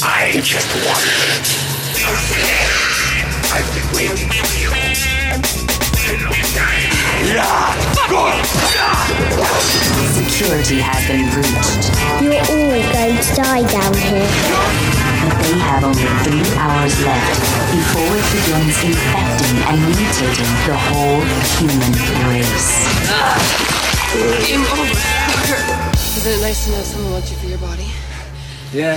I 0.00 0.40
just 0.40 0.72
want 0.88 1.04
the 2.00 2.16
flesh. 2.32 3.20
I've 3.52 3.68
been 3.76 3.84
waiting 3.92 4.24
for 4.24 4.48
you 4.56 4.72
a 4.72 6.16
long 6.24 6.48
time. 6.56 6.80
Security 10.16 10.80
has 10.80 11.04
been 11.04 11.28
breached. 11.28 11.92
You're 12.24 12.40
all 12.40 12.72
going 12.72 13.20
to 13.20 13.30
die 13.36 13.68
down 13.68 13.92
here. 14.00 14.32
But 15.28 15.36
they 15.44 15.60
have 15.60 15.84
only 15.84 16.08
three 16.24 16.40
hours 16.56 16.96
left 17.04 17.36
before 17.76 18.16
it 18.16 18.24
begins 18.32 18.72
infecting 18.88 19.60
and 19.60 19.76
mutating 19.92 20.52
the 20.72 20.76
whole 20.88 21.20
human 21.60 21.92
race. 22.32 22.88
Game 24.48 24.64
over. 24.72 24.88
Isn't 26.16 26.32
it 26.32 26.40
nice 26.40 26.64
to 26.64 26.72
know 26.72 26.80
someone 26.80 27.12
wants 27.12 27.28
you 27.30 27.36
for 27.36 27.46
your 27.52 27.60
body? 27.60 27.92
Yeah. 28.72 28.96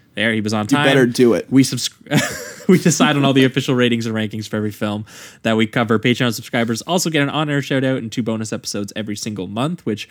There, 0.21 0.33
he 0.33 0.41
was 0.41 0.53
on 0.53 0.67
time. 0.67 0.85
You 0.85 0.89
better 0.93 1.05
do 1.07 1.33
it. 1.33 1.47
We 1.51 1.63
subscribe. 1.63 2.19
we 2.67 2.77
decide 2.77 3.15
on 3.15 3.25
all 3.25 3.33
the 3.33 3.43
official 3.45 3.73
ratings 3.75 4.05
and 4.05 4.15
rankings 4.15 4.47
for 4.47 4.55
every 4.57 4.71
film 4.71 5.05
that 5.41 5.57
we 5.57 5.65
cover. 5.67 5.97
Patreon 5.99 6.33
subscribers 6.33 6.81
also 6.83 7.09
get 7.09 7.21
an 7.23 7.29
on-air 7.29 7.61
shout 7.61 7.83
out 7.83 7.97
and 7.97 8.11
two 8.11 8.23
bonus 8.23 8.53
episodes 8.53 8.93
every 8.95 9.15
single 9.15 9.47
month, 9.47 9.85
which 9.85 10.07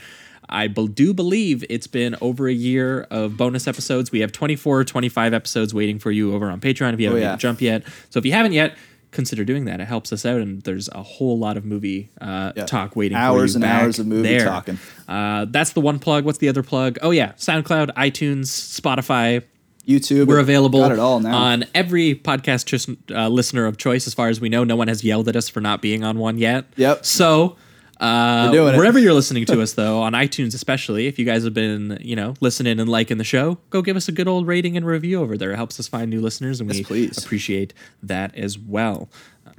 I 0.48 0.66
do 0.66 1.14
believe 1.14 1.64
it's 1.70 1.86
been 1.86 2.16
over 2.20 2.48
a 2.48 2.52
year 2.52 3.02
of 3.10 3.36
bonus 3.36 3.68
episodes. 3.68 4.10
We 4.10 4.18
have 4.20 4.32
24, 4.32 4.84
25 4.84 5.32
episodes 5.32 5.72
waiting 5.72 5.98
for 6.00 6.10
you 6.10 6.34
over 6.34 6.50
on 6.50 6.60
Patreon 6.60 6.92
if 6.94 6.98
you 7.00 7.06
haven't 7.06 7.22
Oh, 7.22 7.24
yeah. 7.24 7.30
made 7.32 7.38
jump 7.40 7.60
yet. 7.60 7.84
So 8.10 8.18
if 8.18 8.26
you 8.26 8.32
haven't 8.32 8.52
yet, 8.52 8.76
consider 9.12 9.44
doing 9.44 9.64
that. 9.66 9.80
It 9.80 9.86
helps 9.86 10.12
us 10.12 10.24
out, 10.26 10.40
and 10.40 10.62
there's 10.62 10.88
a 10.88 11.02
whole 11.02 11.38
lot 11.38 11.56
of 11.56 11.64
movie 11.64 12.10
uh, 12.20 12.52
talk 12.52 12.94
waiting 12.96 13.16
Hours 13.16 13.30
for 13.30 13.36
you 13.36 13.40
Hours 13.40 13.54
and 13.56 13.64
hours 13.64 13.98
of 14.00 14.06
movie 14.06 14.28
there. 14.28 14.44
talking. 14.44 14.78
Uh, 15.08 15.46
that's 15.48 15.72
the 15.72 15.80
one 15.80 15.98
plug. 15.98 16.24
What's 16.24 16.38
the 16.38 16.48
other 16.48 16.62
plug? 16.62 16.98
Oh 17.02 17.10
yeah, 17.10 17.32
SoundCloud, 17.32 17.94
iTunes, 17.94 18.46
Spotify, 18.80 19.42
YouTube. 19.86 20.26
we're 20.26 20.38
available 20.38 20.84
it 20.84 20.98
all 20.98 21.20
now. 21.20 21.36
on 21.36 21.64
every 21.74 22.14
podcast 22.14 22.66
chis- 22.66 22.88
uh, 23.10 23.28
listener 23.28 23.66
of 23.66 23.76
choice, 23.76 24.06
as 24.06 24.14
far 24.14 24.28
as 24.28 24.40
we 24.40 24.48
know. 24.48 24.64
No 24.64 24.76
one 24.76 24.88
has 24.88 25.02
yelled 25.02 25.28
at 25.28 25.36
us 25.36 25.48
for 25.48 25.60
not 25.60 25.82
being 25.82 26.04
on 26.04 26.18
one 26.18 26.38
yet. 26.38 26.66
Yep. 26.76 27.04
So, 27.04 27.56
uh, 28.00 28.50
We're 28.52 28.72
it. 28.72 28.76
wherever 28.76 28.98
you're 28.98 29.12
listening 29.12 29.44
to 29.46 29.60
us, 29.60 29.72
though, 29.74 30.00
on 30.00 30.12
iTunes 30.12 30.54
especially, 30.54 31.06
if 31.06 31.18
you 31.18 31.24
guys 31.26 31.44
have 31.44 31.52
been, 31.54 31.98
you 32.00 32.16
know, 32.16 32.34
listening 32.40 32.78
and 32.80 32.88
liking 32.88 33.18
the 33.18 33.24
show, 33.24 33.58
go 33.70 33.82
give 33.82 33.96
us 33.96 34.08
a 34.08 34.12
good 34.12 34.26
old 34.28 34.46
rating 34.46 34.76
and 34.76 34.86
review 34.86 35.20
over 35.20 35.36
there. 35.36 35.52
It 35.52 35.56
helps 35.56 35.78
us 35.78 35.86
find 35.88 36.08
new 36.08 36.20
listeners, 36.20 36.60
and 36.60 36.70
we 36.70 36.82
please. 36.82 37.18
appreciate 37.22 37.74
that 38.02 38.34
as 38.36 38.58
well. 38.58 39.08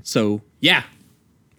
So, 0.04 0.42
yeah. 0.60 0.84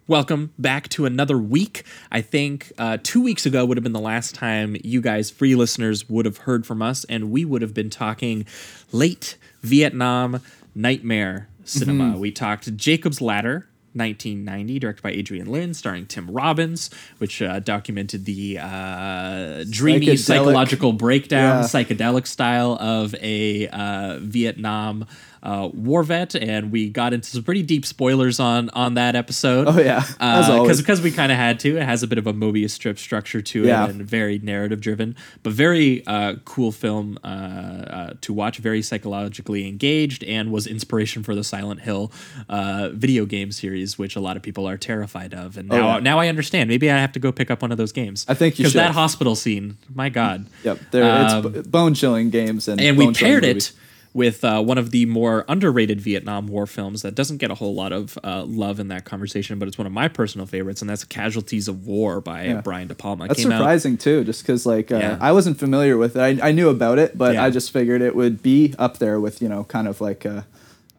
Welcome 0.07 0.51
back 0.59 0.89
to 0.89 1.05
another 1.05 1.37
week. 1.37 1.83
I 2.11 2.19
think 2.19 2.73
uh, 2.77 2.97
two 3.01 3.23
weeks 3.23 3.45
ago 3.45 3.63
would 3.65 3.77
have 3.77 3.83
been 3.83 3.93
the 3.93 4.01
last 4.01 4.35
time 4.35 4.75
you 4.83 4.99
guys, 4.99 5.31
free 5.31 5.55
listeners, 5.55 6.09
would 6.09 6.25
have 6.25 6.39
heard 6.39 6.65
from 6.67 6.81
us, 6.81 7.05
and 7.05 7.31
we 7.31 7.45
would 7.45 7.61
have 7.61 7.73
been 7.73 7.89
talking 7.89 8.45
late 8.91 9.37
Vietnam 9.61 10.41
nightmare 10.75 11.47
cinema. 11.63 12.03
Mm-hmm. 12.11 12.19
We 12.19 12.31
talked 12.31 12.75
Jacob's 12.75 13.21
Ladder. 13.21 13.67
1990, 13.95 14.79
directed 14.79 15.03
by 15.03 15.11
Adrian 15.11 15.45
Lyne, 15.45 15.75
starring 15.75 16.07
Tim 16.07 16.27
Robbins, 16.31 16.89
which 17.19 17.43
uh, 17.43 17.59
documented 17.59 18.25
the 18.25 18.57
uh, 18.59 19.65
dreamy 19.69 20.07
Psychedelic- 20.07 20.17
psychological 20.17 20.93
breakdown, 20.93 21.59
Yeah. 21.61 21.67
psychedelic 21.67 22.25
style 22.25 22.75
of 22.81 23.13
a 23.21 23.67
uh, 23.67 24.17
Vietnam 24.19 25.05
uh, 25.43 25.69
war 25.73 26.03
vet, 26.03 26.35
and 26.35 26.71
we 26.71 26.89
got 26.89 27.13
into 27.13 27.29
some 27.29 27.43
pretty 27.43 27.61
deep 27.61 27.85
spoilers 27.85 28.39
on 28.39 28.69
on 28.69 28.93
that 28.93 29.13
episode. 29.15 29.67
Oh, 29.67 29.77
yeah. 29.79 30.03
As 30.19 30.49
always. 30.49 30.79
because 30.79 31.01
we 31.01 31.11
kind 31.11 31.31
of 31.31 31.37
had 31.37 31.59
to. 31.59 31.77
It 31.77 31.83
has 31.83 32.01
a 32.01 32.07
bit 32.07 32.17
of 32.17 32.25
a 32.27 32.33
Mobius 32.33 32.69
strip 32.71 32.97
structure 32.97 33.41
to 33.41 33.63
it, 33.63 33.67
Yeah. 33.67 33.89
and 33.89 34.01
very 34.01 34.39
narrative 34.39 34.79
driven, 34.79 35.15
but 35.43 35.51
very 35.53 36.05
uh, 36.07 36.35
cool 36.45 36.71
film 36.71 37.19
uh, 37.23 37.27
uh, 37.27 38.13
to 38.21 38.31
watch. 38.33 38.57
Very 38.59 38.81
psychologically 38.81 39.67
engaged, 39.67 40.23
and 40.23 40.51
was 40.51 40.65
inspiration 40.65 41.23
for 41.23 41.35
the 41.35 41.43
Silent 41.43 41.81
Hill 41.81 42.11
uh, 42.47 42.89
video 42.93 43.25
game 43.25 43.51
series, 43.51 43.97
which 43.99 44.15
a 44.15 44.19
lot 44.21 44.37
of 44.37 44.43
people 44.43 44.65
are 44.67 44.77
terrified 44.77 45.33
of. 45.33 45.57
And 45.57 45.67
now, 45.67 45.75
Oh, 45.75 45.93
yeah. 45.95 45.99
now 45.99 46.19
I 46.19 46.29
understand. 46.29 46.69
Maybe 46.69 46.89
I 46.89 46.97
have 46.97 47.11
to 47.11 47.19
go 47.19 47.31
pick 47.33 47.51
up 47.51 47.61
one 47.61 47.71
of 47.73 47.77
those 47.77 47.91
games. 47.91 48.25
I 48.29 48.33
think 48.33 48.57
you 48.59 48.63
because 48.63 48.73
that 48.73 48.91
hospital 48.91 49.35
scene, 49.35 49.77
my 49.93 50.07
god. 50.09 50.45
Yep. 50.63 50.79
There, 50.91 51.03
Um, 51.03 51.53
it's 51.55 51.67
bone 51.67 51.93
chilling 51.95 52.29
games 52.29 52.67
and 52.69 52.79
and 52.79 52.97
we 52.97 53.11
paired 53.13 53.43
movies. 53.43 53.73
It 54.13 54.17
with 54.17 54.43
uh, 54.43 54.61
one 54.61 54.77
of 54.77 54.91
the 54.91 55.05
more 55.07 55.43
underrated 55.47 55.99
Vietnam 55.99 56.47
War 56.47 56.65
films 56.67 57.01
that 57.01 57.15
doesn't 57.15 57.37
get 57.37 57.49
a 57.51 57.55
whole 57.55 57.73
lot 57.73 57.91
of 57.91 58.17
uh, 58.23 58.43
love 58.45 58.79
in 58.79 58.87
that 58.89 59.05
conversation, 59.05 59.57
but 59.59 59.67
it's 59.67 59.77
one 59.77 59.87
of 59.87 59.93
my 59.93 60.07
personal 60.07 60.45
favorites, 60.45 60.81
and 60.81 60.89
that's 60.89 61.03
Casualties 61.03 61.67
of 61.67 61.87
War 61.87 62.21
by 62.21 62.43
Yeah. 62.45 62.61
Brian 62.61 62.87
De 62.87 62.95
Palma. 62.95 63.27
That's 63.27 63.41
Came 63.41 63.51
out- 63.51 63.57
surprising 63.57 63.97
too, 63.97 64.23
just 64.23 64.43
because 64.43 64.65
like 64.65 64.91
uh, 64.91 64.97
Yeah. 64.97 65.17
I 65.19 65.31
wasn't 65.31 65.57
familiar 65.57 65.97
with 65.97 66.15
it. 66.15 66.41
I, 66.41 66.49
I 66.49 66.51
knew 66.51 66.69
about 66.69 66.99
it, 66.99 67.17
but 67.17 67.33
Yeah. 67.35 67.43
I 67.43 67.49
just 67.49 67.71
figured 67.71 68.01
it 68.01 68.15
would 68.15 68.43
be 68.43 68.73
up 68.77 68.99
there 68.99 69.19
with 69.19 69.41
you 69.41 69.49
know 69.49 69.63
kind 69.63 69.87
of 69.87 69.99
like 70.01 70.25
uh, 70.25 70.41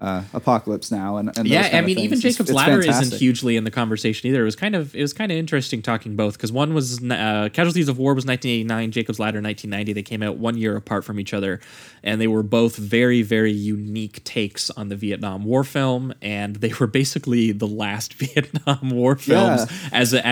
uh, 0.04 0.22
Apocalypse 0.34 0.91
Now 0.91 1.16
and, 1.16 1.37
and 1.38 1.48
yeah, 1.48 1.70
I 1.72 1.81
mean, 1.81 1.98
even 1.98 2.20
Jacob's 2.20 2.50
it's 2.50 2.56
Ladder 2.56 2.82
fantastic. 2.82 3.06
isn't 3.06 3.19
hugely 3.19 3.56
in 3.56 3.65
the 3.65 3.70
conversation 3.70 4.28
either. 4.28 4.42
It 4.42 4.44
was 4.44 4.56
kind 4.56 4.75
of 4.75 4.94
it 4.94 5.00
was 5.03 5.12
kind 5.12 5.32
of 5.32 5.38
interesting 5.38 5.82
talking 5.82 6.16
both 6.16 6.34
because 6.34 6.53
one 6.53 6.75
was 6.75 7.03
uh, 7.03 7.48
Casualties 7.53 7.88
of 7.88 7.98
War 7.98 8.15
was 8.15 8.26
1989, 8.26 8.91
Jacob's 8.92 9.19
Ladder 9.19 9.41
1990. 9.41 9.92
They 9.92 10.03
came 10.03 10.22
out 10.22 10.37
one 10.37 10.56
year 10.59 10.76
apart 10.76 11.04
from 11.04 11.19
each 11.19 11.32
other, 11.32 11.60
and 12.03 12.20
they 12.20 12.26
were 12.26 12.42
both 12.42 12.76
very 12.76 13.22
very 13.22 13.53
unique 13.53 14.22
takes 14.25 14.70
on 14.70 14.88
the 14.88 14.97
Vietnam 14.97 15.44
War 15.44 15.65
film, 15.65 16.12
and 16.21 16.56
they 16.56 16.72
were 16.78 16.86
basically 16.86 17.53
the 17.53 17.66
last 17.66 18.15
Vietnam 18.25 18.91
War 18.91 19.16
films 19.16 19.66
Yeah. 19.71 19.88
as 19.92 20.12
a, 20.12 20.19
a, 20.19 20.22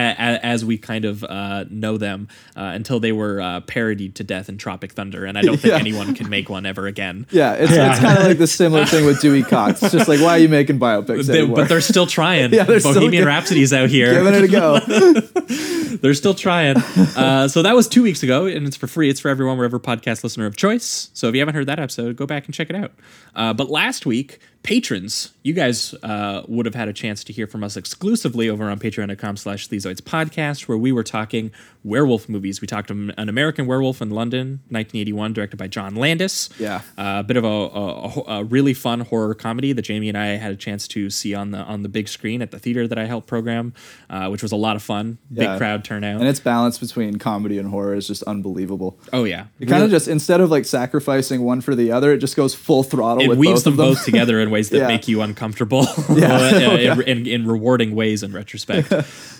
as 0.45 0.65
we 0.65 0.77
kind 0.79 1.05
of 1.05 1.25
uh, 1.25 1.65
know 1.71 1.97
them 1.97 2.29
uh, 2.57 2.61
until 2.75 3.01
they 3.01 3.13
were 3.13 3.41
uh, 3.41 3.61
parodied 3.61 4.15
to 4.17 4.25
death 4.25 4.49
in 4.49 4.59
Tropic 4.59 4.93
Thunder, 4.93 5.25
and 5.25 5.39
I 5.39 5.43
don't 5.43 5.57
think 5.59 5.63
Yeah. 5.73 5.79
anyone 5.79 6.15
can 6.15 6.29
make 6.29 6.51
one 6.51 6.67
ever 6.67 6.87
again. 6.87 7.27
Yeah, 7.31 7.55
it's, 7.55 7.73
it's 7.73 7.99
kind 8.01 8.19
of 8.19 8.25
like 8.25 8.39
the 8.39 8.47
similar 8.47 8.85
thing 8.85 9.07
with 9.07 9.21
Dewey 9.23 9.43
Cox. 9.43 9.62
It's 9.71 9.81
just 9.93 10.09
like, 10.09 10.21
why 10.21 10.31
are 10.33 10.39
you 10.39 10.49
making 10.49 10.79
biopics 10.79 11.27
They- 11.27 11.47
but 11.47 11.69
they're 11.69 11.81
still 11.81 12.07
trying. 12.07 12.53
Yeah, 12.53 12.65
they're 12.65 12.81
Bohemian 12.81 13.25
Rhapsody's 13.27 13.73
out 13.73 13.89
here. 13.89 14.13
giving 14.13 14.35
it 14.35 14.45
a 14.45 14.49
go. 14.49 14.79
They're 16.03 16.15
still 16.15 16.35
trying. 16.35 16.77
Uh, 16.79 17.49
so 17.49 17.63
that 17.63 17.75
was 17.77 17.87
two 17.87 18.03
weeks 18.03 18.23
ago, 18.23 18.47
and 18.47 18.67
it's 18.67 18.77
for 18.77 18.87
free. 18.87 19.09
It's 19.11 19.21
for 19.21 19.29
everyone, 19.29 19.57
wherever 19.59 19.79
podcast 19.79 20.25
listener 20.25 20.47
of 20.47 20.57
choice. 20.57 21.11
So 21.13 21.29
if 21.29 21.35
you 21.35 21.41
haven't 21.41 21.55
heard 21.55 21.67
that 21.67 21.79
episode, 21.79 22.17
go 22.17 22.27
back 22.27 22.47
and 22.47 22.55
check 22.55 22.71
it 22.71 22.77
out. 22.77 22.93
Uh, 23.37 23.53
but 23.53 23.69
last 23.71 24.07
week, 24.07 24.39
patrons, 24.63 25.33
you 25.43 25.53
guys 25.53 25.93
uh, 26.03 26.43
would 26.47 26.67
have 26.67 26.75
had 26.75 26.89
a 26.89 26.93
chance 26.93 27.25
to 27.25 27.33
hear 27.33 27.47
from 27.47 27.65
us 27.65 27.77
exclusively 27.77 28.49
over 28.49 28.71
on 28.71 28.79
patreon.com 28.79 29.37
slash 29.37 29.69
Sleazoids 29.69 30.01
podcast, 30.01 30.69
where 30.69 30.79
we 30.79 30.93
were 30.93 31.03
talking 31.03 31.51
werewolf 31.83 32.29
movies. 32.29 32.61
We 32.61 32.69
talked 32.69 32.91
An 32.91 33.13
American 33.17 33.67
Werewolf 33.67 34.01
in 34.01 34.11
London, 34.11 34.61
1981, 34.69 35.33
directed 35.33 35.57
by 35.57 35.67
John 35.67 35.97
Landis. 35.97 36.49
Yeah. 36.61 36.83
Uh, 36.97 37.17
a 37.19 37.23
bit 37.25 37.37
of 37.37 37.45
a, 37.45 37.49
a, 37.49 38.39
a- 38.41 38.45
really 38.45 38.73
fun 38.75 39.01
horror 39.01 39.35
comedy 39.35 39.73
that 39.73 39.83
Jamie 39.83 40.09
and 40.09 40.17
I 40.17 40.27
had 40.37 40.53
a 40.53 40.57
chance 40.57 40.87
to 40.89 41.11
see 41.11 41.35
on 41.35 41.51
the 41.51 41.59
on 41.59 41.83
the 41.83 41.89
big 41.89 42.07
screen 42.09 42.41
at 42.43 42.51
the 42.53 42.59
theater 42.59 42.87
that 42.87 42.99
I 42.99 43.07
helped 43.07 43.27
program, 43.27 43.73
uh, 44.11 44.29
which 44.29 44.43
was 44.43 44.53
a 44.53 44.57
lot 44.57 44.77
of 44.77 44.83
fun. 44.83 45.19
Big 45.33 45.43
Yeah. 45.45 45.59
crowd 45.59 45.85
turnout. 45.85 46.21
and 46.21 46.29
its 46.29 46.41
balance 46.41 46.79
between 46.79 47.19
comedy 47.19 47.59
and 47.59 47.69
horror 47.71 47.95
is 47.95 48.07
just 48.07 48.23
unbelievable. 48.25 48.99
oh 49.13 49.25
yeah, 49.25 49.47
It 49.59 49.67
kind 49.67 49.83
of 49.83 49.91
just 49.91 50.07
instead 50.07 50.41
of 50.41 50.51
like 50.51 50.65
sacrificing 50.67 51.43
one 51.43 51.61
for 51.61 51.75
the 51.75 51.91
other, 51.91 52.13
it 52.13 52.19
just 52.19 52.37
goes 52.37 52.55
full 52.55 52.83
throttle. 52.85 53.25
it 53.25 53.29
with 53.29 53.39
weaves 53.39 53.55
both 53.55 53.65
them 53.65 53.77
them. 53.77 53.87
both 53.95 54.05
together 54.05 54.39
in 54.41 54.51
ways 54.53 54.69
that 54.71 54.79
Yeah. 54.79 54.87
make 54.87 55.09
you 55.09 55.21
uncomfortable 55.23 55.87
Yeah. 56.15 56.39
Oh, 56.71 56.77
in, 56.77 57.03
in, 57.03 57.27
in 57.27 57.47
rewarding 57.49 57.95
ways 57.97 58.23
in 58.23 58.33
retrospect. 58.33 58.93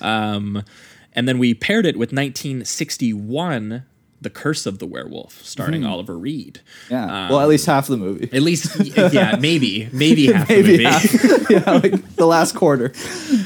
um, 0.03 0.65
and 1.13 1.29
then 1.29 1.39
we 1.39 1.55
paired 1.55 1.87
it 1.87 1.97
with 1.97 2.11
1961, 2.13 3.85
The 4.21 4.31
Curse 4.31 4.67
of 4.67 4.79
the 4.79 4.87
Werewolf, 4.87 5.45
starring 5.45 5.85
Oliver 5.85 6.17
Reed. 6.19 6.61
Yeah. 6.91 7.29
well, 7.29 7.41
at 7.41 7.49
least 7.49 7.67
half 7.67 7.87
the 7.89 7.97
movie. 7.97 8.29
At 8.33 8.43
least, 8.43 8.77
yeah, 9.13 9.37
maybe, 9.41 9.89
maybe 9.93 10.33
half 10.33 10.49
the 10.49 10.55
Maybe 10.63 10.71
movie. 10.73 10.85
half. 10.85 11.51
yeah, 11.51 11.71
like 11.71 12.17
the 12.17 12.27
last 12.27 12.55
quarter. 12.55 12.93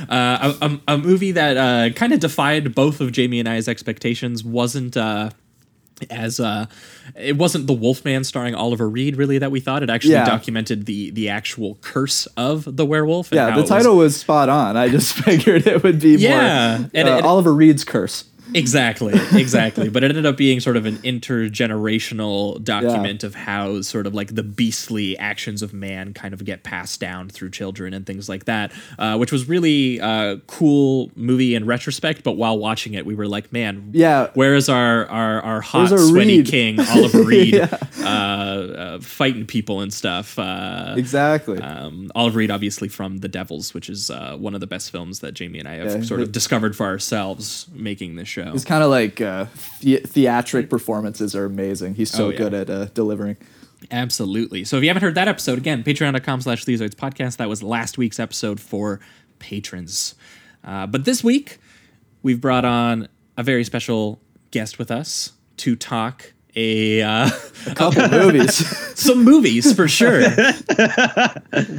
Uh, 0.08 0.54
a, 0.60 0.66
a, 0.66 0.94
a 0.94 0.98
movie 0.98 1.32
that 1.32 1.56
uh, 1.56 1.92
kind 1.94 2.12
of 2.12 2.20
defied 2.20 2.74
both 2.74 3.00
of 3.00 3.10
Jamie 3.12 3.40
and 3.40 3.48
I's 3.48 3.68
expectations 3.68 4.44
wasn't 4.44 4.96
uh, 4.96 5.30
as 6.10 6.38
uh, 6.40 6.66
it 7.18 7.36
wasn't 7.38 7.66
the 7.66 7.72
Wolfman 7.72 8.24
starring 8.24 8.54
Oliver 8.54 8.88
Reed 8.88 9.16
really 9.16 9.38
that 9.38 9.50
we 9.50 9.60
thought. 9.60 9.82
It 9.82 9.90
actually 9.90 10.12
Yeah. 10.12 10.24
documented 10.26 10.86
the 10.86 11.10
the 11.10 11.28
actual 11.28 11.78
curse 11.80 12.26
of 12.36 12.76
the 12.76 12.84
werewolf. 12.84 13.32
and 13.32 13.36
Yeah, 13.36 13.54
the 13.56 13.62
it 13.62 13.66
title 13.66 13.96
was, 13.96 14.16
spot 14.16 14.48
on. 14.48 14.76
I 14.76 14.88
just 14.88 15.14
figured 15.24 15.66
it 15.66 15.82
would 15.82 16.00
be 16.00 16.16
Yeah, 16.16 16.78
more 16.78 16.90
and 16.94 17.08
uh, 17.08 17.12
it- 17.12 17.24
Oliver 17.24 17.54
Reed's 17.54 17.84
curse. 17.84 18.24
Exactly, 18.54 19.12
exactly. 19.32 19.88
but 19.88 20.04
it 20.04 20.10
ended 20.10 20.26
up 20.26 20.36
being 20.36 20.60
sort 20.60 20.76
of 20.76 20.86
an 20.86 20.96
intergenerational 20.98 22.62
document 22.62 23.24
of 23.24 23.34
how 23.34 23.80
sort 23.82 24.06
of 24.06 24.14
like 24.14 24.34
the 24.34 24.42
beastly 24.42 25.16
actions 25.18 25.62
of 25.62 25.72
man 25.72 26.14
kind 26.14 26.32
of 26.34 26.44
get 26.44 26.62
passed 26.62 27.00
down 27.00 27.28
through 27.28 27.50
children 27.50 27.92
and 27.94 28.06
things 28.06 28.28
like 28.28 28.44
that, 28.44 28.72
uh, 28.98 29.16
which 29.16 29.32
was 29.32 29.48
really 29.48 30.00
uh, 30.00 30.36
cool 30.46 31.10
movie 31.16 31.54
in 31.54 31.66
retrospect. 31.66 32.22
But 32.22 32.32
while 32.32 32.58
watching 32.58 32.94
it, 32.94 33.04
we 33.06 33.14
were 33.14 33.26
like, 33.26 33.52
man, 33.52 33.90
Yeah. 33.92 34.28
where 34.34 34.54
is 34.54 34.68
our 34.68 35.06
our, 35.06 35.40
our 35.42 35.60
hot 35.60 35.92
our 35.92 35.98
sweaty 35.98 36.38
Reed? 36.38 36.46
king 36.46 36.80
Oliver 36.80 37.22
Reed 37.24 37.54
Yeah. 37.54 37.78
uh, 38.00 38.06
uh, 38.06 39.00
fighting 39.00 39.46
people 39.46 39.80
and 39.80 39.92
stuff? 39.92 40.38
Uh, 40.38 40.94
Exactly. 40.96 41.60
um, 41.60 42.10
Oliver 42.14 42.38
Reed, 42.38 42.50
obviously 42.50 42.88
from 42.88 43.18
The 43.18 43.28
Devils, 43.28 43.74
which 43.74 43.88
is 43.88 44.10
uh, 44.10 44.36
one 44.36 44.54
of 44.54 44.60
the 44.60 44.66
best 44.66 44.90
films 44.90 45.20
that 45.20 45.32
Jamie 45.34 45.58
and 45.58 45.68
I 45.68 45.74
have 45.76 45.86
Yeah, 45.86 46.00
sort 46.02 46.20
of 46.20 46.32
discovered 46.32 46.76
for 46.76 46.86
ourselves 46.86 47.66
making 47.72 48.16
this 48.16 48.28
show. 48.44 48.52
It's 48.54 48.64
kind 48.64 48.82
of 48.84 48.90
like 48.90 49.20
uh, 49.20 49.46
the- 49.80 50.00
theatric 50.06 50.68
performances 50.70 51.34
are 51.34 51.44
amazing. 51.44 51.94
He's 51.94 52.10
so 52.10 52.26
Oh, 52.26 52.30
yeah. 52.30 52.38
good 52.38 52.54
at 52.54 52.70
uh, 52.70 52.84
delivering. 52.86 53.36
Absolutely. 53.90 54.64
So 54.64 54.76
if 54.78 54.82
you 54.82 54.88
haven't 54.88 55.02
heard 55.02 55.14
that 55.14 55.28
episode, 55.28 55.58
again, 55.58 55.82
patreon.com 55.84 56.40
slash 56.40 56.64
Sleazoids 56.64 56.94
podcast. 56.94 57.36
That 57.36 57.48
was 57.48 57.62
last 57.62 57.98
week's 57.98 58.18
episode 58.18 58.58
for 58.60 59.00
patrons. 59.38 60.14
Uh, 60.64 60.86
but 60.86 61.04
this 61.04 61.22
week, 61.22 61.58
we've 62.22 62.40
brought 62.40 62.64
on 62.64 63.08
a 63.36 63.42
very 63.42 63.64
special 63.64 64.20
guest 64.50 64.78
with 64.78 64.90
us 64.90 65.32
to 65.58 65.76
talk 65.76 66.32
a 66.56 67.02
uh, 67.02 67.30
Couple 67.74 68.08
movies. 68.08 68.66
some 68.98 69.24
movies 69.24 69.72
for 69.74 69.88
sure. 69.88 70.22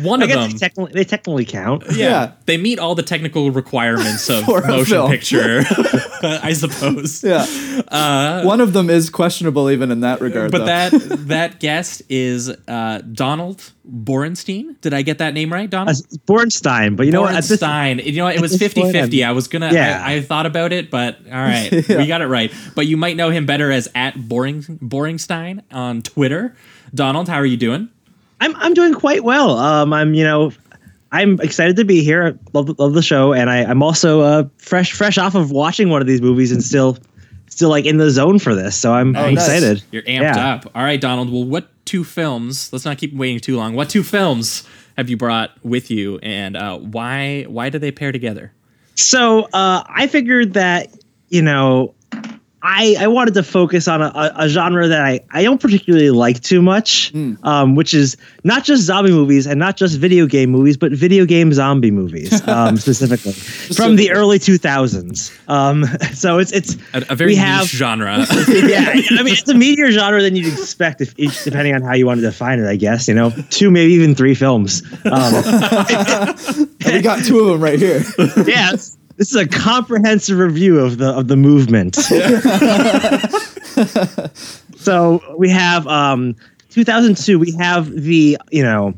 One 0.02 0.22
I 0.22 0.26
of 0.26 0.30
them. 0.30 0.52
they 0.52 0.58
technically, 0.58 0.92
they 0.94 1.04
technically 1.04 1.46
count. 1.46 1.84
yeah. 1.92 2.34
They 2.46 2.58
meet 2.58 2.80
all 2.80 2.96
the 2.96 3.04
technical 3.04 3.52
requirements 3.52 4.30
of 4.30 4.48
motion 4.48 4.86
film. 4.86 5.12
picture, 5.12 5.64
I 6.22 6.54
suppose. 6.54 7.24
Yeah. 7.24 8.44
One 8.44 8.60
of 8.62 8.74
them 8.74 8.90
is 8.90 9.10
questionable 9.10 9.70
even 9.70 9.92
in 9.92 10.02
that 10.02 10.20
regard. 10.20 10.52
But 10.52 10.60
though. 10.60 10.66
that 10.66 10.92
that 11.28 11.60
guest 11.60 12.02
is 12.10 12.50
uh, 12.68 13.02
Donald 13.12 13.72
Borenstein. 13.88 14.80
Did 14.82 14.94
I 14.94 15.02
get 15.02 15.18
that 15.20 15.34
name 15.34 15.52
right, 15.52 15.70
Donald? 15.70 15.96
Uh, 15.98 16.18
Bornstein, 16.28 16.96
but 16.96 17.06
you 17.06 17.12
know 17.12 17.22
what? 17.22 17.36
At 17.36 17.44
this, 17.46 17.62
You 17.62 18.18
know 18.18 18.26
what? 18.26 18.36
It 18.36 18.42
was 18.42 18.58
this 18.58 18.74
point, 18.74 18.96
50-50. 18.96 19.24
I'm- 19.26 19.36
was 19.36 19.48
gonna. 19.48 19.72
Yeah. 19.74 20.02
I, 20.06 20.16
I 20.16 20.22
thought 20.22 20.46
about 20.46 20.74
it, 20.74 20.90
but 20.92 21.18
all 21.28 21.32
right, 21.34 21.72
we 21.72 22.08
got 22.08 22.22
it 22.22 22.28
right. 22.28 22.52
But 22.76 22.88
you 22.88 22.98
might 22.98 23.16
know 23.18 23.30
him 23.30 23.46
better 23.46 23.72
as 23.72 23.88
at 23.96 24.28
Boring 24.28 24.62
Boringstein 24.64 25.62
on 25.72 26.02
Twitter. 26.02 26.56
Donald, 26.94 27.28
how 27.30 27.36
are 27.38 27.46
you 27.46 27.58
doing? 27.58 27.90
I'm 28.42 28.56
I'm 28.58 28.74
doing 28.74 28.94
quite 28.94 29.24
well. 29.24 29.58
Um, 29.58 29.94
I'm 29.94 30.14
you 30.14 30.24
know, 30.24 30.52
I'm 31.12 31.40
excited 31.42 31.76
to 31.78 31.86
be 31.86 32.04
here. 32.04 32.28
I 32.28 32.34
love 32.54 32.78
love 32.80 32.94
the 32.94 33.02
show, 33.02 33.34
and 33.34 33.50
I 33.50 33.64
I'm 33.64 33.82
also 33.82 34.22
uh 34.22 34.44
fresh 34.58 34.92
fresh 34.94 35.18
off 35.18 35.36
of 35.36 35.52
watching 35.52 35.90
one 35.90 36.02
of 36.02 36.08
these 36.08 36.22
movies 36.22 36.52
and 36.52 36.64
still 36.64 36.98
still 37.50 37.70
like 37.70 37.86
in 37.86 37.98
the 37.98 38.10
zone 38.12 38.38
for 38.40 38.54
this. 38.54 38.76
So 38.76 38.94
I'm, 38.94 39.16
I'm 39.16 39.34
nice. 39.34 39.48
excited. 39.48 39.84
You're 39.92 40.04
amped 40.04 40.22
Yeah. 40.22 40.54
up. 40.54 40.72
All 40.76 40.84
right, 40.84 41.02
Donald. 41.02 41.32
Well, 41.32 41.44
what 41.46 41.68
two 41.88 42.04
films? 42.04 42.72
Let's 42.72 42.86
not 42.86 43.00
keep 43.00 43.14
waiting 43.14 43.40
too 43.40 43.58
long. 43.58 43.74
What 43.74 43.90
two 43.90 44.04
films 44.04 44.68
have 44.96 45.10
you 45.10 45.18
brought 45.18 45.52
with 45.64 45.90
you, 45.90 46.20
and 46.22 46.56
uh, 46.56 46.78
why 46.78 47.44
why 47.44 47.70
do 47.70 47.80
they 47.80 47.92
pair 47.92 48.12
together? 48.12 48.54
So 48.96 49.44
uh, 49.54 49.84
I 49.88 50.08
figured 50.08 50.54
that 50.54 50.90
you 51.30 51.42
know, 51.42 51.94
I 52.70 52.98
I 53.00 53.08
wanted 53.08 53.34
to 53.36 53.44
focus 53.44 53.88
on 53.88 54.02
a, 54.02 54.08
a, 54.14 54.34
a 54.40 54.50
genre 54.50 54.90
that 54.90 55.02
I 55.02 55.22
I 55.32 55.42
don't 55.42 55.60
particularly 55.60 56.10
like 56.10 56.42
too 56.42 56.62
much, 56.62 57.14
um, 57.44 57.76
which 57.76 57.94
is 57.94 58.18
not 58.44 58.66
just 58.66 58.84
zombie 58.84 59.12
movies 59.12 59.48
and 59.48 59.58
not 59.58 59.78
just 59.78 59.98
video 59.98 60.26
game 60.26 60.50
movies, 60.50 60.76
but 60.76 60.92
video 60.92 61.26
game 61.26 61.54
zombie 61.54 61.92
movies 61.92 62.46
um, 62.48 62.76
specifically 62.76 63.32
from 63.32 63.96
the 63.96 64.12
early 64.12 64.38
2000s. 64.38 65.32
Um, 65.50 65.86
so 66.14 66.40
it's 66.40 66.52
it's 66.52 66.76
A, 66.94 67.06
a 67.10 67.16
very 67.16 67.32
we 67.32 67.36
niche 67.36 67.46
have 67.46 67.68
genre. 67.68 68.18
yeah, 68.50 68.90
I 68.90 69.24
mean 69.24 69.34
it's 69.34 69.48
a 69.48 69.54
meteor 69.56 69.90
genre 69.92 70.22
than 70.22 70.36
you'd 70.36 70.52
expect 70.52 71.00
if 71.00 71.18
each, 71.18 71.46
depending 71.46 71.74
on 71.74 71.82
how 71.82 71.94
you 71.94 72.06
want 72.06 72.18
to 72.20 72.26
define 72.26 72.60
it. 72.60 72.68
I 72.68 72.76
guess 72.76 73.08
you 73.08 73.14
know 73.14 73.32
two, 73.50 73.72
maybe 73.72 73.94
even 73.94 74.14
three 74.14 74.36
films. 74.36 74.84
Um, 75.06 75.32
we 76.86 77.02
got 77.02 77.24
two 77.24 77.40
of 77.40 77.48
them 77.48 77.62
right 77.62 77.80
here. 77.80 78.04
yeah, 78.46 78.74
this 79.18 79.32
is 79.32 79.36
a 79.36 79.48
comprehensive 79.48 80.38
review 80.38 80.80
of 80.80 80.98
the 80.98 81.10
of 81.10 81.28
the 81.28 81.36
movement. 81.36 81.96
so 84.76 85.22
we 85.38 85.50
have 85.50 85.88
um 85.88 86.36
2002. 86.70 87.40
We 87.40 87.52
have 87.54 87.92
the 87.92 88.38
you 88.52 88.64
know 88.64 88.94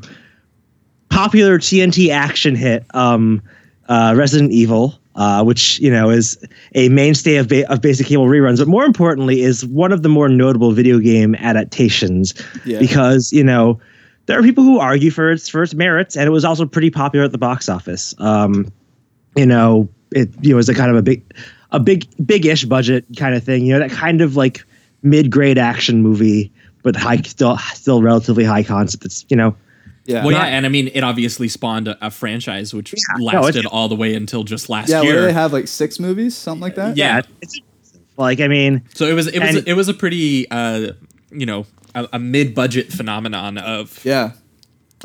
popular 1.08 1.58
TNT 1.58 2.10
action 2.10 2.54
hit 2.54 2.84
um 2.94 3.42
uh, 3.88 4.14
Resident 4.16 4.52
Evil. 4.52 4.94
Uh, 5.16 5.42
which 5.42 5.80
you 5.80 5.90
know 5.90 6.08
is 6.08 6.38
a 6.76 6.88
mainstay 6.88 7.34
of, 7.36 7.48
ba- 7.48 7.70
of 7.70 7.82
basic 7.82 8.06
cable 8.06 8.26
reruns, 8.26 8.58
but 8.58 8.68
more 8.68 8.84
importantly, 8.84 9.42
is 9.42 9.66
one 9.66 9.90
of 9.92 10.04
the 10.04 10.08
more 10.08 10.28
notable 10.28 10.70
video 10.70 11.00
game 11.00 11.34
adaptations 11.34 12.32
Yeah. 12.64 12.78
because 12.78 13.32
you 13.32 13.42
know 13.42 13.80
there 14.26 14.38
are 14.38 14.42
people 14.42 14.62
who 14.62 14.78
argue 14.78 15.10
for 15.10 15.32
its 15.32 15.48
for 15.48 15.64
its 15.64 15.74
merits, 15.74 16.16
and 16.16 16.28
it 16.28 16.30
was 16.30 16.44
also 16.44 16.64
pretty 16.64 16.90
popular 16.90 17.24
at 17.24 17.32
the 17.32 17.38
box 17.38 17.68
office. 17.68 18.14
Um, 18.18 18.72
you 19.36 19.44
know, 19.44 19.88
it 20.12 20.30
you 20.42 20.50
know 20.50 20.56
was 20.56 20.68
a 20.68 20.74
kind 20.74 20.90
of 20.90 20.96
a 20.96 21.02
big, 21.02 21.22
a 21.72 21.80
big, 21.80 22.06
big-ish 22.24 22.64
budget 22.64 23.04
kind 23.16 23.34
of 23.34 23.42
thing. 23.44 23.64
You 23.66 23.74
know, 23.74 23.80
that 23.80 23.90
kind 23.90 24.20
of 24.20 24.36
like 24.36 24.64
mid-grade 25.02 25.58
action 25.58 26.02
movie, 26.02 26.52
but 26.82 26.96
high, 26.96 27.16
still, 27.22 27.56
still 27.58 28.02
relatively 28.02 28.44
high 28.44 28.62
concept. 28.62 29.04
It's 29.04 29.24
you 29.28 29.36
know, 29.36 29.56
Yeah. 30.06 30.24
Well, 30.24 30.32
yeah, 30.32 30.44
and 30.46 30.66
I 30.66 30.68
mean, 30.68 30.88
it 30.92 31.02
obviously 31.02 31.48
spawned 31.48 31.88
a, 31.88 32.06
a 32.06 32.10
franchise 32.10 32.74
which 32.74 32.94
no, 33.18 33.24
lasted 33.24 33.60
it's- 33.60 33.72
all 33.72 33.88
the 33.88 33.96
way 33.96 34.14
until 34.14 34.44
just 34.44 34.68
last 34.68 34.88
yeah, 34.88 35.02
year. 35.02 35.14
where 35.14 35.22
they 35.26 35.32
have 35.32 35.52
like 35.52 35.68
six 35.68 35.98
movies, 36.00 36.36
something 36.36 36.60
like 36.60 36.74
that. 36.74 36.96
Yeah. 36.96 37.22
it's 37.40 37.60
like 38.16 38.40
I 38.40 38.48
mean, 38.48 38.82
so 38.94 39.06
it 39.06 39.14
was 39.14 39.26
it 39.28 39.38
was 39.40 39.56
it 39.64 39.72
was 39.74 39.88
a 39.88 39.94
pretty 39.94 40.50
uh, 40.50 40.92
you 41.30 41.46
know 41.46 41.64
a, 41.94 42.08
a 42.14 42.18
mid-budget 42.18 42.92
phenomenon 42.92 43.56
of 43.58 44.04
Yeah. 44.04 44.32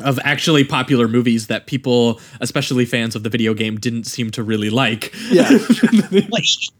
Of 0.00 0.18
actually 0.24 0.62
popular 0.64 1.08
movies 1.08 1.46
that 1.46 1.66
people, 1.66 2.20
especially 2.40 2.84
fans 2.84 3.14
of 3.16 3.22
the 3.22 3.30
video 3.30 3.54
game, 3.54 3.76
didn't 3.78 4.04
seem 4.04 4.30
to 4.32 4.42
really 4.42 4.70
like. 4.70 5.14
Yeah. 5.30 5.50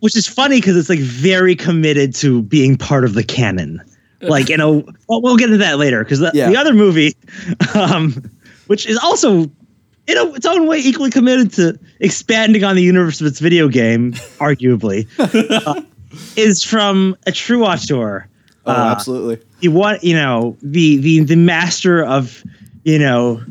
which 0.01 0.17
is 0.17 0.27
funny 0.27 0.59
because 0.59 0.77
it's 0.77 0.89
like 0.89 0.99
very 1.01 1.57
committed 1.57 2.15
to 2.17 2.43
being 2.43 2.77
part 2.77 3.05
of 3.05 3.15
the 3.15 3.25
canon. 3.25 3.83
Like 4.23 4.49
you 4.49 4.57
know, 4.57 4.87
well, 5.09 5.23
we'll 5.23 5.37
get 5.37 5.47
into 5.47 5.59
that 5.59 5.79
later 5.79 6.03
because 6.03 6.19
the, 6.21 6.31
Yeah. 6.35 6.49
the 6.51 6.57
other 6.57 6.73
movie, 6.75 7.15
um, 7.75 8.15
which 8.67 8.87
is 8.87 8.99
also 8.99 9.43
in 9.43 10.17
a, 10.19 10.25
its 10.35 10.47
own 10.47 10.67
way 10.67 10.79
equally 10.79 11.11
committed 11.11 11.53
to 11.55 11.79
expanding 12.01 12.65
on 12.65 12.77
the 12.77 12.83
universe 12.83 13.21
of 13.21 13.27
its 13.27 13.41
video 13.41 13.69
game, 13.69 14.13
arguably, 14.39 15.07
uh, 15.19 15.83
is 16.37 16.63
from 16.63 17.17
a 17.27 17.33
true 17.33 17.65
auteur. 17.65 18.27
Oh, 18.65 18.73
Uh, 18.73 18.91
absolutely. 18.91 19.47
You 19.61 19.71
want 19.71 20.03
you 20.03 20.15
know 20.15 20.57
the 20.63 20.97
the 20.97 21.21
the 21.21 21.37
master 21.37 22.03
of 22.05 22.43
you 22.87 22.99
know. 23.01 23.43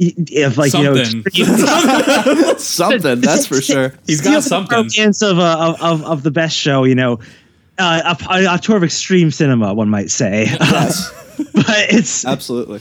y- 0.00 0.14
Of 0.44 0.56
like 0.58 0.72
you 0.72 0.82
know, 0.82 0.94
Something. 2.56 3.20
that's 3.20 3.46
for 3.46 3.60
sure. 3.60 3.92
He's 4.06 4.20
got 4.20 4.42
something. 4.42 4.76
Arrogance 4.78 5.22
of, 5.22 5.38
uh, 5.38 5.74
of 5.76 5.82
of 5.82 6.04
of 6.04 6.22
the 6.22 6.30
best 6.30 6.56
show, 6.56 6.84
you 6.84 6.94
know, 6.94 7.20
uh, 7.78 8.14
a, 8.30 8.54
a 8.54 8.58
tour 8.58 8.76
of 8.76 8.84
extreme 8.84 9.30
cinema, 9.30 9.74
one 9.74 9.88
might 9.88 10.10
say. 10.10 10.46
Yes. 10.46 11.12
but 11.54 11.64
it's 11.90 12.24
Absolutely. 12.24 12.80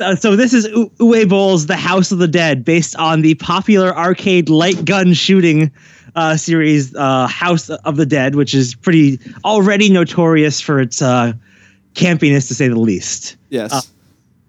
uh, 0.00 0.14
so 0.16 0.36
this 0.36 0.52
is 0.54 0.66
U- 0.68 0.90
Uwe 0.98 1.28
Boll's 1.28 1.66
The 1.66 1.76
House 1.76 2.12
of 2.12 2.18
the 2.18 2.28
Dead, 2.28 2.64
based 2.64 2.96
on 2.96 3.22
the 3.22 3.34
popular 3.34 3.96
arcade 3.96 4.48
light 4.48 4.84
gun 4.84 5.12
shooting 5.14 5.70
uh, 6.16 6.36
series 6.36 6.94
uh, 6.94 7.26
House 7.28 7.70
of 7.70 7.96
the 7.96 8.06
Dead, 8.06 8.34
which 8.36 8.54
is 8.54 8.74
pretty 8.74 9.18
already 9.44 9.90
notorious 9.90 10.60
for 10.60 10.80
its 10.80 11.00
uh, 11.02 11.32
campiness, 11.94 12.46
to 12.48 12.54
say 12.54 12.68
the 12.68 12.78
least 12.78 13.36
Yes. 13.50 13.90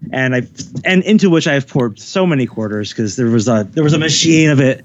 Uh, 0.06 0.16
and 0.16 0.34
I 0.34 0.42
and 0.84 1.02
into 1.04 1.30
which 1.30 1.46
I've 1.46 1.66
poured 1.66 1.98
so 1.98 2.26
many 2.26 2.46
quarters 2.46 2.90
because 2.90 3.16
there 3.16 3.26
was 3.26 3.48
a 3.48 3.66
there 3.72 3.84
was 3.84 3.92
a 3.94 3.98
machine 3.98 4.50
of 4.50 4.60
it 4.60 4.84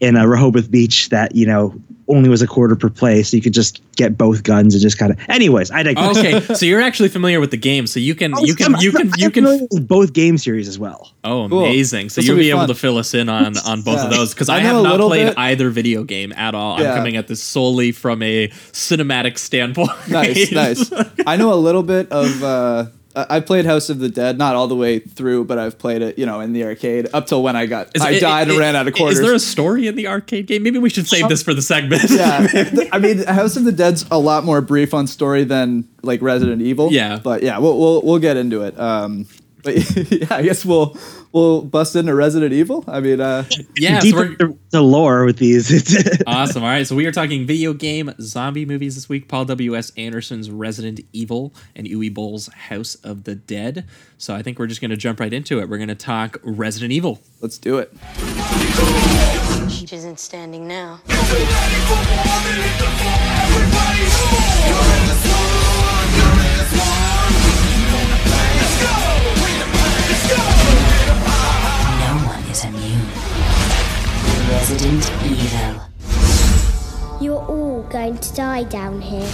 in 0.00 0.16
a 0.16 0.28
Rehoboth 0.28 0.70
Beach 0.70 1.08
that 1.08 1.34
you 1.34 1.46
know 1.46 1.74
only 2.10 2.30
was 2.30 2.40
a 2.40 2.46
quarter 2.46 2.74
per 2.74 2.88
play, 2.88 3.22
so 3.22 3.36
you 3.36 3.42
could 3.42 3.52
just 3.52 3.82
get 3.96 4.16
both 4.16 4.42
guns 4.42 4.74
and 4.74 4.80
just 4.80 4.96
kind 4.96 5.12
of. 5.12 5.18
Anyways, 5.28 5.70
I 5.70 5.82
digress. 5.82 6.16
okay, 6.16 6.40
so 6.54 6.64
you're 6.64 6.80
actually 6.80 7.10
familiar 7.10 7.38
with 7.38 7.50
the 7.50 7.58
game, 7.58 7.86
so 7.86 8.00
you 8.00 8.14
can 8.14 8.32
you 8.44 8.54
can 8.56 8.74
I'm- 8.74 8.82
you 8.82 8.92
can 8.92 9.08
I'm 9.08 9.12
you 9.18 9.30
can. 9.30 9.44
with 9.70 9.86
both 9.86 10.12
game 10.14 10.38
series 10.38 10.68
as 10.68 10.78
well. 10.78 11.12
Oh, 11.24 11.48
Cool. 11.50 11.60
amazing! 11.66 12.08
So 12.08 12.20
This 12.20 12.28
you'll 12.28 12.36
be 12.38 12.44
be 12.44 12.50
able 12.50 12.66
to 12.68 12.74
fill 12.74 12.96
us 12.98 13.12
in 13.14 13.28
on 13.28 13.58
on 13.66 13.82
both 13.82 13.98
of 14.00 14.10
those 14.10 14.32
because 14.32 14.48
I 14.48 14.56
I, 14.56 14.60
have 14.60 14.82
not 14.82 15.00
played 15.00 15.26
bit. 15.28 15.38
either 15.38 15.68
video 15.70 16.02
game 16.04 16.32
at 16.32 16.54
all. 16.54 16.80
Yeah. 16.80 16.92
I'm 16.92 16.96
coming 16.98 17.16
at 17.16 17.26
this 17.28 17.42
solely 17.42 17.92
from 17.92 18.22
a 18.22 18.48
cinematic 18.72 19.36
standpoint. 19.38 19.90
nice, 20.08 20.50
nice. 20.52 20.90
I 21.26 21.36
know 21.36 21.52
a 21.52 21.56
little 21.56 21.82
bit 21.82 22.10
of. 22.10 22.42
Uh, 22.42 22.86
I 23.16 23.26
I 23.36 23.40
played 23.40 23.64
House 23.66 23.88
of 23.90 23.98
the 23.98 24.08
Dead, 24.08 24.38
not 24.38 24.54
all 24.54 24.68
the 24.68 24.76
way 24.76 24.98
through, 24.98 25.44
but 25.44 25.58
I've 25.58 25.78
played 25.78 26.02
it, 26.02 26.18
you 26.18 26.26
know, 26.26 26.40
in 26.40 26.52
the 26.52 26.64
arcade 26.64 27.08
up 27.12 27.26
till 27.26 27.42
when 27.42 27.56
I 27.56 27.66
got, 27.66 27.88
Is 27.94 28.02
I 28.02 28.10
it- 28.12 28.20
died 28.20 28.48
and 28.48 28.56
it- 28.56 28.60
ran 28.60 28.76
out 28.76 28.86
of 28.88 28.94
quarters. 28.94 29.18
Is 29.18 29.24
there 29.24 29.34
a 29.34 29.38
story 29.38 29.86
in 29.86 29.94
the 29.96 30.06
arcade 30.08 30.46
game? 30.46 30.62
Maybe 30.62 30.78
we 30.78 30.90
should 30.90 31.06
save 31.08 31.28
this 31.28 31.42
for 31.42 31.54
the 31.54 31.62
segment. 31.62 32.02
yeah, 32.10 32.88
I 32.92 32.98
mean, 32.98 33.18
House 33.26 33.56
of 33.56 33.64
the 33.64 33.72
Dead's 33.72 34.04
a 34.10 34.18
lot 34.18 34.44
more 34.44 34.60
brief 34.60 34.94
on 34.94 35.06
story 35.06 35.44
than 35.44 35.88
like 36.02 36.22
Resident 36.22 36.62
Evil. 36.62 36.92
Yeah. 36.92 37.18
but 37.22 37.42
yeah, 37.42 37.58
we'll 37.58 37.78
we'll, 37.78 38.02
we'll 38.02 38.18
get 38.18 38.36
into 38.36 38.62
it. 38.62 38.78
Um, 38.78 39.26
yeah, 40.10 40.26
I 40.30 40.42
guess 40.42 40.64
we'll 40.64 40.96
we'll 41.32 41.62
bust 41.62 41.96
into 41.96 42.14
Resident 42.14 42.52
Evil. 42.52 42.84
I 42.86 43.00
mean, 43.00 43.20
uh, 43.20 43.44
Yeah, 43.76 43.98
so 43.98 44.04
deep 44.04 44.14
we're, 44.14 44.32
into 44.32 44.58
the 44.70 44.82
lore 44.82 45.24
with 45.24 45.38
these. 45.38 45.68
Awesome. 46.26 46.62
All 46.62 46.68
right, 46.68 46.86
so 46.86 46.94
we 46.94 47.06
are 47.06 47.12
talking 47.12 47.46
video 47.46 47.72
game 47.72 48.12
zombie 48.20 48.66
movies 48.66 48.94
this 48.94 49.08
week. 49.08 49.28
Paul 49.28 49.44
W. 49.46 49.76
S. 49.76 49.92
Anderson's 49.96 50.50
Resident 50.50 51.00
Evil 51.12 51.54
and 51.74 51.86
Uwe 51.86 52.12
Boll's 52.12 52.48
House 52.48 52.94
of 52.96 53.24
the 53.24 53.34
Dead. 53.34 53.86
So 54.18 54.34
I 54.34 54.42
think 54.42 54.58
we're 54.58 54.66
just 54.66 54.80
going 54.80 54.90
to 54.90 54.96
jump 54.96 55.20
right 55.20 55.32
into 55.32 55.60
it. 55.60 55.68
We're 55.68 55.78
going 55.78 55.88
to 55.88 55.94
talk 55.94 56.38
Resident 56.42 56.92
Evil. 56.92 57.20
let's 57.40 57.58
do 57.58 57.78
it. 57.78 57.92
She 59.70 59.86
isn't 59.94 60.18
standing 60.18 60.66
now. 60.68 61.00
No 70.26 72.12
one 72.26 72.42
is 72.50 72.64
immune. 72.64 73.06
Resident 74.50 75.04
Evil. 75.24 75.80
You're 77.20 77.44
all 77.46 77.82
going 77.84 78.18
to 78.18 78.34
die 78.34 78.64
down 78.64 79.00
here. 79.00 79.28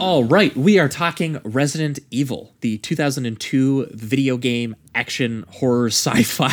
All 0.00 0.24
right, 0.24 0.56
we 0.56 0.78
are 0.78 0.88
talking 0.88 1.38
Resident 1.44 1.98
Evil, 2.10 2.54
the 2.62 2.78
2002 2.78 3.88
video 3.92 4.38
game 4.38 4.74
action 4.92 5.44
horror 5.50 5.86
sci-fi 5.90 6.50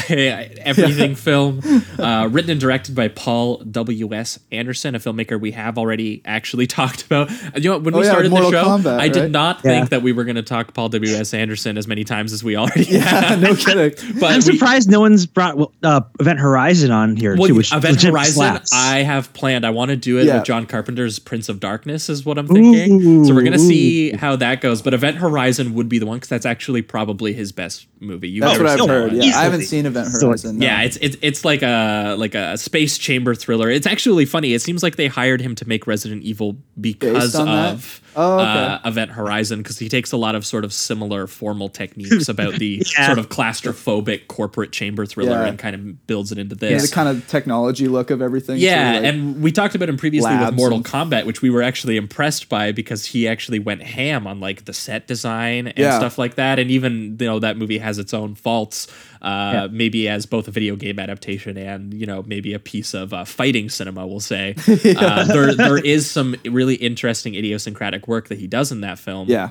everything 0.59 1.15
film, 1.15 1.59
uh, 1.97 2.27
written 2.29 2.51
and 2.51 2.59
directed 2.59 2.93
by 2.93 3.07
Paul 3.07 3.57
W. 3.59 4.13
S. 4.13 4.37
Anderson, 4.51 4.95
a 4.95 4.99
filmmaker 4.99 5.39
we 5.39 5.51
have 5.51 5.77
already 5.77 6.21
actually 6.25 6.67
talked 6.67 7.05
about. 7.05 7.31
You 7.55 7.61
know, 7.61 7.71
what, 7.77 7.83
when 7.83 7.95
Oh, 7.95 7.99
we 7.99 8.05
yeah, 8.05 8.11
started 8.11 8.31
the 8.33 8.51
show, 8.51 8.63
Kombat, 8.65 8.99
I 8.99 9.07
did 9.07 9.21
right? 9.21 9.31
not 9.31 9.55
Yeah. 9.63 9.71
think 9.71 9.89
that 9.91 10.01
we 10.01 10.11
were 10.11 10.25
going 10.25 10.35
to 10.35 10.43
talk 10.43 10.73
Paul 10.73 10.89
W. 10.89 11.15
S. 11.15 11.33
Anderson 11.33 11.77
as 11.77 11.87
many 11.87 12.03
times 12.03 12.33
as 12.33 12.43
we 12.43 12.57
already 12.57 12.83
have. 12.97 13.39
no 13.41 13.55
kidding. 13.55 13.93
But 14.19 14.31
I'm 14.31 14.35
we- 14.37 14.41
surprised 14.41 14.89
no 14.91 14.99
one's 14.99 15.25
brought 15.25 15.57
uh, 15.83 16.01
Event 16.19 16.39
Horizon 16.39 16.91
on 16.91 17.15
here 17.15 17.35
Well, 17.37 17.47
too. 17.47 17.55
Which 17.55 17.73
Event 17.73 18.01
Horizon, 18.03 18.33
slaps. 18.33 18.71
I 18.73 18.97
have 19.03 19.31
planned. 19.33 19.65
I 19.65 19.69
want 19.69 19.89
to 19.89 19.95
do 19.97 20.19
it 20.19 20.25
Yeah. 20.25 20.35
with 20.39 20.43
John 20.45 20.65
Carpenter's 20.65 21.17
Prince 21.17 21.47
of 21.47 21.61
Darkness, 21.61 22.09
is 22.09 22.25
what 22.25 22.37
I'm 22.37 22.47
thinking. 22.47 23.23
so 23.25 23.36
we're 23.37 23.43
gonna 23.43 23.59
see 23.59 24.11
how 24.11 24.35
that 24.37 24.61
goes. 24.61 24.81
But 24.81 24.93
Event 24.93 25.17
Horizon 25.17 25.73
would 25.75 25.87
be 25.87 25.99
the 25.99 26.05
one 26.05 26.17
because 26.17 26.29
that's 26.29 26.45
actually 26.45 26.81
probably 26.81 27.33
his 27.33 27.51
best 27.51 27.87
movie. 27.99 28.29
You've 28.29 28.43
That's 28.43 28.59
what 28.59 28.67
I've 28.67 28.87
heard. 28.87 29.11
Yeah, 29.13 29.23
Easily. 29.23 29.33
I 29.33 29.43
haven't 29.43 29.63
seen 29.63 29.85
Event 29.85 30.09
Horizon. 30.11 30.59
no. 30.59 30.65
Yeah, 30.65 30.81
it's 30.83 30.97
it's 30.97 31.17
it's 31.21 31.45
like 31.45 31.61
a 31.61 32.15
like 32.17 32.35
a 32.35 32.57
space 32.57 32.97
chamber 32.97 33.35
thriller. 33.35 33.69
It's 33.69 33.87
actually 33.87 34.25
funny. 34.25 34.53
It 34.53 34.61
seems 34.61 34.83
like 34.83 34.95
they 34.95 35.07
hired 35.07 35.41
him 35.41 35.55
to 35.55 35.67
make 35.67 35.87
Resident 35.87 36.23
Evil 36.23 36.57
because 36.79 37.35
of. 37.35 37.45
that? 37.45 37.99
Oh, 38.19 38.39
okay. 38.39 38.43
uh, 38.43 38.79
Event 38.83 39.11
Horizon 39.11 39.59
because 39.61 39.77
he 39.77 39.87
takes 39.89 40.11
a 40.11 40.17
lot 40.17 40.33
of 40.33 40.45
sort 40.45 40.65
of 40.65 40.73
similar 40.73 41.27
formal 41.27 41.69
techniques 41.69 42.27
about 42.29 42.55
the 42.55 42.83
Yeah. 42.97 43.05
sort 43.05 43.19
of 43.19 43.29
claustrophobic 43.29 44.27
corporate 44.27 44.71
chamber 44.71 45.05
thriller 45.05 45.31
Yeah. 45.43 45.45
and 45.45 45.59
kind 45.59 45.75
of 45.75 46.07
builds 46.07 46.31
it 46.31 46.37
into 46.39 46.55
Yeah, 46.59 46.69
this. 46.77 46.89
the 46.89 46.95
kind 46.95 47.07
of 47.09 47.27
technology 47.27 47.87
look 47.87 48.09
of 48.09 48.21
everything. 48.21 48.57
Yeah, 48.57 48.93
too, 48.93 48.99
like- 49.01 49.13
and 49.13 49.41
we 49.43 49.51
talked 49.51 49.75
about 49.75 49.87
him 49.87 49.97
previously 49.97 50.35
with 50.35 50.53
Mortal 50.55 50.77
and- 50.77 50.85
Kombat, 50.85 51.25
which 51.25 51.41
we 51.41 51.49
were 51.49 51.61
actually 51.61 51.95
impressed 51.95 52.49
by 52.49 52.71
because 52.71 53.05
he 53.05 53.27
actually 53.27 53.59
went 53.59 53.83
ham 53.83 54.25
on 54.25 54.39
like 54.39 54.65
the 54.65 54.73
set 54.73 55.05
design 55.07 55.67
and 55.67 55.77
Yeah. 55.77 55.97
stuff 55.99 56.17
like 56.17 56.35
that. 56.35 56.57
And 56.59 56.71
even 56.71 57.17
you 57.19 57.27
know 57.27 57.39
that 57.39 57.57
movie 57.57 57.77
has 57.77 57.99
its 57.99 58.13
own 58.13 58.33
faults, 58.35 58.87
uh, 59.21 59.67
maybe 59.71 60.07
as 60.07 60.25
both 60.25 60.47
a 60.47 60.51
video 60.51 60.75
game 60.75 60.99
adaptation 60.99 61.57
and 61.57 61.93
you 61.93 62.05
know 62.05 62.23
maybe 62.27 62.53
a 62.53 62.59
piece 62.59 62.93
of 62.93 63.13
uh, 63.13 63.25
fighting 63.25 63.69
cinema. 63.69 64.05
We'll 64.05 64.19
say 64.19 64.55
uh, 64.67 65.25
there 65.25 65.53
there 65.55 65.77
is 65.77 66.09
some 66.09 66.35
really 66.45 66.75
interesting 66.75 67.35
idiosyncratic 67.35 68.07
work 68.07 68.27
that 68.29 68.37
he 68.37 68.47
does 68.47 68.71
in 68.71 68.81
that 68.81 68.99
film. 68.99 69.27
yeah, 69.29 69.49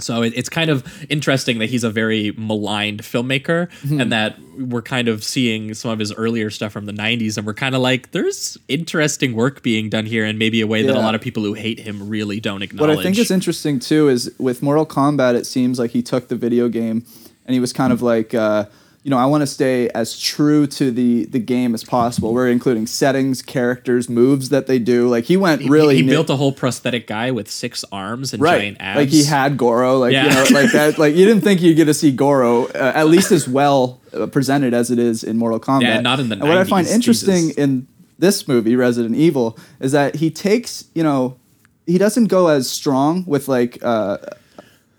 So 0.00 0.22
it, 0.22 0.32
it's 0.36 0.48
kind 0.48 0.70
of 0.70 0.84
interesting 1.10 1.58
that 1.60 1.68
he's 1.70 1.84
a 1.84 1.90
very 1.90 2.32
maligned 2.36 3.02
filmmaker 3.02 3.70
Hmm. 3.82 4.00
and 4.00 4.12
that 4.12 4.36
we're 4.58 4.82
kind 4.82 5.08
of 5.08 5.22
seeing 5.22 5.74
some 5.74 5.90
of 5.90 5.98
his 5.98 6.12
earlier 6.12 6.50
stuff 6.50 6.72
from 6.72 6.86
the 6.86 6.92
90s 6.92 7.36
and 7.36 7.46
we're 7.46 7.54
kind 7.54 7.74
of 7.74 7.80
like, 7.82 8.10
there's 8.12 8.56
interesting 8.68 9.34
work 9.34 9.62
being 9.62 9.88
done 9.90 10.06
here 10.06 10.24
and 10.24 10.38
maybe 10.38 10.60
a 10.60 10.66
way 10.66 10.82
that 10.86 10.96
a 10.96 11.00
lot 11.00 11.14
of 11.14 11.20
people 11.20 11.42
who 11.42 11.54
hate 11.54 11.78
him 11.80 12.08
really 12.08 12.40
don't 12.40 12.62
acknowledge. 12.62 12.96
What. 12.96 12.98
I 13.00 13.02
think 13.02 13.18
is 13.18 13.30
interesting 13.30 13.78
too 13.80 14.08
is 14.08 14.32
with 14.38 14.62
Mortal 14.62 14.86
Kombat, 14.86 15.34
it 15.34 15.44
seems 15.46 15.78
like 15.78 15.90
he 15.92 16.02
took 16.02 16.28
the 16.28 16.36
video 16.36 16.68
game 16.68 17.04
and 17.46 17.54
he 17.54 17.60
was 17.60 17.72
kind 17.72 17.92
of 17.92 18.00
like, 18.02 18.34
uh, 18.34 18.64
you 19.04 19.10
know, 19.10 19.18
I 19.18 19.26
want 19.26 19.42
to 19.42 19.46
stay 19.46 19.90
as 19.90 20.18
true 20.18 20.66
to 20.66 20.90
the 20.90 21.26
the 21.26 21.38
game 21.38 21.74
as 21.74 21.84
possible. 21.84 22.32
We're 22.32 22.48
including 22.48 22.86
settings, 22.86 23.42
characters, 23.42 24.08
moves 24.08 24.48
that 24.48 24.66
they 24.66 24.78
do. 24.78 25.08
Like 25.08 25.24
he 25.24 25.36
went 25.36 25.62
really 25.68 25.96
he, 25.96 26.02
built 26.02 26.30
a 26.30 26.36
whole 26.36 26.52
prosthetic 26.52 27.06
guy 27.06 27.30
with 27.30 27.50
six 27.50 27.84
arms 27.92 28.32
and 28.32 28.42
right, 28.42 28.60
giant 28.60 28.78
abs. 28.80 28.96
like 28.96 29.08
he 29.10 29.24
had 29.24 29.58
Goro, 29.58 29.98
like 29.98 30.14
Yeah. 30.14 30.24
you 30.24 30.30
know, 30.30 30.58
like 30.58 30.72
that. 30.72 30.98
Like 31.04 31.14
you 31.14 31.26
didn't 31.26 31.42
think 31.42 31.60
you'd 31.60 31.74
get 31.76 31.84
to 31.84 31.94
see 31.94 32.10
Goro 32.12 32.64
uh, 32.68 32.92
at 32.94 33.08
least 33.08 33.30
as 33.30 33.46
well 33.46 34.00
uh, 34.14 34.26
presented 34.26 34.72
as 34.72 34.90
it 34.90 34.98
is 34.98 35.22
in 35.22 35.36
Mortal 35.36 35.60
Kombat. 35.60 35.82
Yeah, 35.82 36.00
not 36.00 36.18
in 36.18 36.30
the 36.30 36.36
And 36.36 36.48
what 36.48 36.56
I 36.56 36.64
find 36.64 36.86
interesting 36.86 37.48
Jesus. 37.48 37.58
in 37.58 37.86
this 38.18 38.48
movie, 38.48 38.74
Resident 38.74 39.16
Evil, 39.16 39.58
is 39.80 39.92
that 39.92 40.14
he 40.14 40.30
takes, 40.30 40.84
you 40.94 41.02
know, 41.02 41.36
he 41.84 41.98
doesn't 41.98 42.26
go 42.28 42.48
as 42.48 42.70
strong 42.70 43.24
with 43.26 43.48
like 43.48 43.78
uh, 43.82 44.16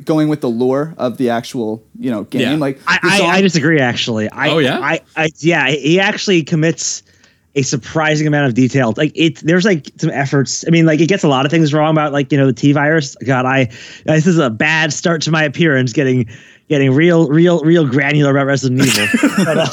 going 0.03 0.27
with 0.27 0.41
the 0.41 0.49
lore 0.49 0.93
of 0.97 1.17
the 1.17 1.29
actual, 1.29 1.83
you 1.99 2.11
know, 2.11 2.23
game. 2.23 2.41
Yeah. 2.41 2.55
Like 2.55 2.79
I, 2.87 2.99
the 3.01 3.23
I, 3.25 3.27
I 3.37 3.41
disagree. 3.41 3.79
Actually, 3.79 4.29
I, 4.29 4.49
Oh, 4.49 4.57
yeah? 4.59 4.79
I, 4.79 4.99
I, 5.15 5.29
yeah, 5.37 5.67
he 5.69 5.99
actually 5.99 6.43
commits 6.43 7.01
a 7.55 7.61
surprising 7.61 8.27
amount 8.27 8.47
of 8.47 8.53
detail. 8.53 8.93
Like 8.97 9.13
it, 9.15 9.37
there's 9.37 9.63
like 9.63 9.89
some 9.97 10.09
efforts. 10.09 10.65
I 10.67 10.71
mean, 10.71 10.85
like 10.85 10.99
it 10.99 11.07
gets 11.07 11.23
a 11.23 11.29
lot 11.29 11.45
of 11.45 11.51
things 11.51 11.73
wrong 11.73 11.91
about 11.91 12.11
like 12.11 12.31
you 12.31 12.37
know 12.37 12.45
the 12.47 12.53
T 12.53 12.73
virus. 12.73 13.15
God, 13.25 13.45
I 13.45 13.69
this 14.05 14.27
is 14.27 14.37
a 14.37 14.49
bad 14.49 14.91
start 14.91 15.21
to 15.23 15.31
my 15.31 15.43
appearance. 15.43 15.93
Getting 15.93 16.27
getting 16.67 16.91
real, 16.91 17.29
real, 17.29 17.61
real 17.61 17.87
granular 17.87 18.31
about 18.31 18.47
Resident 18.47 18.81
Evil. 18.81 19.07
But, 19.45 19.57
uh, 19.59 19.67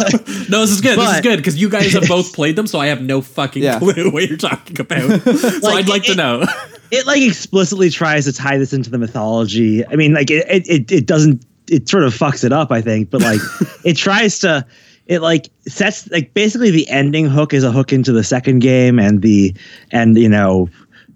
no, 0.50 0.60
this 0.60 0.70
is 0.70 0.80
good. 0.82 0.98
this 0.98 1.14
is 1.14 1.20
good 1.22 1.38
because 1.38 1.56
you 1.60 1.70
guys 1.70 1.92
have 1.94 2.02
both 2.08 2.34
played 2.34 2.54
them, 2.54 2.66
so 2.66 2.78
I 2.78 2.88
have 2.88 3.00
no 3.02 3.20
fucking 3.22 3.62
Yeah. 3.62 3.78
clue 3.78 4.10
what 4.12 4.28
you're 4.28 4.36
talking 4.36 4.78
about. 4.78 5.22
so 5.22 5.58
Like, 5.62 5.84
I'd 5.84 5.88
like 5.88 6.02
to 6.04 6.14
know. 6.14 6.44
It 6.92 7.06
like 7.06 7.22
explicitly 7.22 7.88
tries 7.88 8.26
to 8.26 8.32
tie 8.32 8.58
this 8.58 8.72
into 8.74 8.90
the 8.90 8.98
mythology. 8.98 9.84
I 9.86 9.96
mean, 9.96 10.12
like 10.12 10.30
it, 10.30 10.46
it, 10.68 10.92
it, 10.92 11.06
doesn't. 11.06 11.44
It 11.68 11.88
sort 11.88 12.04
of 12.04 12.12
fucks 12.12 12.44
it 12.44 12.52
up, 12.52 12.70
I 12.70 12.82
think, 12.82 13.10
but 13.10 13.22
like 13.22 13.40
it 13.84 13.94
tries 13.96 14.38
to. 14.40 14.64
It 15.06 15.20
like 15.20 15.50
sets 15.66 16.08
like 16.10 16.32
basically 16.32 16.70
the 16.70 16.88
ending 16.88 17.26
hook 17.26 17.52
is 17.52 17.64
a 17.64 17.72
hook 17.72 17.92
into 17.92 18.12
the 18.12 18.22
second 18.22 18.60
game, 18.60 19.00
and 19.00 19.20
the 19.20 19.56
and 19.90 20.16
you 20.16 20.28
know, 20.28 20.68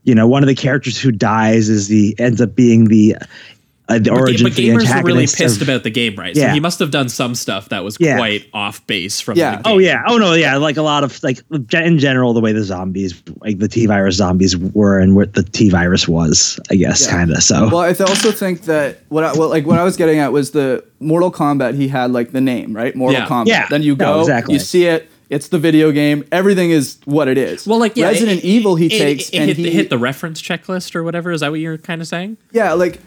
you 0.03 0.15
know, 0.15 0.27
one 0.27 0.43
of 0.43 0.49
the 0.49 0.57
characters 0.57 1.01
who 1.01 1.13
dies 1.13 1.69
is 1.69 1.89
the 1.89 2.17
ends 2.19 2.41
up 2.41 2.57
being 2.57 2.87
the 2.87 3.15
uh, 3.89 3.99
the 3.99 4.11
But, 4.11 4.19
origin 4.21 4.43
but 4.45 4.53
for 4.53 4.57
the 4.61 4.69
gamers 4.69 4.97
were 4.97 5.03
really 5.03 5.27
pissed 5.27 5.63
of- 5.63 5.69
about 5.69 5.85
the 5.85 5.91
game, 5.91 6.17
right? 6.17 6.35
So 6.35 6.43
Yeah. 6.43 6.53
he 6.55 6.59
must 6.61 6.79
have 6.81 6.91
done 6.91 7.09
some 7.09 7.35
stuff 7.37 7.69
that 7.69 7.85
was 7.85 7.97
Yeah. 8.01 8.17
quite 8.17 8.45
off 8.53 8.85
base 8.89 9.21
from 9.21 9.39
Yeah. 9.39 9.57
the 9.59 9.63
game. 9.63 9.73
Oh 9.75 9.79
yeah. 9.79 10.03
Oh 10.09 10.19
no. 10.19 10.33
Yeah. 10.35 10.57
Like 10.57 10.77
a 10.77 10.83
lot 10.83 11.05
of 11.05 11.23
like 11.23 11.41
in 11.73 11.99
general, 11.99 12.35
the 12.35 12.41
way 12.41 12.53
the 12.53 12.65
zombies, 12.65 13.15
like 13.41 13.59
the 13.61 13.69
T 13.69 13.87
virus 13.87 14.17
zombies 14.17 14.57
were, 14.57 14.99
and 14.99 15.15
what 15.15 15.35
the 15.35 15.43
T 15.45 15.71
virus 15.71 16.09
was, 16.09 16.59
I 16.71 16.75
guess, 16.75 17.05
Yeah. 17.07 17.13
kind 17.13 17.31
of. 17.31 17.43
So 17.43 17.69
Well, 17.69 17.79
I 17.81 17.91
also 17.93 18.33
think 18.33 18.63
that 18.63 18.99
what 19.09 19.23
I, 19.23 19.33
well, 19.35 19.49
like 19.51 19.67
what 19.67 19.79
I 19.79 19.85
was 19.85 19.97
getting 19.97 20.19
at 20.19 20.33
was 20.33 20.51
the 20.51 20.83
Mortal 20.99 21.31
Kombat. 21.31 21.75
He 21.77 21.89
had 21.89 22.11
like 22.13 22.33
the 22.33 22.41
name, 22.41 22.75
right? 22.75 22.95
Mortal 22.97 23.21
Yeah. 23.21 23.27
Kombat. 23.29 23.47
Yeah. 23.47 23.67
Then 23.71 23.83
you 23.83 23.93
No, 23.95 24.15
go, 24.15 24.21
exactly. 24.23 24.55
you 24.55 24.59
see 24.61 24.85
it. 24.87 25.09
It's 25.29 25.49
the 25.49 25.59
video 25.59 25.91
game. 25.91 26.25
Everything 26.31 26.71
is 26.71 26.99
what 27.05 27.27
it 27.27 27.37
is. 27.37 27.67
Well, 27.67 27.79
like 27.81 27.97
yeah, 27.97 28.07
Resident 28.07 28.45
it- 28.45 28.47
Evil, 28.47 28.77
he 28.77 28.87
it- 28.87 28.91
takes 28.99 29.29
it, 29.31 29.37
and 29.39 29.49
hit, 29.49 29.57
he 29.57 29.71
hit 29.71 29.91
the 29.91 29.99
reference 29.99 30.41
checklist 30.41 30.95
or 30.95 31.03
whatever. 31.03 31.33
Is 31.33 31.41
that 31.41 31.51
what 31.51 31.59
you're 31.61 31.79
kind 31.79 32.01
of 32.01 32.07
saying? 32.07 32.37
Yeah, 32.53 32.73
like, 32.75 33.01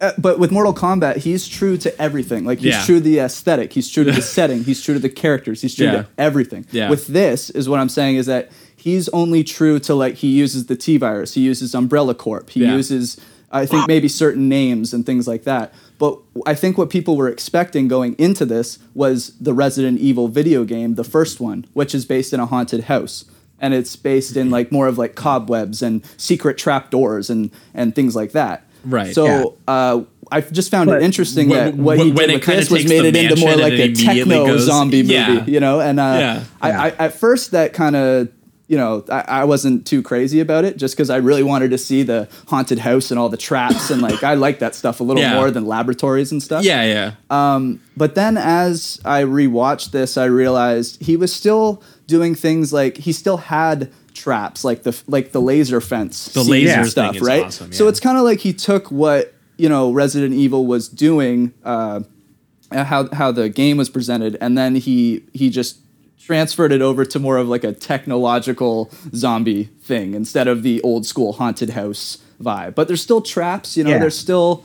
uh, 0.00 0.12
but 0.16 0.38
with 0.38 0.50
Mortal 0.50 0.72
Kombat, 0.74 1.18
he's 1.18 1.46
true 1.46 1.76
to 1.78 2.00
everything. 2.00 2.44
Like, 2.46 2.58
he's 2.60 2.74
Yeah. 2.74 2.84
true 2.84 2.94
to 2.96 3.00
the 3.04 3.18
aesthetic. 3.18 3.74
He's 3.74 3.90
true 3.90 4.04
to 4.04 4.12
the 4.12 4.22
setting. 4.36 4.64
He's 4.64 4.80
true 4.82 4.94
to 4.94 5.00
the 5.00 5.08
characters. 5.10 5.60
He's 5.60 5.74
true 5.74 5.86
Yeah. 5.86 5.92
to 6.02 6.06
everything. 6.16 6.64
Yeah. 6.70 6.88
With 6.88 7.08
this, 7.08 7.50
is 7.50 7.68
what 7.68 7.78
I'm 7.78 7.88
saying 7.90 8.16
is 8.16 8.24
that 8.26 8.50
he's 8.74 9.08
only 9.10 9.44
true 9.44 9.78
to 9.80 9.94
like 9.94 10.14
he 10.14 10.28
uses 10.28 10.66
the 10.66 10.76
T 10.76 10.96
virus. 10.96 11.34
He 11.34 11.42
uses 11.42 11.74
Umbrella 11.74 12.14
Corp. 12.14 12.48
He 12.50 12.60
Yeah. 12.62 12.74
uses, 12.74 13.18
I 13.52 13.66
think, 13.66 13.86
maybe 13.86 14.08
certain 14.08 14.48
names 14.48 14.94
and 14.94 15.04
things 15.04 15.28
like 15.28 15.44
that. 15.44 15.74
But 15.98 16.18
I 16.44 16.54
think 16.54 16.76
what 16.76 16.90
people 16.90 17.16
were 17.16 17.28
expecting 17.28 17.88
going 17.88 18.14
into 18.18 18.44
this 18.44 18.78
was 18.94 19.32
the 19.40 19.54
Resident 19.54 19.98
Evil 19.98 20.28
video 20.28 20.64
game, 20.64 20.94
the 20.94 21.04
first 21.04 21.40
one, 21.40 21.64
which 21.72 21.94
is 21.94 22.04
based 22.04 22.32
in 22.32 22.40
a 22.40 22.46
haunted 22.46 22.84
house. 22.84 23.24
And 23.58 23.72
it's 23.72 23.96
based 23.96 24.36
in 24.36 24.50
like 24.50 24.70
more 24.70 24.86
of 24.86 24.98
like 24.98 25.14
cobwebs 25.14 25.80
and 25.80 26.04
secret 26.18 26.58
trapdoors 26.58 27.30
and 27.30 27.50
and 27.72 27.94
things 27.94 28.14
like 28.14 28.32
that. 28.32 28.64
Right. 28.84 29.14
So 29.14 29.56
uh, 29.66 30.02
I 30.30 30.42
just 30.42 30.70
found 30.70 30.88
But 30.90 31.00
it 31.00 31.04
interesting 31.04 31.48
when- 31.48 31.64
that 31.64 31.74
what 31.76 31.98
he 31.98 32.10
did 32.12 32.28
it 32.30 32.34
with 32.34 32.42
kinda 32.44 32.60
this 32.60 32.70
was 32.70 32.84
made 32.86 33.04
it 33.06 33.16
into 33.16 33.36
more 33.40 33.56
like 33.56 33.72
a 33.72 33.92
techno 33.94 34.46
goes- 34.46 34.66
zombie 34.66 35.02
movie, 35.02 35.14
Yeah. 35.14 35.44
you 35.46 35.60
know. 35.60 35.80
And 35.80 35.98
uh, 35.98 36.16
Yeah. 36.20 36.44
I, 36.60 36.70
I, 36.70 36.88
at 36.98 37.14
first 37.14 37.52
that 37.52 37.72
kind 37.72 37.96
of 37.96 38.28
you 38.68 38.76
know 38.76 39.04
I, 39.10 39.20
I 39.42 39.44
wasn't 39.44 39.86
too 39.86 40.02
crazy 40.02 40.40
about 40.40 40.64
it 40.64 40.76
just 40.76 40.94
because 40.96 41.08
I 41.10 41.16
really 41.18 41.42
wanted 41.42 41.70
to 41.70 41.78
see 41.78 42.02
the 42.02 42.28
haunted 42.48 42.78
house 42.80 43.10
and 43.10 43.18
all 43.20 43.28
the 43.28 43.36
traps 43.36 43.90
and 43.90 44.02
like 44.02 44.22
I 44.24 44.34
like 44.34 44.58
that 44.58 44.74
stuff 44.74 45.00
a 45.00 45.04
little 45.04 45.22
Yeah. 45.22 45.34
more 45.34 45.50
than 45.50 45.66
laboratories 45.66 46.32
and 46.32 46.42
stuff. 46.42 46.64
Yeah, 46.64 46.82
yeah. 46.84 47.12
But 47.96 48.14
then 48.14 48.36
as 48.36 49.00
I 49.04 49.22
rewatched 49.22 49.90
this, 49.92 50.16
I 50.16 50.24
realized 50.26 51.02
he 51.02 51.16
was 51.16 51.32
still 51.32 51.82
doing 52.06 52.34
things 52.34 52.72
like 52.72 52.96
he 52.98 53.12
still 53.12 53.36
had 53.38 53.90
traps, 54.14 54.64
like 54.64 54.82
the 54.82 55.00
like 55.06 55.32
the 55.32 55.40
laser 55.40 55.80
fence, 55.80 56.26
The 56.32 56.42
laser 56.42 56.84
stuff, 56.86 57.20
right? 57.22 57.44
awesome, 57.44 57.72
So 57.72 57.88
it's 57.88 58.00
kind 58.00 58.18
of 58.18 58.24
like 58.24 58.40
he 58.40 58.52
took 58.52 58.90
what 58.90 59.32
you 59.58 59.68
know 59.68 59.92
Resident 59.92 60.34
Evil 60.34 60.66
was 60.66 60.88
doing, 60.88 61.52
uh, 61.64 62.00
how 62.72 63.08
how 63.12 63.32
the 63.32 63.48
game 63.48 63.76
was 63.76 63.88
presented, 63.88 64.36
and 64.40 64.56
then 64.58 64.74
he 64.74 65.22
he 65.32 65.50
just 65.50 65.78
transferred 66.18 66.72
it 66.72 66.82
over 66.82 67.04
to 67.04 67.18
more 67.18 67.36
of 67.36 67.48
like 67.48 67.64
a 67.64 67.72
technological 67.72 68.90
zombie 69.14 69.64
thing 69.80 70.14
instead 70.14 70.48
of 70.48 70.62
the 70.62 70.80
old 70.82 71.06
school 71.06 71.34
haunted 71.34 71.70
house 71.70 72.18
vibe. 72.42 72.74
But 72.74 72.88
there's 72.88 73.02
still 73.02 73.20
traps, 73.20 73.76
you 73.76 73.84
know. 73.84 73.90
Yeah. 73.90 73.98
There's 73.98 74.18
still 74.18 74.64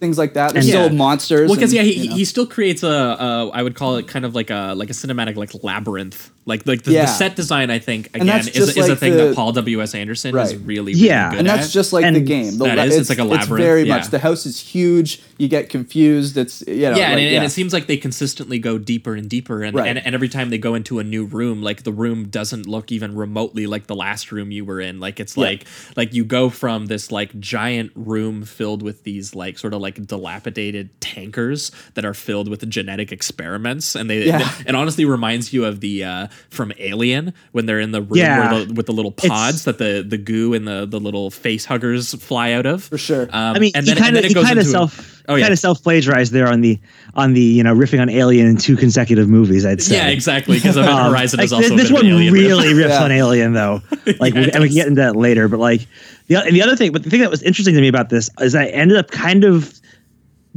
things 0.00 0.18
like 0.18 0.32
that. 0.34 0.52
There's 0.52 0.64
And- 0.64 0.72
still 0.72 0.86
Yeah. 0.90 0.96
monsters. 0.98 1.48
Well, 1.48 1.56
because 1.56 1.72
yeah, 1.74 1.82
he, 1.82 1.92
you 2.04 2.10
know. 2.10 2.16
he 2.16 2.24
still 2.24 2.46
creates 2.46 2.82
a, 2.82 2.88
a 2.88 3.50
I 3.50 3.62
would 3.62 3.74
call 3.74 3.96
it 3.96 4.08
kind 4.08 4.24
of 4.24 4.34
like 4.34 4.50
a 4.50 4.74
like 4.76 4.90
a 4.90 4.94
cinematic 4.94 5.36
like 5.36 5.52
labyrinth. 5.62 6.30
Like 6.46 6.66
like 6.66 6.82
the, 6.82 6.92
Yeah. 6.92 7.02
the 7.02 7.06
set 7.12 7.36
design, 7.36 7.70
I 7.70 7.78
think 7.78 8.08
And 8.14 8.22
again 8.22 8.26
that's 8.36 8.48
is, 8.48 8.54
just 8.54 8.78
is 8.78 8.86
a 8.86 8.90
like 8.90 8.98
thing 8.98 9.12
the- 9.12 9.24
that 9.26 9.36
Paul 9.36 9.52
W 9.52 9.82
S 9.82 9.94
Anderson 9.94 10.36
is 10.36 10.54
Right. 10.54 10.60
really 10.64 10.92
Yeah. 10.94 11.26
really 11.26 11.30
good 11.32 11.38
and 11.40 11.48
at. 11.48 11.56
that's 11.58 11.72
just 11.72 11.92
like 11.92 12.04
And 12.04 12.16
the 12.16 12.20
game. 12.20 12.56
The 12.58 12.64
that 12.64 12.78
la- 12.78 12.84
is, 12.84 12.96
it's 12.96 13.10
like 13.10 13.18
a 13.18 13.24
labyrinth, 13.24 13.62
very 13.64 13.82
yeah. 13.84 13.96
much. 13.98 14.08
The 14.08 14.18
house 14.18 14.46
is 14.46 14.58
huge. 14.58 15.20
You 15.38 15.48
get 15.48 15.68
confused. 15.68 16.36
It's 16.36 16.64
you 16.66 16.74
know, 16.90 16.96
yeah, 16.96 17.10
and, 17.10 17.14
like, 17.14 17.22
it, 17.24 17.34
and 17.34 17.44
it 17.44 17.50
seems 17.50 17.72
like 17.72 17.86
they 17.86 17.96
consistently 17.98 18.58
go 18.58 18.78
deeper 18.78 19.14
and 19.14 19.28
deeper, 19.28 19.62
and, 19.62 19.76
Right. 19.76 19.88
and 19.88 19.98
and 20.04 20.14
every 20.14 20.28
time 20.28 20.50
they 20.50 20.58
go 20.58 20.74
into 20.74 20.98
a 20.98 21.04
new 21.04 21.24
room, 21.26 21.62
like 21.62 21.82
the 21.84 21.92
room 21.92 22.28
doesn't 22.28 22.66
look 22.66 22.90
even 22.90 23.14
remotely 23.14 23.66
like 23.66 23.86
the 23.86 23.94
last 23.94 24.32
room 24.32 24.50
you 24.50 24.64
were 24.64 24.80
in. 24.80 24.98
Like 24.98 25.20
it's 25.20 25.36
Yeah. 25.36 25.44
like 25.44 25.64
like 25.96 26.14
you 26.14 26.24
go 26.24 26.48
from 26.50 26.86
this 26.86 27.12
like 27.12 27.38
giant 27.38 27.92
room 27.94 28.42
filled 28.44 28.82
with 28.82 29.04
these 29.04 29.34
like 29.34 29.58
sort 29.58 29.74
of 29.74 29.80
like 29.80 29.89
dilapidated 29.94 31.00
tankers 31.00 31.70
that 31.94 32.04
are 32.04 32.14
filled 32.14 32.48
with 32.48 32.68
genetic 32.70 33.12
experiments, 33.12 33.94
and 33.94 34.08
they 34.10 34.26
Yeah. 34.26 34.48
it 34.66 34.74
honestly 34.74 35.04
reminds 35.04 35.52
you 35.52 35.64
of 35.64 35.80
the 35.80 36.04
uh, 36.04 36.26
from 36.50 36.72
Alien 36.78 37.32
when 37.52 37.66
they're 37.66 37.80
in 37.80 37.92
the 37.92 38.02
room 38.02 38.10
Yeah. 38.18 38.52
where 38.52 38.64
the, 38.64 38.74
with 38.74 38.86
the 38.86 38.92
little 38.92 39.12
It's- 39.18 39.28
pods 39.28 39.64
that 39.64 39.78
the 39.78 40.04
the 40.06 40.18
goo 40.18 40.54
and 40.54 40.66
the 40.66 40.86
the 40.86 41.00
little 41.00 41.30
face 41.30 41.64
huggers 41.64 42.14
fly 42.14 42.52
out 42.52 42.66
of. 42.66 42.84
For 42.84 42.98
sure. 42.98 43.22
Um, 43.24 43.56
I 43.56 43.58
mean, 43.58 43.72
and 43.74 43.86
then, 43.86 43.96
kind 43.96 44.16
of 44.16 44.22
then 44.22 44.30
it 44.30 44.34
goes 44.34 44.44
kind 44.46 44.58
of 44.58 44.66
a- 44.66 44.68
self 44.68 45.16
Oh, 45.28 45.36
yeah. 45.36 45.44
kind 45.44 45.52
of 45.52 45.58
self 45.60 45.80
plagiarized 45.82 46.32
there 46.32 46.48
on 46.48 46.60
the 46.60 46.80
on 47.14 47.34
the 47.34 47.40
you 47.40 47.62
know 47.62 47.74
riffing 47.74 48.00
on 48.00 48.08
Alien 48.08 48.46
in 48.48 48.56
two 48.56 48.76
consecutive 48.76 49.28
movies. 49.28 49.64
I'd 49.64 49.80
say. 49.82 49.94
Yeah, 49.96 50.08
exactly. 50.08 50.56
Because 50.56 50.76
Event 50.76 50.92
Um, 50.98 51.10
Horizon 51.12 51.38
like, 51.38 51.44
is 51.44 51.52
also 51.52 51.76
this, 51.76 51.88
this 51.88 51.90
a 51.90 51.94
bit 51.94 52.04
of 52.06 52.12
one 52.12 52.24
riff. 52.24 52.32
really 52.32 52.74
rips 52.74 52.90
Yeah. 52.90 53.04
on 53.04 53.12
Alien 53.12 53.52
though. 53.52 53.82
Like, 54.18 54.34
Yeah, 54.34 54.40
we, 54.40 54.50
and 54.52 54.62
we 54.62 54.68
can 54.68 54.74
get 54.74 54.86
into 54.88 55.00
that 55.02 55.14
later. 55.16 55.46
But 55.46 55.60
like 55.60 55.86
the 56.26 56.36
and 56.44 56.54
the 56.56 56.62
other 56.62 56.74
thing, 56.74 56.90
but 56.92 57.04
the 57.04 57.10
thing 57.10 57.20
that 57.20 57.30
was 57.30 57.42
interesting 57.42 57.74
to 57.76 57.80
me 57.80 57.86
about 57.88 58.08
this 58.08 58.28
is 58.40 58.54
I 58.54 58.66
ended 58.66 58.96
up 58.98 59.10
kind 59.10 59.44
of. 59.44 59.79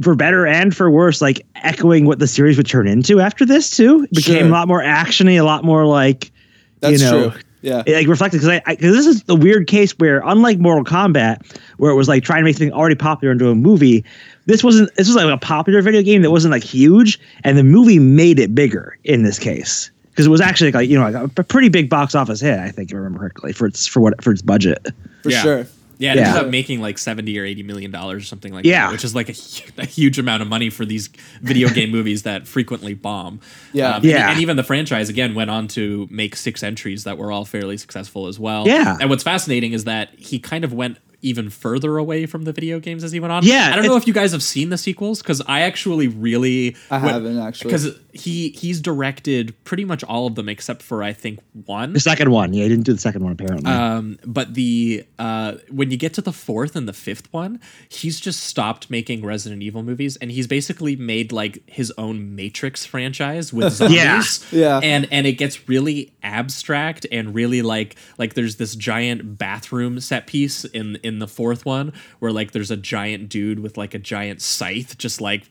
For 0.02 0.14
better 0.16 0.44
and 0.46 0.74
for 0.74 0.90
worse, 0.90 1.22
like 1.22 1.46
echoing 1.56 2.04
what 2.04 2.18
the 2.18 2.26
series 2.26 2.56
would 2.56 2.66
turn 2.66 2.88
into 2.88 3.20
after 3.20 3.46
this 3.46 3.70
too. 3.76 4.04
It 4.10 4.16
became 4.16 4.38
Sure. 4.38 4.46
a 4.48 4.50
lot 4.50 4.66
more 4.68 4.82
actiony, 4.82 5.38
a 5.38 5.44
lot 5.44 5.64
more 5.64 5.86
like 5.86 6.32
That's 6.80 7.00
you 7.00 7.08
know, 7.10 7.30
true. 7.30 7.40
Yeah. 7.62 7.82
it, 7.86 7.94
like 7.94 8.06
reflected 8.08 8.40
because 8.40 8.60
I 8.66 8.74
because 8.74 8.94
this 8.94 9.06
is 9.06 9.22
the 9.22 9.36
weird 9.36 9.68
case 9.68 9.92
where 9.98 10.20
unlike 10.26 10.58
Mortal 10.58 10.84
Kombat, 10.84 11.46
where 11.78 11.90
it 11.90 11.94
was 11.94 12.08
like 12.08 12.24
trying 12.24 12.40
to 12.40 12.44
make 12.44 12.56
something 12.56 12.72
already 12.72 12.96
popular 12.96 13.30
into 13.32 13.48
a 13.48 13.54
movie, 13.54 14.04
this 14.46 14.62
wasn't. 14.64 14.94
This 14.96 15.06
was 15.06 15.16
like 15.16 15.32
a 15.32 15.38
popular 15.38 15.80
video 15.80 16.02
game 16.02 16.20
that 16.22 16.30
wasn't 16.30 16.52
like 16.52 16.64
huge, 16.64 17.18
and 17.44 17.56
the 17.56 17.62
movie 17.64 17.98
made 18.00 18.38
it 18.40 18.54
bigger 18.54 18.98
in 19.04 19.22
this 19.22 19.38
case 19.38 19.90
because 20.10 20.26
it 20.26 20.30
was 20.30 20.40
actually 20.42 20.72
like 20.72 20.90
you 20.90 20.98
know 20.98 21.08
like 21.08 21.38
a 21.38 21.44
pretty 21.44 21.68
big 21.70 21.88
box 21.88 22.14
office 22.14 22.40
hit. 22.40 22.58
I 22.58 22.68
think 22.70 22.90
if 22.90 22.94
I 22.94 22.98
remember 22.98 23.20
correctly 23.20 23.52
for 23.54 23.66
its 23.66 23.86
for 23.86 24.00
what 24.00 24.22
for 24.22 24.32
its 24.32 24.42
budget. 24.42 24.86
For 25.22 25.30
Yeah. 25.30 25.42
sure. 25.42 25.66
Yeah, 26.04 26.12
it 26.12 26.16
Yeah. 26.18 26.28
ended 26.28 26.44
up 26.44 26.50
making 26.50 26.80
like 26.80 26.98
seventy 26.98 27.38
or 27.38 27.44
eighty 27.44 27.62
million 27.62 27.90
dollars 27.90 28.22
or 28.22 28.26
something 28.26 28.52
like 28.52 28.64
Yeah. 28.64 28.86
that, 28.86 28.92
which 28.92 29.04
is 29.04 29.14
like 29.14 29.28
a, 29.28 29.34
a 29.78 29.84
huge 29.86 30.18
amount 30.18 30.42
of 30.42 30.48
money 30.48 30.70
for 30.70 30.84
these 30.84 31.08
video 31.42 31.68
game 31.68 31.90
movies 31.98 32.22
that 32.22 32.46
frequently 32.46 32.94
bomb. 32.94 33.40
Yeah. 33.72 33.96
Um, 33.96 34.04
Yeah. 34.04 34.30
and, 34.30 34.40
even 34.40 34.56
the 34.56 34.62
franchise 34.64 35.08
again 35.08 35.34
went 35.34 35.50
on 35.50 35.68
to 35.68 36.06
make 36.10 36.36
six 36.36 36.62
entries 36.62 37.04
that 37.04 37.18
were 37.18 37.32
all 37.32 37.44
fairly 37.44 37.76
successful 37.76 38.26
as 38.26 38.38
well. 38.38 38.66
Yeah. 38.66 38.96
and 39.00 39.10
what's 39.10 39.22
fascinating 39.24 39.72
is 39.72 39.84
that 39.84 40.10
he 40.18 40.38
kind 40.38 40.64
of 40.64 40.72
went 40.72 40.98
even 41.22 41.48
further 41.48 41.96
away 41.96 42.26
from 42.26 42.42
the 42.44 42.52
video 42.52 42.78
games 42.78 43.02
as 43.02 43.10
he 43.10 43.18
went 43.18 43.32
on. 43.32 43.42
Yeah, 43.44 43.70
I 43.72 43.76
don't 43.76 43.86
know 43.86 43.96
if 43.96 44.06
you 44.06 44.12
guys 44.12 44.32
have 44.32 44.42
seen 44.42 44.68
the 44.68 44.76
sequels 44.76 45.22
because 45.22 45.40
I 45.46 45.60
actually 45.60 46.06
really 46.08 46.76
I 46.90 46.98
haven't, 46.98 47.38
actually. 47.38 47.70
because 47.72 47.98
he 48.14 48.50
he's 48.50 48.80
directed 48.80 49.54
pretty 49.64 49.84
much 49.84 50.04
all 50.04 50.26
of 50.26 50.36
them 50.36 50.48
except 50.48 50.82
for 50.82 51.02
I 51.02 51.12
think 51.12 51.40
one. 51.66 51.92
The 51.92 52.00
second 52.00 52.30
one, 52.30 52.52
yeah, 52.52 52.62
he 52.62 52.68
didn't 52.68 52.84
do 52.84 52.92
the 52.92 53.00
second 53.00 53.22
one 53.22 53.32
apparently. 53.32 53.70
Um, 53.70 54.18
but 54.24 54.54
the 54.54 55.04
uh, 55.18 55.54
when 55.70 55.90
you 55.90 55.96
get 55.96 56.14
to 56.14 56.20
the 56.20 56.32
fourth 56.32 56.76
and 56.76 56.88
the 56.88 56.92
fifth 56.92 57.32
one, 57.32 57.60
he's 57.88 58.20
just 58.20 58.44
stopped 58.44 58.90
making 58.90 59.24
Resident 59.24 59.62
Evil 59.62 59.82
movies, 59.82 60.16
and 60.16 60.30
he's 60.30 60.46
basically 60.46 60.94
made 60.96 61.32
like 61.32 61.68
his 61.68 61.92
own 61.98 62.36
Matrix 62.36 62.86
franchise 62.86 63.52
with 63.52 63.72
zombies. 63.74 64.46
Yeah. 64.52 64.58
yeah, 64.58 64.80
and 64.82 65.08
and 65.10 65.26
it 65.26 65.32
gets 65.32 65.68
really 65.68 66.12
abstract 66.22 67.06
and 67.10 67.34
really 67.34 67.62
like 67.62 67.96
like 68.18 68.34
there's 68.34 68.56
this 68.56 68.76
giant 68.76 69.38
bathroom 69.38 69.98
set 70.00 70.26
piece 70.26 70.64
in 70.64 70.96
in 71.02 71.18
the 71.18 71.28
fourth 71.28 71.66
one 71.66 71.92
where 72.20 72.30
like 72.32 72.52
there's 72.52 72.70
a 72.70 72.76
giant 72.76 73.28
dude 73.28 73.58
with 73.58 73.76
like 73.76 73.94
a 73.94 73.98
giant 73.98 74.40
scythe, 74.40 74.96
just 74.98 75.20
like 75.20 75.42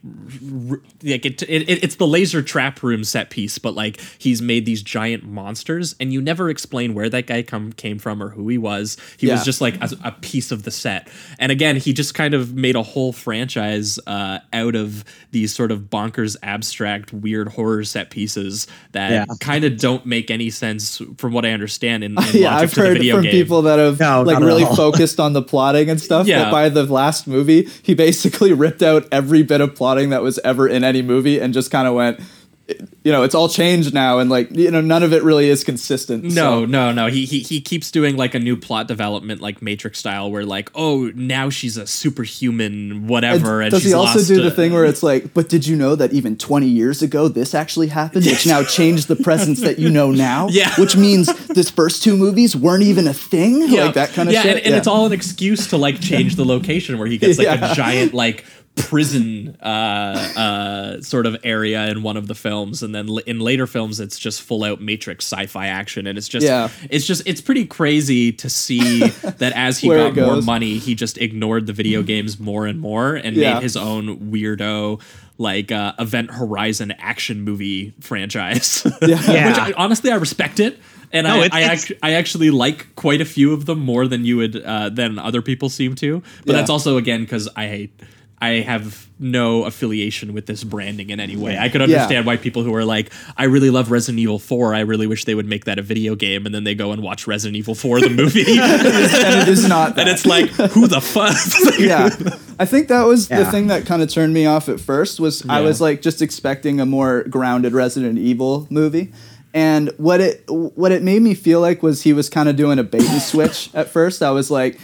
r- 0.70 0.82
like 1.04 1.26
it, 1.26 1.42
it, 1.44 1.70
it 1.70 1.84
it's 1.84 1.96
the 1.96 2.08
laser 2.08 2.42
trap 2.54 2.84
room 2.84 3.04
set 3.04 3.32
piece, 3.32 3.58
but 3.58 3.74
like 3.74 4.00
he's 4.20 4.40
made 4.44 4.64
these 4.66 4.84
giant 4.84 5.24
monsters, 5.24 5.96
and 6.00 6.14
you 6.14 6.22
never 6.22 6.50
explain 6.52 6.94
where 6.94 7.10
that 7.10 7.26
guy 7.26 7.42
come 7.42 7.74
came 7.74 7.98
from 7.98 8.22
or 8.22 8.30
who 8.30 8.48
he 8.48 8.60
was. 8.60 8.96
He 9.18 9.26
Yeah. 9.28 9.34
was 9.34 9.44
just 9.44 9.60
like 9.60 9.76
a, 9.82 9.90
a 10.04 10.12
piece 10.12 10.52
of 10.52 10.62
the 10.62 10.70
set. 10.70 11.08
And 11.40 11.52
again, 11.52 11.78
he 11.78 11.94
just 11.94 12.14
kind 12.14 12.36
of 12.36 12.54
made 12.54 12.76
a 12.76 12.84
whole 12.84 13.12
franchise 13.12 13.98
uh, 14.06 14.38
out 14.54 14.76
of 14.76 15.04
these 15.32 15.52
sort 15.54 15.72
of 15.72 15.90
bonkers, 15.90 16.36
abstract, 16.44 17.12
weird 17.12 17.48
horror 17.48 17.84
set 17.84 18.12
pieces 18.12 18.68
that 18.92 19.12
Yeah. 19.12 19.26
kind 19.40 19.64
of 19.66 19.78
don't 19.80 20.06
make 20.06 20.30
any 20.30 20.52
sense, 20.52 21.02
from 21.18 21.34
what 21.34 21.46
I 21.46 21.52
understand. 21.52 22.04
In, 22.04 22.12
in 22.12 22.24
yeah, 22.34 22.56
I've 22.56 22.70
to 22.70 22.76
the 22.76 22.82
heard 22.88 22.98
video 22.98 23.16
from 23.16 23.24
game. 23.24 23.32
people 23.32 23.64
that 23.64 23.80
have 23.80 24.00
No, 24.00 24.22
like 24.22 24.40
really 24.40 24.66
focused 24.76 25.20
on 25.20 25.34
the 25.34 25.42
plotting 25.42 25.90
and 25.90 26.00
stuff. 26.00 26.28
Yeah. 26.28 26.44
That 26.44 26.52
by 26.52 26.70
the 26.70 26.84
last 26.84 27.26
movie, 27.28 27.68
he 27.82 27.96
basically 27.96 28.54
ripped 28.64 28.84
out 28.84 29.08
every 29.12 29.42
bit 29.42 29.60
of 29.60 29.74
plotting 29.74 30.12
that 30.12 30.22
was 30.22 30.38
ever 30.44 30.68
in 30.68 30.84
any 30.84 31.02
movie 31.02 31.40
and 31.40 31.52
just 31.54 31.72
kind 31.72 31.88
of 31.88 31.96
went, 31.96 32.20
you 33.04 33.12
know, 33.12 33.24
it's 33.24 33.36
all 33.36 33.50
changed 33.50 33.94
now, 33.94 34.20
and 34.20 34.30
like 34.30 34.50
you 34.52 34.72
know, 34.72 34.80
none 34.80 35.04
of 35.04 35.12
it 35.12 35.22
really 35.22 35.50
is 35.50 35.66
consistent. 35.66 36.24
No, 36.24 36.32
so- 36.32 36.66
no, 36.66 36.94
no. 36.94 37.08
He, 37.08 37.26
he 37.26 37.40
he 37.40 37.60
keeps 37.60 37.92
doing 37.92 38.16
like 38.16 38.34
a 38.36 38.40
new 38.40 38.56
plot 38.56 38.88
development, 38.88 39.42
like 39.42 39.62
Matrix 39.62 40.00
style, 40.00 40.32
where 40.32 40.46
like, 40.46 40.72
oh, 40.74 41.12
now 41.14 41.50
she's 41.50 41.76
a 41.76 41.86
superhuman, 41.86 43.08
whatever. 43.08 43.62
And, 43.62 43.72
does 43.72 43.82
she's 43.82 43.92
he 43.92 43.96
also 43.96 44.24
do 44.24 44.42
the 44.42 44.50
thing 44.50 44.72
where 44.72 44.86
it's 44.86 45.04
like, 45.04 45.34
but 45.34 45.50
did 45.50 45.68
you 45.68 45.76
know 45.76 45.96
that 45.96 46.14
even 46.14 46.38
20 46.38 46.66
years 46.68 47.02
ago 47.02 47.28
this 47.28 47.54
actually 47.54 47.88
happened, 47.88 48.26
which 48.26 48.46
now 48.46 48.64
changed 48.78 49.10
the 49.10 49.18
presence 49.18 49.60
that 49.62 49.78
you 49.78 49.90
know 49.90 50.12
now? 50.12 50.48
Yeah. 50.50 50.74
Which 50.80 50.96
means 50.96 51.28
this 51.48 51.70
first 51.70 52.02
two 52.04 52.16
movies 52.16 52.56
weren't 52.56 52.84
even 52.84 53.08
a 53.08 53.14
thing? 53.14 53.70
Like 53.72 53.94
that 53.96 54.10
kind 54.14 54.30
of 54.30 54.34
yeah, 54.34 54.42
shit? 54.42 54.58
And, 54.58 54.68
and 54.68 54.76
it's 54.76 54.88
all 54.88 55.06
an 55.06 55.12
excuse 55.12 55.68
to 55.68 55.78
like 55.78 56.00
change 56.00 56.36
the 56.36 56.46
location 56.46 56.98
where 56.98 57.08
he 57.08 57.18
gets 57.18 57.38
like 57.38 57.48
Yeah. 57.60 57.72
a 57.72 57.76
giant 57.76 58.14
like 58.14 58.46
prison 58.76 59.56
uh 59.62 59.66
uh 60.36 61.02
sort 61.02 61.28
of 61.28 61.38
area 61.44 61.88
in 61.90 62.02
one 62.02 62.18
of 62.18 62.26
the 62.28 62.34
films 62.34 62.82
and 62.82 62.94
then 62.94 63.08
l- 63.08 63.20
in 63.20 63.40
later 63.40 63.68
films 63.68 64.00
it's 64.00 64.18
just 64.18 64.42
full 64.42 64.64
out 64.64 64.82
matrix 64.82 65.26
sci-fi 65.32 65.68
action 65.68 66.08
and 66.08 66.18
it's 66.18 66.28
just 66.28 66.44
Yeah. 66.46 66.70
it's 66.90 67.06
just 67.06 67.22
it's 67.28 67.40
pretty 67.40 67.66
crazy 67.66 68.32
to 68.32 68.50
see 68.50 69.00
that 69.38 69.54
as 69.56 69.78
he 69.78 69.90
got 69.90 70.16
more 70.16 70.42
money 70.42 70.80
he 70.80 70.96
just 70.96 71.20
ignored 71.20 71.68
the 71.68 71.74
video 71.74 72.02
games 72.02 72.40
more 72.40 72.66
and 72.66 72.80
more 72.80 73.14
and 73.16 73.36
Yeah. 73.36 73.56
made 73.56 73.64
his 73.64 73.78
own 73.78 74.32
weirdo 74.32 75.00
like 75.38 75.72
uh 75.72 75.94
event 76.00 76.32
horizon 76.32 76.92
action 76.98 77.42
movie 77.42 77.94
franchise 78.00 78.86
Yeah. 79.04 79.18
which 79.50 79.60
I, 79.60 79.74
honestly 79.78 80.12
i 80.12 80.16
respect 80.16 80.60
it 80.60 80.80
and 81.12 81.28
No, 81.28 81.42
I, 81.42 81.46
it's- 81.46 81.50
I, 81.54 81.60
it's- 81.62 81.92
act- 81.92 82.00
I 82.02 82.14
actually 82.14 82.50
like 82.50 82.96
quite 82.96 83.22
a 83.22 83.26
few 83.26 83.54
of 83.54 83.68
them 83.68 83.78
more 83.80 84.08
than 84.08 84.26
you 84.26 84.38
would 84.38 84.56
uh, 84.64 84.90
than 84.90 85.20
other 85.20 85.44
people 85.44 85.70
seem 85.70 85.94
to. 85.98 86.24
But 86.44 86.54
Yeah. 86.54 86.58
that's 86.58 86.72
also 86.72 86.98
again 86.98 87.22
because 87.22 87.48
I 87.56 87.90
I 88.44 88.60
have 88.60 89.08
no 89.20 89.64
affiliation 89.64 90.34
with 90.34 90.48
this 90.48 90.66
branding 90.66 91.12
in 91.12 91.22
any 91.22 91.38
way. 91.38 91.58
I 91.58 91.70
could 91.70 91.82
understand 91.82 92.26
why 92.26 92.36
people 92.36 92.62
who 92.64 92.76
are 92.76 92.84
like, 92.84 93.10
I 93.38 93.46
really 93.46 93.70
love 93.70 93.90
Resident 93.90 94.20
Evil 94.20 94.38
4. 94.38 94.76
I 94.76 94.82
really 94.82 95.08
wish 95.08 95.24
they 95.24 95.34
would 95.34 95.46
make 95.46 95.64
that 95.64 95.80
a 95.80 95.82
video 95.82 96.14
game, 96.16 96.46
and 96.46 96.54
then 96.54 96.66
they 96.66 96.76
go 96.76 96.92
and 96.92 97.02
watch 97.02 97.26
Resident 97.26 97.56
Evil 97.56 97.74
4, 97.74 98.02
the 98.02 98.10
movie, 98.10 98.42
and 98.60 99.38
it 99.42 99.48
is 99.48 99.66
not. 99.70 99.90
and 99.90 99.98
that. 99.98 100.08
it's 100.10 100.26
like, 100.26 100.50
who 100.50 100.88
the 100.88 101.00
fuck? 101.00 101.34
yeah 101.80 102.10
i 102.60 102.66
think 102.66 102.88
that 102.88 103.04
was 103.04 103.28
the 103.28 103.46
thing 103.46 103.68
that 103.68 103.86
kind 103.86 104.02
of 104.02 104.10
turned 104.10 104.34
me 104.34 104.46
off 104.46 104.70
at 104.70 104.80
first 104.80 105.20
was 105.20 105.48
i 105.50 105.62
was 105.62 105.82
like 105.82 106.02
just 106.02 106.22
expecting 106.22 106.80
a 106.80 106.86
more 106.86 107.24
grounded 107.24 107.74
resident 107.74 108.18
evil 108.18 108.68
movie 108.70 109.12
and 109.54 109.90
what 109.98 110.22
it 110.22 110.44
what 110.48 110.92
it 110.92 111.02
made 111.02 111.22
me 111.22 111.34
feel 111.34 111.62
like 111.62 111.82
was 111.84 112.04
he 112.04 112.14
was 112.14 112.30
kind 112.30 112.50
of 112.50 112.56
doing 112.56 112.80
a 112.80 112.84
bait 112.84 113.08
and 113.08 113.22
switch 113.22 113.70
at 113.74 113.90
first 113.90 114.22
i 114.22 114.32
was 114.32 114.52
like 114.52 114.80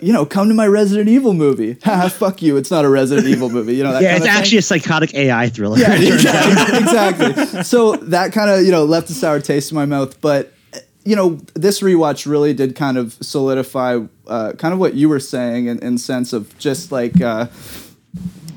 you 0.00 0.12
know 0.12 0.24
come 0.26 0.48
to 0.48 0.54
my 0.54 0.66
resident 0.66 1.08
evil 1.08 1.32
movie 1.32 1.76
Haha, 1.82 2.08
fuck 2.08 2.42
you 2.42 2.56
it's 2.56 2.70
not 2.70 2.84
a 2.84 2.88
resident 2.88 3.26
evil 3.26 3.50
movie 3.50 3.76
you 3.76 3.84
know 3.84 3.92
that 3.92 4.02
yeah, 4.02 4.16
it's 4.16 4.24
of 4.24 4.30
thing. 4.30 4.38
actually 4.38 4.58
a 4.58 4.62
psychotic 4.62 5.14
AI 5.14 5.48
thriller. 5.48 5.78
Yeah, 5.78 5.94
exactly. 6.00 7.26
exactly. 7.26 7.62
So 7.64 7.96
that 7.96 8.32
kind 8.32 8.50
of 8.50 8.64
you 8.64 8.70
know 8.70 8.84
left 8.84 9.10
a 9.10 9.14
sour 9.14 9.40
taste 9.40 9.70
in 9.70 9.74
my 9.76 9.86
mouth, 9.86 10.20
but 10.20 10.52
you 11.04 11.16
know 11.16 11.40
this 11.54 11.80
rewatch 11.80 12.26
really 12.26 12.54
did 12.54 12.76
kind 12.76 12.96
of 12.98 13.14
solidify 13.20 14.00
uh, 14.26 14.52
kind 14.52 14.74
of 14.74 14.80
what 14.80 14.94
you 14.94 15.08
were 15.08 15.20
saying 15.20 15.66
in, 15.66 15.78
in 15.80 15.98
sense 15.98 16.32
of 16.32 16.56
just 16.58 16.92
like 16.92 17.20
uh, 17.20 17.46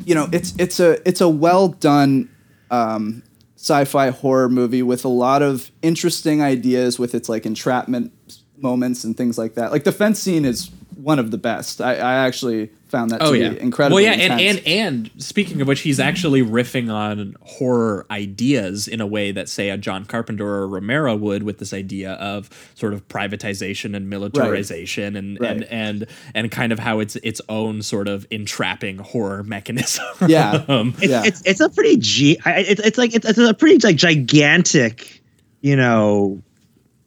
you 0.05 0.15
know 0.15 0.27
it's 0.31 0.53
it's 0.57 0.79
a 0.79 1.07
it's 1.07 1.21
a 1.21 1.29
well 1.29 1.69
done 1.69 2.29
um, 2.71 3.23
sci-fi 3.55 4.09
horror 4.09 4.49
movie 4.49 4.83
with 4.83 5.05
a 5.05 5.09
lot 5.09 5.41
of 5.41 5.71
interesting 5.81 6.41
ideas 6.41 6.99
with 6.99 7.15
its 7.15 7.29
like 7.29 7.45
entrapment 7.45 8.11
moments 8.57 9.03
and 9.03 9.15
things 9.15 9.37
like 9.37 9.55
that. 9.55 9.71
Like 9.71 9.83
the 9.83 9.91
fence 9.91 10.19
scene 10.19 10.45
is 10.45 10.69
one 10.95 11.19
of 11.19 11.31
the 11.31 11.37
best. 11.37 11.81
I, 11.81 11.95
I 11.95 12.25
actually 12.25 12.69
found 12.87 13.09
that 13.11 13.19
to 13.19 13.25
Oh 13.25 13.31
be 13.31 13.39
yeah, 13.39 13.51
incredibly 13.53 14.03
Well, 14.03 14.15
yeah, 14.15 14.21
and, 14.23 14.39
intense. 14.39 14.61
and 14.67 15.07
and 15.15 15.21
speaking 15.23 15.59
of 15.61 15.67
which, 15.67 15.79
he's 15.81 15.99
actually 15.99 16.43
riffing 16.43 16.93
on 16.93 17.35
horror 17.41 18.05
ideas 18.11 18.87
in 18.87 19.01
a 19.01 19.07
way 19.07 19.31
that, 19.31 19.49
say, 19.49 19.69
a 19.71 19.77
John 19.77 20.05
Carpenter 20.05 20.45
or 20.47 20.67
Romero 20.67 21.15
would, 21.15 21.41
with 21.43 21.57
this 21.57 21.73
idea 21.73 22.11
of 22.13 22.49
sort 22.75 22.93
of 22.93 23.07
privatization 23.07 23.95
and 23.95 24.09
militarization, 24.09 25.15
and, 25.15 25.37
and 25.41 25.59
Right. 25.61 25.67
and 25.71 26.05
and 26.35 26.51
kind 26.51 26.71
of 26.71 26.77
how 26.79 26.99
it's 26.99 27.15
its 27.17 27.41
own 27.49 27.81
sort 27.81 28.07
of 28.07 28.27
entrapping 28.29 28.97
horror 28.99 29.43
mechanism. 29.43 30.05
Yeah. 30.27 30.63
um, 30.67 30.93
It's, 30.99 31.07
Yeah. 31.11 31.23
it's 31.25 31.41
it's 31.45 31.59
a 31.61 31.69
pretty 31.69 31.97
g. 31.97 32.37
I- 32.45 32.59
It's 32.59 32.81
it's 32.81 32.97
like 32.97 33.15
it's, 33.15 33.25
it's 33.27 33.39
a 33.39 33.53
pretty 33.55 33.79
like 33.85 33.95
gigantic, 33.95 35.21
you 35.61 35.75
know, 35.75 36.41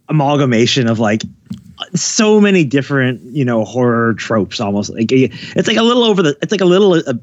amalgamation 0.09 0.87
of 0.89 0.99
like 0.99 1.23
so 1.95 2.41
many 2.41 2.65
different 2.65 3.21
you 3.23 3.45
know 3.45 3.65
horror 3.65 4.15
tropes. 4.15 4.61
Almost 4.61 4.91
like 4.91 5.11
it's 5.11 5.69
like 5.69 5.77
a 5.77 5.83
little 5.83 6.05
over 6.05 6.23
the. 6.23 6.37
It's 6.43 6.53
like 6.53 6.61
a 6.61 6.67
little. 6.67 6.95
Uh, 6.95 7.15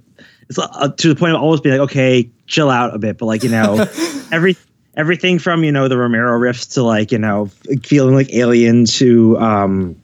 it's 0.50 0.60
uh, 0.60 0.90
to 0.90 1.08
the 1.10 1.16
point 1.16 1.36
of 1.36 1.42
almost 1.42 1.64
being 1.64 1.78
like 1.78 1.90
okay, 1.90 2.30
chill 2.48 2.70
out 2.70 2.94
a 2.94 3.00
bit. 3.00 3.18
But 3.18 3.26
like 3.28 3.44
you 3.44 3.50
know, 3.50 3.86
every 4.32 4.58
everything 4.96 5.40
from 5.40 5.64
you 5.64 5.72
know 5.72 5.88
the 5.88 5.98
Romero 5.98 6.38
riffs 6.40 6.74
to 6.74 6.84
like 6.84 7.12
you 7.12 7.18
know 7.20 7.48
feeling 7.84 8.16
like 8.16 8.34
Alien 8.34 8.86
to 8.86 9.38
um, 9.40 10.02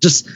just 0.00 0.28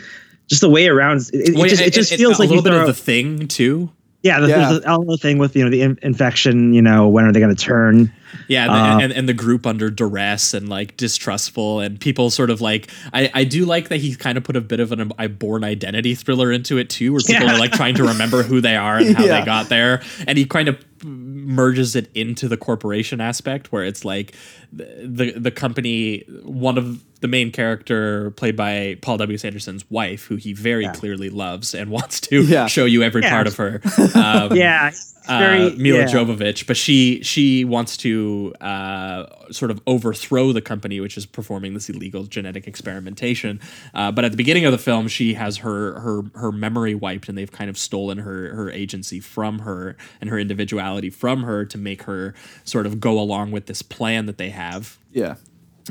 just 0.49 0.61
the 0.61 0.71
way 0.71 0.89
around. 0.89 1.19
It, 1.33 1.51
it 1.51 1.55
well, 1.55 1.69
just, 1.69 1.81
yeah, 1.81 1.89
it 1.89 1.93
just 1.93 2.13
it- 2.13 2.19
feels 2.19 2.39
a 2.39 2.43
like 2.43 2.49
little 2.49 2.65
bit 2.65 2.71
throw- 2.71 2.81
of 2.83 2.87
the 2.87 2.95
thing 2.95 3.49
too. 3.49 3.91
Yeah, 4.27 4.41
the, 4.41 4.49
Yeah. 4.49 4.69
there's 4.71 4.81
the 4.81 4.91
other 4.91 5.17
thing 5.17 5.39
with 5.39 5.55
you 5.57 5.65
know 5.65 5.71
the 5.71 5.83
in- 5.83 5.99
infection. 6.03 6.73
You 6.75 6.83
know, 6.83 7.09
when 7.09 7.25
are 7.25 7.33
they 7.33 7.41
going 7.41 7.55
to 7.55 7.63
turn? 7.65 8.13
Yeah, 8.49 8.65
and, 8.65 8.73
Uh, 8.73 9.05
and, 9.05 9.13
and 9.13 9.29
the 9.29 9.33
group 9.35 9.67
under 9.67 9.89
duress 9.89 10.53
and 10.53 10.69
like 10.69 10.97
distrustful, 10.97 11.81
and 11.81 11.99
people 12.01 12.29
sort 12.31 12.51
of 12.51 12.61
like. 12.61 12.91
I, 13.13 13.31
I 13.33 13.45
do 13.45 13.65
like 13.65 13.89
that 13.89 13.99
he 14.01 14.15
kind 14.17 14.37
of 14.37 14.45
put 14.45 14.57
a 14.57 14.61
bit 14.61 14.81
of 14.81 14.91
an 14.93 15.13
a 15.19 15.29
Bourne 15.29 15.65
identity 15.65 16.15
thriller 16.15 16.51
into 16.53 16.77
it 16.79 16.91
too, 16.91 17.13
where 17.13 17.21
people 17.27 17.47
Yeah. 17.47 17.55
are 17.55 17.59
like 17.59 17.73
trying 17.73 17.95
to 17.97 18.05
remember 18.05 18.43
who 18.43 18.61
they 18.61 18.77
are 18.77 18.99
and 18.99 19.17
how 19.17 19.25
Yeah. 19.25 19.41
they 19.41 19.47
got 19.47 19.69
there, 19.69 20.03
and 20.27 20.37
he 20.37 20.45
kind 20.45 20.69
of 20.69 20.77
merges 21.05 21.95
it 21.95 22.11
into 22.15 22.49
the 22.49 22.57
corporation 22.57 23.21
aspect, 23.21 23.71
where 23.73 23.85
it's 23.85 24.05
like 24.05 24.35
the 24.73 24.87
the, 25.05 25.33
the 25.39 25.51
company, 25.53 26.25
one 26.43 26.77
of 26.79 27.03
the 27.21 27.29
main 27.29 27.51
character 27.51 28.31
played 28.33 28.57
by 28.57 28.97
Paul 29.03 29.17
W. 29.19 29.35
S. 29.35 29.45
Anderson's 29.45 29.89
wife, 29.91 30.25
who 30.27 30.37
he 30.37 30.53
very 30.53 30.89
clearly 30.89 31.31
loves 31.31 31.75
and 31.75 31.91
wants 31.99 32.21
to 32.23 32.43
Yeah. 32.43 32.67
show 32.67 32.85
you 32.85 33.03
every 33.03 33.23
Yeah. 33.23 33.31
part 33.31 33.47
of 33.47 33.57
her. 33.57 33.81
Um, 34.15 34.55
Yeah, 34.57 34.89
it's 34.89 35.15
uh, 35.29 35.71
Mila 35.77 36.01
yeah. 36.01 36.07
Jovovich, 36.07 36.67
but 36.69 36.77
she 36.77 37.21
she 37.23 37.65
wants 37.65 37.97
to 37.99 38.55
uh, 38.61 39.25
sort 39.51 39.71
of 39.73 39.81
overthrow 39.87 40.53
the 40.53 40.61
company 40.61 41.01
which 41.01 41.17
is 41.17 41.27
performing 41.27 41.75
this 41.75 41.89
illegal 41.89 42.25
genetic 42.25 42.67
experimentation. 42.69 43.59
Uh, 43.95 44.13
but 44.13 44.25
at 44.25 44.31
the 44.31 44.37
beginning 44.37 44.65
of 44.67 44.73
the 44.73 44.79
film, 44.79 45.09
she 45.09 45.35
has 45.35 45.57
her 45.59 45.99
her 46.01 46.23
her 46.35 46.53
memory 46.53 46.95
wiped, 46.95 47.29
and 47.29 47.37
they've 47.37 47.51
kind 47.51 47.69
of 47.69 47.77
stolen 47.77 48.19
her 48.19 48.55
her 48.55 48.71
agency 48.71 49.19
from 49.21 49.61
her 49.61 49.97
and 50.21 50.31
her 50.31 50.39
individuality 50.39 51.11
from 51.11 51.43
her 51.43 51.65
to 51.65 51.77
make 51.79 52.03
her 52.05 52.33
sort 52.65 52.87
of 52.87 53.01
go 53.01 53.19
along 53.19 53.51
with 53.51 53.67
this 53.67 53.83
plan 53.83 54.27
that 54.27 54.39
they 54.39 54.51
have 54.51 54.97
yeah. 55.13 55.35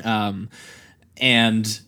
um, 0.04 0.50
and 1.18 1.80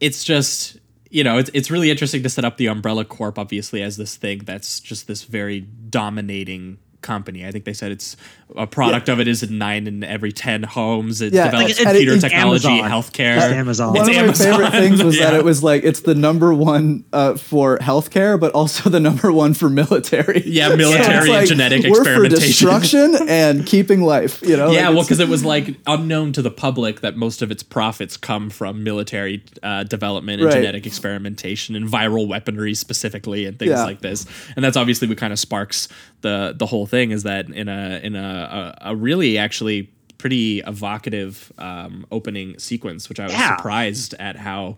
it's 0.00 0.24
just 0.24 0.78
you 1.10 1.24
know 1.24 1.38
it's 1.38 1.50
it's 1.54 1.70
really 1.70 1.90
interesting 1.90 2.22
to 2.22 2.28
set 2.28 2.44
up 2.44 2.56
the 2.56 2.66
Umbrella 2.66 3.04
Corp 3.04 3.38
obviously 3.38 3.82
as 3.82 3.96
this 3.96 4.16
thing 4.16 4.40
that's 4.40 4.80
just 4.80 5.06
this 5.06 5.24
very 5.24 5.60
dominating 5.60 6.78
company. 7.02 7.46
I 7.46 7.50
think 7.52 7.64
they 7.64 7.72
said 7.72 7.92
it's 7.92 8.16
a 8.56 8.66
product 8.66 9.08
of 9.08 9.20
it 9.20 9.28
is 9.28 9.42
in 9.42 9.58
nine 9.58 9.86
in 9.86 10.02
every 10.04 10.32
ten 10.32 10.62
homes. 10.62 11.20
It 11.20 11.32
Yeah, 11.32 11.44
develops 11.46 11.78
like, 11.78 11.86
computer 11.86 12.12
it's 12.14 12.22
technology, 12.22 12.68
Amazon. 12.68 12.90
healthcare. 12.90 13.36
It's 13.36 13.44
Amazon. 13.46 13.96
It's 13.96 14.08
One 14.08 14.18
of 14.18 14.26
my 14.26 14.32
favorite 14.32 14.70
things 14.72 15.02
was 15.04 15.18
that 15.18 15.34
it 15.40 15.44
was 15.44 15.62
like 15.62 15.84
it's 15.84 16.00
the 16.00 16.14
number 16.14 16.52
one 16.52 17.04
uh, 17.12 17.36
for 17.36 17.78
healthcare, 17.78 18.38
but 18.38 18.52
also 18.52 18.90
the 18.90 19.00
number 19.00 19.32
one 19.32 19.54
for 19.54 19.68
military. 19.70 20.42
Yeah, 20.50 20.74
military 20.74 21.30
and 21.32 21.46
genetic 21.46 21.84
we're 21.84 22.02
for 22.04 22.24
experimentation. 22.24 22.48
destruction 22.68 23.14
and 23.28 23.64
keeping 23.66 24.02
life. 24.02 24.42
You 24.42 24.56
know, 24.56 24.70
yeah, 24.72 24.88
Like, 24.88 24.94
well, 24.96 25.04
because 25.04 25.20
it 25.20 25.28
was 25.28 25.44
like 25.44 25.76
unknown 25.86 26.32
to 26.32 26.42
the 26.42 26.50
public 26.50 27.00
that 27.02 27.16
most 27.16 27.40
of 27.42 27.50
its 27.52 27.62
profits 27.62 28.16
come 28.16 28.50
from 28.50 28.82
military 28.82 29.44
uh, 29.62 29.84
development 29.84 30.40
and 30.40 30.48
Right. 30.50 30.56
genetic 30.56 30.86
experimentation 30.86 31.76
and 31.76 31.86
viral 31.88 32.26
weaponry 32.26 32.74
specifically 32.74 33.46
and 33.46 33.58
things 33.58 33.70
Yeah. 33.70 33.84
like 33.84 34.00
this. 34.00 34.26
And 34.56 34.64
that's 34.64 34.76
obviously 34.76 35.06
what 35.08 35.18
kind 35.18 35.32
of 35.32 35.38
sparks 35.38 35.86
the 36.22 36.54
the 36.58 36.66
whole 36.66 36.86
thing 36.90 37.10
is 37.12 37.22
that 37.22 37.48
in 37.50 37.68
a 37.68 38.00
in 38.02 38.14
a 38.16 38.74
a, 38.82 38.90
a 38.90 38.96
really 38.96 39.38
actually 39.38 39.90
pretty 40.18 40.58
evocative 40.66 41.50
um, 41.58 42.04
opening 42.12 42.58
sequence, 42.58 43.08
which 43.08 43.18
I 43.18 43.24
was 43.24 43.32
Yeah. 43.32 43.56
surprised 43.56 44.14
at 44.18 44.36
how 44.36 44.76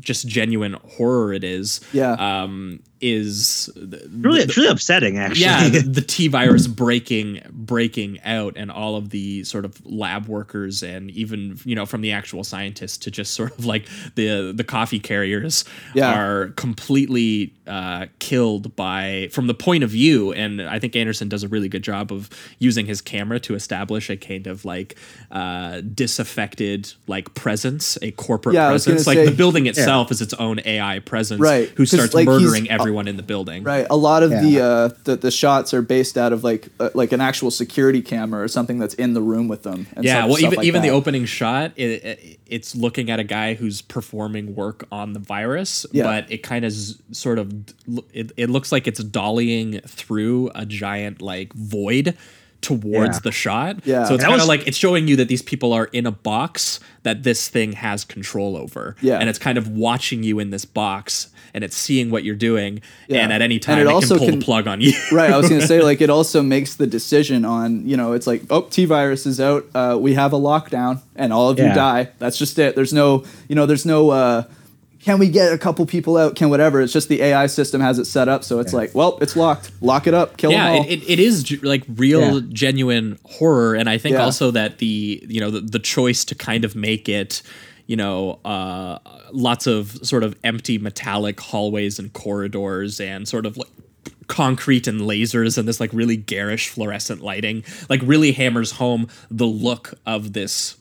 just 0.00 0.26
genuine 0.28 0.74
horror 0.96 1.32
it 1.32 1.44
is. 1.44 1.80
Yeah. 1.92 2.12
um, 2.12 2.80
is 3.02 3.68
Really, 3.76 4.40
it's 4.42 4.56
really 4.56 4.68
upsetting 4.68 5.18
actually. 5.18 5.42
yeah, 5.42 5.68
the, 5.68 5.80
the 6.00 6.00
T 6.00 6.28
virus 6.28 6.66
breaking 6.66 7.42
breaking 7.50 8.20
out, 8.24 8.54
and 8.56 8.70
all 8.70 8.96
of 8.96 9.10
the 9.10 9.44
sort 9.44 9.64
of 9.64 9.84
lab 9.84 10.26
workers, 10.28 10.82
and 10.82 11.10
even 11.10 11.58
you 11.64 11.74
know 11.74 11.84
from 11.84 12.00
the 12.00 12.12
actual 12.12 12.44
scientists 12.44 12.96
to 12.98 13.10
just 13.10 13.34
sort 13.40 13.58
of 13.58 13.66
like 13.66 13.86
the 14.14 14.52
the 14.54 14.64
coffee 14.64 15.00
carriers 15.00 15.64
Yeah. 15.94 16.18
are 16.18 16.48
completely 16.50 17.52
uh, 17.66 18.06
killed 18.18 18.74
by 18.76 19.28
from 19.32 19.46
the 19.48 19.54
point 19.54 19.82
of 19.84 19.90
view. 19.90 20.32
And 20.32 20.62
I 20.62 20.78
think 20.78 20.94
Anderson 20.96 21.28
does 21.28 21.42
a 21.42 21.48
really 21.48 21.68
good 21.68 21.82
job 21.82 22.12
of 22.12 22.30
using 22.58 22.86
his 22.86 23.00
camera 23.00 23.40
to 23.40 23.54
establish 23.54 24.10
a 24.10 24.16
kind 24.16 24.46
of 24.46 24.64
like 24.64 24.96
uh, 25.30 25.80
disaffected 25.94 26.92
like 27.06 27.34
presence, 27.34 27.98
a 28.02 28.10
corporate 28.12 28.54
Yeah, 28.54 28.68
presence. 28.68 29.06
Like 29.06 29.16
say- 29.18 29.24
the 29.26 29.32
building 29.32 29.66
itself 29.66 30.10
is 30.10 30.20
its 30.20 30.34
own 30.34 30.60
AI 30.64 31.00
presence, 31.00 31.40
Right, 31.40 31.68
Who 31.70 31.82
'cause, 31.84 31.90
starts 31.90 32.14
like, 32.14 32.26
murdering 32.26 32.70
everyone 32.70 32.91
in 33.08 33.16
the 33.16 33.22
building, 33.22 33.62
Right. 33.64 33.86
A 33.90 33.96
lot 33.96 34.22
of 34.22 34.30
the, 34.30 34.60
uh, 34.60 34.88
the 35.04 35.16
the 35.16 35.30
shots 35.30 35.72
are 35.74 35.82
based 35.82 36.16
out 36.18 36.32
of 36.32 36.44
like 36.44 36.68
uh, 36.80 36.90
like 36.94 37.12
an 37.12 37.20
actual 37.20 37.50
security 37.50 38.02
camera 38.02 38.42
or 38.42 38.48
something 38.48 38.78
that's 38.78 38.94
in 38.94 39.14
the 39.14 39.20
room 39.22 39.48
with 39.48 39.62
them. 39.62 39.86
And 39.94 40.04
yeah 40.04 40.18
stuff- 40.20 40.28
well 40.28 40.36
stuff 40.36 40.46
even 40.52 40.56
like 40.58 40.66
even 40.66 40.82
the 40.82 40.90
opening 40.90 41.24
shot 41.24 41.72
it, 41.76 42.04
it, 42.04 42.38
it's 42.46 42.74
looking 42.76 43.10
at 43.10 43.18
a 43.20 43.24
guy 43.24 43.54
who's 43.54 43.82
performing 43.82 44.54
work 44.54 44.84
on 44.92 45.12
the 45.14 45.20
virus 45.20 45.86
Yeah. 45.92 46.04
but 46.04 46.30
it 46.30 46.38
kind 46.42 46.64
of 46.64 46.72
sort 47.12 47.38
of 47.38 47.52
it, 48.12 48.32
it 48.36 48.50
looks 48.50 48.70
like 48.72 48.86
it's 48.86 49.02
dollying 49.02 49.82
through 49.88 50.50
a 50.54 50.66
giant 50.66 51.22
like 51.22 51.52
void 51.54 52.16
towards 52.60 53.16
Yeah. 53.16 53.20
the 53.24 53.32
shot 53.32 53.76
Yeah. 53.84 54.04
so 54.04 54.14
it's 54.14 54.22
kind 54.24 54.40
of 54.40 54.46
like 54.46 54.66
it's 54.68 54.76
showing 54.78 55.08
you 55.08 55.16
that 55.16 55.26
these 55.28 55.42
people 55.42 55.72
are 55.72 55.86
in 55.86 56.06
a 56.06 56.12
box 56.12 56.78
that 57.02 57.24
this 57.24 57.48
thing 57.48 57.72
has 57.72 58.04
control 58.04 58.56
over 58.56 58.94
Yeah. 59.00 59.18
and 59.18 59.28
it's 59.28 59.38
kind 59.38 59.58
of 59.58 59.66
watching 59.68 60.22
you 60.22 60.38
in 60.38 60.50
this 60.50 60.64
box 60.64 61.28
and 61.54 61.62
it's 61.64 61.76
seeing 61.76 62.10
what 62.10 62.24
you're 62.24 62.34
doing 62.34 62.80
Yeah. 63.08 63.20
and 63.24 63.32
at 63.32 63.42
any 63.42 63.56
And 63.56 63.62
time 63.62 63.78
it 63.78 63.82
it, 63.82 63.86
also 63.88 64.14
can 64.16 64.18
pull 64.18 64.28
can- 64.30 64.38
the 64.38 64.44
plug 64.44 64.66
on 64.66 64.80
you 64.80 64.92
right. 65.12 65.30
I 65.30 65.36
was 65.36 65.48
gonna 65.48 65.66
say 65.66 65.82
like 65.82 66.00
it 66.00 66.10
also 66.18 66.42
makes 66.42 66.76
the 66.76 66.86
decision 66.86 67.44
on 67.44 67.86
you 67.88 67.96
know 67.96 68.12
it's 68.12 68.26
like 68.26 68.42
oh 68.50 68.62
T 68.62 68.84
virus 68.84 69.26
is 69.26 69.40
out. 69.40 69.66
Uh, 69.74 69.96
we 70.00 70.14
have 70.14 70.32
a 70.32 70.38
lockdown 70.38 71.00
and 71.16 71.32
all 71.32 71.48
of 71.50 71.58
you 71.58 71.66
die. 71.66 72.08
That's 72.18 72.38
just 72.38 72.58
it. 72.58 72.74
There's 72.76 72.92
no 72.92 73.24
you 73.48 73.54
know 73.54 73.66
there's 73.66 73.84
no. 73.86 74.10
Uh, 74.10 74.44
can 75.04 75.18
we 75.18 75.28
get 75.28 75.52
a 75.52 75.58
couple 75.58 75.84
people 75.84 76.16
out? 76.16 76.36
Can 76.36 76.48
whatever? 76.48 76.80
It's 76.80 76.92
just 76.92 77.08
the 77.08 77.22
AI 77.22 77.48
system 77.48 77.80
has 77.80 77.98
it 77.98 78.04
set 78.04 78.28
up, 78.28 78.44
so 78.44 78.60
it's 78.60 78.72
like, 78.72 78.94
well, 78.94 79.18
it's 79.20 79.34
locked. 79.34 79.72
Lock 79.80 80.06
it 80.06 80.14
up. 80.14 80.36
Kill 80.36 80.52
yeah 80.52 80.66
them 80.70 80.76
all. 80.78 80.84
it, 80.86 81.02
it, 81.02 81.10
it 81.10 81.18
is 81.18 81.42
ge- 81.42 81.62
like 81.64 81.82
real 81.96 82.40
Yeah. 82.40 82.48
genuine 82.52 83.18
horror 83.24 83.74
and 83.74 83.90
i 83.90 83.98
think 83.98 84.14
Yeah. 84.14 84.22
also 84.22 84.52
that 84.52 84.78
the 84.78 85.24
you 85.28 85.40
know 85.40 85.50
the, 85.50 85.60
the 85.60 85.80
choice 85.80 86.24
to 86.26 86.36
kind 86.36 86.64
of 86.64 86.76
make 86.76 87.08
it 87.08 87.42
you 87.86 87.96
know 87.96 88.38
uh 88.44 88.98
lots 89.32 89.66
of 89.66 89.90
sort 90.06 90.22
of 90.22 90.36
empty 90.44 90.78
metallic 90.78 91.40
hallways 91.40 91.98
and 91.98 92.12
corridors 92.12 93.00
and 93.00 93.28
sort 93.28 93.46
of 93.46 93.56
like 93.56 93.68
concrete 94.28 94.86
and 94.86 95.00
lasers 95.02 95.58
and 95.58 95.66
this 95.68 95.80
like 95.80 95.92
really 95.92 96.16
garish 96.16 96.68
fluorescent 96.68 97.20
lighting 97.22 97.62
like 97.90 98.00
really 98.04 98.32
hammers 98.32 98.72
home 98.72 99.06
the 99.30 99.46
look 99.46 99.94
of 100.06 100.32
this 100.32 100.76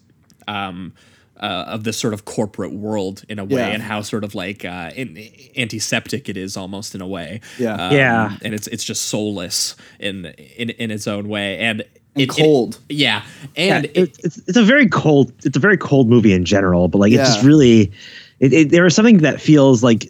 um 0.47 0.93
uh, 1.39 1.65
of 1.69 1.83
this 1.85 1.97
sort 1.97 2.13
of 2.13 2.23
corporate 2.23 2.71
world 2.71 3.23
in 3.27 3.39
a 3.39 3.43
way 3.43 3.55
Yeah. 3.61 3.67
and 3.69 3.81
how 3.81 4.03
sort 4.03 4.23
of 4.23 4.35
like 4.35 4.63
uh, 4.63 4.91
in, 4.95 5.17
antiseptic 5.57 6.29
it 6.29 6.37
is 6.37 6.55
almost 6.55 6.93
in 6.93 7.01
a 7.01 7.07
way 7.07 7.41
Yeah. 7.57 7.73
Um, 7.87 7.95
Yeah. 7.95 8.37
and 8.43 8.53
it's 8.53 8.67
it's 8.67 8.83
just 8.83 9.05
soulless 9.05 9.75
in 9.99 10.27
in, 10.55 10.69
in 10.69 10.91
its 10.91 11.07
own 11.07 11.27
way 11.27 11.57
and, 11.57 11.83
And 12.15 12.23
it- 12.23 12.29
it- 12.37 12.41
cold. 12.43 12.79
yeah. 12.89 13.23
Yeah, 13.55 13.75
and 13.77 13.85
it, 13.85 13.97
it, 13.97 14.17
it's 14.23 14.37
it's 14.47 14.57
a 14.57 14.63
very 14.63 14.87
cold 14.89 15.31
it's 15.45 15.57
a 15.57 15.59
very 15.59 15.77
cold 15.77 16.09
movie 16.09 16.33
in 16.33 16.45
general 16.45 16.87
but 16.87 16.97
like 16.99 17.11
it's 17.13 17.21
just 17.33 17.45
really 17.45 17.91
it, 18.39 18.53
it 18.53 18.69
there 18.69 18.85
is 18.85 18.95
something 18.95 19.19
that 19.19 19.39
feels 19.41 19.83
like 19.83 20.05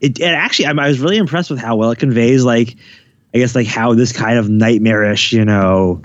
it, 0.00 0.18
it 0.20 0.24
actually 0.24 0.66
I'm, 0.66 0.78
i 0.78 0.86
was 0.88 0.98
really 1.00 1.16
impressed 1.16 1.50
with 1.50 1.58
how 1.58 1.74
well 1.76 1.90
it 1.90 1.98
conveys 1.98 2.44
like 2.44 2.76
i 3.34 3.38
guess 3.38 3.54
like 3.54 3.66
how 3.66 3.94
this 3.94 4.12
kind 4.12 4.38
of 4.38 4.48
nightmarish 4.48 5.32
you 5.32 5.44
know 5.44 6.00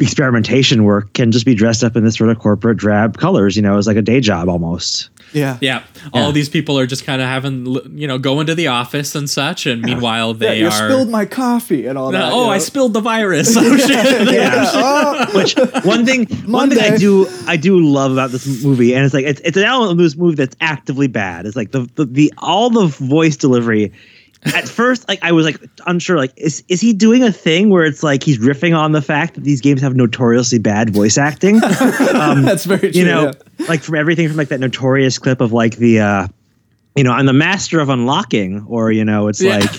experimentation 0.00 0.84
work 0.84 1.12
can 1.14 1.32
just 1.32 1.44
be 1.44 1.54
dressed 1.54 1.82
up 1.82 1.96
in 1.96 2.04
this 2.04 2.16
sort 2.16 2.30
of 2.30 2.38
corporate 2.38 2.76
drab 2.78 3.18
colors 3.18 3.56
you 3.56 3.62
know 3.62 3.76
as 3.78 3.86
like 3.86 3.96
a 3.96 4.02
day 4.02 4.20
job 4.20 4.48
almost 4.48 5.10
Yeah. 5.32 5.58
Yeah, 5.60 5.82
all 6.12 6.32
these 6.32 6.48
people 6.48 6.78
are 6.78 6.86
just 6.86 7.04
kind 7.04 7.20
of 7.20 7.28
having, 7.28 7.66
you 7.98 8.06
know, 8.06 8.18
going 8.18 8.46
to 8.46 8.54
the 8.54 8.68
office 8.68 9.14
and 9.14 9.28
such, 9.28 9.66
and 9.66 9.82
meanwhile 9.82 10.28
Yeah, 10.32 10.48
they 10.48 10.58
you 10.60 10.66
are. 10.66 10.70
spilled 10.72 11.10
my 11.10 11.26
coffee 11.26 11.86
and 11.86 11.98
all 11.98 12.10
that. 12.12 12.32
oh, 12.32 12.46
you 12.46 12.50
I 12.50 12.58
spilled 12.58 12.92
the 12.94 13.00
virus. 13.00 13.54
Oh 13.56 13.76
shit! 13.76 14.32
Yeah. 14.32 14.64
Oh, 14.74 15.26
Which 15.34 15.54
one 15.84 16.06
thing 16.06 16.26
one 16.46 16.70
thing 16.70 16.78
I 16.80 16.96
do 16.96 17.26
I 17.46 17.56
do 17.56 17.78
love 17.80 18.12
about 18.12 18.30
this 18.30 18.46
movie, 18.64 18.94
and 18.94 19.04
it's 19.04 19.14
like 19.14 19.24
it's, 19.26 19.40
it's 19.42 19.56
an 19.56 19.64
element 19.64 19.92
of 19.92 20.04
this 20.04 20.16
movie 20.16 20.36
that's 20.36 20.56
actively 20.60 21.08
bad. 21.08 21.46
It's 21.46 21.56
like 21.56 21.72
the, 21.72 21.88
the 21.96 22.04
the 22.04 22.32
all 22.38 22.70
the 22.70 22.86
voice 22.86 23.36
delivery. 23.36 23.92
At 24.54 24.68
first, 24.68 25.08
like 25.08 25.18
I 25.22 25.32
was 25.32 25.44
like 25.44 25.58
unsure, 25.86 26.16
like 26.16 26.32
is 26.36 26.62
is 26.68 26.80
he 26.80 26.92
doing 26.92 27.24
a 27.24 27.32
thing 27.32 27.70
where 27.70 27.84
it's 27.84 28.04
like 28.04 28.22
he's 28.22 28.38
riffing 28.38 28.76
on 28.78 28.92
the 28.92 29.02
fact 29.02 29.34
that 29.34 29.42
these 29.42 29.60
games 29.60 29.80
have 29.80 29.96
notoriously 29.96 30.60
bad 30.60 30.90
voice 30.90 31.18
acting? 31.18 31.56
Um, 32.14 32.42
that's 32.42 32.64
very 32.64 32.92
true. 32.92 33.00
you 33.00 33.04
know, 33.04 33.24
yeah. 33.26 33.32
Like 33.68 33.82
from 33.82 33.94
everything 33.96 34.28
from 34.28 34.36
like 34.36 34.48
that 34.48 34.60
notorious 34.60 35.18
clip 35.18 35.40
of 35.40 35.52
like 35.52 35.76
the 35.76 36.00
uh 36.00 36.28
you 36.96 37.04
know, 37.04 37.12
I'm 37.12 37.26
the 37.26 37.32
master 37.32 37.78
of 37.78 37.88
unlocking, 37.90 38.64
or 38.68 38.90
you 38.90 39.04
know, 39.04 39.28
it's 39.28 39.40
Yeah. 39.40 39.58
like 39.58 39.70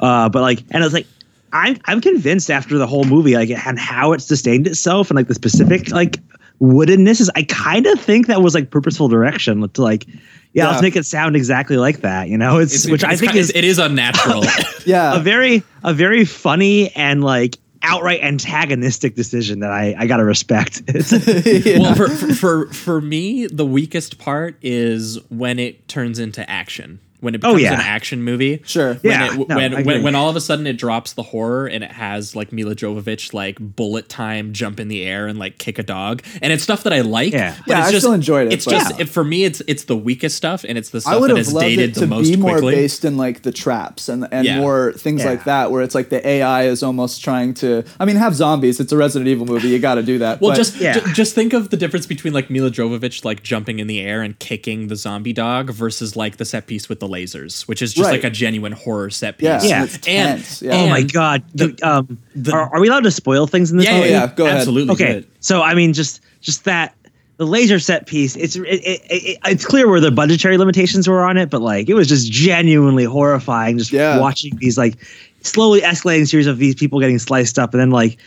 uh 0.00 0.28
but 0.28 0.42
like 0.42 0.62
and 0.70 0.82
it's 0.82 0.94
like 0.94 1.06
I'm 1.52 1.78
I'm 1.86 2.00
convinced 2.00 2.50
after 2.50 2.78
the 2.78 2.86
whole 2.86 3.04
movie, 3.04 3.34
like 3.34 3.50
and 3.50 3.78
how 3.78 4.12
it 4.12 4.20
sustained 4.20 4.66
itself 4.66 5.10
and 5.10 5.16
like 5.16 5.28
the 5.28 5.34
specific 5.34 5.90
like 5.90 6.18
woodenness 6.60 7.20
is 7.20 7.30
I 7.36 7.44
kind 7.44 7.86
of 7.86 8.00
think 8.00 8.26
that 8.26 8.42
was 8.42 8.54
like 8.54 8.70
purposeful 8.70 9.08
direction 9.08 9.68
to 9.68 9.82
like 9.82 10.06
yeah, 10.08 10.64
Yeah. 10.64 10.70
let's 10.70 10.82
make 10.82 10.96
it 10.96 11.04
sound 11.06 11.36
exactly 11.36 11.76
like 11.76 12.00
that, 12.00 12.28
you 12.28 12.38
know? 12.38 12.58
It's, 12.58 12.74
It's- 12.74 12.90
which 12.90 13.04
I 13.04 13.14
think 13.16 13.32
kind- 13.32 13.38
is 13.40 13.50
it 13.54 13.64
is 13.64 13.78
unnatural. 13.78 14.44
Yeah. 14.86 15.16
a 15.16 15.20
very 15.20 15.62
a 15.84 15.92
very 15.94 16.24
funny 16.24 16.90
and 16.96 17.22
like 17.22 17.56
outright 17.82 18.20
antagonistic 18.22 19.14
decision 19.14 19.60
that 19.60 19.70
I 19.70 19.94
I 19.98 20.06
gotta 20.06 20.24
respect. 20.24 20.82
It's, 20.88 21.12
Well, 21.78 21.94
for, 21.94 22.08
for 22.08 22.34
for 22.34 22.66
for 22.72 23.00
me, 23.00 23.46
the 23.46 23.66
weakest 23.66 24.18
part 24.18 24.56
is 24.62 25.18
when 25.30 25.58
it 25.58 25.88
turns 25.88 26.18
into 26.18 26.48
action. 26.48 27.00
When 27.20 27.34
it 27.34 27.40
Oh, 27.44 27.56
becomes 27.56 27.62
yeah. 27.62 27.74
an 27.74 27.80
action 27.80 28.22
movie, 28.22 28.62
Sure. 28.64 28.94
When 28.94 29.00
Yeah, 29.12 29.32
it, 29.34 29.48
no, 29.48 29.56
when, 29.56 29.84
when 29.84 30.02
when 30.04 30.14
all 30.14 30.30
of 30.30 30.36
a 30.36 30.40
sudden 30.40 30.66
it 30.66 30.74
drops 30.78 31.14
the 31.14 31.22
horror 31.24 31.66
and 31.66 31.82
it 31.82 31.90
has 31.90 32.36
like 32.36 32.52
Mila 32.52 32.74
Jovovich 32.76 33.34
like 33.34 33.56
bullet 33.58 34.08
time 34.08 34.52
jump 34.52 34.78
in 34.78 34.88
the 34.88 35.04
air 35.04 35.26
and 35.26 35.38
like 35.38 35.58
kick 35.58 35.78
a 35.78 35.82
dog 35.82 36.22
and 36.40 36.52
it's 36.52 36.62
stuff 36.62 36.84
that 36.84 36.92
I 36.92 37.00
like. 37.00 37.32
Yeah. 37.32 37.56
but 37.58 37.66
Yeah, 37.66 37.78
it's 37.80 37.88
I 37.88 37.90
just, 37.90 38.02
still 38.04 38.12
enjoyed 38.14 38.46
it, 38.46 38.52
It's 38.52 38.64
just 38.64 38.90
Yeah. 38.94 39.02
it, 39.02 39.08
for 39.08 39.24
me, 39.24 39.44
it's 39.44 39.60
it's 39.66 39.84
the 39.84 39.96
weakest 39.96 40.36
stuff 40.36 40.64
and 40.68 40.78
it's 40.78 40.90
the 40.90 40.98
I 40.98 41.00
stuff 41.00 41.20
would 41.20 41.30
have 41.36 41.48
loved 41.48 41.64
dated 41.64 41.90
it 41.90 41.94
the 41.94 42.00
to 42.02 42.06
most 42.06 42.30
be 42.30 42.36
more 42.36 42.60
based 42.60 43.04
in 43.04 43.16
like 43.16 43.42
the 43.42 43.52
traps 43.52 44.08
and 44.08 44.28
and 44.30 44.46
Yeah. 44.46 44.60
more 44.60 44.92
things 44.92 45.24
like 45.24 45.44
that, 45.44 45.70
where 45.72 45.82
it's 45.82 45.94
like 45.94 46.10
the 46.10 46.26
AI 46.26 46.64
is 46.66 46.82
almost 46.82 47.22
trying 47.24 47.54
to. 47.54 47.82
I 47.98 48.04
mean, 48.04 48.16
have 48.16 48.34
zombies. 48.36 48.78
It's 48.80 48.92
a 48.92 48.96
Resident 48.96 49.28
Evil 49.28 49.46
movie. 49.46 49.68
You 49.68 49.78
got 49.80 49.96
to 49.96 50.02
do 50.02 50.18
that. 50.18 50.40
Well, 50.40 50.50
but- 50.52 50.56
just 50.56 50.76
ju- 50.76 51.00
just 51.14 51.34
think 51.34 51.52
of 51.52 51.70
the 51.70 51.76
difference 51.76 52.06
between 52.06 52.32
like 52.32 52.48
Mila 52.50 52.70
Jovovich 52.70 53.24
like 53.24 53.42
jumping 53.42 53.80
in 53.80 53.86
the 53.88 54.00
air 54.00 54.22
and 54.22 54.38
kicking 54.38 54.86
the 54.88 54.96
zombie 54.96 55.32
dog 55.32 55.70
versus 55.70 56.14
like 56.14 56.36
the 56.36 56.44
set 56.44 56.66
piece 56.68 56.88
with 56.88 57.00
the 57.08 57.14
lasers, 57.14 57.62
which 57.68 57.82
is 57.82 57.92
just 57.94 58.06
Right. 58.06 58.22
like 58.22 58.24
a 58.24 58.30
genuine 58.30 58.72
horror 58.72 59.10
set 59.10 59.38
piece. 59.38 59.46
yeah, 59.46 59.62
Yeah. 59.62 59.76
and 59.76 59.84
it's 59.84 59.98
tense. 59.98 60.62
yeah. 60.62 60.74
Oh 60.74 60.88
my 60.88 60.98
And 60.98 61.12
god! 61.12 61.42
um, 61.82 62.18
are, 62.52 62.74
are 62.74 62.80
we 62.80 62.88
allowed 62.88 63.04
to 63.04 63.10
spoil 63.10 63.46
things 63.46 63.70
in 63.70 63.78
this 63.78 63.86
Yeah, 63.86 63.98
movie? 63.98 64.10
yeah, 64.10 64.20
yeah, 64.24 64.32
go 64.34 64.46
ahead. 64.46 64.58
absolutely. 64.58 64.92
Okay, 64.92 65.24
so 65.40 65.62
I 65.62 65.74
mean, 65.74 65.92
just 65.92 66.20
just 66.40 66.64
that 66.64 66.94
the 67.38 67.46
laser 67.46 67.78
set 67.78 68.06
piece. 68.06 68.34
It's 68.36 68.56
it, 68.56 68.62
it, 68.66 69.00
it, 69.10 69.38
it's 69.46 69.64
clear 69.64 69.88
where 69.88 70.00
the 70.00 70.10
budgetary 70.10 70.58
limitations 70.58 71.08
were 71.08 71.22
on 71.24 71.36
it, 71.36 71.50
but 71.50 71.62
like 71.62 71.88
it 71.88 71.94
was 71.94 72.08
just 72.08 72.30
genuinely 72.32 73.04
horrifying. 73.04 73.78
Just 73.78 73.92
Yeah. 73.92 74.18
watching 74.18 74.56
these 74.56 74.76
like 74.76 74.94
slowly 75.42 75.80
escalating 75.80 76.26
series 76.28 76.46
of 76.48 76.58
these 76.58 76.74
people 76.74 76.98
getting 77.00 77.18
sliced 77.18 77.58
up, 77.58 77.72
and 77.74 77.80
then 77.80 77.90
like 77.90 78.18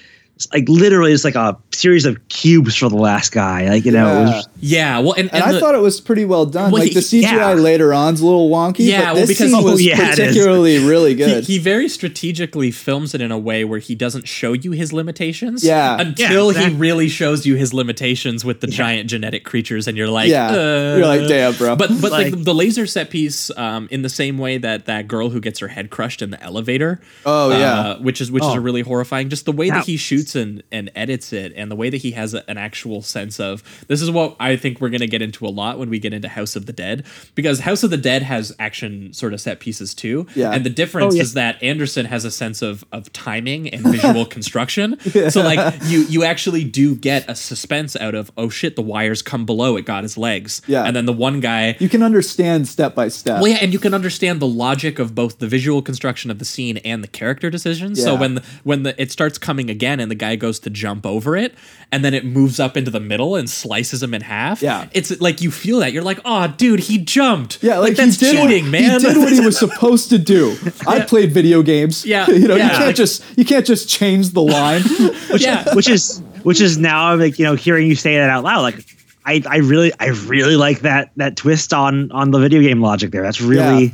like 0.53 0.67
literally 0.69 1.11
just 1.11 1.25
like 1.25 1.35
a 1.35 1.57
series 1.71 2.05
of 2.05 2.17
cubes 2.29 2.75
for 2.75 2.89
the 2.89 2.95
last 2.95 3.31
guy. 3.33 3.69
Like 3.69 3.83
you 3.85 3.91
know, 3.91 4.07
it 4.07 4.13
Yeah. 4.29 4.35
was, 4.37 4.47
Yeah, 4.61 4.99
well, 4.99 5.13
and, 5.13 5.21
And, 5.27 5.35
and 5.35 5.43
I 5.43 5.51
the- 5.53 5.59
thought 5.59 5.75
it 5.75 5.81
was 5.81 5.99
pretty 5.99 6.23
well 6.23 6.45
done. 6.45 6.71
Well, 6.71 6.81
like 6.81 6.89
he- 6.89 6.93
the 6.93 7.01
CGI 7.01 7.21
yeah. 7.23 7.53
later 7.53 7.93
on's 7.93 8.21
a 8.21 8.25
little 8.25 8.49
wonky, 8.49 8.85
Yeah, 8.85 8.99
but 8.99 9.05
well, 9.05 9.15
this 9.15 9.27
because- 9.29 9.51
scene 9.51 9.59
Oh, 9.59 9.63
was 9.71 9.81
yeah, 9.85 10.09
particularly 10.11 10.79
really 10.79 11.15
good. 11.15 11.43
he 11.45 11.57
very 11.57 11.89
strategically 11.89 12.71
films 12.71 13.13
it 13.15 13.21
in 13.21 13.31
a 13.31 13.37
way 13.39 13.63
where 13.65 13.79
he 13.79 13.95
doesn't 13.95 14.27
show 14.27 14.53
you 14.53 14.71
his 14.71 14.93
limitations 14.93 15.63
Yeah. 15.63 15.99
until 15.99 16.45
Yeah, 16.45 16.49
exactly. 16.49 16.73
he 16.73 16.77
really 16.79 17.09
shows 17.09 17.45
you 17.45 17.55
his 17.55 17.73
limitations 17.73 18.45
with 18.45 18.61
the 18.61 18.67
giant 18.67 19.09
genetic 19.09 19.43
creatures 19.43 19.87
and 19.87 19.97
you're 19.97 20.07
like 20.09 20.29
Yeah. 20.29 20.49
uh, 20.51 20.53
You're 20.97 21.05
like, 21.07 21.27
"Damn, 21.27 21.53
bro." 21.55 21.75
but 21.75 21.89
but 22.01 22.11
like, 22.11 22.33
Like- 22.33 22.43
the 22.43 22.53
laser 22.53 22.85
set 22.85 23.09
piece 23.09 23.49
um, 23.57 23.87
in 23.91 24.01
the 24.03 24.09
same 24.09 24.37
way 24.37 24.57
that 24.59 24.85
that 24.85 25.07
girl 25.07 25.29
who 25.29 25.39
gets 25.39 25.59
her 25.59 25.67
head 25.69 25.89
crushed 25.89 26.21
in 26.21 26.29
the 26.29 26.41
elevator 26.43 26.99
Oh, 27.25 27.51
uh, 27.51 27.57
yeah. 27.57 27.97
which 27.97 28.21
is 28.21 28.31
which 28.31 28.43
is 28.43 28.49
Oh. 28.49 28.53
a 28.55 28.59
really 28.59 28.81
horrifying 28.81 29.29
just 29.29 29.45
the 29.45 29.51
way 29.51 29.69
that 29.69 29.75
That 29.81 29.85
he 29.85 29.97
shoots 29.97 30.35
and 30.35 30.61
and 30.71 30.91
edits 30.95 31.33
it 31.33 31.53
and 31.55 31.71
the 31.71 31.75
way 31.75 31.89
that 31.89 31.97
he 31.97 32.11
has 32.11 32.33
a- 32.33 32.43
an 32.49 32.57
actual 32.57 33.01
sense 33.01 33.39
of 33.39 33.63
this 33.87 34.01
is 34.01 34.11
what 34.11 34.35
I 34.39 34.50
think 34.57 34.81
we're 34.81 34.89
going 34.89 35.01
to 35.01 35.07
get 35.07 35.21
into 35.21 35.45
a 35.45 35.49
lot 35.49 35.79
when 35.79 35.89
we 35.89 35.99
get 35.99 36.13
into 36.13 36.27
House 36.27 36.55
of 36.55 36.65
the 36.65 36.73
Dead 36.73 37.05
because 37.35 37.59
House 37.61 37.83
of 37.83 37.89
the 37.89 37.97
Dead 37.97 38.23
has 38.23 38.53
action 38.59 39.13
sort 39.13 39.33
of 39.33 39.41
set 39.41 39.59
pieces 39.59 39.93
too 39.93 40.27
Yeah. 40.35 40.51
and 40.51 40.63
the 40.65 40.69
oh, 40.69 40.73
difference 40.73 41.13
Oh, 41.13 41.17
yeah. 41.17 41.21
is 41.23 41.33
that 41.33 41.61
Anderson 41.63 42.05
has 42.05 42.25
a 42.25 42.31
sense 42.31 42.61
of 42.61 42.83
of 42.91 43.11
timing 43.13 43.69
and 43.69 43.83
visual 43.83 44.25
construction. 44.37 44.97
So 45.29 45.41
like 45.41 45.81
you 45.85 46.01
you 46.05 46.23
actually 46.23 46.63
do 46.63 46.95
get 46.95 47.29
a 47.29 47.35
suspense 47.35 47.95
out 47.95 48.15
of 48.15 48.31
oh 48.37 48.49
shit 48.49 48.75
the 48.75 48.81
wires 48.81 49.21
come 49.21 49.45
below 49.45 49.77
it 49.77 49.85
got 49.85 50.03
his 50.03 50.17
legs. 50.17 50.61
Yeah. 50.67 50.83
And 50.83 50.95
then 50.95 51.05
the 51.05 51.13
one 51.13 51.39
guy 51.39 51.75
you 51.79 51.89
can 51.89 52.03
understand 52.03 52.67
step 52.67 52.95
by 52.95 53.07
step. 53.07 53.41
well, 53.41 53.47
yeah, 53.51 53.57
and 53.61 53.73
you 53.73 53.79
can 53.79 53.93
understand 53.93 54.39
the 54.41 54.47
logic 54.47 54.99
of 54.99 55.13
both 55.15 55.39
the 55.39 55.47
visual 55.47 55.81
construction 55.81 56.29
of 56.31 56.39
the 56.39 56.45
scene 56.45 56.77
and 56.77 57.03
the 57.03 57.07
character 57.07 57.49
decisions. 57.49 58.01
So 58.01 58.15
when 58.15 58.35
the, 58.35 58.43
when 58.63 58.83
the 58.83 58.99
it 59.01 59.11
starts 59.11 59.37
coming 59.37 59.69
again 59.69 59.99
and 59.99 60.09
the 60.09 60.15
guy 60.15 60.35
goes 60.35 60.59
to 60.59 60.69
jump 60.69 61.05
over 61.05 61.35
it, 61.37 61.53
and 61.91 62.03
then 62.05 62.13
it 62.13 62.25
moves 62.25 62.59
up 62.59 62.75
into 62.77 62.89
the 62.91 62.99
middle 62.99 63.35
and 63.35 63.49
slices 63.49 64.01
him 64.01 64.13
in 64.13 64.21
half. 64.21 64.40
Yeah. 64.61 64.87
it's 64.93 65.19
like 65.21 65.41
you 65.41 65.51
feel 65.51 65.79
that 65.79 65.93
you're 65.93 66.03
like, 66.03 66.19
oh, 66.25 66.47
dude, 66.57 66.79
he 66.81 66.97
jumped. 66.97 67.61
Yeah, 67.63 67.77
like, 67.79 67.95
that's 67.95 68.19
he 68.19 68.25
did 68.25 68.35
cheating, 68.41 68.63
what, 68.65 68.71
man. 68.71 68.99
He 68.99 69.07
did 69.07 69.17
what 69.17 69.31
he 69.33 69.39
was 69.45 69.57
supposed 69.57 70.09
to 70.09 70.17
do. 70.17 70.55
I 70.87 71.01
played 71.01 71.31
video 71.31 71.61
games. 71.63 72.05
Yeah, 72.05 72.27
you 72.29 72.47
know, 72.47 72.55
you 72.55 72.61
can't 72.61 72.85
Like- 72.87 72.95
just 72.95 73.23
you 73.37 73.45
can't 73.45 73.65
just 73.65 73.89
change 73.89 74.29
the 74.29 74.41
line. 74.41 74.81
yeah, 75.37 75.73
which 75.75 75.89
is 75.89 76.21
which 76.43 76.59
is 76.61 76.77
now 76.77 77.07
I'm 77.11 77.19
like 77.19 77.37
you 77.39 77.45
know 77.45 77.55
hearing 77.55 77.87
you 77.87 77.95
say 77.95 78.15
that 78.17 78.29
out 78.29 78.43
loud 78.43 78.61
like 78.61 78.85
I, 79.25 79.41
I 79.47 79.57
really 79.57 79.91
I 79.99 80.07
really 80.07 80.55
like 80.55 80.79
that 80.79 81.11
that 81.17 81.37
twist 81.37 81.73
on 81.73 82.11
on 82.11 82.31
the 82.31 82.39
video 82.39 82.61
game 82.61 82.81
logic 82.81 83.11
there. 83.11 83.21
That's 83.21 83.39
really 83.39 83.83
Yeah. 83.85 83.91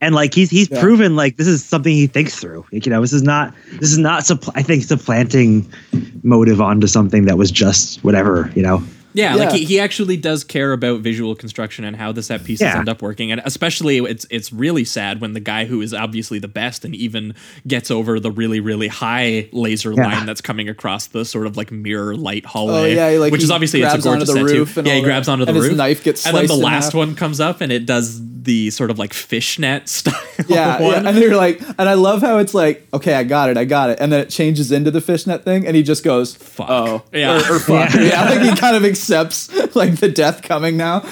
and 0.00 0.14
like 0.14 0.32
he's 0.32 0.48
he's 0.50 0.70
Yeah. 0.70 0.80
proven 0.80 1.16
like 1.16 1.36
this 1.36 1.46
is 1.46 1.62
something 1.62 1.92
he 1.92 2.06
thinks 2.06 2.36
through. 2.40 2.64
Like, 2.72 2.86
you 2.86 2.90
know, 2.90 3.02
this 3.02 3.12
is 3.12 3.22
not 3.22 3.52
this 3.72 3.92
is 3.92 3.98
not 3.98 4.22
suppl- 4.22 4.52
I 4.54 4.62
think 4.62 4.84
supplanting 4.84 5.70
motive 6.22 6.60
onto 6.62 6.86
something 6.86 7.26
that 7.26 7.36
was 7.36 7.50
just 7.50 8.02
whatever, 8.02 8.50
you 8.56 8.62
know. 8.62 8.82
Yeah, 9.14 9.34
like 9.34 9.52
he, 9.52 9.64
he 9.64 9.80
actually 9.80 10.16
does 10.16 10.44
care 10.44 10.72
about 10.72 11.00
visual 11.00 11.34
construction 11.34 11.84
and 11.84 11.96
how 11.96 12.12
the 12.12 12.22
set 12.22 12.44
pieces 12.44 12.62
Yeah. 12.62 12.78
end 12.78 12.88
up 12.88 13.00
working. 13.02 13.32
And 13.32 13.40
especially 13.44 13.98
it's 13.98 14.26
it's 14.30 14.52
really 14.52 14.84
sad 14.84 15.20
when 15.20 15.32
the 15.32 15.40
guy 15.40 15.64
who 15.64 15.80
is 15.80 15.94
obviously 15.94 16.38
the 16.38 16.48
best 16.48 16.84
and 16.84 16.94
even 16.94 17.34
gets 17.66 17.90
over 17.90 18.20
the 18.20 18.30
really, 18.30 18.60
really 18.60 18.88
high 18.88 19.48
laser 19.52 19.92
Yeah. 19.92 20.04
line 20.06 20.26
that's 20.26 20.40
coming 20.40 20.68
across 20.68 21.06
the 21.06 21.24
sort 21.24 21.46
of 21.46 21.56
like 21.56 21.70
mirror 21.72 22.16
light 22.16 22.44
hallway. 22.46 22.96
Oh, 22.98 23.10
yeah, 23.10 23.18
like, 23.18 23.32
which 23.32 23.42
is 23.42 23.50
obviously 23.50 23.82
it's 23.82 23.94
a 23.94 23.98
gorgeous 23.98 24.32
set 24.32 24.46
too. 24.46 24.66
Yeah, 24.82 24.94
he 24.96 25.02
grabs 25.02 25.28
onto 25.28 25.44
the 25.44 25.50
And 25.50 25.56
his 25.56 25.68
roof. 25.68 25.76
knife 25.76 26.04
gets 26.04 26.26
and 26.26 26.36
then 26.36 26.46
the 26.46 26.54
last 26.54 26.86
half. 26.86 26.94
one 26.94 27.14
comes 27.14 27.40
up 27.40 27.60
and 27.60 27.72
it 27.72 27.86
does 27.86 28.20
the 28.40 28.70
sort 28.70 28.90
of 28.90 28.98
like 28.98 29.12
fishnet 29.12 29.88
style 29.88 30.14
yeah, 30.48 30.80
one. 30.80 31.04
yeah, 31.04 31.10
and 31.10 31.18
you're 31.18 31.36
like, 31.36 31.60
and 31.78 31.88
I 31.88 31.94
love 31.94 32.20
how 32.22 32.38
it's 32.38 32.54
like, 32.54 32.86
okay, 32.94 33.14
I 33.14 33.24
got 33.24 33.50
it, 33.50 33.56
I 33.56 33.64
got 33.64 33.90
it, 33.90 33.98
and 34.00 34.12
then 34.12 34.20
it 34.20 34.30
changes 34.30 34.70
into 34.70 34.90
the 34.90 35.00
fishnet 35.00 35.44
thing, 35.44 35.66
and 35.66 35.74
he 35.74 35.82
just 35.82 36.04
goes, 36.04 36.34
Fuck. 36.36 36.66
oh, 36.70 37.02
Yeah. 37.12 37.34
or, 37.34 37.56
or 37.56 37.58
fuck, 37.58 37.92
yeah. 37.94 38.24
like 38.30 38.40
he 38.42 38.54
kind 38.54 38.76
of 38.76 38.84
accepts 38.84 39.52
like 39.74 39.96
the 39.96 40.08
death 40.08 40.42
coming 40.42 40.76
now. 40.76 41.02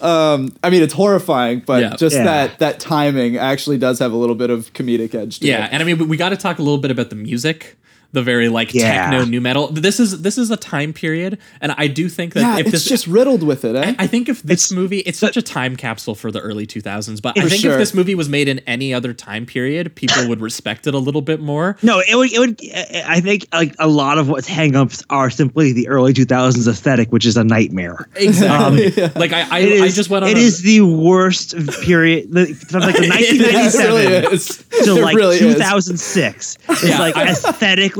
Um, 0.00 0.54
I 0.64 0.70
mean, 0.70 0.82
it's 0.82 0.94
horrifying, 0.94 1.60
but 1.60 1.82
Yeah. 1.82 1.96
just 1.96 2.16
Yeah. 2.16 2.24
that 2.24 2.58
that 2.60 2.80
timing 2.80 3.36
actually 3.36 3.76
does 3.78 3.98
have 3.98 4.12
a 4.12 4.16
little 4.16 4.34
bit 4.34 4.48
of 4.50 4.72
comedic 4.72 5.14
edge 5.14 5.40
to 5.40 5.46
it. 5.46 5.48
Yeah, 5.50 5.66
it. 5.66 5.72
and 5.72 5.82
I 5.82 5.86
mean, 5.86 5.98
we- 5.98 6.06
we 6.06 6.16
got 6.16 6.30
to 6.30 6.36
talk 6.36 6.58
a 6.58 6.62
little 6.62 6.78
bit 6.78 6.90
about 6.90 7.10
the 7.10 7.16
music. 7.16 7.76
The 8.12 8.22
very 8.22 8.48
like 8.48 8.74
Yeah. 8.74 9.08
techno 9.10 9.24
nu 9.24 9.40
metal. 9.40 9.68
This 9.68 10.00
is 10.00 10.22
this 10.22 10.36
is 10.36 10.50
a 10.50 10.56
time 10.56 10.92
period, 10.92 11.38
and 11.60 11.72
I 11.78 11.86
do 11.86 12.08
think 12.08 12.34
that 12.34 12.40
Yeah, 12.40 12.58
if 12.58 12.66
it's 12.66 12.72
this 12.72 12.84
just 12.86 13.06
riddled 13.06 13.42
with 13.44 13.64
it, 13.64 13.76
eh? 13.76 13.94
I 14.00 14.06
think 14.08 14.28
if 14.28 14.42
this 14.42 14.66
It's- 14.66 14.72
movie, 14.72 14.98
it's 15.00 15.18
such 15.18 15.36
a 15.36 15.42
time 15.42 15.76
capsule 15.76 16.14
for 16.16 16.32
the 16.32 16.40
early 16.40 16.66
2000s, 16.66 17.20
but 17.20 17.38
I 17.38 17.48
think 17.48 17.62
sure. 17.62 17.72
if 17.72 17.78
this 17.78 17.94
movie 17.94 18.16
was 18.16 18.28
made 18.28 18.48
in 18.48 18.58
any 18.66 18.92
other 18.92 19.12
time 19.12 19.46
period, 19.46 19.94
people 19.94 20.26
would 20.28 20.40
respect 20.40 20.88
it 20.88 20.94
a 20.94 20.98
little 20.98 21.22
bit 21.22 21.40
more. 21.40 21.76
No, 21.82 22.00
it 22.00 22.16
would 22.16 22.32
it 22.32 22.38
would 22.40 22.60
I 23.06 23.20
think 23.20 23.46
like 23.52 23.74
a 23.78 23.86
lot 23.86 24.18
of 24.18 24.28
what's 24.28 24.48
hangups 24.48 25.04
are 25.10 25.30
simply 25.30 25.72
the 25.72 25.86
early 25.88 26.12
2000s 26.12 26.66
aesthetic, 26.66 27.12
which 27.12 27.24
is 27.26 27.36
a 27.36 27.44
nightmare. 27.44 28.08
Exactly. 28.16 28.90
Like 29.20 29.32
I, 29.32 29.46
I, 29.50 29.58
is, 29.60 29.82
I 29.82 29.88
just 29.94 30.10
went 30.10 30.24
on. 30.24 30.30
It 30.30 30.36
a- 30.36 30.40
is 30.40 30.62
the 30.62 30.80
worst 30.80 31.54
period 31.82 32.32
the, 32.32 32.46
from 32.54 32.80
like 32.80 32.96
the 32.96 33.06
yeah, 33.06 33.14
it 33.18 33.40
1997 33.74 33.94
really 33.94 34.38
to 34.84 34.96
It 34.98 35.02
like 35.02 35.16
really 35.16 35.38
2006 35.38 36.58
is 36.68 36.88
Yeah, 36.88 36.98
like 36.98 37.16
I- 37.20 37.34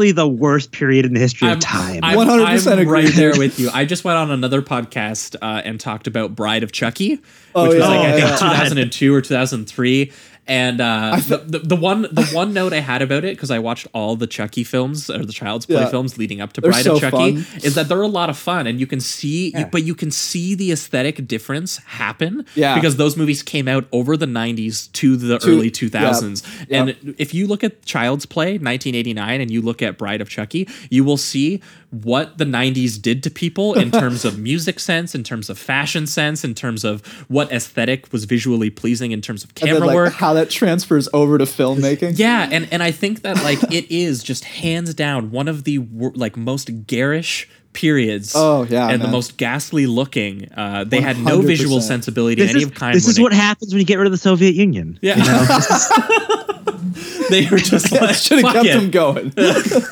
aesthetically 0.00 0.12
the 0.12 0.28
worst 0.28 0.72
period 0.72 1.04
in 1.06 1.14
the 1.14 1.20
history 1.20 1.50
of 1.50 1.60
time. 1.60 2.00
I'm, 2.02 2.16
100% 2.18 2.78
agree, 2.78 3.04
right 3.04 3.14
there 3.14 3.36
with 3.36 3.58
you. 3.58 3.70
I 3.72 3.84
just 3.84 4.04
went 4.04 4.16
on 4.18 4.30
another 4.30 4.62
podcast 4.62 5.36
uh, 5.42 5.62
and 5.64 5.78
talked 5.78 6.06
about 6.06 6.34
Bride 6.34 6.62
of 6.62 6.72
Chucky, 6.72 7.20
Oh, 7.54 7.64
which 7.64 7.74
was 7.74 7.78
yeah. 7.80 7.88
like 7.88 7.98
I 8.00 8.08
Oh, 8.12 8.16
think 8.16 8.30
yeah. 8.30 8.36
2002 8.36 9.14
or 9.14 9.20
2003. 9.20 10.12
And 10.50 10.80
uh, 10.80 11.16
the, 11.28 11.36
the 11.46 11.58
the 11.60 11.76
one 11.76 12.02
the 12.10 12.26
one 12.32 12.52
note 12.52 12.72
I 12.72 12.80
had 12.80 13.02
about 13.02 13.24
it 13.24 13.36
because 13.36 13.52
I 13.52 13.60
watched 13.60 13.86
all 13.94 14.16
the 14.16 14.26
Chucky 14.26 14.64
films 14.64 15.08
or 15.08 15.24
the 15.24 15.32
Child's 15.32 15.64
Play 15.64 15.76
Yeah. 15.76 15.88
films 15.90 16.18
leading 16.18 16.40
up 16.40 16.52
to 16.54 16.60
They're 16.60 16.72
Bride 16.72 16.84
so 16.84 16.94
of 16.96 17.00
Chucky 17.00 17.36
fun. 17.42 17.62
is 17.62 17.76
that 17.76 17.88
they're 17.88 18.02
a 18.02 18.08
lot 18.08 18.28
of 18.30 18.36
fun 18.36 18.66
and 18.66 18.80
you 18.80 18.86
can 18.88 18.98
see 19.00 19.52
Yeah. 19.52 19.68
but 19.70 19.84
you 19.84 19.94
can 19.94 20.10
see 20.10 20.56
the 20.56 20.72
aesthetic 20.72 21.28
difference 21.28 21.76
happen 21.78 22.44
Yeah. 22.56 22.74
because 22.74 22.96
those 22.96 23.16
movies 23.16 23.44
came 23.44 23.68
out 23.68 23.84
over 23.92 24.16
the 24.16 24.26
90s 24.26 24.90
to 24.94 25.16
the 25.16 25.38
To- 25.38 25.48
early 25.50 25.70
2000s 25.70 26.42
yeah, 26.68 26.82
and 26.82 27.14
if 27.16 27.32
you 27.32 27.46
look 27.46 27.62
at 27.62 27.84
Child's 27.84 28.26
Play 28.26 28.58
1989 28.58 29.40
and 29.40 29.50
you 29.52 29.62
look 29.62 29.82
at 29.82 29.96
Bride 29.98 30.20
of 30.20 30.28
Chucky 30.28 30.68
you 30.90 31.04
will 31.04 31.16
see 31.16 31.60
what 31.90 32.38
the 32.38 32.44
90s 32.44 33.00
did 33.03 33.22
to 33.24 33.31
people 33.31 33.74
in 33.74 33.90
terms 34.03 34.24
of 34.24 34.38
music 34.38 34.79
sense 34.79 35.14
in 35.14 35.24
terms 35.24 35.50
of 35.50 35.59
fashion 35.59 36.07
sense 36.07 36.44
in 36.44 36.55
terms 36.55 36.85
of 36.85 37.05
what 37.29 37.50
aesthetic 37.53 38.12
was 38.12 38.24
visually 38.26 38.70
pleasing 38.70 39.11
in 39.12 39.20
terms 39.20 39.42
of 39.42 39.50
and 39.50 39.57
camera 39.57 39.79
then 39.81 39.87
like 39.88 39.94
work 39.96 40.12
how 40.12 40.33
that 40.33 40.48
transfers 40.50 41.09
over 41.12 41.37
to 41.38 41.44
filmmaking. 41.44 42.16
yeah, 42.18 42.48
and 42.50 42.68
and 42.72 42.83
I 42.83 42.92
think 42.92 43.22
that 43.22 43.42
like 43.42 43.61
it 43.72 43.90
is 43.90 44.22
just 44.22 44.44
hands 44.44 44.94
down 44.94 45.31
one 45.31 45.48
of 45.48 45.64
the 45.64 45.79
like 46.14 46.37
most 46.37 46.87
garish 46.87 47.48
periods. 47.72 48.33
Oh, 48.35 48.64
yeah, 48.68 48.88
and 48.88 49.00
the 49.00 49.07
most 49.09 49.37
ghastly 49.37 49.87
looking. 49.87 50.48
Uh, 50.57 50.83
they 50.85 51.00
had 51.00 51.18
no 51.18 51.40
visual 51.40 51.81
sensibility 51.81 52.40
This 52.42 52.50
of 52.50 52.57
any 52.57 52.62
is, 52.64 52.68
of 52.68 52.74
kind. 52.74 52.94
this 52.96 53.05
when 53.05 53.11
is 53.12 53.18
it- 53.18 53.22
what 53.22 53.33
happens 53.33 53.72
when 53.72 53.79
you 53.81 53.87
get 53.87 53.96
rid 53.98 54.07
of 54.07 54.12
the 54.12 54.18
Soviet 54.18 54.55
Union. 54.57 54.98
Yeah. 55.03 55.16
You 55.18 55.24
know? 55.24 56.46
they 57.31 57.46
were 57.48 57.59
just 57.59 57.92
like 57.92 58.14
Should 58.16 58.44
have 58.44 58.53
kept 58.55 58.66
it. 58.66 58.72
them 58.81 58.90
going. 58.90 59.33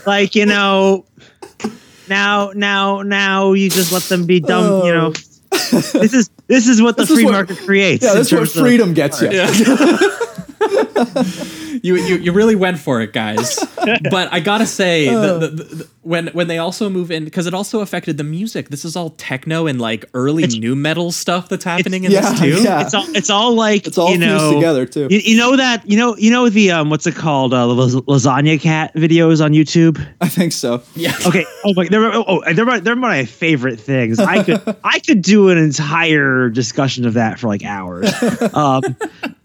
like 0.06 0.34
you 0.34 0.46
know 0.46 1.04
now 2.08 2.52
now 2.54 3.02
now 3.02 3.52
you 3.52 3.68
just 3.70 3.92
let 3.92 4.02
them 4.04 4.26
be 4.26 4.40
dumb 4.40 4.84
you 4.86 4.92
know 4.92 5.08
oh. 5.08 5.12
this 5.52 6.14
is 6.14 6.30
this 6.46 6.68
is 6.68 6.80
what 6.82 6.96
the 6.96 7.02
This 7.02 7.10
is 7.10 7.16
free 7.16 7.24
what- 7.24 7.32
market 7.32 7.58
creates 7.58 8.04
yeah, 8.04 8.10
in 8.12 8.16
that's 8.18 8.32
what 8.32 8.38
terms 8.38 8.56
of- 8.56 8.62
freedom 8.62 8.94
gets 8.94 9.20
you. 9.22 9.30
you, 11.82 11.96
you 11.96 12.16
you 12.16 12.32
really 12.32 12.56
went 12.56 12.78
for 12.78 13.00
it, 13.00 13.12
guys. 13.12 13.58
but 14.10 14.32
I 14.32 14.40
gotta 14.40 14.66
say, 14.66 15.08
the, 15.08 15.38
the, 15.38 15.48
the, 15.48 15.88
when 16.08 16.28
when 16.28 16.48
they 16.48 16.56
also 16.56 16.88
move 16.88 17.10
in, 17.10 17.24
because 17.24 17.46
it 17.46 17.52
also 17.52 17.80
affected 17.80 18.16
the 18.16 18.24
music. 18.24 18.70
This 18.70 18.84
is 18.84 18.96
all 18.96 19.10
techno 19.10 19.66
and 19.66 19.78
like 19.78 20.06
early 20.14 20.46
nu 20.46 20.74
metal 20.74 21.12
stuff 21.12 21.50
that's 21.50 21.64
happening 21.64 22.04
in 22.04 22.10
yeah, 22.10 22.30
this 22.30 22.40
too. 22.40 22.62
yeah. 22.62 22.80
it's 22.80 22.94
all 22.94 23.04
it's 23.14 23.30
all 23.30 23.54
like 23.54 23.86
It's 23.86 23.98
all 23.98 24.10
you 24.10 24.18
fused 24.18 24.26
know, 24.28 24.54
together, 24.54 24.86
too. 24.86 25.08
You, 25.10 25.18
you 25.18 25.36
know 25.36 25.56
that 25.56 25.88
you 25.88 25.98
know 25.98 26.16
you 26.16 26.30
know 26.30 26.48
the 26.48 26.70
um 26.70 26.88
what's 26.88 27.06
it 27.06 27.14
called 27.14 27.52
uh, 27.52 27.66
lasagna 27.66 28.58
cat 28.60 28.94
videos 28.94 29.44
on 29.44 29.52
YouTube. 29.52 30.04
I 30.20 30.28
think 30.28 30.52
so. 30.52 30.82
Yeah. 30.96 31.14
Okay. 31.28 31.44
Oh 31.62 31.74
my, 31.74 31.86
they're 31.86 32.04
oh, 32.04 32.24
oh 32.26 32.54
they're 32.54 32.64
my, 32.64 32.80
they're 32.80 32.96
my 32.96 33.26
favorite 33.26 33.78
things. 33.78 34.18
I 34.18 34.42
could 34.42 34.62
I 34.84 34.98
could 35.00 35.20
do 35.20 35.50
an 35.50 35.58
entire 35.58 36.48
discussion 36.48 37.04
of 37.06 37.14
that 37.14 37.38
for 37.38 37.48
like 37.48 37.62
hours. 37.64 38.10
Um, 38.54 38.82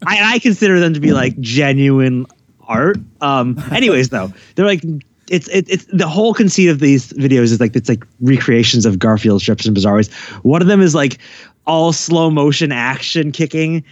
I, 0.06 0.36
I 0.36 0.40
consider 0.40 0.80
them 0.80 0.94
to 0.94 1.02
be 1.02 1.12
like 1.12 1.38
genuine 1.42 2.26
art. 2.66 2.98
Um, 3.20 3.62
anyways, 3.72 4.10
though, 4.10 4.32
they're 4.56 4.66
like 4.66 4.82
it's 5.30 5.48
it, 5.50 5.66
it's 5.70 5.86
the 5.86 6.08
whole 6.08 6.34
conceit 6.34 6.70
of 6.70 6.80
these 6.80 7.14
videos 7.14 7.44
is 7.44 7.60
like 7.60 7.76
it's 7.76 7.90
like 7.90 8.04
recreations 8.22 8.86
of 8.86 9.00
Garfield 9.00 9.42
strips 9.42 9.66
and 9.66 9.74
Bizarre 9.74 9.96
Ways. 9.96 10.14
One 10.44 10.62
of 10.62 10.68
them 10.68 10.82
is 10.82 10.94
like 10.94 11.18
all 11.66 11.94
slow 11.94 12.30
motion 12.30 12.72
action 12.72 13.32
kicking, 13.32 13.84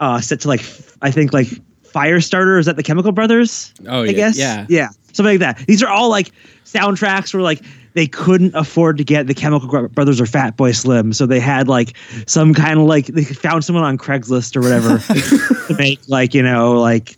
uh, 0.00 0.20
set 0.20 0.40
to 0.40 0.48
like 0.48 0.60
I 1.02 1.10
think 1.10 1.32
like 1.32 1.48
Firestarter. 1.82 2.58
Is 2.58 2.66
that 2.66 2.76
the 2.76 2.82
Chemical 2.82 3.12
Brothers? 3.12 3.72
Oh, 3.86 4.02
I 4.02 4.06
yeah, 4.06 4.12
guess. 4.12 4.38
yeah. 4.38 4.66
Yeah, 4.68 4.88
something 5.12 5.38
like 5.38 5.40
that. 5.40 5.66
These 5.66 5.82
are 5.82 5.88
all 5.88 6.08
like 6.08 6.30
soundtracks 6.64 7.34
where 7.34 7.42
like 7.42 7.62
they 7.94 8.06
couldn't 8.06 8.54
afford 8.54 8.98
to 8.98 9.04
get 9.04 9.26
the 9.26 9.34
Chemical 9.34 9.88
Brothers 9.88 10.20
or 10.20 10.24
Fatboy 10.24 10.76
Slim, 10.76 11.12
so 11.12 11.26
they 11.26 11.40
had 11.40 11.66
like 11.66 11.96
some 12.26 12.52
kind 12.52 12.78
of 12.78 12.86
like 12.86 13.06
they 13.06 13.24
found 13.24 13.64
someone 13.64 13.84
on 13.84 13.98
Craigslist 13.98 14.54
or 14.54 14.60
whatever 14.60 14.98
to 15.68 15.74
make 15.78 15.98
like 16.06 16.34
you 16.34 16.42
know 16.42 16.72
like 16.72 17.16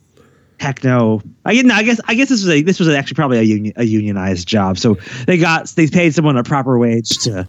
techno. 0.59 1.23
I 1.45 1.61
no, 1.63 1.75
I 1.75 1.83
guess 1.83 2.01
I 2.07 2.15
guess 2.15 2.29
this 2.29 2.43
was 2.45 2.49
a 2.51 2.63
this 2.63 2.79
was 2.79 2.89
actually 2.89 3.15
probably 3.15 3.39
a 3.39 3.43
union 3.43 3.73
a 3.77 3.85
unionized 3.85 4.47
job, 4.49 4.79
so 4.79 4.97
they 5.27 5.39
got 5.39 5.69
they 5.71 5.87
paid 5.89 6.15
someone 6.15 6.37
a 6.37 6.45
proper 6.45 6.79
wage 6.79 7.19
to 7.25 7.47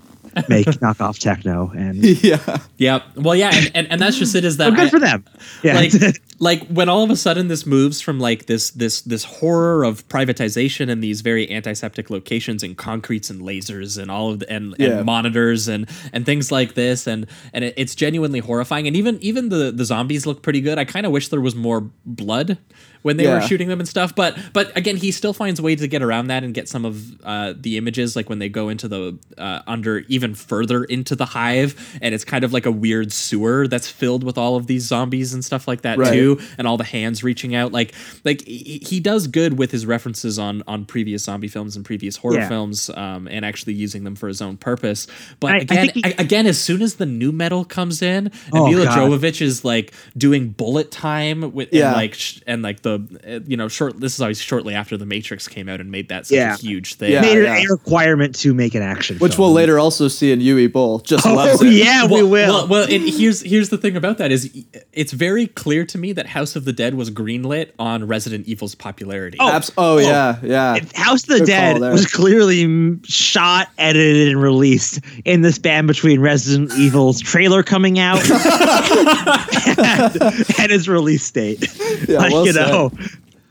make 0.47 0.65
knockoff 0.81 1.19
techno, 1.19 1.71
and 1.75 1.97
Yeah. 2.23 2.57
Yeah. 2.77 3.01
Well, 3.15 3.35
yeah, 3.35 3.49
and, 3.53 3.71
and, 3.75 3.91
and 3.91 4.01
that's 4.01 4.17
just 4.17 4.35
it. 4.35 4.45
Is 4.45 4.57
that 4.57 4.67
well, 4.71 4.75
good 4.77 4.87
I- 4.87 4.89
for 4.89 4.99
them. 4.99 5.25
Yeah, 5.63 5.73
like 5.75 5.91
like 6.41 6.65
when 6.67 6.87
all 6.87 7.03
of 7.03 7.09
a 7.09 7.17
sudden 7.17 7.49
this 7.49 7.65
moves 7.65 7.99
from 7.99 8.19
like 8.19 8.45
this 8.45 8.69
this 8.71 9.01
this 9.01 9.23
horror 9.25 9.83
of 9.83 10.07
privatization 10.07 10.89
and 10.89 11.03
these 11.03 11.19
very 11.21 11.51
antiseptic 11.51 12.09
locations 12.09 12.63
and 12.63 12.77
concretes 12.77 13.29
and 13.29 13.41
lasers 13.41 13.97
and 14.01 14.09
all 14.09 14.31
of 14.31 14.39
the 14.39 14.49
and, 14.49 14.75
Yeah. 14.79 14.97
and 14.99 15.05
monitors 15.05 15.67
and 15.67 15.89
and 16.13 16.25
things 16.25 16.49
like 16.51 16.75
this 16.75 17.07
and 17.07 17.25
and 17.51 17.65
it, 17.65 17.73
it's 17.75 17.93
genuinely 17.95 18.39
horrifying 18.39 18.87
and 18.87 18.95
even 18.95 19.17
even 19.21 19.49
the 19.49 19.71
the 19.71 19.83
zombies 19.83 20.25
look 20.25 20.41
pretty 20.43 20.61
good. 20.61 20.77
I 20.77 20.85
kind 20.85 21.05
of 21.05 21.11
wish 21.11 21.27
there 21.29 21.41
was 21.41 21.55
more 21.55 21.81
blood 22.05 22.57
when 23.01 23.17
they 23.17 23.27
were 23.27 23.41
shooting 23.41 23.67
them 23.69 23.79
and 23.79 23.87
stuff. 23.87 24.15
But 24.15 24.37
but 24.53 24.75
again, 24.77 24.97
he 24.97 25.11
still 25.11 25.33
finds 25.33 25.61
ways 25.61 25.79
to 25.79 25.87
get 25.87 26.01
around 26.01 26.27
that 26.27 26.43
and 26.43 26.53
get 26.53 26.67
some 26.67 26.85
of 26.85 27.21
uh, 27.23 27.53
the 27.57 27.77
images, 27.77 28.15
like 28.15 28.29
when 28.29 28.39
they 28.39 28.49
go 28.49 28.69
into 28.69 28.87
the 28.87 29.17
uh, 29.37 29.61
under 29.67 29.99
even 30.09 30.35
further 30.35 30.83
into 30.83 31.15
the 31.15 31.25
hive, 31.25 31.97
and 32.01 32.13
it's 32.13 32.25
kind 32.25 32.43
of 32.43 32.53
like 32.53 32.65
a 32.65 32.71
weird 32.71 33.11
sewer 33.11 33.67
that's 33.67 33.89
filled 33.89 34.23
with 34.23 34.37
all 34.37 34.55
of 34.55 34.67
these 34.67 34.83
zombies 34.83 35.33
and 35.33 35.43
stuff 35.45 35.67
like 35.67 35.81
that 35.81 35.97
Right. 35.97 36.11
too, 36.13 36.39
and 36.57 36.67
all 36.67 36.77
the 36.77 36.83
hands 36.83 37.23
reaching 37.23 37.55
out. 37.55 37.71
Like 37.71 37.93
like 38.25 38.41
he, 38.41 38.99
does 38.99 39.27
good 39.27 39.57
with 39.57 39.71
his 39.71 39.85
references 39.85 40.37
on 40.37 40.61
on 40.67 40.83
previous 40.85 41.23
zombie 41.23 41.47
films 41.47 41.75
and 41.75 41.85
previous 41.85 42.17
horror 42.17 42.35
Yeah. 42.39 42.49
films, 42.49 42.89
um, 42.95 43.27
and 43.29 43.45
actually 43.45 43.73
using 43.75 44.03
them 44.03 44.15
for 44.15 44.27
his 44.27 44.41
own 44.41 44.57
purpose. 44.57 45.07
But 45.39 45.51
I- 45.51 45.55
I 45.55 45.57
again, 45.59 45.89
think 45.89 46.05
he- 46.05 46.11
a- 46.13 46.21
again, 46.21 46.47
as 46.47 46.59
soon 46.59 46.81
as 46.81 46.95
the 46.95 47.05
nu 47.05 47.31
metal 47.31 47.63
comes 47.63 48.01
in, 48.01 48.27
and 48.27 48.33
Oh, 48.51 48.67
Mila 48.67 48.85
God. 48.85 48.97
Jovovich 48.97 49.41
is 49.41 49.63
like 49.63 49.93
doing 50.17 50.49
bullet 50.49 50.91
time 50.91 51.53
with 51.53 51.69
Yeah. 51.71 51.87
and 51.87 51.95
like 51.95 52.13
sh- 52.13 52.39
and 52.45 52.61
like 52.61 52.81
the 52.81 52.88
uh, 52.95 53.39
you 53.45 53.57
know 53.57 53.67
short. 53.67 53.99
This 53.99 54.13
is 54.15 54.21
always 54.21 54.39
shortly 54.41 54.73
after 54.73 54.97
the 54.97 55.05
Matrix 55.05 55.47
came 55.47 55.69
out 55.69 55.79
and 55.79 55.91
made 55.91 56.09
that 56.09 56.25
such 56.27 56.35
Yeah. 56.35 56.53
a 56.55 56.57
huge 56.57 56.95
thing. 56.95 57.11
Yeah. 57.11 57.21
made 57.21 57.37
it 57.37 57.43
yeah. 57.43 57.57
a 57.57 57.71
requirement 57.71 58.35
to 58.39 58.53
make 58.53 58.75
an 58.75 58.81
action, 58.81 59.17
Which 59.19 59.35
film. 59.35 59.47
we'll 59.47 59.53
later 59.53 59.77
also 59.79 60.07
see 60.07 60.31
in 60.31 60.39
Uwe 60.39 60.71
Boll. 60.71 60.99
Just 60.99 61.25
loves 61.25 61.61
Oh 61.61 61.65
it. 61.65 61.73
yeah, 61.73 62.05
we 62.05 62.23
will. 62.23 62.29
Well, 62.31 62.67
well 62.67 62.87
it, 62.89 63.01
here's 63.01 63.41
here's 63.41 63.69
the 63.69 63.77
thing 63.77 63.95
about 63.95 64.17
that 64.19 64.31
is 64.31 64.65
it's 64.93 65.11
very 65.13 65.47
clear 65.47 65.85
to 65.85 65.97
me 65.97 66.13
that 66.13 66.25
House 66.27 66.55
of 66.55 66.65
the 66.65 66.73
Dead 66.73 66.93
was 66.95 67.11
greenlit 67.11 67.71
on 67.77 68.07
Resident 68.07 68.47
Evil's 68.47 68.75
popularity. 68.75 69.37
Oh, 69.39 69.51
Abs- 69.51 69.71
oh, 69.77 69.97
yeah, 69.97 70.37
yeah. 70.41 70.75
If 70.75 70.91
House 70.93 71.23
of 71.23 71.29
the 71.29 71.39
Good 71.39 71.47
Dead 71.47 71.79
was 71.79 72.05
clearly 72.05 72.99
shot, 73.03 73.69
edited, 73.77 74.29
and 74.29 74.41
released 74.41 74.99
in 75.25 75.41
the 75.41 75.51
span 75.51 75.87
between 75.87 76.19
Resident 76.21 76.71
Evil's 76.73 77.19
trailer 77.21 77.63
coming 77.63 77.99
out 77.99 78.19
and, 78.29 80.21
and 80.59 80.71
its 80.71 80.87
release 80.87 81.29
date. 81.31 81.67
Yeah, 82.07 82.17
like, 82.19 82.31
well 82.31 82.45
you 82.45 82.53
said. 82.53 82.67
Know, 82.79 82.91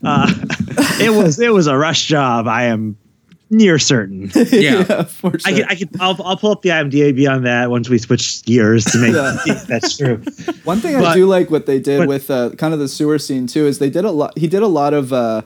uh, 0.04 0.32
it 1.00 1.10
was 1.10 1.38
it 1.40 1.52
was 1.52 1.66
a 1.66 1.76
rush 1.76 2.06
job. 2.06 2.46
I 2.48 2.64
am 2.64 2.96
near 3.50 3.78
certain. 3.78 4.30
yeah. 4.52 5.04
for 5.04 5.32
I 5.46 5.52
can, 5.52 5.64
I 5.64 5.74
can, 5.74 5.88
I'll, 6.00 6.16
I'll 6.22 6.36
pull 6.36 6.52
up 6.52 6.60
the 6.62 6.68
IMDb 6.68 7.30
on 7.30 7.44
that 7.44 7.70
once 7.70 7.88
we 7.88 7.96
switch 7.96 8.44
gears 8.44 8.84
to 8.86 8.98
make 8.98 9.14
Yeah. 9.46 9.64
that's 9.66 9.96
true. 9.96 10.22
One 10.64 10.80
thing 10.80 10.96
I 10.96 11.14
do 11.14 11.24
like 11.26 11.50
what 11.50 11.64
they 11.64 11.80
did 11.80 12.00
but- 12.00 12.08
with 12.08 12.30
uh, 12.30 12.50
kind 12.58 12.74
of 12.74 12.80
the 12.80 12.88
sewer 12.88 13.18
scene 13.18 13.46
too 13.46 13.66
is 13.66 13.78
they 13.78 13.88
did 13.90 14.04
a 14.04 14.10
lot. 14.10 14.36
He 14.36 14.48
did 14.48 14.62
a 14.62 14.66
lot 14.66 14.92
of 14.92 15.12
uh, 15.14 15.42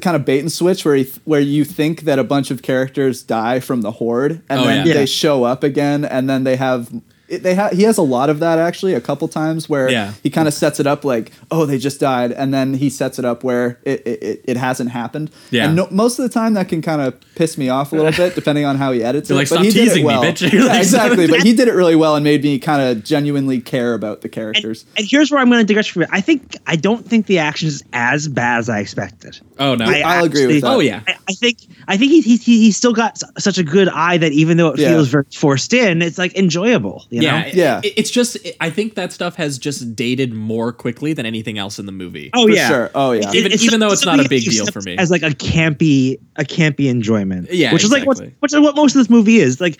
kind 0.00 0.16
of 0.16 0.24
bait 0.24 0.40
and 0.40 0.50
switch 0.50 0.84
where 0.86 0.94
he 0.94 1.04
th- 1.04 1.20
where 1.24 1.40
you 1.40 1.64
think 1.66 2.02
that 2.02 2.18
a 2.18 2.24
bunch 2.24 2.50
of 2.50 2.62
characters 2.62 3.22
die 3.22 3.60
from 3.60 3.82
the 3.82 3.90
horde 3.92 4.42
and 4.48 4.60
Oh, 4.60 4.64
then 4.64 4.86
yeah. 4.86 4.94
they 4.94 5.00
Yeah. 5.00 5.04
show 5.06 5.44
up 5.44 5.62
again 5.62 6.04
and 6.06 6.28
then 6.30 6.44
they 6.44 6.56
have. 6.56 6.90
It, 7.28 7.42
they 7.42 7.54
ha- 7.54 7.70
he 7.72 7.82
has 7.82 7.98
a 7.98 8.02
lot 8.02 8.30
of 8.30 8.38
that 8.40 8.58
actually 8.58 8.94
a 8.94 9.00
couple 9.00 9.28
times 9.28 9.68
where 9.68 9.90
Yeah. 9.90 10.14
he 10.22 10.30
kind 10.30 10.48
of 10.48 10.54
sets 10.54 10.80
it 10.80 10.86
up 10.86 11.04
like 11.04 11.32
oh 11.50 11.66
they 11.66 11.76
just 11.78 12.00
died 12.00 12.32
and 12.32 12.52
then 12.54 12.74
he 12.74 12.88
sets 12.90 13.18
it 13.18 13.24
up 13.24 13.44
where 13.44 13.78
it 13.84 14.02
it, 14.06 14.22
it, 14.22 14.40
it 14.44 14.56
hasn't 14.56 14.90
happened 14.90 15.30
Yeah. 15.50 15.66
and 15.66 15.76
no, 15.76 15.88
most 15.90 16.18
of 16.18 16.22
the 16.22 16.28
time 16.28 16.54
that 16.54 16.68
can 16.68 16.80
kind 16.82 17.00
of 17.02 17.14
piss 17.34 17.58
me 17.58 17.68
off 17.68 17.92
a 17.92 17.96
little 17.96 18.12
bit 18.12 18.34
depending 18.34 18.64
on 18.64 18.76
how 18.76 18.92
he 18.92 19.02
edits 19.02 19.28
You're 19.28 19.36
it 19.36 19.42
like, 19.42 19.48
but 19.50 19.54
"Stop 19.56 19.64
he 19.64 19.70
did 19.70 19.84
teasing 19.84 19.98
it 19.98 20.00
me, 20.00 20.06
well 20.06 20.22
bitch." 20.22 20.52
Yeah, 20.52 20.64
like, 20.64 20.78
exactly 20.78 21.26
but 21.26 21.42
he 21.42 21.52
did 21.58 21.68
it 21.68 21.74
really 21.74 21.96
well 21.96 22.16
and 22.16 22.24
made 22.24 22.42
me 22.42 22.58
kind 22.58 22.80
of 22.82 23.04
genuinely 23.04 23.60
care 23.60 23.94
about 23.94 24.22
the 24.22 24.28
characters 24.28 24.84
And 24.96 25.06
here's 25.06 25.30
where 25.30 25.40
I'm 25.40 25.48
going 25.50 25.60
to 25.60 25.66
digress 25.66 25.86
from 25.86 26.02
it. 26.02 26.08
I 26.12 26.20
think 26.20 26.56
I 26.66 26.76
don't 26.76 27.06
think 27.06 27.26
the 27.26 27.38
action 27.40 27.68
is 27.68 27.84
as 27.92 28.26
bad 28.28 28.58
as 28.60 28.68
I 28.68 28.80
expected. 28.80 29.38
Oh 29.58 29.74
no. 29.74 29.84
I 29.84 30.00
I'll 30.00 30.24
agree 30.24 30.46
with 30.46 30.62
that. 30.62 30.68
oh 30.74 30.80
yeah. 30.80 31.02
I, 31.06 31.16
I 31.28 31.32
think 31.34 31.58
I 31.88 31.96
think 31.96 32.12
he, 32.12 32.20
he 32.20 32.36
he 32.36 32.58
he's 32.60 32.76
still 32.76 32.92
got 32.92 33.18
such 33.38 33.58
a 33.58 33.64
good 33.64 33.88
eye 33.88 34.18
that 34.18 34.30
even 34.32 34.56
though 34.58 34.68
it 34.68 34.78
Yeah. 34.78 34.90
feels 34.90 35.08
very 35.08 35.24
forced 35.34 35.72
in, 35.72 36.02
it's 36.02 36.18
like 36.18 36.36
enjoyable. 36.36 37.06
You 37.10 37.22
yeah, 37.22 37.40
know? 37.40 37.46
Yeah. 37.54 37.80
it- 37.82 37.94
it's 37.96 38.10
just 38.10 38.36
I 38.60 38.68
think 38.70 38.94
that 38.94 39.12
stuff 39.12 39.36
has 39.36 39.58
just 39.58 39.96
dated 39.96 40.32
more 40.34 40.72
quickly 40.72 41.14
than 41.14 41.24
anything 41.26 41.58
else 41.58 41.78
in 41.78 41.86
the 41.86 41.92
movie. 41.92 42.30
Oh 42.34 42.46
for 42.46 42.50
yeah. 42.52 42.68
sure 42.68 42.90
oh 42.94 43.12
yeah 43.12 43.32
Even- 43.32 43.52
even 43.52 43.80
though 43.80 43.90
it's 43.90 44.04
not 44.04 44.20
a 44.24 44.28
big 44.28 44.44
deal 44.44 44.66
for 44.66 44.82
me. 44.82 44.96
as 44.98 45.10
like 45.10 45.22
a 45.22 45.30
campy 45.30 46.18
a 46.36 46.44
campy 46.44 46.88
enjoyment. 46.90 47.50
Yeah, 47.50 47.72
which 47.72 47.82
is 47.84 47.90
like 47.90 48.06
what 48.06 48.18
which 48.40 48.52
is 48.52 48.60
what 48.60 48.76
most 48.76 48.94
of 48.94 49.00
this 49.00 49.10
movie 49.10 49.38
is. 49.38 49.60
Like 49.60 49.78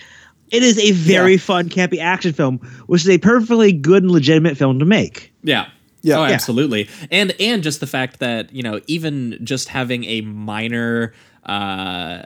it 0.50 0.62
is 0.62 0.78
a 0.78 0.92
very 0.92 1.32
Yeah. 1.32 1.38
fun 1.38 1.68
campy 1.68 1.98
action 2.00 2.32
film, 2.32 2.58
which 2.86 3.02
is 3.02 3.10
a 3.10 3.18
perfectly 3.18 3.70
good 3.70 4.02
and 4.02 4.10
legitimate 4.10 4.56
film 4.56 4.78
to 4.78 4.86
make. 4.86 5.30
Yeah. 5.42 5.66
Yeah. 6.00 6.20
Oh, 6.20 6.24
Yeah. 6.26 6.32
absolutely. 6.32 6.88
And 7.10 7.34
and 7.38 7.62
just 7.62 7.80
the 7.80 7.86
fact 7.86 8.20
that 8.20 8.50
you 8.54 8.62
know 8.62 8.80
even 8.86 9.38
just 9.44 9.68
having 9.68 10.04
a 10.04 10.22
minor, 10.22 11.12
uh, 11.48 12.22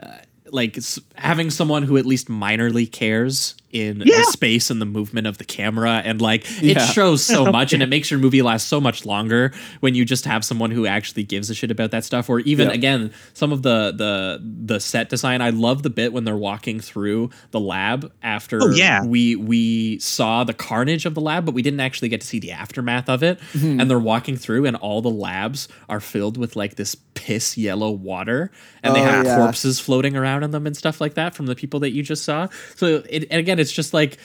like 0.51 0.77
having 1.15 1.49
someone 1.49 1.83
who 1.83 1.97
at 1.97 2.05
least 2.05 2.27
minorly 2.27 2.89
cares 2.89 3.55
in 3.73 4.03
Yeah. 4.05 4.19
the 4.19 4.23
space 4.25 4.69
and 4.69 4.79
the 4.79 4.85
movement 4.85 5.27
of 5.27 5.37
the 5.39 5.43
camera 5.43 6.01
and 6.05 6.21
like 6.21 6.45
it 6.63 6.79
shows 6.79 7.25
so 7.25 7.45
much 7.51 7.73
and 7.73 7.81
it 7.83 7.89
makes 7.89 8.09
your 8.11 8.19
movie 8.19 8.41
last 8.41 8.67
so 8.67 8.79
much 8.79 9.05
longer 9.05 9.51
when 9.81 9.95
you 9.95 10.05
just 10.05 10.25
have 10.25 10.45
someone 10.45 10.71
who 10.71 10.85
actually 10.85 11.23
gives 11.23 11.49
a 11.49 11.55
shit 11.55 11.71
about 11.71 11.91
that 11.91 12.05
stuff 12.05 12.29
or 12.29 12.39
even 12.41 12.67
Yeah. 12.69 12.73
again 12.75 13.11
some 13.33 13.51
of 13.51 13.63
the 13.63 13.91
the 13.95 14.39
the 14.65 14.79
set 14.79 15.09
design 15.09 15.41
I 15.41 15.49
love 15.49 15.83
the 15.83 15.89
bit 15.89 16.13
when 16.13 16.23
they're 16.23 16.37
walking 16.37 16.79
through 16.79 17.31
the 17.51 17.59
lab 17.59 18.11
after 18.21 18.61
Oh, 18.61 18.69
yeah. 18.69 19.03
we 19.03 19.35
we 19.35 19.97
saw 19.99 20.43
the 20.43 20.53
carnage 20.53 21.05
of 21.05 21.15
the 21.15 21.21
lab 21.21 21.45
but 21.45 21.53
we 21.55 21.61
didn't 21.63 21.79
actually 21.79 22.09
get 22.09 22.21
to 22.21 22.27
see 22.27 22.39
the 22.39 22.51
aftermath 22.51 23.09
of 23.09 23.23
it 23.23 23.39
Mm-hmm. 23.53 23.79
and 23.79 23.89
they're 23.89 23.99
walking 23.99 24.37
through 24.37 24.65
and 24.65 24.75
all 24.77 25.01
the 25.01 25.09
labs 25.09 25.67
are 25.89 25.99
filled 25.99 26.37
with 26.37 26.55
like 26.55 26.75
this 26.75 26.95
piss 27.15 27.57
yellow 27.57 27.89
water 27.91 28.51
and 28.83 28.95
they 28.95 29.01
Oh, 29.01 29.05
have 29.05 29.25
yeah. 29.25 29.37
corpses 29.37 29.79
floating 29.79 30.15
around 30.15 30.43
in 30.43 30.51
them 30.51 30.67
and 30.67 30.75
stuff 30.77 30.99
like 31.01 31.13
that 31.15 31.33
from 31.35 31.45
the 31.47 31.55
people 31.55 31.79
that 31.81 31.91
you 31.91 32.03
just 32.03 32.23
saw 32.23 32.47
so 32.75 33.03
it, 33.09 33.25
and 33.31 33.39
again 33.39 33.59
it's 33.63 33.71
just 33.71 33.93
like 33.93 34.17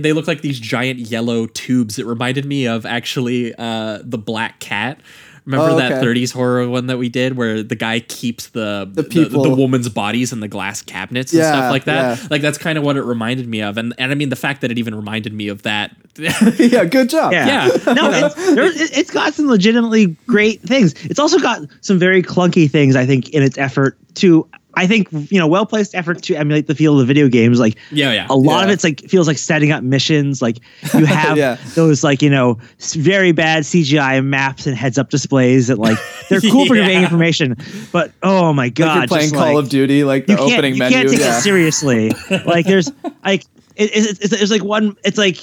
they 0.00 0.12
look 0.12 0.26
like 0.28 0.40
these 0.40 0.60
giant 0.60 0.98
yellow 1.00 1.46
tubes 1.46 1.98
it 1.98 2.06
reminded 2.06 2.44
me 2.46 2.66
of 2.68 2.86
actually 2.86 3.52
uh 3.58 3.98
the 4.04 4.18
black 4.18 4.60
cat 4.60 5.00
Remember 5.44 5.70
Oh, 5.70 5.76
that 5.76 6.04
30s 6.04 6.30
horror 6.30 6.68
one 6.68 6.88
that 6.88 6.98
we 6.98 7.08
did 7.08 7.34
where 7.38 7.62
the 7.62 7.74
guy 7.74 8.00
keeps 8.00 8.48
the 8.48 8.86
the, 8.92 9.00
the, 9.02 9.08
people- 9.08 9.56
woman's 9.56 9.88
bodies 9.88 10.30
in 10.30 10.40
the 10.40 10.48
glass 10.48 10.82
cabinets 10.82 11.32
and 11.32 11.38
Yeah, 11.40 11.52
stuff 11.52 11.70
like 11.70 11.84
that? 11.84 12.18
yeah. 12.18 12.26
Like 12.28 12.42
that's 12.42 12.58
kind 12.58 12.76
of 12.76 12.84
what 12.84 12.98
it 12.98 13.02
reminded 13.02 13.48
me 13.48 13.62
of. 13.62 13.78
And 13.78 13.94
and 13.96 14.12
I 14.12 14.14
mean 14.14 14.28
the 14.28 14.36
fact 14.36 14.60
that 14.60 14.70
it 14.70 14.76
even 14.76 14.94
reminded 14.94 15.32
me 15.32 15.48
of 15.48 15.62
that. 15.62 15.96
yeah, 16.18 16.84
good 16.84 17.08
job. 17.08 17.32
Yeah. 17.32 17.46
Yeah. 17.86 17.92
no, 17.94 18.10
it's, 18.10 18.34
there, 18.34 18.68
it's 18.98 19.10
got 19.10 19.32
some 19.32 19.46
legitimately 19.48 20.08
great 20.26 20.60
things. 20.60 20.92
It's 21.06 21.18
also 21.18 21.38
got 21.38 21.62
some 21.80 21.98
very 21.98 22.22
clunky 22.22 22.70
things, 22.70 22.94
I 22.94 23.06
think, 23.06 23.30
in 23.30 23.42
its 23.42 23.56
effort 23.56 23.96
to, 24.16 24.46
I 24.78 24.86
think, 24.86 25.08
you 25.30 25.38
know, 25.38 25.46
well 25.46 25.66
placed 25.66 25.94
effort 25.94 26.22
to 26.22 26.34
emulate 26.36 26.66
the 26.68 26.74
feel 26.74 26.92
of 26.94 27.00
the 27.00 27.04
video 27.06 27.28
games. 27.28 27.58
Like, 27.58 27.76
Yeah, 27.90 28.12
yeah. 28.12 28.26
a 28.30 28.36
lot 28.36 28.64
of 28.64 28.70
it's 28.70 28.84
like 28.84 29.00
feels 29.08 29.26
like 29.26 29.38
setting 29.38 29.72
up 29.72 29.82
missions. 29.82 30.40
Like, 30.40 30.58
you 30.94 31.04
have 31.06 31.36
Yeah. 31.36 31.56
those, 31.74 32.04
like, 32.04 32.22
you 32.22 32.30
know, 32.30 32.58
very 32.92 33.32
bad 33.32 33.64
CGI 33.64 34.24
maps 34.24 34.66
and 34.66 34.76
heads 34.76 34.98
up 34.98 35.10
displays 35.10 35.66
that, 35.66 35.78
like, 35.78 35.98
they're 36.28 36.40
cool 36.40 36.66
for 36.66 36.74
conveying 36.76 37.02
information. 37.02 37.56
But, 37.92 38.12
oh 38.22 38.52
my 38.52 38.68
God. 38.68 38.86
Like 38.86 38.96
you're 38.98 39.08
playing 39.08 39.22
just, 39.30 39.34
Call 39.34 39.54
like- 39.54 39.64
of 39.64 39.68
Duty, 39.70 40.04
like 40.04 40.26
the 40.26 40.32
you 40.34 40.38
can't, 40.38 40.52
opening 40.52 40.72
you 40.74 40.78
menu. 40.78 40.96
can't 40.96 41.08
take 41.10 41.18
yeah. 41.20 41.38
it 41.38 41.42
seriously. 41.42 42.12
like 42.46 42.64
there's 42.66 42.90
like 43.24 43.42
it, 43.76 43.90
it's, 43.94 44.20
it's, 44.20 44.32
it's 44.32 44.50
like 44.50 44.62
one 44.64 44.96
it's 45.04 45.18
like 45.18 45.38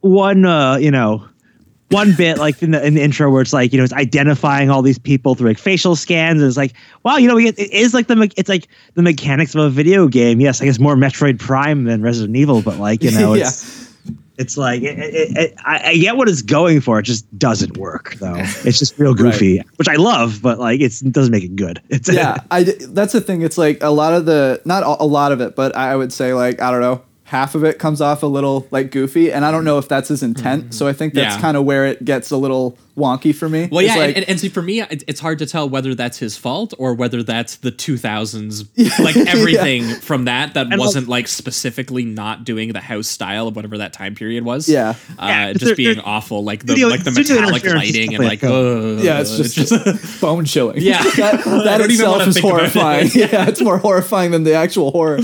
one 0.00 0.44
uh 0.44 0.76
you 0.76 0.90
know 0.90 1.24
one 1.92 2.14
bit 2.16 2.38
like 2.38 2.62
in 2.62 2.70
the 2.72 2.84
in 2.84 2.94
the 2.94 3.02
intro 3.02 3.30
where 3.30 3.42
it's 3.42 3.52
like 3.52 3.72
you 3.72 3.78
know 3.78 3.84
it's 3.84 3.92
identifying 3.92 4.70
all 4.70 4.82
these 4.82 4.98
people 4.98 5.34
through 5.34 5.48
like 5.48 5.58
facial 5.58 5.94
scans 5.94 6.40
and 6.40 6.48
it's 6.48 6.56
like 6.56 6.72
wow 7.04 7.16
you 7.16 7.28
know 7.28 7.38
get, 7.38 7.58
it 7.58 7.70
is 7.72 7.94
like 7.94 8.06
the 8.06 8.16
me- 8.16 8.30
it's 8.36 8.48
like 8.48 8.66
the 8.94 9.02
mechanics 9.02 9.54
of 9.54 9.60
a 9.62 9.70
video 9.70 10.08
game 10.08 10.40
yes 10.40 10.60
I 10.60 10.64
guess 10.64 10.78
more 10.78 10.96
Metroid 10.96 11.38
Prime 11.38 11.84
than 11.84 12.02
Resident 12.02 12.36
Evil 12.36 12.62
but 12.62 12.78
like 12.78 13.02
you 13.02 13.10
know 13.10 13.34
Yeah. 13.42 13.48
it's 13.48 13.82
it's 14.38 14.56
like 14.56 14.82
it, 14.82 14.98
it, 14.98 15.36
it, 15.36 15.54
I, 15.64 15.90
I 15.90 15.96
get 15.96 16.16
what 16.16 16.26
it's 16.28 16.40
going 16.42 16.80
for 16.80 16.98
it 16.98 17.02
just 17.02 17.26
doesn't 17.38 17.76
work 17.76 18.14
though 18.14 18.34
it's 18.36 18.78
just 18.78 18.98
real 18.98 19.14
goofy 19.14 19.62
which 19.76 19.88
I 19.88 19.96
love 19.96 20.40
but 20.42 20.58
like 20.58 20.80
it's, 20.80 21.02
it 21.02 21.12
doesn't 21.12 21.30
make 21.30 21.44
it 21.44 21.54
good 21.54 21.80
it's 21.90 22.10
yeah, 22.10 22.38
I 22.50 22.62
that's 22.62 23.12
the 23.12 23.20
thing. 23.20 23.42
It's 23.42 23.58
like 23.58 23.82
a 23.82 23.90
lot 23.90 24.14
of 24.14 24.24
the 24.24 24.60
not 24.64 24.82
a 24.84 25.04
lot 25.04 25.32
of 25.32 25.40
it, 25.42 25.54
but 25.54 25.76
I 25.76 25.94
would 25.94 26.12
say 26.12 26.32
like 26.32 26.60
I 26.62 26.70
don't 26.70 26.80
know, 26.80 27.02
half 27.32 27.54
of 27.54 27.64
it 27.64 27.78
comes 27.78 28.02
off 28.02 28.22
a 28.22 28.26
little 28.26 28.66
like 28.70 28.90
goofy, 28.90 29.32
and 29.32 29.42
I 29.44 29.50
don't 29.50 29.64
know 29.64 29.78
if 29.78 29.88
that's 29.88 30.08
his 30.08 30.22
intent. 30.22 30.74
So 30.74 30.86
I 30.86 30.92
think 30.92 31.14
that's 31.14 31.22
Mm-hmm. 31.22 31.38
Yeah. 31.38 31.40
kind 31.40 31.56
of 31.56 31.64
where 31.64 31.86
it 31.86 32.04
gets 32.04 32.30
a 32.30 32.36
little 32.36 32.76
wonky 32.94 33.34
for 33.34 33.48
me. 33.48 33.68
Well, 33.72 33.80
yeah, 33.80 33.94
like, 33.96 34.16
and, 34.16 34.28
and 34.28 34.38
see, 34.38 34.50
for 34.50 34.60
me, 34.60 34.82
it, 34.82 35.02
it's 35.06 35.18
hard 35.20 35.38
to 35.38 35.46
tell 35.46 35.66
whether 35.66 35.94
that's 35.94 36.18
his 36.18 36.36
fault 36.36 36.74
or 36.78 36.92
whether 36.92 37.22
that's 37.22 37.56
the 37.56 37.72
2000s, 37.72 38.68
like 39.02 39.16
everything 39.16 39.84
from 40.00 40.26
that 40.26 40.52
that 40.54 40.66
And 40.70 40.78
wasn't 40.78 41.08
like 41.08 41.26
specifically 41.26 42.04
not 42.04 42.44
doing 42.44 42.72
the 42.74 42.80
house 42.82 43.06
style 43.08 43.48
of 43.48 43.56
whatever 43.56 43.78
that 43.78 43.94
time 43.94 44.14
period 44.14 44.44
was. 44.44 44.68
Yeah. 44.68 44.90
uh, 45.18 45.26
Yeah, 45.26 45.52
just 45.54 45.64
there- 45.64 45.74
being 45.76 45.94
there- 45.94 46.02
awful, 46.06 46.44
like 46.44 46.66
the 46.66 46.72
studio- 46.74 46.88
like 46.88 47.04
the 47.04 47.12
studio 47.12 47.36
metallic 47.40 47.64
lighting 47.64 48.14
and 48.14 48.24
like, 48.24 48.40
definitely 48.40 48.98
uh, 48.98 49.02
yeah, 49.02 49.20
it's 49.20 49.36
just, 49.38 49.54
just 49.56 50.20
bone 50.20 50.44
chilling. 50.44 50.82
Yeah. 50.82 51.02
that, 51.02 51.44
that 51.44 51.80
itself 51.90 52.26
is 52.26 52.34
think 52.34 52.44
about 52.44 52.64
it. 52.64 52.72
horrifying. 52.72 53.10
yeah, 53.14 53.48
it's 53.48 53.62
more 53.62 53.78
horrifying 53.78 54.32
than 54.32 54.44
the 54.44 54.52
actual 54.52 54.90
horror. 54.90 55.18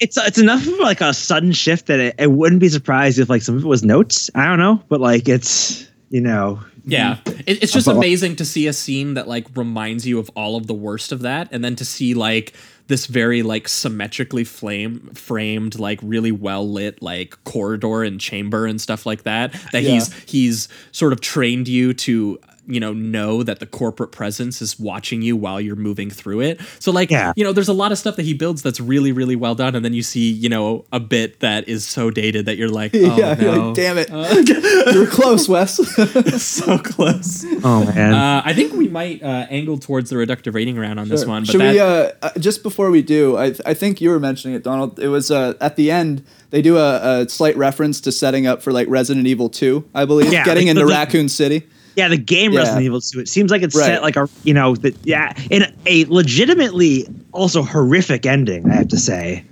It's 0.00 0.16
it's 0.16 0.38
enough 0.38 0.66
of 0.66 0.78
like 0.80 1.00
a 1.00 1.12
sudden 1.14 1.52
shift 1.52 1.86
that 1.86 2.00
it, 2.00 2.14
it 2.18 2.30
wouldn't 2.30 2.60
be 2.60 2.68
surprised 2.68 3.18
if 3.18 3.28
like 3.28 3.42
some 3.42 3.56
of 3.56 3.64
it 3.64 3.66
was 3.68 3.82
notes. 3.84 4.30
I 4.34 4.46
don't 4.46 4.58
know, 4.58 4.82
but 4.88 5.00
like 5.00 5.28
it's 5.28 5.88
you 6.10 6.20
know 6.20 6.60
Yeah, 6.84 7.18
it, 7.26 7.62
it's 7.62 7.72
just 7.72 7.86
amazing 7.88 8.36
to 8.36 8.44
see 8.44 8.66
a 8.66 8.72
scene 8.72 9.14
that 9.14 9.26
like 9.28 9.46
reminds 9.56 10.06
you 10.06 10.18
of 10.18 10.30
all 10.36 10.56
of 10.56 10.66
the 10.66 10.74
worst 10.74 11.12
of 11.12 11.20
that, 11.22 11.48
and 11.50 11.64
then 11.64 11.76
to 11.76 11.84
see 11.84 12.14
like 12.14 12.52
this 12.86 13.06
very 13.06 13.42
like 13.42 13.66
symmetrically 13.68 14.44
flame 14.44 15.10
framed, 15.14 15.78
like 15.78 15.98
really 16.02 16.32
well 16.32 16.68
lit 16.70 17.00
like 17.02 17.42
corridor 17.44 18.02
and 18.02 18.20
chamber 18.20 18.66
and 18.66 18.80
stuff 18.80 19.06
like 19.06 19.22
that. 19.22 19.52
That 19.72 19.82
Yeah. 19.82 19.92
he's 19.94 20.12
he's 20.24 20.68
sort 20.92 21.12
of 21.14 21.20
trained 21.20 21.66
you 21.68 21.94
to 21.94 22.38
you 22.66 22.80
know 22.80 22.92
know 22.92 23.42
that 23.42 23.60
the 23.60 23.66
corporate 23.66 24.10
presence 24.12 24.62
is 24.62 24.78
watching 24.78 25.22
you 25.22 25.36
while 25.36 25.60
you're 25.60 25.76
moving 25.76 26.10
through 26.10 26.40
it 26.40 26.60
so 26.78 26.90
like 26.90 27.10
Yeah. 27.10 27.32
you 27.36 27.44
know 27.44 27.52
there's 27.52 27.68
a 27.68 27.72
lot 27.74 27.92
of 27.92 27.98
stuff 27.98 28.16
that 28.16 28.24
he 28.24 28.34
builds 28.34 28.62
that's 28.62 28.80
really 28.80 29.12
really 29.12 29.36
well 29.36 29.54
done 29.54 29.74
and 29.74 29.84
then 29.84 29.92
you 29.94 30.02
see 30.02 30.30
you 30.32 30.48
know 30.48 30.84
a 30.92 31.00
bit 31.00 31.40
that 31.40 31.68
is 31.68 31.86
so 31.86 32.10
dated 32.10 32.46
that 32.46 32.56
you're 32.56 32.68
like 32.68 32.92
oh 32.94 32.98
yeah, 32.98 33.40
you're 33.40 33.54
no 33.54 33.66
like, 33.68 33.74
damn 33.76 33.98
it, 33.98 34.08
you're 34.94 35.06
close, 35.06 35.48
Wes. 35.48 35.74
so 36.42 36.78
close 36.78 37.44
oh 37.64 37.84
man. 37.94 38.14
uh, 38.14 38.42
I 38.44 38.52
think 38.54 38.72
we 38.72 38.88
might 38.88 39.22
uh, 39.22 39.46
angle 39.50 39.78
towards 39.78 40.10
the 40.10 40.16
reductive 40.16 40.54
rating 40.54 40.76
round 40.78 40.98
on 41.00 41.08
this 41.08 41.24
one. 41.26 41.42
But 41.42 41.50
Should 41.50 41.60
that, 41.60 41.72
we? 41.72 41.80
Uh, 41.80 42.12
uh, 42.22 42.38
just 42.38 42.62
before 42.62 42.90
we 42.90 43.02
do, 43.02 43.36
I, 43.36 43.54
I 43.66 43.74
think 43.74 44.00
you 44.00 44.10
were 44.10 44.20
mentioning 44.20 44.56
it, 44.56 44.62
Donald. 44.62 44.98
It 44.98 45.08
was 45.08 45.30
uh, 45.30 45.54
at 45.60 45.76
the 45.76 45.90
end. 45.90 46.24
They 46.50 46.62
do 46.62 46.76
a, 46.78 47.22
a 47.22 47.28
slight 47.28 47.56
reference 47.56 48.00
to 48.02 48.12
setting 48.12 48.46
up 48.46 48.62
for 48.62 48.72
like 48.72 48.88
Resident 48.88 49.26
Evil 49.26 49.48
Two, 49.48 49.88
I 49.94 50.04
believe, 50.04 50.32
Yeah, 50.32 50.44
getting 50.44 50.66
like 50.66 50.70
into 50.76 50.84
the- 50.86 50.92
Raccoon 50.92 51.28
City. 51.28 51.66
Yeah, 51.96 52.08
the 52.08 52.16
game 52.16 52.52
yeah. 52.52 52.60
Resident 52.60 52.84
Evil 52.84 53.00
2. 53.00 53.20
It 53.20 53.28
seems 53.28 53.50
like 53.50 53.62
it's 53.62 53.76
Right. 53.76 53.86
set 53.86 54.02
like 54.02 54.16
a 54.16 54.28
you 54.42 54.54
know 54.54 54.74
that 54.76 54.96
yeah 55.04 55.32
in 55.50 55.64
a 55.86 56.04
legitimately 56.06 57.06
also 57.32 57.62
horrific 57.62 58.26
ending. 58.26 58.70
I 58.70 58.74
have 58.74 58.88
to 58.88 58.98
say. 58.98 59.44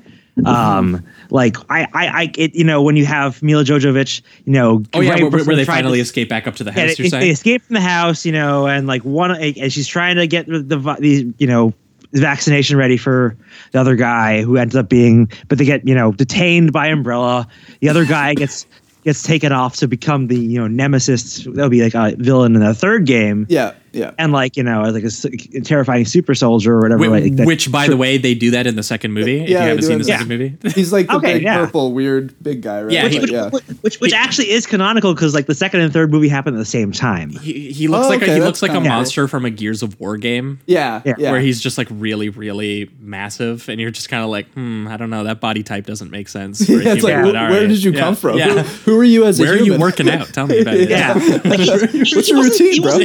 Um, 0.47 1.05
like 1.31 1.57
I, 1.71 1.83
I, 1.93 2.07
I, 2.07 2.33
it, 2.37 2.55
you 2.55 2.65
know, 2.65 2.81
when 2.83 2.97
you 2.97 3.05
have 3.05 3.43
Milla 3.43 3.65
Jovovich, 3.65 4.23
you 4.47 4.53
know, 4.53 4.83
oh 4.95 5.01
yeah, 5.01 5.11
right 5.11 5.23
where, 5.31 5.45
where 5.45 5.57
they 5.57 5.65
trying 5.65 5.83
to- 5.83 5.83
finally 5.85 6.01
escape 6.01 6.29
back 6.31 6.47
up 6.47 6.57
to 6.57 6.65
the 6.65 6.73
house. 6.73 6.97
they, 6.97 7.03
you're 7.03 7.11
they 7.11 7.21
saying? 7.21 7.31
escape 7.33 7.63
from 7.63 7.75
the 7.75 7.83
house, 7.83 8.25
you 8.25 8.33
know, 8.33 8.67
and 8.67 8.87
like 8.87 9.03
one, 9.03 9.31
and 9.31 9.73
she's 9.73 9.87
trying 9.87 10.17
to 10.17 10.27
get 10.27 10.47
the, 10.47 10.61
the, 10.61 10.97
the 11.01 11.35
you 11.37 11.47
know, 11.47 11.75
vaccination 12.13 12.77
ready 12.79 12.97
for 12.97 13.37
the 13.73 13.81
other 13.81 13.95
guy 13.95 14.43
who 14.43 14.57
ends 14.57 14.75
up 14.75 14.89
being, 14.89 15.31
but 15.49 15.59
they 15.59 15.65
get, 15.65 15.87
you 15.87 15.95
know, 15.95 16.13
detained 16.13 16.73
by 16.73 16.87
Umbrella. 16.89 17.47
The 17.81 17.89
other 17.91 18.05
guy 18.05 18.35
gets 18.35 18.67
gets 19.05 19.23
taken 19.23 19.53
off 19.53 19.77
to 19.77 19.89
become 19.89 20.29
the, 20.29 20.39
you 20.39 20.61
know, 20.61 20.69
nemesis. 20.69 21.45
That'll 21.45 21.69
be 21.69 21.83
like 21.83 21.95
a 21.95 22.17
villain 22.17 22.55
in 22.55 22.63
the 22.63 22.75
third 22.75 23.07
game. 23.07 23.47
Yeah, 23.49 23.75
yeah. 23.93 24.13
And 24.19 24.33
like, 24.33 24.57
you 24.57 24.63
know, 24.63 24.83
like 24.83 25.05
a 25.05 25.61
terrifying 25.61 26.05
super 26.05 26.35
soldier 26.35 26.75
or 26.77 26.81
whatever. 26.81 27.05
Wh- 27.05 27.11
like 27.11 27.37
that- 27.37 27.47
which, 27.47 27.71
by 27.71 27.89
the 27.89 27.97
way, 27.97 28.17
they 28.19 28.35
do 28.35 28.51
that 28.53 28.67
in 28.67 28.77
the 28.77 28.83
second 28.83 29.13
movie. 29.13 29.41
if 29.43 29.49
you 29.51 29.55
Yeah, 29.57 29.65
haven't 29.65 29.83
seen 29.83 29.99
the 29.99 30.05
it. 30.05 30.07
second 30.07 30.29
movie, 30.29 30.57
He's 30.75 30.93
like 30.93 31.07
the 31.09 31.17
Okay, 31.17 31.35
big 31.35 31.43
yeah. 31.43 31.59
purple 31.59 31.93
weird 31.93 32.35
big 32.43 32.63
guy, 32.63 32.83
right? 32.83 32.93
Yeah, 32.93 33.09
he- 33.09 33.21
But 33.21 33.31
yeah. 33.31 33.49
which, 33.51 33.63
which, 33.83 34.01
which 34.01 34.13
actually 34.13 34.51
is 34.51 34.67
canonical 34.67 35.15
because 35.15 35.35
like 35.35 35.47
the 35.47 35.55
second 35.55 35.81
and 35.81 35.93
third 35.93 36.11
movie 36.11 36.29
happen 36.29 36.55
at 36.55 36.59
the 36.59 36.65
same 36.65 36.93
time. 36.93 37.31
he, 37.31 37.71
he 37.73 37.89
looks 37.89 38.07
Oh, 38.07 38.09
like 38.09 38.23
a, 38.23 38.35
he 38.35 38.41
looks 38.41 38.63
like 38.63 38.71
a 38.71 38.75
kinda- 38.75 38.89
monster 38.89 39.29
from 39.29 39.45
a 39.45 39.51
Gears 39.51 39.83
of 39.83 39.99
War 40.01 40.17
game. 40.17 40.61
yeah, 40.67 41.03
Yeah. 41.05 41.15
yeah, 41.19 41.31
Where 41.31 41.41
he's 41.41 41.61
just 41.61 41.79
like 41.79 41.89
really, 41.91 42.29
really 42.29 42.91
massive, 43.01 43.69
and 43.69 43.81
you're 43.81 43.91
just 43.91 44.09
kind 44.09 44.23
of 44.25 44.31
like, 44.31 44.51
hmm, 44.53 44.89
I 44.89 44.97
don't 44.97 45.11
know, 45.11 45.25
that 45.25 45.41
body 45.41 45.63
type 45.63 45.87
doesn't 45.87 46.11
make 46.11 46.29
sense. 46.29 46.65
For 46.67 46.81
a 46.81 46.83
Yeah, 46.85 46.95
it's 46.95 47.05
like, 47.05 47.15
human, 47.15 47.31
wh- 47.35 47.51
where 47.51 47.61
right. 47.61 47.69
did 47.69 47.83
you 47.85 47.93
Yeah. 47.93 48.01
come 48.01 48.17
from? 48.17 48.39
Yeah. 48.39 48.63
Who, 48.63 48.93
who 48.93 48.99
are 49.01 49.05
you 49.05 49.25
as 49.27 49.39
a 49.39 49.43
Where 49.43 49.53
are 49.53 49.57
you 49.57 49.79
working 49.79 50.09
out? 50.09 50.29
Tell 50.33 50.47
me 50.47 50.61
about 50.61 50.75
it. 50.75 50.89
Yeah. 50.89 51.15
What's 51.45 52.29
your 52.29 52.43
routine, 52.43 52.83
bro? 52.83 52.99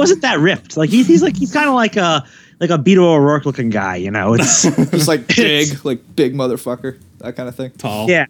Wasn't- 0.00 0.22
that 0.22 0.38
ripped. 0.40 0.76
Like 0.76 0.90
he's 0.90 1.06
he's 1.06 1.22
like 1.22 1.36
he's 1.36 1.52
kind 1.52 1.68
of 1.68 1.74
like 1.74 1.96
a 1.96 2.24
like 2.60 2.70
a 2.70 2.78
Beto 2.78 2.98
O'Rourke 3.04 3.46
looking 3.46 3.70
guy. 3.70 3.96
You 3.96 4.10
know, 4.10 4.34
it's 4.34 4.62
Just 4.90 5.08
like 5.08 5.26
big, 5.36 5.84
like 5.84 6.00
big 6.16 6.34
motherfucker, 6.34 6.98
that 7.18 7.36
kind 7.36 7.48
of 7.48 7.54
thing. 7.54 7.70
Tall. 7.78 8.08
yeah. 8.10 8.26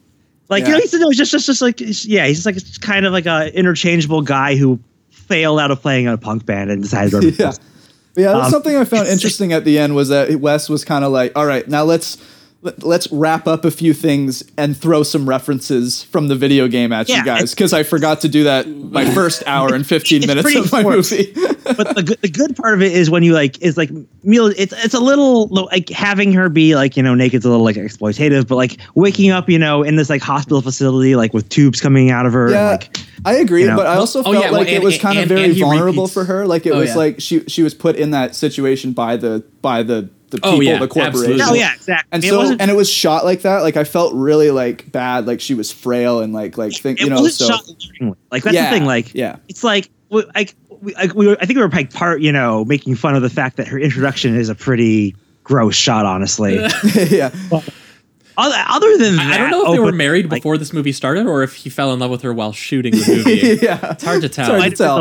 Like 0.48 0.64
you 0.64 0.70
know, 0.70 0.78
he's, 0.80 0.90
he's 0.92 1.16
just 1.16 1.30
just 1.30 1.46
just 1.46 1.62
like 1.62 1.80
yeah, 1.80 2.26
he's 2.26 2.36
just 2.38 2.46
like 2.46 2.56
it's 2.56 2.76
kind 2.78 3.06
of 3.06 3.12
like 3.12 3.26
a 3.26 3.56
interchangeable 3.56 4.22
guy 4.22 4.56
who 4.56 4.78
failed 5.10 5.60
out 5.60 5.70
of 5.70 5.80
playing 5.80 6.06
in 6.06 6.12
a 6.12 6.18
punk 6.18 6.44
band 6.44 6.70
and 6.70 6.82
decided 6.82 7.10
to. 7.22 7.30
Yeah. 7.38 7.52
But 8.14 8.20
yeah, 8.22 8.32
that's 8.32 8.46
Um, 8.46 8.50
something 8.50 8.76
I 8.76 8.84
found 8.84 9.06
interesting 9.06 9.52
at 9.52 9.64
the 9.64 9.78
end 9.78 9.94
was 9.94 10.08
that 10.08 10.34
Wes 10.40 10.68
was 10.68 10.84
kind 10.84 11.04
of 11.04 11.12
like, 11.12 11.30
all 11.36 11.46
right, 11.46 11.66
now 11.68 11.84
let's 11.84 12.16
let- 12.18 12.26
let's 12.62 13.10
wrap 13.10 13.46
up 13.46 13.64
a 13.64 13.70
few 13.70 13.94
things 13.94 14.44
and 14.58 14.76
throw 14.76 15.02
some 15.02 15.26
references 15.26 16.02
from 16.02 16.28
the 16.28 16.36
video 16.36 16.68
game 16.68 16.92
at 16.92 17.08
Yeah, 17.08 17.16
you 17.18 17.24
guys 17.24 17.54
because 17.54 17.72
I 17.72 17.82
forgot 17.84 18.20
to 18.20 18.28
do 18.28 18.44
that 18.44 18.68
my 18.68 19.10
first 19.14 19.42
hour 19.46 19.74
and 19.74 19.86
15 19.86 20.26
minutes 20.26 20.54
of 20.54 20.70
my 20.70 20.82
forced. 20.82 21.12
movie. 21.12 21.32
but 21.64 21.94
the 21.96 22.02
good, 22.02 22.20
the 22.20 22.28
good 22.28 22.54
part 22.56 22.74
of 22.74 22.82
it 22.82 22.92
is 22.92 23.08
when 23.08 23.22
you 23.22 23.32
like 23.32 23.60
is 23.62 23.78
like 23.78 23.90
Mila. 24.24 24.52
It's 24.58 24.74
it's 24.84 24.92
a 24.92 25.00
little 25.00 25.46
like 25.48 25.88
having 25.88 26.32
her 26.34 26.50
be 26.50 26.74
like 26.74 26.96
you 26.98 27.02
know 27.02 27.14
naked's 27.14 27.46
a 27.46 27.48
little 27.48 27.64
like 27.64 27.76
exploitative, 27.76 28.46
but 28.46 28.56
like 28.56 28.76
waking 28.94 29.30
up 29.30 29.48
you 29.48 29.58
know 29.58 29.82
in 29.82 29.96
this 29.96 30.10
like 30.10 30.20
hospital 30.20 30.60
facility 30.60 31.16
like 31.16 31.32
with 31.32 31.48
tubes 31.48 31.80
coming 31.80 32.10
out 32.10 32.26
of 32.26 32.34
her. 32.34 32.50
yeah, 32.50 32.72
And, 32.72 32.82
like 32.82 32.98
I 33.24 33.34
agree, 33.36 33.62
you 33.62 33.68
know. 33.68 33.76
but 33.76 33.86
I 33.86 33.96
oh, 33.96 34.00
also 34.00 34.20
Oh, 34.20 34.22
felt 34.24 34.34
yeah, 34.36 34.50
well, 34.50 34.60
like 34.60 34.68
it 34.68 34.74
and- 34.76 34.84
was 34.84 34.98
kind 34.98 35.18
and- 35.18 35.30
of 35.30 35.36
very 35.38 35.58
vulnerable 35.58 36.02
repeats- 36.04 36.12
for 36.12 36.24
her. 36.24 36.46
Like 36.46 36.66
it 36.66 36.72
Oh, 36.72 36.78
was 36.80 36.90
yeah. 36.90 36.96
like 36.96 37.20
she 37.20 37.40
she 37.48 37.62
was 37.62 37.72
put 37.72 37.96
in 37.96 38.10
that 38.10 38.34
situation 38.34 38.92
by 38.92 39.16
the 39.16 39.44
by 39.62 39.82
the 39.82 40.10
the 40.30 40.38
Oh, 40.42 40.50
people, 40.58 40.62
yeah, 40.64 40.78
the 40.78 40.88
corporation. 40.88 41.08
absolutely. 41.32 41.42
Oh 41.42 41.54
yeah, 41.54 41.74
exactly. 41.74 42.08
And 42.12 42.24
It 42.24 42.28
so, 42.28 42.38
wasn't- 42.38 42.60
and 42.60 42.70
it 42.70 42.74
was 42.74 42.88
shot 42.90 43.24
like 43.24 43.42
that. 43.42 43.62
Like 43.62 43.76
I 43.76 43.84
felt 43.84 44.14
really 44.14 44.50
like 44.50 44.90
bad, 44.92 45.26
like 45.26 45.40
she 45.40 45.54
was 45.54 45.70
frail 45.72 46.20
and 46.20 46.32
like 46.32 46.56
like 46.58 46.72
think 46.74 47.00
it 47.00 47.04
you 47.04 47.10
know. 47.10 47.20
wasn't 47.20 47.34
So 47.34 47.48
shot 47.48 47.64
alluringly. 47.66 48.16
Like 48.30 48.42
that's 48.44 48.54
Yeah, 48.54 48.70
the 48.70 48.76
thing. 48.78 48.86
Like 48.86 49.14
yeah. 49.14 49.36
it's 49.48 49.64
like 49.64 49.90
we- 50.10 50.24
like 50.34 50.54
we, 50.80 50.94
like 50.94 51.14
we 51.14 51.26
were, 51.26 51.36
I 51.40 51.46
think 51.46 51.56
we 51.58 51.62
were 51.62 51.68
like 51.68 51.92
part 51.92 52.20
you 52.22 52.32
know 52.32 52.64
making 52.64 52.94
fun 52.94 53.14
of 53.14 53.22
the 53.22 53.28
fact 53.30 53.56
that 53.58 53.66
her 53.68 53.78
introduction 53.78 54.34
is 54.36 54.48
a 54.48 54.54
pretty 54.54 55.14
gross 55.44 55.74
shot. 55.76 56.06
Honestly, 56.06 56.54
yeah, 57.10 57.30
other, 57.52 57.70
other 58.36 58.96
than 58.98 59.16
that, 59.16 59.32
I 59.32 59.38
don't 59.38 59.50
know 59.50 59.66
if 59.66 59.72
they 59.72 59.78
oh, 59.78 59.84
were 59.84 59.92
married 59.92 60.30
like, 60.30 60.40
before 60.42 60.58
this 60.58 60.72
movie 60.72 60.92
started 60.92 61.26
or 61.26 61.42
if 61.42 61.54
he 61.54 61.70
fell 61.70 61.92
in 61.92 61.98
love 61.98 62.10
with 62.10 62.22
her 62.22 62.32
while 62.32 62.52
shooting 62.52 62.92
the 62.92 63.06
movie. 63.06 63.58
yeah. 63.62 63.92
It's 63.92 64.04
hard 64.04 64.22
to 64.22 64.28
tell. 64.28 64.46
hard 64.46 64.62
I 64.62 64.68
to 64.70 64.76
tell. 64.76 65.00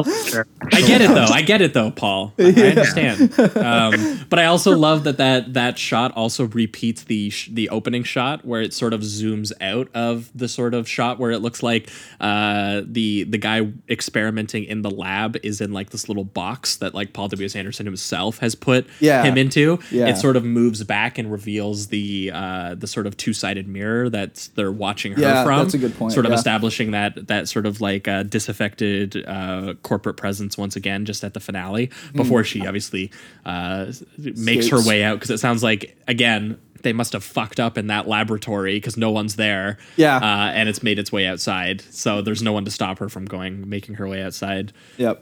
I 0.71 0.81
get 0.81 1.01
it 1.01 1.09
though. 1.09 1.25
I 1.25 1.41
get 1.41 1.61
it 1.61 1.73
though, 1.73 1.91
Paul. 1.91 2.33
I 2.39 2.43
I 2.43 2.69
understand. 2.69 3.39
Um, 3.39 4.25
but 4.29 4.39
I 4.39 4.45
also 4.45 4.75
love 4.77 5.03
that 5.05 5.17
that 5.17 5.53
that 5.53 5.77
shot 5.77 6.11
also 6.15 6.47
repeats 6.47 7.03
the 7.03 7.29
sh- 7.29 7.49
the 7.51 7.69
opening 7.69 8.03
shot 8.03 8.45
where 8.45 8.61
it 8.61 8.73
sort 8.73 8.93
of 8.93 9.01
zooms 9.01 9.51
out 9.61 9.89
of 9.93 10.29
the 10.35 10.47
sort 10.47 10.73
of 10.73 10.87
shot 10.87 11.19
where 11.19 11.31
it 11.31 11.39
looks 11.39 11.63
like 11.63 11.89
uh, 12.19 12.81
the 12.85 13.23
the 13.23 13.37
guy 13.37 13.71
experimenting 13.89 14.63
in 14.65 14.81
the 14.81 14.91
lab 14.91 15.37
is 15.43 15.61
in 15.61 15.71
like 15.71 15.89
this 15.91 16.07
little 16.07 16.23
box 16.23 16.77
that 16.77 16.93
like 16.93 17.13
Paul 17.13 17.27
W 17.29 17.45
S 17.45 17.55
Anderson 17.55 17.85
himself 17.85 18.39
has 18.39 18.55
put 18.55 18.87
Yeah. 18.99 19.23
him 19.23 19.37
into. 19.37 19.79
Yeah. 19.91 20.07
It 20.07 20.17
sort 20.17 20.35
of 20.35 20.43
moves 20.43 20.83
back 20.83 21.17
and 21.17 21.31
reveals 21.31 21.87
the 21.87 22.31
uh, 22.33 22.75
the 22.75 22.87
sort 22.87 23.07
of 23.07 23.17
two 23.19 23.33
sided 23.33 23.67
mirror 23.67 24.09
that 24.09 24.49
they're 24.55 24.71
watching 24.71 25.11
her 25.13 25.21
Yeah, 25.21 25.43
from. 25.43 25.59
that's 25.59 25.75
a 25.75 25.77
good 25.77 25.95
point, 25.95 26.13
Sort 26.13 26.25
of 26.25 26.31
yeah. 26.31 26.37
establishing 26.37 26.91
that 26.91 27.27
that 27.27 27.47
sort 27.47 27.67
of 27.67 27.79
like 27.81 28.07
uh, 28.07 28.23
disaffected 28.23 29.23
uh, 29.27 29.75
corporate 29.83 30.17
presence 30.17 30.57
once 30.57 30.75
again, 30.75 31.05
just 31.05 31.23
at 31.23 31.33
the 31.35 31.39
finale 31.39 31.91
before 32.15 32.43
she 32.43 32.65
obviously 32.65 33.11
uh, 33.45 33.91
makes 34.17 34.69
her 34.69 34.81
way 34.81 35.03
out. 35.03 35.15
Because 35.17 35.29
it 35.29 35.37
sounds 35.39 35.61
like 35.61 35.95
again 36.07 36.59
they 36.81 36.93
must 36.93 37.11
have 37.11 37.23
fucked 37.25 37.59
up 37.59 37.77
in 37.77 37.87
that 37.87 38.07
laboratory 38.07 38.77
because 38.77 38.95
no 38.95 39.11
one's 39.11 39.35
there. 39.35 39.77
Yeah. 39.97 40.15
uh, 40.15 40.51
and 40.55 40.69
it's 40.69 40.81
made 40.81 40.97
its 40.97 41.11
way 41.11 41.27
outside, 41.27 41.81
so 41.91 42.21
there's 42.21 42.41
no 42.41 42.53
one 42.53 42.63
to 42.65 42.71
stop 42.71 42.99
her 42.99 43.09
from 43.09 43.25
going, 43.25 43.67
making 43.69 43.95
her 43.95 44.07
way 44.07 44.21
outside. 44.23 44.71
Yep. 44.97 45.21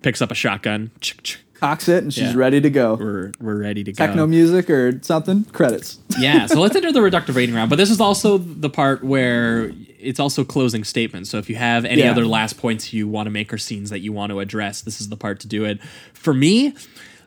Picks 0.00 0.22
up 0.22 0.30
a 0.30 0.34
shotgun. 0.34 0.90
Chick. 1.00 1.38
Cocks 1.64 1.88
it 1.88 2.02
and 2.02 2.12
she's 2.12 2.24
Yeah. 2.32 2.36
ready 2.36 2.60
to 2.60 2.68
go. 2.68 2.94
We're 3.00 3.32
we're 3.40 3.58
ready 3.58 3.82
to 3.84 3.92
go. 3.92 4.06
Techno 4.06 4.26
music 4.26 4.68
or 4.68 4.98
something. 5.02 5.44
Credits. 5.44 5.98
yeah, 6.18 6.44
so 6.44 6.60
let's 6.60 6.76
enter 6.76 6.92
the 6.92 7.00
reductive 7.00 7.36
rating 7.36 7.54
round. 7.54 7.70
But 7.70 7.76
this 7.76 7.90
is 7.90 8.00
also 8.02 8.36
the 8.36 8.68
part 8.68 9.02
where 9.02 9.72
it's 9.98 10.20
also 10.20 10.44
closing 10.44 10.84
statements. 10.84 11.30
So 11.30 11.38
if 11.38 11.48
you 11.48 11.56
have 11.56 11.86
any 11.86 12.02
Yeah. 12.02 12.10
other 12.10 12.26
last 12.26 12.58
points 12.58 12.92
you 12.92 13.08
want 13.08 13.26
to 13.26 13.30
make 13.30 13.50
or 13.50 13.56
scenes 13.56 13.88
that 13.88 14.00
you 14.00 14.12
want 14.12 14.30
to 14.30 14.40
address, 14.40 14.82
this 14.82 15.00
is 15.00 15.08
the 15.08 15.16
part 15.16 15.40
to 15.40 15.48
do 15.48 15.64
it. 15.64 15.78
For 16.12 16.34
me, 16.34 16.74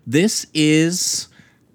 this 0.05 0.45
is 0.53 1.27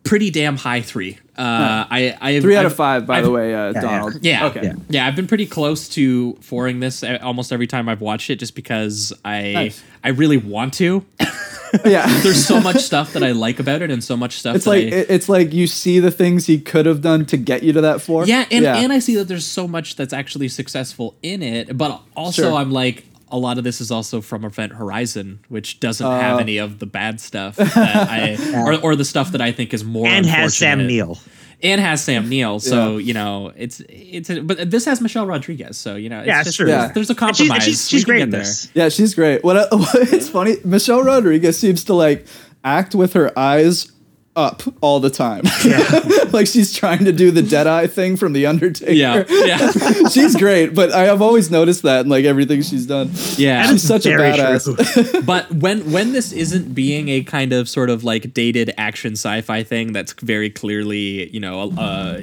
pretty 0.04 0.30
damn 0.30 0.58
high 0.58 0.82
three. 0.82 1.18
Uh, 1.37 1.87
I, 1.91 2.16
I 2.20 2.41
Three 2.41 2.57
out 2.57 2.61
I've- 2.61 2.66
of 2.66 2.76
five, 2.76 3.07
by 3.07 3.18
I've- 3.18 3.24
the 3.24 3.30
way, 3.30 3.55
uh, 3.55 3.72
yeah. 3.72 3.80
Donald. 3.80 4.18
Yeah. 4.22 4.47
Okay. 4.47 4.72
Yeah. 4.91 5.07
I've 5.07 5.16
been 5.16 5.26
pretty 5.26 5.47
close 5.47 5.89
to 5.91 6.35
fouring 6.41 6.80
this 6.80 7.03
almost 7.22 7.53
every 7.53 7.66
time 7.66 7.89
I've 7.89 8.03
watched 8.03 8.28
it, 8.28 8.37
just 8.37 8.55
because 8.55 9.12
I 9.24 9.53
Nice. 9.53 9.83
I 10.05 10.09
really 10.11 10.37
want 10.37 10.74
to. 10.74 11.05
Yeah. 11.87 12.07
There's 12.22 12.45
so 12.47 12.61
much 12.61 12.80
stuff 12.83 13.14
that 13.14 13.22
I 13.24 13.33
like 13.33 13.59
about 13.59 13.80
it, 13.80 13.91
and 13.91 14.05
so 14.05 14.14
much 14.14 14.39
stuff. 14.39 14.57
It's 14.57 14.66
that 14.66 14.70
like 14.72 14.85
I, 14.93 14.97
it's 15.09 15.30
like 15.30 15.55
you 15.55 15.66
see 15.66 16.01
the 16.01 16.11
things 16.11 16.45
he 16.47 16.61
could 16.61 16.85
have 16.85 17.01
done 17.01 17.24
to 17.24 17.39
get 17.39 17.62
you 17.62 17.72
to 17.72 17.80
that 17.80 18.03
four. 18.03 18.26
Yeah, 18.26 18.45
and, 18.51 18.66
and 18.66 18.93
I 18.93 18.99
see 18.99 19.14
that 19.16 19.24
there's 19.26 19.47
so 19.47 19.66
much 19.66 19.97
that's 19.97 20.12
actually 20.12 20.49
successful 20.49 21.14
in 21.22 21.43
it, 21.43 21.78
but 21.78 22.03
also 22.14 22.43
Sure. 22.43 22.53
I'm 22.53 22.72
like 22.72 23.05
a 23.33 23.39
lot 23.39 23.59
of 23.59 23.64
this 23.64 23.80
is 23.80 23.91
also 23.91 24.20
from 24.20 24.45
Event 24.45 24.72
Horizon, 24.74 25.41
which 25.49 25.80
doesn't 25.80 26.07
have 26.07 26.37
Uh. 26.37 26.41
any 26.41 26.59
of 26.59 26.78
the 26.78 26.87
bad 26.87 27.20
stuff 27.20 27.57
that 27.57 27.76
I 27.76 28.37
or, 28.66 28.74
or 28.80 28.97
the 28.97 29.05
stuff 29.05 29.33
that 29.33 29.41
I 29.41 29.51
think 29.53 29.74
is 29.74 29.83
more 29.85 30.07
and 30.07 30.24
has 30.26 30.57
Sam. 30.57 30.87
Neill. 30.87 31.18
and 31.62 31.80
has 31.80 32.03
Sam 32.05 32.28
Neill. 32.28 32.61
So 32.61 32.99
Yeah. 32.99 33.05
you 33.07 33.14
know 33.14 33.53
it's 33.57 33.80
it's 33.89 34.30
a, 34.30 34.41
but 34.43 34.70
this 34.70 34.85
has 34.85 35.01
Michelle 35.01 35.26
Rodriguez. 35.26 35.76
So 35.78 35.97
you 35.97 36.09
know 36.09 36.18
it's 36.20 36.26
Yeah, 36.28 36.39
it's 36.41 36.49
just, 36.49 36.57
true. 36.59 36.66
There's, 36.66 36.93
there's 36.93 37.11
a 37.11 37.16
And 37.24 37.37
she's- 37.37 37.49
compromise. 37.49 37.64
she's, 37.64 37.89
she's 37.89 38.05
great 38.05 38.22
in 38.22 38.30
there. 38.30 38.41
this. 38.41 38.68
Yeah, 38.74 38.89
she's 38.91 39.14
great. 39.14 39.43
What 39.43 39.68
it's 39.72 40.28
funny, 40.28 40.57
Michelle 40.64 41.03
Rodriguez 41.03 41.59
seems 41.59 41.85
to 41.85 41.95
like 41.95 42.26
act 42.64 42.95
with 42.95 43.12
her 43.14 43.37
eyes 43.39 43.91
up 44.35 44.62
all 44.80 45.01
the 45.01 45.11
time. 45.11 45.43
like 46.33 46.47
she's 46.47 46.72
trying 46.72 47.05
to 47.05 47.12
do 47.12 47.30
the 47.30 47.43
dead 47.43 47.66
eye 47.66 47.87
thing 47.87 48.16
from 48.16 48.33
the 48.33 48.47
Undertaker. 48.47 48.93
Yeah, 48.93 49.24
yeah, 49.28 49.70
she's 50.11 50.37
great, 50.37 50.74
but 50.74 50.93
I 50.93 51.05
have 51.05 51.20
always 51.20 51.51
noticed 51.51 51.83
that 51.83 52.05
in 52.05 52.09
like 52.09 52.24
everything 52.24 52.62
she's 52.62 52.87
done. 52.87 53.11
yeah. 53.37 53.66
She's 53.66 53.83
such 53.83 54.07
a 54.07 54.11
badass. 54.11 55.26
but 55.26 55.51
when 55.53 55.91
when 55.93 56.12
this 56.12 56.33
isn't 56.33 56.74
being 56.74 57.09
a 57.09 57.22
kind 57.22 57.53
of 57.53 57.68
sort 57.68 57.91
of 57.91 58.05
like 58.05 58.33
dated 58.35 58.72
action 58.78 59.12
sci-fi 59.12 59.62
thing 59.62 59.93
that's 59.93 60.12
very 60.14 60.51
clearly 60.51 61.28
you 61.30 61.41
know 61.41 61.72
uh, 61.72 62.20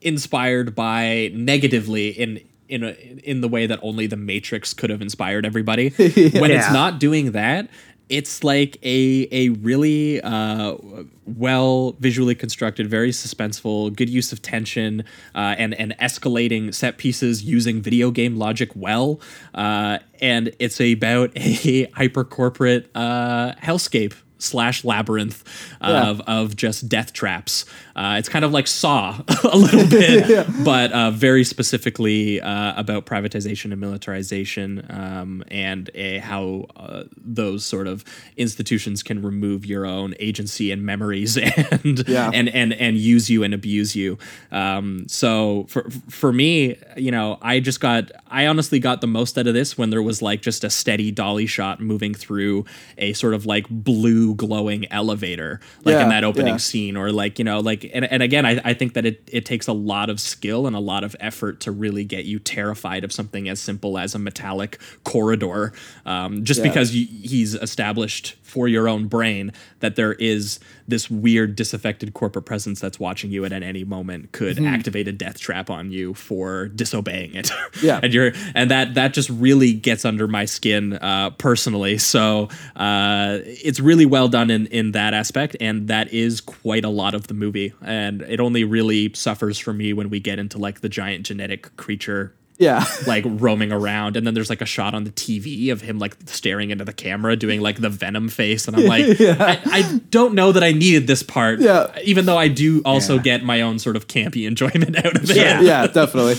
inspired 0.00 0.74
by 0.74 1.30
negatively 1.34 2.08
in 2.08 2.40
in 2.68 2.82
a, 2.82 2.90
in 3.22 3.40
the 3.40 3.48
way 3.48 3.66
that 3.66 3.78
only 3.82 4.06
the 4.06 4.16
Matrix 4.16 4.72
could 4.72 4.90
have 4.90 5.02
inspired 5.02 5.44
everybody. 5.44 5.90
When 5.90 6.50
it's 6.50 6.72
not 6.72 6.98
doing 6.98 7.32
that, 7.32 7.68
it's 8.08 8.44
like 8.44 8.76
a 8.82 9.26
a 9.32 9.48
really 9.50 10.20
uh, 10.20 10.76
well 11.24 11.92
visually 12.00 12.34
constructed, 12.34 12.88
very 12.88 13.10
suspenseful, 13.10 13.94
good 13.94 14.10
use 14.10 14.32
of 14.32 14.42
tension 14.42 15.04
uh, 15.34 15.54
and 15.58 15.74
and 15.74 15.94
escalating 16.00 16.74
set 16.74 16.98
pieces 16.98 17.42
using 17.42 17.80
video 17.80 18.10
game 18.10 18.36
logic 18.36 18.70
well. 18.74 19.20
Uh, 19.54 19.98
and 20.20 20.54
it's 20.58 20.80
about 20.80 21.30
a 21.36 21.84
hyper 21.94 22.24
corporate 22.24 22.90
uh, 22.94 23.54
hellscape 23.54 24.14
slash 24.38 24.84
labyrinth 24.84 25.42
of, 25.80 26.20
of 26.22 26.54
just 26.56 26.88
death 26.88 27.12
traps. 27.12 27.64
Uh, 27.96 28.16
it's 28.18 28.28
kind 28.28 28.44
of 28.44 28.52
like 28.52 28.66
Saw 28.66 29.20
a 29.44 29.56
little 29.56 29.86
bit, 29.88 30.46
but 30.64 30.92
uh, 30.92 31.10
very 31.12 31.44
specifically 31.44 32.40
uh, 32.40 32.74
about 32.76 33.06
privatization 33.06 33.70
and 33.72 33.80
militarization 33.80 34.84
um, 34.90 35.44
and 35.48 35.90
a, 35.94 36.18
how 36.18 36.66
uh, 36.76 37.04
those 37.16 37.64
sort 37.64 37.86
of 37.86 38.04
institutions 38.36 39.02
can 39.02 39.22
remove 39.22 39.64
your 39.64 39.86
own 39.86 40.14
agency 40.18 40.70
and 40.72 40.82
memories 40.84 41.36
and 41.82 42.08
Yeah. 42.08 42.30
and 42.34 42.48
and 42.48 42.72
and 42.72 42.96
use 42.96 43.30
you 43.30 43.42
and 43.44 43.54
abuse 43.54 43.94
you. 43.94 44.18
Um, 44.50 45.06
so 45.08 45.66
for 45.68 45.88
for 46.10 46.32
me, 46.32 46.76
you 46.96 47.10
know, 47.10 47.38
I 47.42 47.60
just 47.60 47.80
got 47.80 48.10
I 48.28 48.46
honestly 48.46 48.80
got 48.80 49.00
the 49.00 49.06
most 49.06 49.38
out 49.38 49.46
of 49.46 49.54
this 49.54 49.78
when 49.78 49.90
there 49.90 50.02
was 50.02 50.20
like 50.20 50.42
just 50.42 50.64
a 50.64 50.70
steady 50.70 51.10
dolly 51.12 51.46
shot 51.46 51.80
moving 51.80 52.14
through 52.14 52.64
a 52.98 53.12
sort 53.12 53.34
of 53.34 53.46
like 53.46 53.66
blue 53.68 54.34
glowing 54.34 54.90
elevator, 54.90 55.60
like 55.84 55.92
Yeah, 55.94 56.02
in 56.02 56.08
that 56.08 56.24
opening 56.24 56.54
yeah. 56.54 56.58
scene, 56.58 56.96
or 56.96 57.12
like 57.12 57.38
you 57.38 57.44
know, 57.44 57.60
like 57.60 57.83
and, 57.92 58.04
and 58.10 58.22
again, 58.22 58.46
I, 58.46 58.60
I 58.64 58.74
think 58.74 58.94
that 58.94 59.04
it 59.04 59.28
it 59.32 59.44
takes 59.44 59.66
a 59.68 59.72
lot 59.72 60.08
of 60.10 60.20
skill 60.20 60.66
and 60.66 60.74
a 60.76 60.80
lot 60.80 61.04
of 61.04 61.14
effort 61.20 61.60
to 61.60 61.72
really 61.72 62.04
get 62.04 62.24
you 62.24 62.38
terrified 62.38 63.04
of 63.04 63.12
something 63.12 63.48
as 63.48 63.60
simple 63.60 63.98
as 63.98 64.14
a 64.14 64.18
metallic 64.18 64.78
corridor, 65.04 65.72
um, 66.06 66.44
just 66.44 66.60
Yeah. 66.60 66.68
because 66.68 66.94
you, 66.94 67.06
he's 67.06 67.54
established 67.54 68.36
for 68.42 68.68
your 68.68 68.88
own 68.88 69.06
brain 69.08 69.52
that 69.80 69.96
there 69.96 70.12
is 70.14 70.60
this 70.86 71.10
weird 71.10 71.56
disaffected 71.56 72.14
corporate 72.14 72.44
presence 72.44 72.78
that's 72.78 73.00
watching 73.00 73.30
you 73.32 73.44
and 73.44 73.52
at 73.52 73.62
any 73.64 73.82
moment 73.84 74.30
could 74.32 74.62
activate 74.64 75.08
a 75.08 75.12
death 75.12 75.40
trap 75.40 75.70
on 75.70 75.90
you 75.90 76.14
for 76.14 76.68
disobeying 76.68 77.34
it 77.34 77.50
Yeah. 77.82 77.98
and 78.02 78.14
you're 78.14 78.32
and 78.54 78.70
that 78.70 78.94
that 78.94 79.12
just 79.12 79.28
really 79.30 79.72
gets 79.72 80.04
under 80.04 80.28
my 80.28 80.44
skin 80.44 80.92
uh 80.92 81.30
personally 81.30 81.98
so 81.98 82.48
uh 82.76 83.38
it's 83.44 83.80
really 83.80 84.06
well 84.06 84.28
done 84.28 84.50
in 84.50 84.66
in 84.68 84.92
that 84.92 85.14
aspect 85.14 85.56
and 85.60 85.88
that 85.88 86.12
is 86.12 86.40
quite 86.40 86.84
a 86.84 86.90
lot 86.90 87.14
of 87.14 87.26
the 87.26 87.34
movie 87.34 87.72
and 87.82 88.22
it 88.22 88.40
only 88.40 88.64
really 88.64 89.12
suffers 89.14 89.58
for 89.58 89.72
me 89.72 89.92
when 89.92 90.10
we 90.10 90.20
get 90.20 90.38
into 90.38 90.58
like 90.58 90.80
the 90.80 90.88
giant 90.88 91.26
genetic 91.26 91.74
creature 91.76 92.34
Yeah. 92.58 92.84
like 93.06 93.24
roaming 93.26 93.72
around 93.72 94.16
and 94.16 94.26
then 94.26 94.34
there's 94.34 94.48
like 94.50 94.60
a 94.60 94.66
shot 94.66 94.94
on 94.94 95.04
the 95.04 95.10
tv 95.10 95.72
of 95.72 95.80
him 95.80 95.98
like 95.98 96.16
staring 96.26 96.70
into 96.70 96.84
the 96.84 96.92
camera 96.92 97.34
doing 97.36 97.60
like 97.60 97.80
the 97.80 97.90
venom 97.90 98.28
face 98.28 98.68
and 98.68 98.76
i'm 98.76 98.86
like 98.86 99.04
I, 99.20 99.60
I 99.66 100.00
don't 100.10 100.34
know 100.34 100.52
that 100.52 100.62
i 100.62 100.70
needed 100.72 101.06
this 101.06 101.22
part 101.22 101.58
Yeah. 101.60 101.88
even 102.04 102.26
though 102.26 102.38
i 102.38 102.48
do 102.48 102.80
also 102.84 103.18
get 103.18 103.42
my 103.42 103.60
own 103.62 103.78
sort 103.80 103.96
of 103.96 104.06
campy 104.06 104.46
enjoyment 104.46 104.96
out 105.04 105.16
of 105.16 105.30
it 105.30 105.36
Yeah. 105.36 105.60
yeah, 105.60 105.86
definitely. 105.88 106.36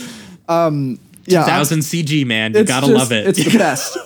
Um, 0.47 0.99
yeah, 1.25 1.39
I'm- 1.41 1.47
1000 1.49 1.79
cg 1.79 2.25
man 2.25 2.53
you 2.53 2.63
gotta 2.63 2.87
just- 2.87 2.97
love 2.97 3.11
it 3.11 3.27
It's 3.27 3.43
the 3.43 3.57
best. 3.57 3.97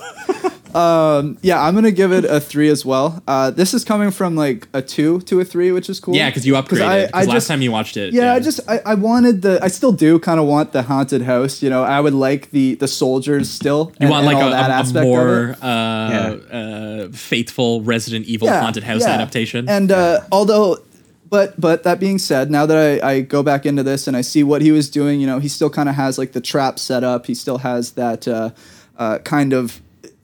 Um, 0.74 1.38
yeah, 1.42 1.62
I'm 1.62 1.74
gonna 1.74 1.90
give 1.90 2.12
it 2.12 2.24
a 2.24 2.40
three 2.40 2.68
as 2.68 2.84
well. 2.84 3.22
Uh, 3.26 3.50
this 3.50 3.74
is 3.74 3.84
coming 3.84 4.10
from 4.10 4.36
like 4.36 4.68
a 4.72 4.82
two 4.82 5.20
to 5.22 5.40
a 5.40 5.44
three, 5.44 5.72
which 5.72 5.88
is 5.90 6.00
cool. 6.00 6.14
yeah 6.14 6.28
because 6.30 6.46
you 6.46 6.54
upgraded 6.54 6.82
I- 6.86 7.06
because 7.06 7.12
I 7.14 7.18
last 7.24 7.32
just- 7.32 7.48
time 7.48 7.62
you 7.62 7.72
watched 7.72 7.96
it 7.96 8.12
Yeah, 8.14 8.34
I 8.34 8.40
just 8.40 8.60
I, 8.68 8.80
I 8.86 8.94
wanted 8.94 9.42
the 9.42 9.58
I 9.62 9.68
still 9.68 9.92
do 9.92 10.18
kind 10.18 10.38
of 10.40 10.46
want 10.46 10.72
the 10.72 10.82
haunted 10.82 11.22
house. 11.22 11.62
You 11.62 11.70
know, 11.70 11.82
I 11.84 12.00
would 12.00 12.14
like 12.14 12.50
the 12.50 12.74
the 12.76 12.88
soldiers 12.88 13.50
still. 13.50 13.90
you 14.00 14.06
and- 14.06 14.10
want 14.10 14.26
and 14.26 14.34
like 14.34 14.42
all 14.42 14.48
a, 14.48 14.52
that 14.52 14.70
a- 14.70 14.72
a 14.74 14.76
aspect 14.76 14.96
of 14.98 15.04
more 15.04 15.48
it. 15.50 15.62
uh, 15.62 15.66
uh, 15.66 17.08
faithful 17.12 17.82
Resident 17.82 18.26
Evil 18.26 18.48
haunted 18.48 18.82
house 18.84 19.02
yeah. 19.02 19.10
adaptation. 19.14 19.68
And 19.68 19.90
uh, 19.92 20.20
although, 20.32 20.78
but 21.28 21.60
but 21.60 21.82
that 21.84 22.00
being 22.00 22.18
said, 22.18 22.50
now 22.50 22.66
that 22.66 22.76
I, 23.02 23.08
I 23.12 23.20
go 23.20 23.42
back 23.42 23.66
into 23.66 23.82
this 23.82 24.06
and 24.08 24.16
I 24.16 24.20
see 24.22 24.42
what 24.42 24.62
he 24.62 24.72
was 24.72 24.90
doing, 24.90 25.20
you 25.20 25.26
know, 25.26 25.38
he 25.38 25.48
still 25.48 25.70
kind 25.70 25.88
of 25.88 25.94
has 25.94 26.18
like 26.18 26.32
the 26.32 26.40
trap 26.40 26.78
set 26.78 27.04
up. 27.04 27.26
He 27.26 27.34
still 27.34 27.58
has 27.58 27.92
that 27.92 28.26
uh, 28.26 28.50
uh, 28.98 29.18
kind 29.18 29.52
of 29.52 29.80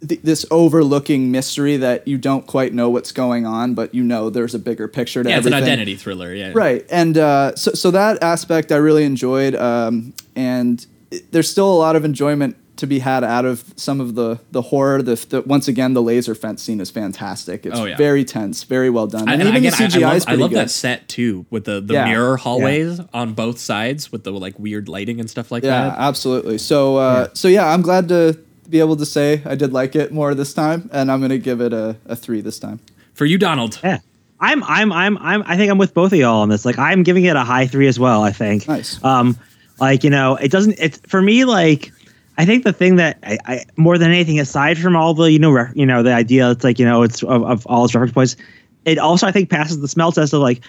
th- 0.09 0.20
this 0.22 0.44
overlooking 0.50 1.30
mystery 1.30 1.76
that 1.78 2.07
you 2.07 2.18
don't 2.18 2.46
quite 2.46 2.72
know 2.74 2.90
what's 2.90 3.12
going 3.12 3.46
on, 3.46 3.74
but 3.74 3.94
you 3.94 4.02
know 4.02 4.30
there's 4.30 4.54
a 4.54 4.59
bigger 4.59 4.88
picture 4.88 5.22
to 5.22 5.28
Yeah, 5.28 5.38
it's 5.38 5.46
an 5.46 5.54
identity 5.54 5.96
thriller. 5.96 6.34
Yeah. 6.34 6.52
Right, 6.54 6.84
and 6.90 7.16
uh, 7.18 7.54
so 7.57 7.72
so 7.72 7.90
that 7.92 8.22
aspect 8.22 8.72
I 8.72 8.76
really 8.76 9.04
enjoyed, 9.04 9.54
um, 9.54 10.12
and 10.34 10.84
it- 11.11 11.30
there's 11.32 11.50
still 11.50 11.72
a 11.72 11.78
lot 11.78 11.96
of 11.96 12.04
enjoyment 12.04 12.57
to 12.76 12.86
be 12.86 12.98
had 12.98 13.24
out 13.24 13.46
of 13.46 13.64
some 13.76 14.02
of 14.02 14.16
the 14.16 14.38
the 14.50 14.61
horror. 14.61 15.00
The, 15.00 15.14
the 15.30 15.40
once 15.42 15.66
again 15.66 15.94
the 15.94 16.02
laser 16.02 16.34
fence 16.34 16.62
scene 16.62 16.78
is 16.78 16.90
fantastic. 16.90 17.64
It's 17.64 17.74
Oh, 17.78 17.86
yeah. 17.86 17.96
very 17.96 18.22
tense, 18.22 18.64
very 18.64 18.90
well 18.90 19.07
done, 19.07 19.26
I, 19.28 19.32
and, 19.32 19.40
and 19.42 19.48
even 19.57 19.64
again, 19.64 19.72
the 19.90 19.98
CGI 19.98 20.02
I, 20.02 20.07
love, 20.09 20.16
is 20.16 20.26
I 20.26 20.34
love 20.34 20.50
good. 20.50 20.59
that 20.59 20.70
set 20.70 21.09
too, 21.09 21.46
with 21.48 21.64
the, 21.64 21.80
the 21.80 21.94
Yeah. 21.94 22.04
mirror 22.04 22.36
hallways 22.36 23.00
on 23.14 23.32
both 23.32 23.59
sides 23.59 24.12
with 24.12 24.24
the 24.24 24.32
like 24.32 24.59
weird 24.59 24.90
lighting 24.90 25.20
and 25.20 25.30
stuff 25.30 25.50
like 25.50 25.62
Yeah, 25.64 25.88
that. 25.88 25.98
absolutely. 25.98 26.59
So 26.59 26.96
uh, 26.98 27.28
so 27.32 27.48
yeah, 27.48 27.72
I'm 27.72 27.80
glad 27.80 28.09
to 28.11 28.38
be 28.70 28.80
able 28.80 28.96
to 28.96 29.06
say 29.06 29.42
I 29.44 29.54
did 29.54 29.72
like 29.72 29.96
it 29.96 30.12
more 30.12 30.34
this 30.34 30.54
time, 30.54 30.90
and 30.92 31.10
I'm 31.10 31.20
gonna 31.20 31.38
give 31.38 31.60
it 31.60 31.72
a, 31.72 31.96
a 32.06 32.16
three 32.16 32.40
this 32.40 32.58
time. 32.58 32.80
For 33.14 33.24
you, 33.24 33.38
Donald. 33.38 33.80
Yeah. 33.82 34.00
I'm 34.40 34.62
I'm 34.64 34.92
I'm 34.92 35.16
I'm 35.18 35.42
I 35.46 35.56
think 35.56 35.70
I'm 35.70 35.78
with 35.78 35.94
both 35.94 36.12
of 36.12 36.18
y'all 36.18 36.42
on 36.42 36.48
this. 36.48 36.64
Like 36.64 36.78
I'm 36.78 37.02
giving 37.02 37.24
it 37.24 37.36
a 37.36 37.44
high 37.44 37.66
three 37.66 37.88
as 37.88 37.98
well, 37.98 38.22
I 38.22 38.32
think. 38.32 38.68
Nice. 38.68 39.02
Um 39.02 39.38
like, 39.80 40.04
you 40.04 40.10
know, 40.10 40.36
it 40.36 40.50
doesn't 40.50 40.76
it's 40.78 40.98
for 41.06 41.22
me 41.22 41.44
like 41.44 41.92
I 42.38 42.44
think 42.44 42.64
the 42.64 42.72
thing 42.72 42.96
that 42.96 43.18
I, 43.22 43.38
I 43.46 43.64
more 43.76 43.96
than 43.96 44.10
anything, 44.10 44.38
aside 44.38 44.78
from 44.78 44.94
all 44.94 45.14
the, 45.14 45.32
you 45.32 45.38
know, 45.38 45.50
re, 45.50 45.64
you 45.74 45.86
know, 45.86 46.02
the 46.02 46.12
idea 46.12 46.50
it's 46.50 46.64
like, 46.64 46.78
you 46.78 46.84
know, 46.84 47.02
it's 47.02 47.22
of, 47.22 47.44
of 47.44 47.66
all 47.66 47.86
its 47.86 47.94
reference 47.94 48.12
points, 48.12 48.36
it 48.84 48.98
also 48.98 49.26
I 49.26 49.32
think 49.32 49.48
passes 49.48 49.80
the 49.80 49.88
smell 49.88 50.12
test 50.12 50.34
of 50.34 50.40
like 50.40 50.60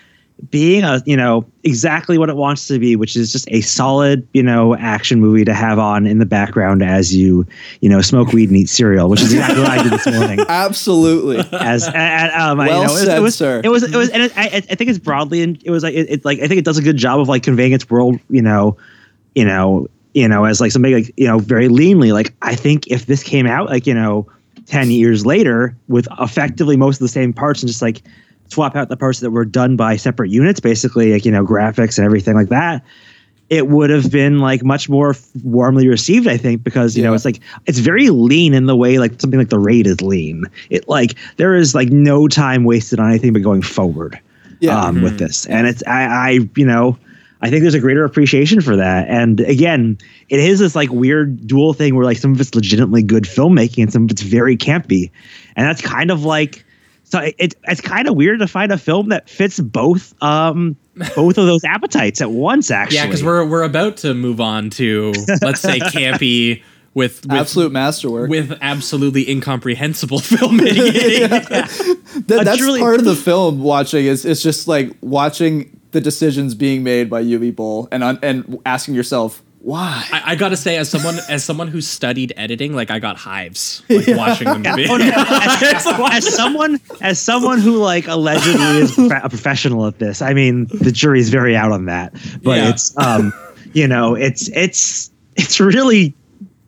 being 0.52 0.84
a, 0.84 1.02
you 1.06 1.18
know, 1.18 1.44
exactly 1.64 2.18
what 2.18 2.30
it 2.30 2.36
wants 2.36 2.68
to 2.68 2.78
be, 2.80 2.96
which 2.96 3.16
is 3.16 3.32
just 3.32 3.48
a 3.52 3.62
solid, 3.62 4.28
you 4.34 4.44
know, 4.44 4.76
action 4.76 5.20
movie 5.20 5.44
to 5.44 5.54
have 5.54 5.80
on 5.80 6.06
in 6.06 6.20
the 6.20 6.26
background 6.26 6.84
as 6.84 7.16
you, 7.16 7.46
you 7.82 7.90
know, 7.90 8.02
smoke 8.02 8.32
weed 8.34 8.50
and 8.50 8.58
eat 8.58 8.70
cereal, 8.70 9.10
which 9.10 9.22
is 9.22 9.34
exactly 9.34 9.62
what 9.62 9.72
I 9.72 9.84
did 9.84 9.92
this 9.94 10.06
morning 10.06 10.40
Absolutely. 10.50 11.40
as 11.60 11.88
and, 11.88 12.32
um, 12.34 12.60
I- 12.60 12.68
Well 12.68 12.82
you 12.82 12.88
know, 12.88 12.92
it 12.92 12.94
was- 12.94 13.04
said, 13.06 13.18
it 13.18 13.22
was, 13.22 13.36
sir. 13.36 13.62
It 13.64 13.70
was 13.70 13.84
it 13.84 13.96
was, 13.96 14.10
and 14.10 14.24
it, 14.24 14.38
I, 14.38 14.46
I 14.46 14.60
think 14.62 14.90
it's 14.90 15.00
broadly, 15.00 15.42
and 15.42 15.62
it 15.64 15.72
was 15.72 15.82
like 15.84 15.96
it, 15.96 16.10
it 16.10 16.26
like 16.26 16.40
I 16.40 16.48
think 16.48 16.60
it 16.60 16.66
does 16.66 16.78
a 16.78 16.84
good 16.84 16.98
job 16.98 17.20
of 17.20 17.28
like 17.28 17.44
conveying 17.44 17.74
its 17.74 17.90
world, 17.90 18.20
you 18.30 18.42
know, 18.42 18.78
you 19.36 19.44
know, 19.46 19.88
you 20.14 20.28
know, 20.28 20.46
as 20.46 20.62
like 20.62 20.72
something 20.72 20.94
like 20.94 21.12
you 21.18 21.28
know 21.28 21.40
very 21.40 21.68
leanly. 21.68 22.14
Like 22.14 22.34
I 22.44 22.56
think 22.56 22.88
if 22.88 23.08
this 23.08 23.24
came 23.24 23.48
out 23.48 23.70
like 23.70 23.86
you 23.88 23.94
know 23.94 24.28
ten 24.68 24.92
years 24.92 25.26
later 25.26 25.76
with 25.88 26.08
effectively 26.20 26.78
most 26.78 26.98
of 26.98 27.00
the 27.00 27.08
same 27.08 27.34
parts 27.34 27.62
and 27.62 27.68
just 27.68 27.82
like 27.82 28.02
swap 28.50 28.76
out 28.76 28.90
the 28.90 28.98
parts 28.98 29.20
that 29.22 29.32
were 29.32 29.46
done 29.46 29.76
by 29.76 29.96
separate 29.98 30.30
units, 30.30 30.60
basically 30.60 31.14
like 31.14 31.26
you 31.26 31.32
know 31.32 31.46
graphics 31.46 31.98
and 31.98 32.06
everything 32.06 32.36
like 32.36 32.50
that. 32.50 32.84
It 33.50 33.70
would 33.70 33.90
have 33.92 34.12
been 34.12 34.40
like 34.40 34.62
much 34.66 34.90
more 34.90 35.16
warmly 35.42 35.88
received, 35.88 36.28
I 36.28 36.36
think, 36.36 36.64
because 36.64 36.98
you 36.98 37.04
know 37.04 37.14
it's 37.14 37.24
like 37.24 37.40
it's 37.66 37.80
very 37.80 38.10
lean 38.10 38.54
in 38.54 38.66
the 38.66 38.76
way 38.76 38.98
like 38.98 39.22
something 39.22 39.40
like 39.40 39.50
the 39.50 39.60
raid 39.60 39.88
is 39.88 40.02
lean. 40.02 40.46
It 40.70 40.90
like 40.90 41.16
there 41.38 41.56
is 41.56 41.74
like 41.74 41.90
no 41.90 42.28
time 42.28 42.66
wasted 42.66 43.00
on 43.00 43.10
anything 43.10 43.32
but 43.32 43.44
going 43.44 43.62
forward 43.62 44.20
Yeah. 44.60 44.78
um, 44.78 45.02
with 45.02 45.18
this. 45.18 45.46
And 45.46 45.66
it's 45.66 45.82
I, 45.88 46.04
I 46.04 46.40
you 46.58 46.66
know 46.66 46.98
I 47.40 47.50
think 47.50 47.62
there's 47.62 47.74
a 47.76 47.80
greater 47.80 48.04
appreciation 48.04 48.60
for 48.62 48.76
that. 48.76 49.08
And 49.08 49.40
again, 49.42 49.98
it 50.28 50.40
is 50.42 50.60
this 50.60 50.76
like 50.76 50.90
weird 50.90 51.48
dual 51.48 51.72
thing 51.72 51.96
where 51.96 52.04
like 52.04 52.18
some 52.18 52.34
of 52.34 52.42
it's 52.42 52.54
legitimately 52.54 53.04
good 53.04 53.24
filmmaking 53.24 53.84
and 53.84 53.94
some 53.94 54.04
of 54.06 54.12
it's 54.12 54.24
very 54.24 54.58
campy, 54.58 55.12
and 55.56 55.66
that's 55.66 55.82
kind 55.82 56.12
of 56.12 56.26
like 56.26 56.66
so 57.10 57.20
it, 57.20 57.36
it 57.38 57.54
it's 57.64 57.82
kind 57.82 58.08
of 58.08 58.16
weird 58.16 58.40
to 58.40 58.48
find 58.48 58.72
a 58.72 58.78
film 58.78 59.10
that 59.10 59.30
fits 59.30 59.60
both 59.60 60.14
um 60.22 60.76
both 61.16 61.38
of 61.38 61.46
those 61.46 61.64
appetites 61.64 62.22
at 62.22 62.32
once. 62.32 62.70
Actually, 62.72 62.98
Yeah, 62.98 63.06
because 63.06 63.24
we're 63.24 63.46
we're 63.46 63.64
about 63.64 63.98
to 63.98 64.14
move 64.14 64.42
on 64.42 64.70
to 64.72 65.14
let's 65.42 65.62
say 65.62 65.80
campy 65.96 66.64
with 66.94 67.26
with, 67.26 67.32
Absolute 67.32 67.72
masterwork. 67.72 68.30
with 68.30 68.58
absolutely 68.62 69.30
incomprehensible 69.30 70.20
filmmaking. 70.88 71.30
That, 72.28 72.44
that's 72.46 72.58
truly- 72.58 72.80
part 72.80 73.00
of 73.00 73.06
the 73.06 73.16
film 73.16 73.62
watching 73.62 74.06
is 74.06 74.26
it's 74.26 74.42
just 74.42 74.68
like 74.68 74.96
watching 75.02 75.80
the 75.92 76.02
decisions 76.02 76.56
being 76.56 76.84
made 76.84 77.10
by 77.10 77.24
Uwe 77.24 77.56
Boll 77.56 77.88
and 77.92 78.04
and 78.04 78.60
asking 78.66 78.96
yourself 78.96 79.42
why. 79.68 80.08
I, 80.14 80.32
I 80.32 80.36
gotta 80.36 80.56
say, 80.56 80.78
as 80.78 80.90
someone 80.90 81.18
as 81.30 81.44
someone 81.44 81.68
who 81.68 81.82
studied 81.82 82.32
editing, 82.38 82.74
like 82.74 82.90
I 82.90 83.00
got 83.00 83.18
hives 83.18 83.84
like 83.90 84.08
watching 84.08 84.48
the 84.48 84.60
movie. 84.60 84.88
Oh, 84.90 84.96
no. 84.96 85.06
as, 85.16 85.86
as 86.26 86.34
someone 86.36 86.80
as 87.02 87.20
someone 87.20 87.60
who 87.60 87.78
like 87.78 88.08
allegedly 88.08 88.78
is 88.78 88.98
a 89.12 89.28
professional 89.30 89.86
at 89.86 90.00
this, 90.00 90.22
I 90.22 90.34
mean 90.34 90.68
the 90.74 90.92
jury's 90.92 91.30
very 91.30 91.56
out 91.56 91.72
on 91.74 91.86
that. 91.86 92.14
But 92.42 92.58
Yeah. 92.58 92.70
it's 92.70 92.98
um, 92.98 93.34
you 93.74 93.88
know, 93.88 94.16
it's 94.16 94.48
it's 94.50 95.12
it's 95.36 95.60
really. 95.60 96.14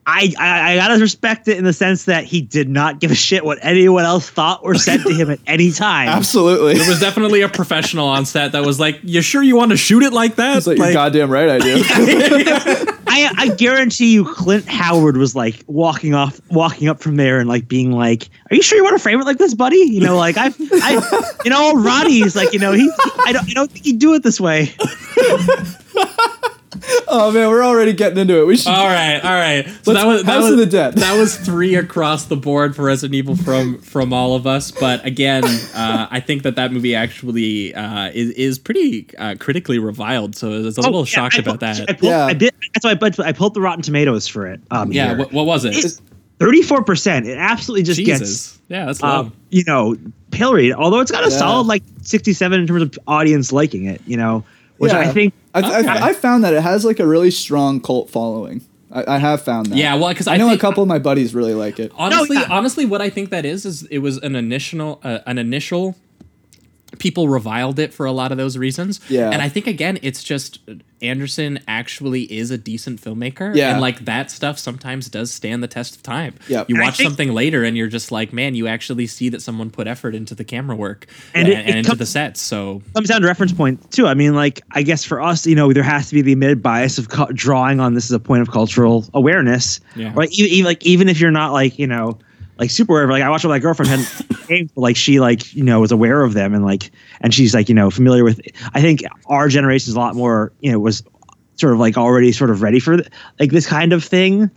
I, 0.09 0.33
I, 0.39 0.73
I 0.73 0.75
gotta 0.75 0.99
respect 0.99 1.47
it 1.47 1.57
in 1.57 1.63
the 1.63 1.73
sense 1.73 2.05
that 2.05 2.23
he 2.23 2.41
did 2.41 2.67
not 2.67 2.99
give 2.99 3.11
a 3.11 3.15
shit 3.15 3.45
what 3.45 3.59
anyone 3.61 4.05
else 4.05 4.27
thought 4.29 4.61
or 4.63 4.73
said 4.75 5.03
to 5.03 5.13
him 5.13 5.29
at 5.29 5.39
any 5.45 5.71
time. 5.87 6.09
Absolutely. 6.09 6.73
There 6.75 6.89
was 6.89 6.99
definitely 6.99 7.41
a 7.41 7.49
professional 7.49 8.07
on 8.07 8.25
set 8.25 8.53
that 8.53 8.65
was 8.65 8.79
like, 8.79 8.99
"You 9.03 9.21
sure 9.21 9.43
you 9.43 9.55
want 9.55 9.71
to 9.71 9.77
shoot 9.77 10.01
it 10.03 10.11
like 10.13 10.35
that?" 10.35 10.57
It's 10.57 10.67
like, 10.67 10.77
you're 10.77 10.87
Like, 10.87 10.93
goddamn 10.93 11.29
right 11.29 11.49
I 11.49 11.59
do. 11.59 11.83
I, 13.11 13.33
I 13.37 13.47
guarantee 13.55 14.13
you, 14.13 14.23
Clint 14.25 14.65
Howard 14.67 15.17
was 15.17 15.35
like 15.35 15.63
walking 15.67 16.13
off, 16.13 16.39
walking 16.49 16.87
up 16.87 17.01
from 17.01 17.15
there, 17.15 17.39
and 17.39 17.47
like 17.49 17.67
being 17.67 17.91
like, 17.91 18.29
"Are 18.49 18.55
you 18.55 18.61
sure 18.61 18.77
you 18.77 18.83
want 18.83 18.95
to 18.97 19.03
frame 19.03 19.19
it 19.19 19.25
like 19.25 19.37
this, 19.37 19.53
buddy?" 19.53 19.77
You 19.77 20.01
know, 20.01 20.15
like 20.17 20.37
I, 20.37 20.47
I, 20.47 21.33
you 21.43 21.49
know, 21.51 21.73
Roddy's 21.73 22.35
like, 22.35 22.53
you 22.53 22.59
know, 22.59 22.71
he, 22.71 22.89
I 23.25 23.31
don't, 23.33 23.49
I 23.49 23.53
don't 23.53 23.71
think 23.71 23.85
he'd 23.85 23.99
do 23.99 24.13
it 24.13 24.23
this 24.23 24.39
way. 24.39 24.73
oh 27.07 27.31
man, 27.31 27.49
we're 27.49 27.63
already 27.63 27.93
getting 27.93 28.17
into 28.17 28.41
it. 28.41 28.45
We 28.45 28.57
should 28.57 28.69
all 28.71 28.85
right, 28.87 29.19
all 29.23 29.31
right. 29.33 29.67
So 29.83 29.93
that 29.93 30.05
was 30.05 30.23
that 30.23 30.31
House 30.31 30.43
was 30.43 30.51
of 30.53 30.57
the 30.59 30.65
Dead. 30.65 30.93
that 30.95 31.17
was 31.17 31.35
three 31.37 31.75
across 31.75 32.25
the 32.25 32.35
board 32.35 32.75
for 32.75 32.83
Resident 32.83 33.15
Evil 33.15 33.35
from 33.35 33.79
from 33.81 34.13
all 34.13 34.35
of 34.35 34.45
us. 34.47 34.71
But 34.71 35.05
again, 35.05 35.43
uh, 35.75 36.07
I 36.09 36.19
think 36.19 36.43
that 36.43 36.55
that 36.55 36.71
movie 36.71 36.95
actually 36.95 37.73
uh, 37.75 38.11
is 38.13 38.31
is 38.31 38.59
pretty 38.59 39.07
uh, 39.17 39.35
critically 39.39 39.79
reviled. 39.79 40.35
So 40.35 40.47
I 40.53 40.59
was 40.59 40.77
a 40.77 40.81
little 40.81 40.97
Oh, 40.99 41.01
yeah, 41.01 41.05
shocked 41.05 41.35
I 41.35 41.39
about 41.39 41.49
pulled- 41.51 41.59
that. 41.61 41.81
I 41.89 41.93
pulled, 41.93 42.03
Yeah. 42.11 42.25
I 42.25 42.33
did. 42.33 42.53
That's 42.73 42.83
why 42.85 42.91
I, 42.91 42.95
but 42.95 43.19
I 43.19 43.31
pulled 43.31 43.53
the 43.53 43.61
Rotten 43.61 43.81
Tomatoes 43.81 44.27
for 44.27 44.47
it. 44.47 44.61
Um, 44.71 44.91
yeah, 44.91 45.17
what, 45.17 45.31
what 45.33 45.45
was 45.45 45.65
it? 45.65 45.99
thirty-four 46.39 46.83
percent. 46.83 47.27
It 47.27 47.37
absolutely 47.37 47.83
just 47.83 48.03
gets 48.05 48.59
Yeah, 48.69 48.85
that's 48.85 49.01
low. 49.01 49.09
um, 49.09 49.33
you 49.49 49.63
know, 49.65 49.95
pilloried. 50.31 50.73
Although 50.73 50.99
it's 51.01 51.11
got 51.11 51.25
a 51.25 51.29
Yeah. 51.29 51.37
solid 51.37 51.67
like 51.67 51.83
sixty-seven 52.03 52.59
in 52.61 52.67
terms 52.67 52.81
of 52.83 52.97
audience 53.07 53.51
liking 53.51 53.85
it. 53.85 54.01
You 54.05 54.17
know, 54.17 54.45
which 54.79 54.91
Yeah. 54.91 54.99
I 54.99 55.07
think 55.11 55.33
I, 55.53 55.79
Okay. 55.79 55.87
I, 55.87 56.07
I 56.09 56.13
found 56.13 56.43
that 56.43 56.53
it 56.53 56.61
has 56.61 56.83
like 56.83 56.99
a 56.99 57.07
really 57.07 57.31
strong 57.31 57.79
cult 57.79 58.09
following. 58.09 58.61
I, 58.91 59.15
I 59.15 59.17
have 59.19 59.43
found 59.43 59.67
that. 59.67 59.77
yeah, 59.77 59.93
well, 59.95 60.09
because 60.09 60.27
I 60.27 60.33
I, 60.33 60.37
know 60.37 60.49
think, 60.49 60.59
a 60.59 60.61
couple 60.61 60.81
of 60.81 60.89
my 60.89 60.97
buddies 60.97 61.35
really 61.35 61.53
like 61.53 61.79
it. 61.79 61.91
Honestly, 61.95 62.37
yeah. 62.37 62.47
honestly, 62.49 62.85
what 62.85 63.01
I 63.01 63.09
think 63.11 63.29
that 63.29 63.45
is 63.45 63.65
is 63.65 63.83
it 63.83 63.99
was 63.99 64.17
an 64.17 64.35
initial 64.35 64.99
uh, 65.03 65.19
an 65.27 65.37
initial. 65.37 65.95
People 66.97 67.29
reviled 67.29 67.77
it 67.79 67.93
for 67.93 68.05
a 68.07 68.11
lot 68.11 68.31
of 68.31 68.37
those 68.37 68.57
reasons. 68.57 68.99
Yeah. 69.09 69.29
and 69.29 69.41
I 69.41 69.49
think 69.49 69.67
again, 69.67 69.99
it's 70.01 70.23
just 70.23 70.59
Anderson 71.01 71.59
actually 71.67 72.23
is 72.23 72.51
a 72.51 72.57
decent 72.57 72.99
filmmaker. 73.01 73.55
Yeah. 73.55 73.71
and 73.71 73.79
like 73.81 74.05
that 74.05 74.31
stuff 74.31 74.57
sometimes 74.59 75.07
does 75.07 75.31
stand 75.31 75.61
the 75.63 75.67
test 75.67 75.95
of 75.95 76.03
time. 76.03 76.33
Yep. 76.47 76.69
you 76.69 76.79
watch 76.79 76.97
think- 76.97 77.07
something 77.09 77.31
later 77.33 77.63
and 77.63 77.77
you're 77.77 77.87
just 77.87 78.11
like, 78.11 78.33
man, 78.33 78.55
you 78.55 78.67
actually 78.67 79.07
see 79.07 79.29
that 79.29 79.41
someone 79.41 79.69
put 79.69 79.87
effort 79.87 80.15
into 80.15 80.35
the 80.35 80.43
camera 80.43 80.75
work 80.75 81.05
And 81.33 81.47
and, 81.47 81.53
it- 81.53 81.59
and, 81.59 81.69
it 81.69 81.75
into 81.77 81.89
comes- 81.89 81.99
the 81.99 82.05
sets. 82.05 82.41
So 82.41 82.81
comes 82.95 83.07
down 83.07 83.21
to 83.21 83.27
reference 83.27 83.53
point 83.53 83.91
too. 83.91 84.07
I 84.07 84.13
mean, 84.13 84.33
like 84.35 84.61
I 84.71 84.81
guess 84.81 85.03
for 85.05 85.21
us, 85.21 85.45
you 85.45 85.55
know, 85.55 85.71
there 85.71 85.83
has 85.83 86.09
to 86.09 86.15
be 86.15 86.21
the 86.21 86.33
admitted 86.33 86.61
bias 86.63 86.97
of 86.97 87.09
cu- 87.09 87.31
drawing 87.33 87.79
on 87.79 87.93
this 87.93 88.05
as 88.05 88.11
a 88.11 88.19
point 88.19 88.41
of 88.41 88.51
cultural 88.51 89.05
awareness. 89.13 89.79
Yeah. 89.95 90.11
Right. 90.15 90.29
Even, 90.33 90.51
even 90.51 90.65
like 90.65 90.85
even 90.85 91.07
if 91.09 91.19
you're 91.21 91.31
not 91.31 91.53
like 91.53 91.77
you 91.79 91.87
know 91.87 92.17
like 92.59 92.69
super 92.69 92.93
aware. 92.93 93.03
of 93.05 93.09
it, 93.09 93.13
Like 93.13 93.23
I 93.23 93.29
watched 93.29 93.45
with 93.45 93.51
my 93.51 93.59
girlfriend 93.59 93.89
had 93.89 94.27
games, 94.47 94.71
but, 94.75 94.81
like 94.81 94.95
she 94.97 95.19
like 95.19 95.55
you 95.55 95.63
know 95.63 95.79
was 95.79 95.91
aware 95.91 96.21
of 96.21 96.33
them 96.33 96.53
and 96.53 96.63
like 96.63 96.91
and 97.21 97.33
she's 97.33 97.53
like 97.55 97.69
you 97.69 97.75
know 97.75 97.89
familiar 97.89 98.23
with. 98.23 98.41
I 98.73 98.81
think 98.81 99.01
our 99.27 99.47
generation 99.47 99.89
is 99.89 99.95
a 99.95 99.99
lot 99.99 100.15
more 100.15 100.51
you 100.59 100.71
know 100.71 100.79
was 100.79 101.03
sort 101.55 101.73
of 101.73 101.79
like 101.79 101.97
already 101.97 102.31
sort 102.31 102.49
of 102.49 102.61
ready 102.61 102.79
for 102.79 102.97
th- 102.97 103.09
like 103.39 103.51
this 103.51 103.65
kind 103.65 103.93
of 103.93 104.03
thing. 104.03 104.51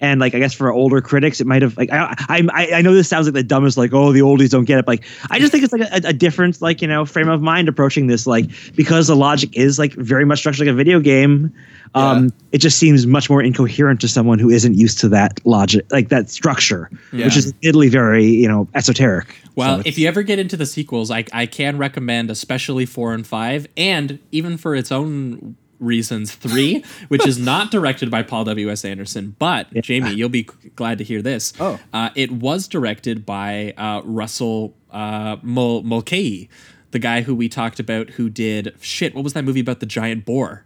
And 0.00 0.20
like 0.20 0.34
I 0.34 0.38
guess 0.38 0.54
for 0.54 0.70
older 0.70 1.00
critics, 1.00 1.40
it 1.40 1.46
might 1.46 1.62
have 1.62 1.76
like 1.76 1.90
I 1.90 2.14
I 2.28 2.68
I 2.74 2.82
know 2.82 2.94
this 2.94 3.08
sounds 3.08 3.26
like 3.26 3.34
the 3.34 3.42
dumbest 3.42 3.76
like 3.76 3.92
oh 3.92 4.12
the 4.12 4.20
oldies 4.20 4.50
don't 4.50 4.64
get 4.64 4.78
it. 4.78 4.86
But, 4.86 5.00
like 5.00 5.04
I 5.30 5.38
just 5.38 5.50
think 5.50 5.64
it's 5.64 5.72
like 5.72 5.82
a, 5.82 6.08
a 6.08 6.12
different 6.12 6.62
like 6.62 6.80
you 6.82 6.88
know 6.88 7.04
frame 7.04 7.28
of 7.28 7.42
mind 7.42 7.68
approaching 7.68 8.06
this 8.06 8.26
like 8.26 8.48
because 8.76 9.08
the 9.08 9.16
logic 9.16 9.56
is 9.56 9.78
like 9.78 9.92
very 9.94 10.24
much 10.24 10.38
structured 10.38 10.66
like 10.66 10.72
a 10.72 10.76
video 10.76 11.00
game. 11.00 11.52
Um, 11.94 12.30
it 12.52 12.58
just 12.58 12.78
seems 12.78 13.06
much 13.06 13.30
more 13.30 13.42
incoherent 13.42 14.00
to 14.02 14.08
someone 14.08 14.38
who 14.38 14.50
isn't 14.50 14.74
used 14.74 14.98
to 15.00 15.08
that 15.08 15.40
logic 15.46 15.90
like 15.90 16.10
that 16.10 16.28
structure, 16.30 16.90
Yeah. 17.12 17.24
which 17.24 17.36
is 17.36 17.48
admittedly 17.48 17.88
very 17.88 18.26
you 18.26 18.46
know 18.46 18.68
esoteric. 18.74 19.34
Well, 19.56 19.78
So 19.78 19.82
if 19.86 19.98
you 19.98 20.06
ever 20.06 20.22
get 20.22 20.38
into 20.38 20.56
the 20.56 20.66
sequels, 20.66 21.10
I, 21.10 21.24
I 21.32 21.46
can 21.46 21.78
recommend 21.78 22.30
especially 22.30 22.86
four 22.86 23.12
and 23.14 23.26
five, 23.26 23.66
and 23.76 24.20
even 24.30 24.56
for 24.56 24.76
its 24.76 24.92
own 24.92 25.56
reasons, 25.80 26.34
three, 26.34 26.84
which 27.08 27.26
is 27.26 27.38
not 27.38 27.70
directed 27.70 28.10
by 28.10 28.22
Paul 28.22 28.44
W. 28.44 28.70
S. 28.70 28.84
Anderson, 28.84 29.36
but 29.38 29.72
Jamie, 29.82 30.12
you'll 30.14 30.28
be 30.28 30.44
glad 30.76 30.98
to 30.98 31.04
hear 31.04 31.22
this. 31.22 31.52
Oh. 31.60 31.78
uh, 31.92 32.10
it 32.14 32.30
was 32.32 32.66
directed 32.68 33.24
by 33.26 33.74
uh, 33.76 34.02
Russell 34.04 34.74
uh, 34.90 35.36
Mul- 35.42 35.82
Mulcahy, 35.82 36.48
the 36.90 36.98
guy 36.98 37.20
who 37.22 37.34
we 37.34 37.48
talked 37.48 37.78
about, 37.80 38.10
who 38.10 38.28
did 38.30 38.74
shit. 38.80 39.14
What 39.14 39.24
was 39.24 39.32
that 39.34 39.44
movie 39.44 39.60
about 39.60 39.80
the 39.80 39.86
giant 39.86 40.24
boar? 40.24 40.64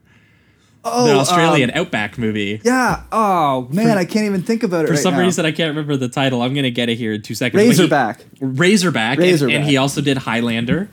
Oh, 0.84 1.06
the 1.06 1.12
Australian 1.14 1.70
um, 1.70 1.76
Outback 1.78 2.18
movie. 2.18 2.60
yeah. 2.64 3.04
Oh 3.12 3.68
man, 3.70 3.98
I 3.98 4.04
can't 4.04 4.26
even 4.26 4.42
think 4.42 4.64
about 4.64 4.84
it 4.84 4.88
For 4.88 4.94
right 4.94 5.02
some 5.02 5.14
now. 5.14 5.20
reason, 5.20 5.46
I 5.46 5.52
can't 5.52 5.68
remember 5.68 5.96
the 5.96 6.08
title. 6.08 6.42
I'm 6.42 6.54
gonna 6.54 6.70
get 6.72 6.88
it 6.88 6.96
here 6.96 7.12
in 7.12 7.22
two 7.22 7.36
seconds. 7.36 7.56
But 7.60 7.62
he- 7.62 7.68
Razorback. 7.68 8.24
Razorback, 8.40 9.18
and- 9.18 9.26
Razorback. 9.26 9.54
And, 9.56 9.64
he 9.64 9.76
also 9.76 10.00
did 10.00 10.16
Highlander. 10.18 10.88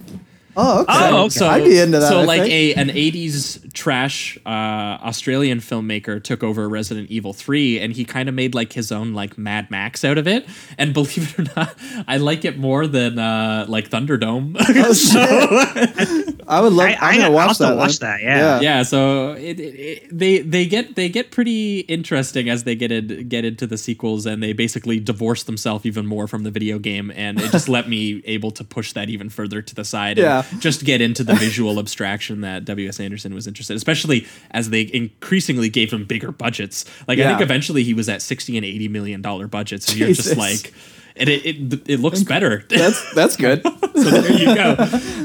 Oh, 0.61 0.81
okay. 0.81 0.93
Oh, 0.93 1.17
okay. 1.25 1.29
So 1.29 1.47
I'd 1.47 1.63
be 1.63 1.79
into 1.79 1.99
that. 1.99 2.09
So 2.09 2.19
I 2.19 2.23
like 2.25 2.41
think. 2.41 2.53
a 2.53 2.81
an 2.81 2.89
'80s 2.89 3.71
trash 3.73 4.37
uh, 4.45 4.49
Australian 4.49 5.59
filmmaker 5.59 6.21
took 6.21 6.43
over 6.43 6.67
Resident 6.67 7.09
Evil 7.09 7.33
3, 7.33 7.79
and 7.79 7.93
he 7.93 8.03
kind 8.05 8.27
of 8.27 8.35
made 8.35 8.53
like 8.53 8.73
his 8.73 8.91
own 8.91 9.13
like 9.13 9.37
Mad 9.37 9.71
Max 9.71 10.03
out 10.03 10.17
of 10.17 10.27
it. 10.27 10.45
And 10.77 10.93
believe 10.99 11.33
it 11.37 11.39
or 11.39 11.53
not, 11.55 11.75
I 12.07 12.17
like 12.17 12.43
it 12.45 12.57
more 12.57 12.87
than 12.87 13.17
uh, 13.19 13.65
like 13.67 13.89
Thunderdome. 13.89 14.57
Oh, 14.81 14.93
shit. 14.93 16.35
I 16.47 16.61
would 16.61 16.73
love. 16.73 16.87
I- 16.89 16.93
I, 16.93 17.09
I- 17.09 17.13
gonna 17.17 17.25
I'll 17.25 17.31
watch 17.33 17.57
that. 17.59 17.77
watch 17.77 17.99
that, 17.99 18.21
yeah. 18.21 18.59
yeah, 18.59 18.81
so 18.83 19.33
it, 19.33 19.59
it, 19.59 19.75
it- 19.79 20.17
they 20.17 20.39
they 20.39 20.65
get 20.65 20.95
they 20.95 21.07
get 21.09 21.31
pretty 21.31 21.81
interesting 21.81 22.49
as 22.49 22.63
they 22.63 22.75
get 22.75 22.91
in, 22.91 23.27
get 23.29 23.45
into 23.45 23.67
the 23.67 23.77
sequels, 23.77 24.25
and 24.25 24.41
they 24.41 24.53
basically 24.53 24.99
divorce 24.99 25.43
themselves 25.43 25.85
even 25.85 26.05
more 26.07 26.27
from 26.27 26.43
the 26.43 26.51
video 26.51 26.79
game, 26.79 27.11
and 27.15 27.39
it 27.39 27.51
just 27.51 27.69
let 27.69 27.87
me 27.87 28.21
able 28.25 28.49
to 28.51 28.63
push 28.63 28.93
that 28.93 29.09
even 29.09 29.29
further 29.29 29.61
to 29.61 29.75
the 29.75 29.85
side, 29.85 30.17
and 30.17 30.25
Yeah. 30.25 30.48
Just 30.57 30.83
get 30.85 31.01
into 31.01 31.23
the 31.23 31.35
visual 31.35 31.79
abstraction 31.79 32.41
that 32.41 32.65
W.S. 32.65 32.99
Anderson 32.99 33.33
was 33.33 33.45
interested, 33.47 33.77
especially 33.77 34.27
as 34.51 34.71
they 34.71 34.89
increasingly 34.93 35.69
gave 35.69 35.93
him 35.93 36.05
bigger 36.05 36.31
budgets. 36.31 36.85
Like 37.07 37.19
I 37.19 37.27
think 37.27 37.41
eventually 37.41 37.83
he 37.83 37.93
was 37.93 38.09
at 38.09 38.21
sixty 38.21 38.57
and 38.57 38.65
eighty 38.65 38.87
million 38.87 39.21
dollar 39.21 39.47
budgets, 39.47 39.89
and 39.89 39.97
you're 39.97 40.13
just 40.13 40.35
like. 40.37 40.73
And 41.15 41.27
it, 41.27 41.45
it, 41.45 41.89
it 41.89 41.99
looks 41.99 42.23
better. 42.23 42.63
That's 42.69 43.13
that's 43.13 43.35
good. 43.35 43.61
So 43.99 44.09
there 44.21 44.31
you 44.31 44.55
go. 44.55 44.77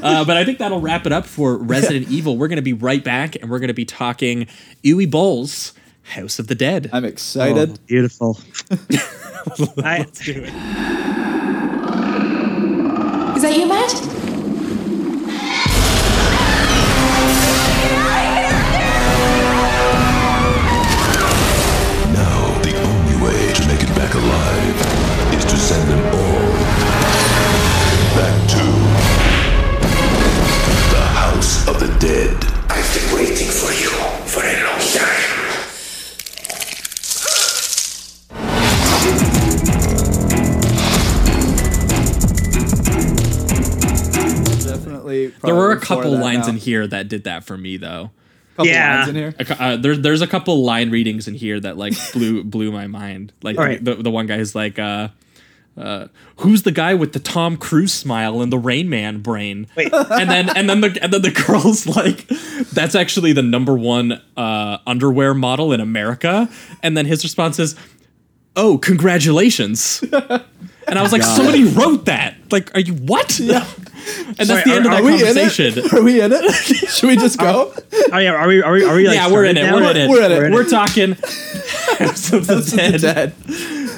Uh, 0.03 0.25
but 0.25 0.37
I 0.37 0.45
think 0.45 0.59
that'll 0.59 0.81
wrap 0.81 1.07
it 1.07 1.13
up 1.13 1.27
for 1.27 1.57
Resident 1.57 2.09
Evil. 2.11 2.37
We're 2.37 2.49
going 2.49 2.57
to 2.57 2.63
be 2.63 2.73
right 2.73 3.05
back 3.05 3.37
and 3.37 3.49
we're 3.49 3.61
going 3.61 3.69
to 3.69 3.75
be 3.75 3.85
talking 3.85 4.49
Uwe 4.83 5.09
Boll's 5.09 5.75
House 6.03 6.41
of 6.41 6.49
the 6.49 6.57
Dead. 6.57 6.91
I'm 6.93 7.05
excited. 7.05 7.71
Oh, 7.71 7.77
beautiful. 7.87 8.39
I, 9.85 9.99
Let's 9.99 10.25
do 10.25 10.33
it. 10.45 10.53
Is 13.37 13.43
that 13.43 13.57
you, 13.57 13.69
Matt? 13.69 14.14
Back 24.45 25.35
is 25.35 25.45
to 25.45 25.57
send 25.57 25.91
them 25.91 26.05
all 26.15 26.53
back 28.17 28.49
to 28.51 28.65
the 30.95 31.05
House 31.21 31.69
of 31.69 31.81
the 31.81 31.89
Dead. 31.99 32.37
I've 32.69 32.91
been 32.95 33.09
waiting 33.17 33.49
for 33.49 33.73
you 33.73 33.91
for 34.27 34.43
a 34.45 34.57
long 34.65 34.81
time. 34.93 35.31
Definitely. 44.65 45.29
There 45.43 45.55
were 45.55 45.73
a 45.73 45.81
couple 45.81 46.11
lines 46.17 46.47
now. 46.47 46.53
in 46.55 46.57
here 46.59 46.87
that 46.87 47.09
did 47.09 47.25
that 47.25 47.45
for 47.45 47.57
me, 47.57 47.77
though. 47.77 48.11
Couple 48.57 48.67
Yeah. 48.71 48.97
lines 48.99 49.09
in 49.09 49.15
here. 49.17 49.35
Uh, 49.59 49.77
there, 49.77 49.97
there's 49.97 50.23
a 50.23 50.27
couple 50.27 50.63
line 50.65 50.91
readings 50.91 51.27
in 51.29 51.35
here 51.35 51.59
that 51.61 51.77
like 51.77 51.95
blew 52.13 52.45
blew 52.55 52.71
my 52.71 52.87
mind. 52.87 53.33
Like 53.43 53.59
All 53.59 53.65
right. 53.65 53.85
the 53.85 53.97
the 53.97 54.11
one 54.11 54.27
guy 54.27 54.37
is 54.37 54.55
like, 54.55 54.79
uh, 54.79 55.09
uh, 55.77 56.07
"Who's 56.37 56.63
the 56.63 56.71
guy 56.71 56.95
with 56.95 57.15
the 57.15 57.19
Tom 57.19 57.57
Cruise 57.57 57.93
smile 57.93 58.41
and 58.43 58.53
the 58.53 58.59
Rain 58.59 58.89
Man 58.89 59.21
brain?" 59.23 59.67
Wait. 59.77 59.93
and 59.93 60.31
then 60.31 60.49
and 60.57 60.71
then 60.71 60.81
the 60.83 60.97
and 61.03 61.13
then 61.13 61.23
the 61.23 61.31
girl's 61.47 61.85
like, 61.87 62.29
"That's 62.73 62.95
actually 62.95 63.33
the 63.33 63.43
number 63.43 63.75
one 63.77 64.21
uh, 64.37 64.79
underwear 64.87 65.35
model 65.35 65.73
in 65.73 65.81
America." 65.81 66.49
And 66.83 66.97
then 66.97 67.07
his 67.07 67.25
response 67.25 67.59
is, 67.59 67.75
"Oh, 68.55 68.79
congratulations." 68.79 70.05
And 70.87 70.99
I 70.99 71.03
was 71.03 71.13
like, 71.13 71.23
somebody 71.23 71.65
wrote 71.65 72.07
that. 72.07 72.35
Like, 72.51 72.75
are 72.75 72.81
you 72.81 72.95
what? 72.95 73.39
Yeah. 73.39 73.67
And 74.07 74.37
that's 74.37 74.49
Sorry, 74.51 74.63
the 74.65 74.71
end 74.75 74.85
are- 74.87 74.99
of 74.99 75.03
that 75.03 75.03
Are 75.03 75.17
conversation. 75.19 75.79
it? 75.79 75.93
Are 75.95 76.03
we 76.03 76.21
in 76.21 76.31
it? 76.31 76.53
Should 76.91 77.09
we 77.09 77.17
just 77.17 77.39
go? 77.39 77.73
oh 78.13 78.19
yeah, 78.19 78.33
are 78.35 78.47
we? 78.47 78.61
Are 78.63 78.71
we? 78.73 78.85
Are 78.85 78.95
we? 78.97 79.07
Like, 79.09 79.17
yeah, 79.17 79.33
we're 79.33 79.47
in 79.47 79.57
it. 79.57 79.67
started 79.67 79.83
We're 79.83 79.91
in 79.91 79.97
it. 79.97 80.09
We're 80.11 80.45
in 80.45 80.53
it. 80.53 80.55
We're 80.55 80.69
talking 80.69 81.13
House 81.99 82.31
of 82.35 82.47
the 82.47 82.61
Dead, 82.77 83.01
Dead. 83.01 83.33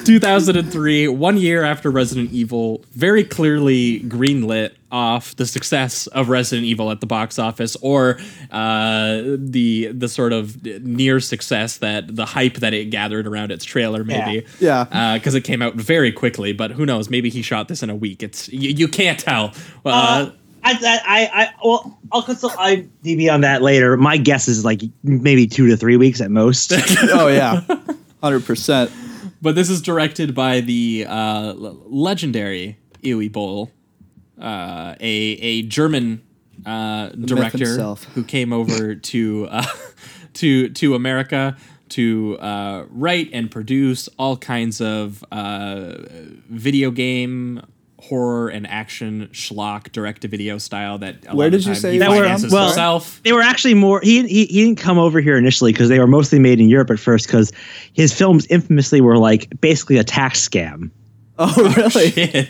2003, 0.07 1.09
one 1.09 1.37
year 1.37 1.65
after 1.65 1.91
Resident 1.91 2.31
Evil, 2.33 2.85
very 2.93 3.25
clearly 3.25 4.01
greenlit 4.01 4.71
off 4.93 5.35
the 5.37 5.45
success 5.47 6.07
of 6.09 6.29
Resident 6.29 6.65
Evil 6.65 6.91
at 6.91 7.01
the 7.01 7.07
box 7.07 7.39
office, 7.39 7.77
or 7.83 8.19
uh, 8.51 9.21
the 9.37 9.89
the 9.93 10.09
sort 10.09 10.33
of 10.33 10.65
near 10.85 11.19
success 11.21 11.79
that 11.79 12.15
the 12.15 12.25
hype 12.25 12.55
that 12.55 12.73
it 12.73 12.87
gathered 12.91 13.27
around 13.27 13.51
its 13.51 13.65
trailer, 13.65 14.05
maybe. 14.05 14.47
Yeah. 14.61 15.15
Because 15.15 15.35
it 15.35 15.43
came 15.43 15.61
out 15.61 15.75
very 15.75 16.13
quickly, 16.13 16.53
but 16.53 16.71
who 16.71 16.87
knows? 16.87 17.11
Maybe 17.11 17.29
he 17.29 17.43
shot 17.43 17.69
this 17.69 17.83
in 17.83 17.91
a 17.91 17.97
week. 17.97 18.23
It's 18.23 18.49
you, 18.49 18.71
you 18.71 18.89
can't 18.89 19.19
tell. 19.19 19.53
Uh, 19.85 19.89
Uh, 19.89 20.31
I, 20.65 20.73
I, 20.73 21.01
I, 21.07 21.43
I, 21.43 21.55
well, 21.65 21.97
I'll 22.11 22.23
consult 22.23 22.53
IMDb 22.55 23.33
on 23.33 23.41
that 23.43 23.63
later. 23.63 23.97
My 23.97 24.17
guess 24.17 24.49
is 24.49 24.65
like 24.65 24.83
maybe 25.05 25.47
two 25.47 25.69
to 25.69 25.77
three 25.77 25.97
weeks 25.97 26.21
at 26.21 26.31
most. 26.31 26.73
Oh 27.13 27.29
yeah. 27.29 27.61
Hundred 28.23 28.45
percent. 28.45 28.91
But 29.43 29.55
this 29.55 29.68
is 29.70 29.82
directed 29.82 30.34
by 30.34 30.61
the 30.61 31.07
uh, 31.09 31.49
l- 31.49 31.82
legendary 31.87 32.78
Uwe 33.03 33.30
Boll, 33.30 33.70
uh, 34.41 34.95
a 35.01 35.14
a 35.41 35.62
German 35.62 36.22
uh, 36.64 37.11
director 37.11 37.64
who 38.14 38.24
came 38.24 38.53
over 38.53 38.95
to 39.12 39.49
uh, 39.51 39.66
to 40.34 40.68
to 40.70 40.95
America 40.95 41.57
to 41.91 42.37
uh, 42.41 42.84
write 42.91 43.30
and 43.32 43.51
produce 43.51 44.09
all 44.18 44.37
kinds 44.37 44.80
of 44.80 45.24
uh, 45.30 45.95
video 46.51 46.91
game 46.91 47.62
horror 47.99 48.49
and 48.49 48.66
action 48.66 49.28
schlock 49.32 49.90
direct 49.92 50.22
to 50.22 50.28
video 50.28 50.59
style 50.59 50.99
that 50.99 51.24
a 51.24 51.28
lot 51.28 51.36
Where 51.36 51.47
of 51.47 51.53
did 51.53 51.64
you 51.66 51.74
say 51.74 51.92
he 51.92 51.99
he 51.99 52.07
was 52.09 52.51
Well, 52.53 52.66
himself. 52.66 53.20
they 53.24 53.32
were 53.32 53.40
actually 53.42 53.74
more. 53.74 54.01
He, 54.03 54.20
he 54.26 54.44
he 54.47 54.64
didn't 54.64 54.78
come 54.78 54.99
over 54.99 55.20
here 55.20 55.36
initially 55.38 55.72
because 55.72 55.88
they 55.88 55.99
were 55.99 56.07
mostly 56.07 56.38
made 56.38 56.61
in 56.61 56.68
Europe 56.68 56.90
at 56.90 56.99
first. 56.99 57.26
Because 57.26 57.53
his 57.94 58.12
films 58.12 58.47
infamously 58.47 59.01
were 59.01 59.16
like 59.18 59.49
basically 59.61 59.97
a 59.97 60.05
tax 60.05 60.47
scam. 60.47 60.90
Oh 61.38 61.53
really? 61.76 62.11
Shit. 62.12 62.49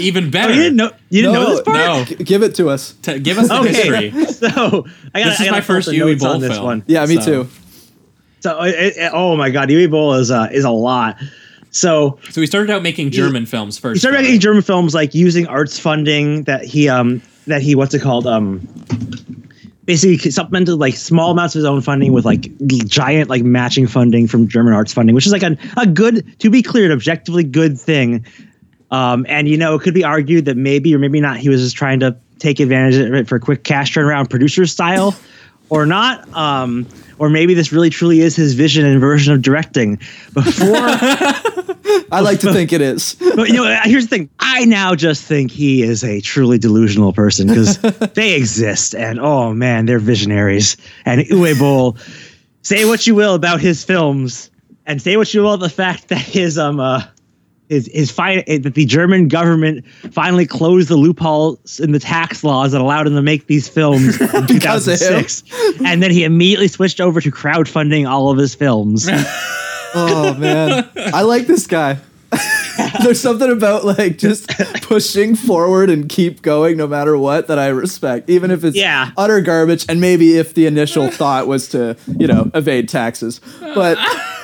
Even 0.00 0.26
Oh, 0.26 0.30
better. 0.30 0.52
you 0.54 0.62
didn't 0.64 0.76
know? 0.76 0.90
You 1.08 1.22
didn't 1.22 1.34
know 1.34 1.50
this 1.50 1.60
part? 1.62 1.76
No. 1.76 2.04
G- 2.04 2.16
give 2.24 2.42
it 2.42 2.56
to 2.56 2.68
us. 2.68 2.94
T- 2.94 3.20
give 3.20 3.38
us 3.38 3.46
the 3.46 3.60
Okay, 3.60 3.72
history. 4.10 4.24
so 4.32 4.48
I 4.50 4.50
got. 4.50 4.64
This 4.64 4.86
I 5.14 5.20
is 5.30 5.38
gotta 5.38 5.50
my 5.52 5.60
first 5.60 5.88
the 5.88 5.96
Uwe 5.98 6.06
notes 6.08 6.22
Boll 6.24 6.32
on 6.32 6.40
this 6.40 6.52
film. 6.54 6.64
one. 6.64 6.82
Yeah, 6.88 7.06
me 7.06 7.14
So- 7.20 7.44
too. 7.44 7.50
So 8.40 8.60
it, 8.62 8.74
it, 8.96 9.10
oh 9.14 9.36
my 9.36 9.50
god, 9.50 9.68
Uwe 9.68 9.88
Boll 9.88 10.14
is 10.14 10.32
uh, 10.32 10.48
is 10.50 10.64
a 10.64 10.70
lot. 10.70 11.16
So 11.74 12.18
So 12.30 12.40
we 12.40 12.46
started 12.46 12.72
out 12.72 12.82
making 12.82 13.10
German 13.10 13.46
films 13.46 13.78
first. 13.78 13.96
he 13.96 14.00
started 14.00 14.22
making? 14.22 14.40
German 14.40 14.62
films 14.62 14.94
like 14.94 15.14
using 15.14 15.46
arts 15.46 15.78
funding 15.78 16.44
that 16.44 16.64
he 16.64 16.88
um 16.88 17.20
that 17.46 17.62
he 17.62 17.74
what's 17.74 17.92
it 17.94 18.00
called 18.00 18.26
um 18.26 18.60
basically 19.84 20.30
supplemented 20.30 20.76
like 20.76 20.94
small 20.94 21.32
amounts 21.32 21.54
of 21.54 21.58
his 21.58 21.66
own 21.66 21.80
funding 21.82 22.12
with 22.12 22.24
like 22.24 22.56
giant 22.86 23.28
like 23.28 23.42
matching 23.42 23.86
funding 23.86 24.26
from 24.26 24.48
German 24.48 24.72
arts 24.72 24.92
funding, 24.94 25.14
which 25.14 25.26
is 25.26 25.32
like 25.32 25.42
a, 25.42 25.58
a 25.76 25.86
good 25.86 26.38
to 26.40 26.48
be 26.48 26.62
clear, 26.62 26.86
an 26.86 26.92
objectively 26.92 27.44
good 27.44 27.78
thing. 27.78 28.24
Um, 28.90 29.26
and 29.28 29.48
you 29.48 29.58
know, 29.58 29.74
it 29.74 29.82
could 29.82 29.94
be 29.94 30.04
argued 30.04 30.44
that 30.44 30.56
maybe 30.56 30.94
or 30.94 30.98
maybe 30.98 31.20
not 31.20 31.38
he 31.38 31.48
was 31.48 31.60
just 31.60 31.76
trying 31.76 32.00
to 32.00 32.16
take 32.38 32.60
advantage 32.60 32.94
of 32.96 33.12
it 33.14 33.28
for 33.28 33.36
a 33.36 33.40
quick 33.40 33.64
cash 33.64 33.92
turnaround 33.94 34.30
producer 34.30 34.64
style 34.64 35.14
or 35.70 35.86
not. 35.86 36.32
Um, 36.34 36.86
or 37.18 37.30
maybe 37.30 37.54
this 37.54 37.72
really 37.72 37.90
truly 37.90 38.20
is 38.20 38.36
his 38.36 38.54
vision 38.54 38.84
and 38.84 39.00
version 39.00 39.32
of 39.32 39.42
directing. 39.42 39.96
Before 40.32 40.76
I 42.10 42.20
like 42.20 42.40
to 42.40 42.52
think 42.52 42.72
it 42.72 42.80
is. 42.80 43.14
but 43.36 43.48
you 43.48 43.54
know, 43.54 43.80
here's 43.84 44.04
the 44.06 44.16
thing. 44.16 44.30
I 44.38 44.64
now 44.64 44.94
just 44.94 45.24
think 45.24 45.50
he 45.50 45.82
is 45.82 46.04
a 46.04 46.20
truly 46.20 46.58
delusional 46.58 47.12
person 47.12 47.48
because 47.48 47.78
they 48.14 48.34
exist, 48.34 48.94
and 48.94 49.18
oh 49.20 49.52
man, 49.52 49.86
they're 49.86 49.98
visionaries. 49.98 50.76
And 51.04 51.20
Uwe 51.22 51.58
Boll, 51.58 51.96
say 52.62 52.84
what 52.84 53.06
you 53.06 53.14
will 53.14 53.34
about 53.34 53.60
his 53.60 53.84
films, 53.84 54.50
and 54.86 55.00
say 55.00 55.16
what 55.16 55.32
you 55.34 55.42
will 55.42 55.54
about 55.54 55.64
the 55.64 55.74
fact 55.74 56.08
that 56.08 56.18
his 56.20 56.58
um 56.58 56.80
uh, 56.80 57.02
his 57.68 57.88
his 57.92 58.10
fi- 58.10 58.42
that 58.46 58.74
the 58.74 58.84
German 58.84 59.28
government 59.28 59.84
finally 60.12 60.46
closed 60.46 60.88
the 60.88 60.96
loopholes 60.96 61.80
in 61.80 61.92
the 61.92 61.98
tax 61.98 62.44
laws 62.44 62.72
that 62.72 62.80
allowed 62.80 63.06
him 63.06 63.14
to 63.14 63.22
make 63.22 63.46
these 63.46 63.68
films 63.68 64.20
in 64.34 64.46
Because 64.46 64.86
of 64.88 64.94
him. 65.00 65.22
2006, 65.24 65.42
and 65.84 66.02
then 66.02 66.10
he 66.10 66.24
immediately 66.24 66.68
switched 66.68 67.00
over 67.00 67.20
to 67.20 67.30
crowdfunding 67.30 68.08
all 68.08 68.30
of 68.30 68.38
his 68.38 68.54
films. 68.54 69.08
Oh 69.96 70.34
man, 70.34 70.88
I 70.96 71.22
like 71.22 71.46
this 71.46 71.68
guy. 71.68 71.98
There's 73.04 73.20
something 73.20 73.48
about 73.48 73.84
like 73.84 74.18
just 74.18 74.48
pushing 74.82 75.36
forward 75.36 75.88
and 75.88 76.08
keep 76.08 76.42
going 76.42 76.76
no 76.76 76.88
matter 76.88 77.16
what 77.16 77.46
that 77.46 77.60
I 77.60 77.68
respect, 77.68 78.28
even 78.28 78.50
if 78.50 78.64
it's 78.64 78.76
Yeah. 78.76 79.12
utter 79.16 79.40
garbage. 79.40 79.86
And 79.88 80.00
maybe 80.00 80.36
if 80.36 80.52
the 80.54 80.66
initial 80.66 81.12
thought 81.12 81.46
was 81.46 81.68
to 81.68 81.96
you 82.18 82.26
know 82.26 82.50
evade 82.54 82.88
taxes, 82.88 83.40
but 83.60 83.96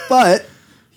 but 0.08 0.46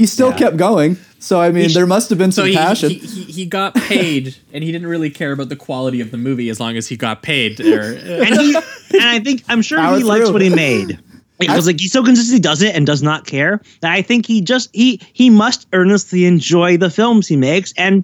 he 0.04 0.08
still 0.08 0.32
Yeah. 0.32 0.38
kept 0.38 0.58
going. 0.58 0.98
So 1.20 1.40
I 1.40 1.52
mean, 1.52 1.70
sh- 1.70 1.74
there 1.74 1.88
must 1.88 2.10
have 2.10 2.18
been 2.20 2.34
So 2.34 2.42
some 2.42 2.50
he, 2.50 2.56
passion. 2.58 2.90
he, 2.90 2.98
he, 2.98 3.24
he 3.24 3.46
got 3.46 3.76
paid, 3.76 4.36
and 4.54 4.62
he 4.64 4.72
didn't 4.74 4.88
really 4.88 5.10
care 5.10 5.32
about 5.32 5.48
the 5.48 5.56
quality 5.56 6.02
of 6.02 6.12
the 6.12 6.18
movie 6.18 6.50
as 6.50 6.60
long 6.60 6.76
as 6.76 6.88
he 6.90 6.98
got 6.98 7.22
paid. 7.22 7.62
Or, 7.62 7.82
uh. 7.82 8.26
and 8.26 8.36
he 8.42 8.56
and 8.56 9.02
I 9.04 9.20
think 9.20 9.44
I'm 9.48 9.62
sure 9.62 9.78
Power 9.80 9.98
he 9.98 10.04
likes 10.04 10.30
what 10.30 10.42
he 10.42 10.50
made. 10.50 11.00
Because 11.40 11.66
like 11.68 11.80
he 11.80 11.88
so 11.90 12.04
consistently 12.04 12.40
does 12.40 12.62
it 12.62 12.74
and 12.76 12.86
does 12.86 13.02
not 13.04 13.26
care 13.26 13.60
that 13.82 13.92
I 13.92 14.02
think 14.02 14.26
he 14.26 14.40
just 14.40 14.70
he 14.74 15.02
he 15.14 15.30
must 15.30 15.68
earnestly 15.74 16.26
enjoy 16.26 16.78
the 16.78 16.90
films 16.90 17.28
he 17.28 17.36
makes 17.36 17.74
and 17.76 18.04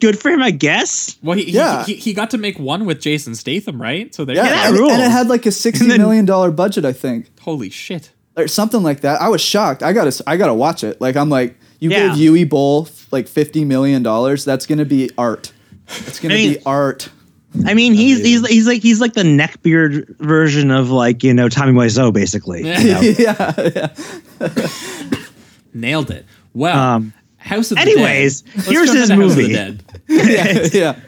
good 0.00 0.18
for 0.18 0.28
him 0.30 0.42
I 0.42 0.50
guess. 0.50 1.16
Well, 1.22 1.38
he, 1.38 1.50
Yeah. 1.50 1.84
he, 1.84 1.94
he, 1.94 2.00
he 2.00 2.12
got 2.12 2.30
to 2.30 2.36
make 2.38 2.58
one 2.58 2.84
with 2.84 3.00
Jason 3.00 3.36
Statham, 3.36 3.80
right? 3.80 4.14
So 4.14 4.26
there, 4.26 4.36
Yeah, 4.36 4.42
that 4.50 4.70
and, 4.74 4.78
and 4.90 5.02
it 5.02 5.10
had 5.10 5.28
like 5.28 5.46
a 5.46 5.52
sixty 5.52 5.86
then- 5.86 5.98
million 6.00 6.26
dollar 6.26 6.50
budget, 6.50 6.84
I 6.84 6.92
think, 6.92 7.30
holy 7.40 7.70
shit. 7.70 8.10
Or 8.36 8.48
something 8.48 8.82
like 8.82 9.00
that. 9.02 9.20
I 9.22 9.28
was 9.28 9.40
shocked. 9.40 9.82
I 9.82 9.92
gotta, 9.92 10.22
I 10.26 10.36
gotta 10.36 10.54
watch 10.54 10.82
it. 10.82 11.00
Like 11.00 11.16
I'm 11.16 11.28
like, 11.28 11.56
you 11.78 11.90
Yeah. 11.90 12.14
gave 12.16 12.32
Uwe 12.32 12.48
Boll 12.48 12.88
like 13.12 13.28
fifty 13.28 13.64
million 13.64 14.02
dollars. 14.02 14.44
That's 14.44 14.66
gonna 14.66 14.84
be 14.84 15.10
art. 15.16 15.52
It's 15.88 16.18
gonna 16.18 16.34
I 16.34 16.38
mean- 16.38 16.54
be 16.54 16.60
art. 16.66 17.08
I 17.64 17.74
mean 17.74 17.94
he's 17.94 18.18
he's 18.18 18.44
he's 18.48 18.66
like 18.66 18.82
he's 18.82 19.00
like 19.00 19.12
the 19.12 19.22
neckbeard 19.22 20.18
version 20.18 20.72
of 20.72 20.90
like 20.90 21.22
you 21.22 21.32
know 21.32 21.48
Tommy 21.48 21.72
Wiseau 21.72 22.12
basically. 22.12 22.58
you 22.60 22.64
know? 22.92 23.00
yeah, 23.00 23.52
yeah. 24.40 24.48
Nailed 25.72 26.10
it. 26.10 26.26
Well, 26.52 26.76
Um, 26.78 27.12
House 27.36 27.70
of 27.72 27.78
anyways, 27.78 28.42
the 28.42 28.48
Dead. 28.50 28.56
Let's 28.56 28.68
here's 28.70 28.92
his 28.92 29.10
into 29.10 29.22
House 29.22 29.30
of 29.32 29.36
the 29.36 29.42
movie. 29.42 29.52
Dead. 29.54 29.84
yeah, 30.08 30.68
yeah. 30.72 31.00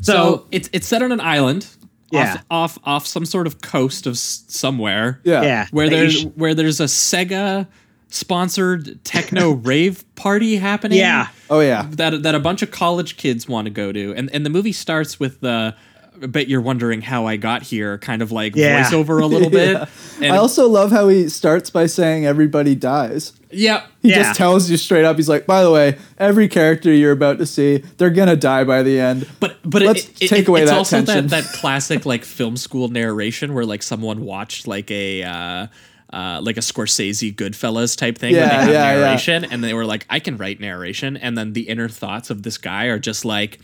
So, 0.00 0.12
So- 0.12 0.46
it's 0.52 0.68
it's 0.72 0.86
set 0.86 1.02
on 1.02 1.10
an 1.12 1.20
island. 1.20 1.66
Yeah. 2.10 2.34
Off, 2.50 2.76
off 2.76 2.78
off 2.84 3.06
some 3.06 3.24
sort 3.26 3.46
of 3.46 3.60
coast 3.60 4.06
of 4.06 4.12
s- 4.14 4.44
somewhere. 4.48 5.20
Yeah. 5.24 5.42
Yeah. 5.42 5.66
Where 5.70 5.88
there's 5.90 6.14
sh- 6.20 6.24
where 6.36 6.54
there's 6.54 6.80
a 6.80 6.84
Sega 6.84 7.66
sponsored 8.10 9.02
techno 9.04 9.50
rave 9.70 10.04
party 10.16 10.56
happening. 10.56 10.98
Yeah. 10.98 11.28
Oh 11.50 11.60
yeah. 11.60 11.86
That 11.90 12.22
that 12.22 12.34
a 12.34 12.40
bunch 12.40 12.62
of 12.62 12.70
college 12.70 13.16
kids 13.16 13.48
want 13.48 13.66
to 13.66 13.70
go 13.70 13.92
to. 13.92 14.14
And 14.14 14.30
and 14.32 14.44
the 14.44 14.50
movie 14.50 14.72
starts 14.72 15.20
with 15.20 15.40
the 15.40 15.74
I 15.76 15.78
bet 16.26 16.48
you're 16.48 16.60
wondering 16.60 17.00
how 17.02 17.26
I 17.26 17.36
got 17.36 17.62
here 17.62 17.98
kind 17.98 18.22
of 18.22 18.32
like 18.32 18.56
Yeah. 18.56 18.82
voiceover 18.84 19.22
a 19.22 19.26
little 19.34 19.50
bit. 19.50 19.72
Yeah. 19.72 19.86
And 20.22 20.32
I 20.32 20.36
also 20.38 20.68
love 20.68 20.90
how 20.90 21.08
he 21.08 21.28
starts 21.28 21.70
by 21.70 21.86
saying 21.86 22.26
everybody 22.26 22.74
dies. 22.74 23.32
yeah. 23.50 23.84
He 24.02 24.10
Yeah. 24.10 24.22
just 24.24 24.36
tells 24.36 24.70
you 24.70 24.76
straight 24.76 25.04
up. 25.04 25.16
He's 25.16 25.28
like, 25.28 25.46
by 25.46 25.62
the 25.62 25.70
way, 25.70 25.96
every 26.18 26.48
character 26.48 26.92
you're 26.92 27.12
about 27.12 27.38
to 27.38 27.46
see, 27.46 27.82
they're 27.96 28.10
gonna 28.10 28.36
die 28.36 28.64
by 28.64 28.82
the 28.82 28.98
end. 29.00 29.26
But 29.40 29.56
but 29.64 29.82
Let's 29.82 30.04
it, 30.20 30.28
take 30.28 30.40
it- 30.42 30.48
away 30.48 30.62
it's 30.62 30.70
that 30.70 30.76
also 30.78 30.96
tension. 31.02 31.28
that 31.28 31.44
that 31.44 31.52
classic 31.60 32.04
like 32.06 32.24
film 32.24 32.56
school 32.56 32.88
narration 32.88 33.54
where 33.54 33.64
like 33.64 33.82
someone 33.82 34.20
watched 34.22 34.66
like 34.66 34.90
a 34.90 35.22
uh, 35.22 35.66
uh, 36.12 36.40
like 36.42 36.56
a 36.56 36.60
Scorsese 36.60 37.34
Goodfellas 37.34 37.96
type 37.96 38.16
thing 38.18 38.32
where 38.32 38.42
Yeah, 38.42 38.48
they 38.48 38.54
have 38.64 38.68
yeah, 38.72 38.92
yeah. 38.94 39.00
narration 39.04 39.44
and 39.44 39.62
they 39.62 39.74
were 39.74 39.84
like 39.84 40.06
I 40.08 40.20
can 40.20 40.36
write 40.38 40.58
narration 40.60 41.16
and 41.18 41.36
then 41.36 41.52
the 41.52 41.68
inner 41.68 41.88
thoughts 41.88 42.30
of 42.30 42.42
this 42.44 42.56
guy 42.58 42.86
are 42.86 42.98
just 42.98 43.24
like 43.26 43.58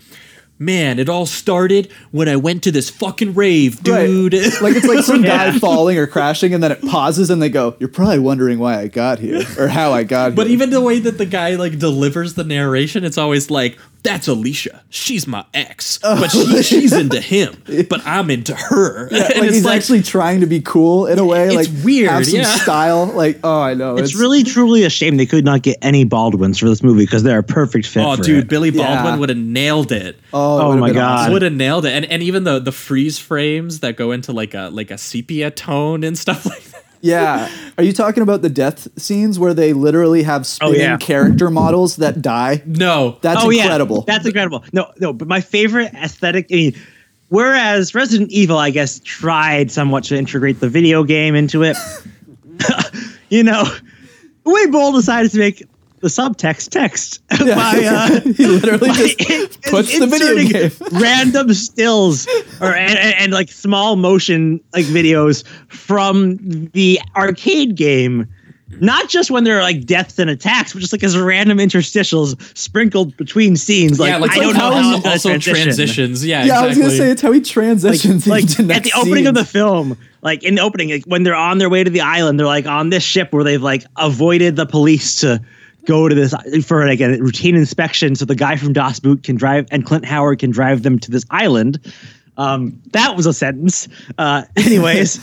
man 0.65 0.99
it 0.99 1.09
all 1.09 1.27
started 1.27 1.91
when 2.11 2.29
I 2.29 2.37
went 2.37 2.63
to 2.65 2.71
this 2.73 2.91
fucking 2.91 3.35
rave 3.35 3.81
Right. 3.87 4.07
dude 4.07 4.35
Like 4.61 4.77
it's 4.77 4.87
like 4.87 5.05
some 5.05 5.23
guy 5.35 5.59
falling 5.59 5.99
or 5.99 6.07
crashing, 6.07 6.55
and 6.55 6.63
then 6.63 6.73
it 6.73 6.81
pauses, 6.83 7.31
and 7.31 7.41
they 7.43 7.49
go, 7.49 7.75
"You're 7.79 7.89
probably 7.89 8.19
wondering 8.19 8.59
why 8.59 8.79
I 8.81 8.89
got 8.89 9.19
here 9.19 9.43
or 9.59 9.69
how 9.69 9.93
I 9.93 10.05
got 10.05 10.35
But 10.35 10.47
here." 10.47 10.57
But 10.57 10.63
even 10.65 10.71
the 10.71 10.81
way 10.81 10.99
that 11.01 11.19
the 11.19 11.27
guy 11.27 11.55
like 11.57 11.79
delivers 11.79 12.35
the 12.35 12.45
narration, 12.45 13.05
it's 13.05 13.19
always 13.19 13.51
like, 13.51 13.79
"That's 14.05 14.29
Alicia. 14.29 14.83
She's 14.91 15.27
my 15.27 15.45
ex, 15.53 15.99
oh. 16.05 16.21
but 16.21 16.31
she, 16.31 16.63
she's 16.63 16.93
into 16.93 17.21
him, 17.21 17.61
but 17.91 18.07
I'm 18.07 18.31
into 18.31 18.55
her." 18.55 19.09
Yeah, 19.15 19.29
and 19.35 19.41
like 19.41 19.51
he's 19.51 19.65
like, 19.65 19.77
actually 19.77 20.03
trying 20.03 20.41
to 20.41 20.47
be 20.47 20.61
cool 20.61 21.07
in 21.07 21.19
a 21.19 21.25
way. 21.25 21.47
It's 21.47 21.55
like 21.55 21.85
weird, 21.85 22.11
have 22.11 22.27
some 22.27 22.41
yeah. 22.41 22.45
style. 22.45 23.07
Like 23.07 23.41
oh, 23.43 23.61
I 23.61 23.75
know. 23.75 23.97
It's, 23.97 24.15
really 24.15 24.43
truly 24.43 24.85
a 24.85 24.91
shame 24.91 25.17
they 25.17 25.27
could 25.27 25.45
not 25.45 25.63
get 25.63 25.79
any 25.83 26.05
Baldwins 26.05 26.59
for 26.59 26.69
this 26.69 26.83
movie 26.83 27.05
because 27.05 27.23
they're 27.23 27.39
a 27.41 27.43
perfect 27.43 27.87
fit. 27.87 28.05
oh, 28.05 28.17
for 28.17 28.23
dude, 28.23 28.45
it. 28.45 28.49
Billy 28.49 28.71
Baldwin 28.71 29.15
Yeah. 29.15 29.17
would 29.17 29.29
have 29.31 29.39
nailed 29.39 29.93
it. 29.93 30.19
Oh, 30.33 30.73
Oh 30.73 30.77
my 30.77 30.93
God. 30.93 31.21
awesome. 31.21 31.33
Would 31.33 31.43
have 31.43 31.53
nailed 31.53 31.87
it, 31.87 31.93
and 31.93 32.05
and 32.05 32.23
even 32.23 32.45
the 32.45 32.59
the 32.59 32.73
freeze 32.73 33.19
frames 33.19 33.81
that 33.81 33.97
go 33.97 34.13
into 34.13 34.33
like 34.33 34.55
a 34.55 34.69
like 34.71 34.91
a 34.91 34.99
sepia 34.99 35.51
tone 35.51 36.05
and 36.05 36.19
stuff 36.19 36.45
like 36.55 36.63
that. 36.65 36.74
Yeah. 37.05 37.51
Are 37.77 37.85
you 37.85 37.93
talking 37.93 38.23
about 38.23 38.41
the 38.41 38.49
death 38.49 38.89
scenes 38.99 39.39
where 39.39 39.53
they 39.53 39.75
literally 39.75 40.23
have 40.23 40.41
oh, 40.41 40.45
spinning 40.45 40.81
yeah. 40.81 40.97
character 40.97 41.51
models 41.51 41.97
that 41.97 42.23
die? 42.23 42.63
No, 42.65 43.19
That's 43.21 43.45
oh 43.45 43.51
incredible. 43.51 44.05
yeah, 44.09 44.15
that's 44.15 44.27
incredible. 44.27 44.65
No, 44.73 44.91
no, 44.99 45.13
but 45.13 45.29
my 45.29 45.43
favorite 45.43 45.93
aesthetic. 45.93 46.47
I 46.51 46.55
mean, 46.55 46.75
whereas 47.29 47.95
Resident 47.95 48.31
Evil, 48.31 48.57
I 48.57 48.71
guess, 48.71 49.01
tried 49.01 49.71
somewhat 49.71 50.05
to 50.05 50.17
integrate 50.17 50.61
the 50.61 50.69
video 50.71 51.05
game 51.05 51.35
into 51.35 51.63
it. 51.63 51.77
you 53.29 53.43
know, 53.43 53.65
Uwe 54.47 54.73
Boll 54.73 54.93
decided 54.93 55.31
to 55.33 55.39
make 55.39 55.63
the 56.05 56.11
subtext 56.11 56.69
text 56.69 57.23
Yeah. 57.43 57.55
by 57.55 57.85
uh, 57.85 58.21
he 58.37 58.47
literally 58.47 58.89
by 58.89 58.95
just 58.95 59.21
in- 59.31 59.49
puts 59.73 59.99
the 59.99 60.07
video 60.07 60.69
game. 60.69 61.01
random 61.01 61.53
stills 61.55 62.27
or 62.61 62.75
and, 62.75 62.99
and, 62.99 63.15
and, 63.19 63.33
like 63.33 63.51
small 63.51 63.97
motion 63.97 64.61
like 64.75 64.85
videos 64.85 65.45
from 65.69 66.37
the 66.75 67.01
arcade 67.17 67.75
game. 67.77 68.29
Not 68.81 69.09
just 69.09 69.31
when 69.31 69.45
there 69.45 69.57
are 69.59 69.63
like 69.63 69.85
deaths 69.87 70.19
and 70.19 70.29
attacks, 70.29 70.73
but 70.73 70.81
just 70.81 70.93
like 70.93 71.05
as 71.05 71.17
random 71.17 71.59
interstitials 71.59 72.35
sprinkled 72.59 73.17
between 73.17 73.57
scenes. 73.57 74.01
Like, 74.01 74.09
yeah, 74.09 74.17
like 74.19 74.33
I 74.33 74.39
don't 74.41 74.53
know 74.55 74.59
how 74.59 74.71
how 74.73 74.77
also, 74.77 74.97
I'm 74.97 75.03
gonna 75.03 75.13
also 75.13 75.29
transition. 75.31 75.55
transitions. 75.65 76.27
Yeah, 76.27 76.45
Yeah, 76.45 76.61
I 76.61 76.67
was 76.67 76.77
gonna 76.79 76.91
say 76.91 77.11
it's 77.11 77.23
how 77.23 77.31
he 77.31 77.41
transitions 77.41 78.27
like 78.27 78.43
into 78.43 78.63
at 78.63 78.67
next 78.67 78.93
the 78.93 78.99
opening 78.99 79.27
of 79.29 79.35
the 79.37 79.45
film, 79.45 79.97
like 80.23 80.43
in 80.43 80.57
the 80.57 80.63
opening, 80.63 80.91
like 80.91 81.05
when 81.05 81.23
they're 81.23 81.37
on 81.37 81.59
their 81.59 81.71
way 81.71 81.85
to 81.85 81.91
the 81.91 82.01
island, 82.01 82.39
they're 82.41 82.47
like 82.49 82.67
on 82.67 82.91
this 82.91 83.05
ship 83.05 83.33
where 83.33 83.45
they've 83.45 83.63
like 83.63 83.85
avoided 83.97 84.57
the 84.57 84.67
police 84.67 85.21
to 85.21 85.41
go 85.87 86.09
to 86.09 86.15
this 86.15 86.35
for 86.65 86.87
like 86.87 87.01
a 87.01 87.19
routine 87.19 87.57
inspection, 87.57 88.15
so 88.17 88.25
the 88.25 88.35
guy 88.35 88.57
from 88.57 88.73
Das 88.73 89.01
Boot 89.01 89.23
can 89.23 89.37
drive 89.37 89.67
and 89.71 89.85
Clint 89.85 90.05
Howard 90.05 90.39
can 90.39 90.51
drive 90.51 90.83
them 90.83 90.99
to 91.01 91.11
this 91.11 91.25
island. 91.31 91.81
Um, 92.37 92.81
that 92.93 93.17
was 93.17 93.27
a 93.27 93.33
sentence. 93.33 93.89
Uh, 94.19 94.43
anyways, 94.57 95.21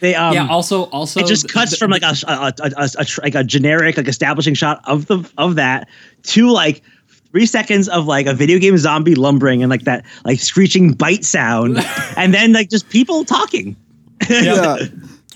they 0.00 0.14
um, 0.14 0.34
yeah. 0.34 0.46
Also, 0.48 0.84
also, 0.86 1.20
it 1.20 1.26
just 1.26 1.48
cuts 1.48 1.72
th- 1.72 1.78
from 1.78 1.90
like 1.90 2.02
a, 2.02 2.14
a, 2.26 2.52
a, 2.58 2.70
a, 2.76 2.88
a 2.98 3.04
tr- 3.04 3.22
like 3.22 3.34
a 3.34 3.44
generic 3.44 3.96
like 3.96 4.08
establishing 4.08 4.54
shot 4.54 4.80
of 4.86 5.06
the 5.06 5.28
of 5.38 5.56
that 5.56 5.88
to 6.24 6.50
like 6.50 6.82
three 7.30 7.46
seconds 7.46 7.88
of 7.88 8.06
like 8.06 8.26
a 8.26 8.34
video 8.34 8.58
game 8.58 8.76
zombie 8.76 9.14
lumbering 9.14 9.62
and 9.62 9.70
like 9.70 9.82
that 9.82 10.04
like 10.24 10.38
screeching 10.38 10.92
bite 10.92 11.24
sound 11.24 11.78
and 12.16 12.34
then 12.34 12.52
like 12.52 12.68
just 12.68 12.88
people 12.90 13.24
talking 13.24 13.74
Yeah. 14.28 14.76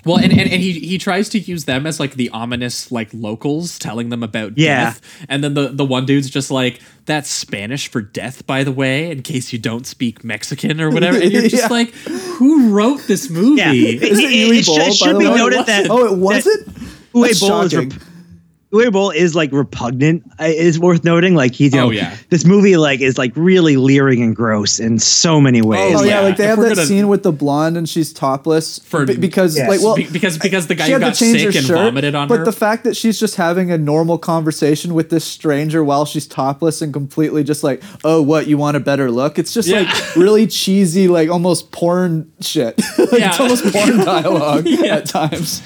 Well, 0.06 0.16
and, 0.18 0.32
and, 0.32 0.40
and 0.50 0.62
he 0.62 0.72
he 0.80 0.96
tries 0.98 1.28
to 1.30 1.38
use 1.38 1.64
them 1.66 1.86
as 1.86 2.00
like 2.00 2.14
the 2.14 2.30
ominous 2.30 2.90
like 2.92 3.08
locals 3.12 3.78
telling 3.78 4.08
them 4.08 4.22
about 4.22 4.56
Yeah. 4.56 4.84
death, 4.84 5.00
and 5.28 5.42
then 5.44 5.54
the 5.54 5.68
the 5.68 5.84
one 5.84 6.06
dude's 6.06 6.30
just 6.30 6.50
like 6.50 6.80
that's 7.04 7.28
Spanish 7.28 7.88
for 7.88 8.00
death, 8.00 8.46
by 8.46 8.64
the 8.64 8.72
way, 8.72 9.10
in 9.10 9.22
case 9.22 9.52
you 9.52 9.58
don't 9.58 9.86
speak 9.86 10.24
Mexican 10.24 10.80
or 10.80 10.90
whatever. 10.90 11.18
And 11.18 11.30
you're 11.32 11.42
just 11.48 11.64
Yeah. 11.64 11.68
like, 11.68 11.90
who 11.94 12.70
wrote 12.70 13.02
this 13.06 13.28
movie? 13.30 13.60
yeah 13.60 13.72
it, 13.72 14.02
Is 14.02 14.18
it 14.18 14.30
Yui 14.32 14.58
it 14.58 14.64
should- 14.64 14.66
Bowl, 14.76 14.80
it 14.80 14.94
should 14.94 15.14
the 15.16 15.18
be 15.18 15.24
noted 15.26 15.66
that 15.66 15.90
Oh, 15.90 16.06
it 16.06 16.18
wasn't? 16.18 16.66
Uwe 17.14 17.26
That's 17.26 17.40
Boll 17.40 17.60
is 17.62 17.74
rep- 17.76 17.92
Uwe 18.72 18.92
Boll 18.92 19.10
is 19.10 19.34
like 19.34 19.52
repugnant. 19.52 20.22
uh, 20.40 20.44
Is 20.44 20.78
worth 20.78 21.04
noting. 21.04 21.34
Like 21.34 21.54
he's 21.54 21.72
you 21.72 21.80
Oh, 21.80 21.84
know 21.86 21.90
yeah. 21.92 22.16
this 22.30 22.44
movie 22.44 22.76
like 22.76 23.00
is 23.00 23.16
like 23.16 23.32
really 23.36 23.76
leering 23.76 24.22
and 24.22 24.34
gross 24.34 24.80
in 24.80 24.98
so 24.98 25.40
many 25.40 25.62
ways. 25.62 25.96
Oh 25.96 26.02
yeah, 26.02 26.16
Yeah, 26.16 26.20
like 26.20 26.36
they 26.36 26.44
if 26.44 26.50
have 26.50 26.58
that 26.60 26.74
gonna- 26.74 26.86
scene 26.86 27.06
with 27.08 27.22
the 27.22 27.30
blonde 27.32 27.76
and 27.76 27.88
she's 27.88 28.12
topless 28.12 28.80
For- 28.80 29.06
be- 29.06 29.16
because 29.16 29.56
Yes. 29.56 29.68
like 29.68 29.80
well 29.80 29.94
Be- 29.96 30.08
because 30.10 30.36
because 30.38 30.66
the 30.66 30.74
guy 30.74 30.86
she 30.86 30.90
who 30.92 30.98
had 30.98 31.06
got 31.06 31.14
to 31.14 31.18
change 31.20 31.38
sick 31.40 31.52
her 31.52 31.58
and 31.58 31.66
shirt, 31.66 31.76
vomited 31.76 32.14
on 32.16 32.26
but 32.28 32.40
her. 32.40 32.44
the 32.44 32.52
fact 32.52 32.82
that 32.84 32.96
she's 32.96 33.20
just 33.20 33.36
having 33.36 33.70
a 33.70 33.78
normal 33.78 34.18
conversation 34.18 34.94
with 34.94 35.10
this 35.10 35.24
stranger 35.24 35.84
while 35.84 36.04
she's 36.04 36.26
topless 36.26 36.82
and 36.82 36.92
completely 36.92 37.44
just 37.44 37.62
like, 37.62 37.82
oh, 38.04 38.20
what 38.20 38.48
you 38.48 38.58
want 38.58 38.76
a 38.76 38.80
better 38.80 39.10
look? 39.12 39.38
It's 39.38 39.54
just 39.54 39.68
Yeah. 39.68 39.82
like 39.82 40.16
really 40.16 40.46
cheesy, 40.48 41.06
like 41.08 41.30
almost 41.30 41.70
porn 41.70 42.30
shit. 42.40 42.78
like, 42.98 43.12
Yeah. 43.12 43.28
It's 43.28 43.38
almost 43.40 43.64
porn 43.72 43.98
dialogue 44.04 44.66
at 44.66 45.06
times. 45.06 45.62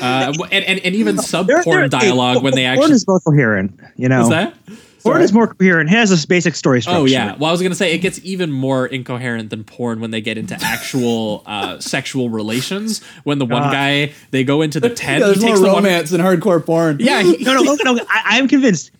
uh, 0.00 0.32
and, 0.50 0.64
and 0.64 0.80
and 0.80 0.94
even 0.96 1.18
sub 1.18 1.48
porn 1.62 1.80
there- 1.80 1.88
dialogue 2.22 2.42
when 2.44 2.54
they 2.54 2.64
porn 2.64 2.78
actually 2.78 2.94
is 2.94 3.06
more 3.06 3.20
coherent. 3.20 3.80
You 3.96 4.08
know, 4.08 4.20
was 4.20 4.28
that. 4.30 4.54
porn 5.02 5.22
is 5.22 5.32
more 5.32 5.54
coherent. 5.54 5.90
It 5.90 5.92
has 5.92 6.24
a 6.24 6.26
basic 6.26 6.54
story 6.54 6.82
structure. 6.82 7.00
Oh 7.00 7.04
yeah. 7.04 7.36
Well, 7.36 7.48
I 7.48 7.52
was 7.52 7.62
gonna 7.62 7.74
say 7.74 7.94
it 7.94 7.98
gets 7.98 8.20
even 8.24 8.50
more 8.50 8.86
incoherent 8.86 9.50
than 9.50 9.64
porn 9.64 10.00
when 10.00 10.10
they 10.10 10.20
get 10.20 10.38
into 10.38 10.56
actual 10.60 11.42
uh, 11.46 11.80
sexual 11.80 12.30
relations. 12.30 13.02
When 13.24 13.38
the 13.38 13.46
one 13.46 13.62
God. 13.62 13.72
guy 13.72 14.12
they 14.30 14.44
go 14.44 14.62
into 14.62 14.80
the 14.80 14.90
tent, 14.90 15.20
yeah, 15.20 15.32
he 15.32 15.40
there's 15.40 15.42
more 15.42 15.48
takes 15.50 15.60
the 15.60 15.66
one. 15.66 15.84
romance 15.84 16.10
than 16.10 16.20
hardcore 16.20 16.64
porn. 16.64 16.98
Yeah, 17.00 17.22
he, 17.22 17.36
no, 17.44 17.54
no, 17.54 17.76
no, 17.82 17.92
no. 17.94 18.04
I, 18.08 18.38
I'm 18.38 18.48
convinced 18.48 18.90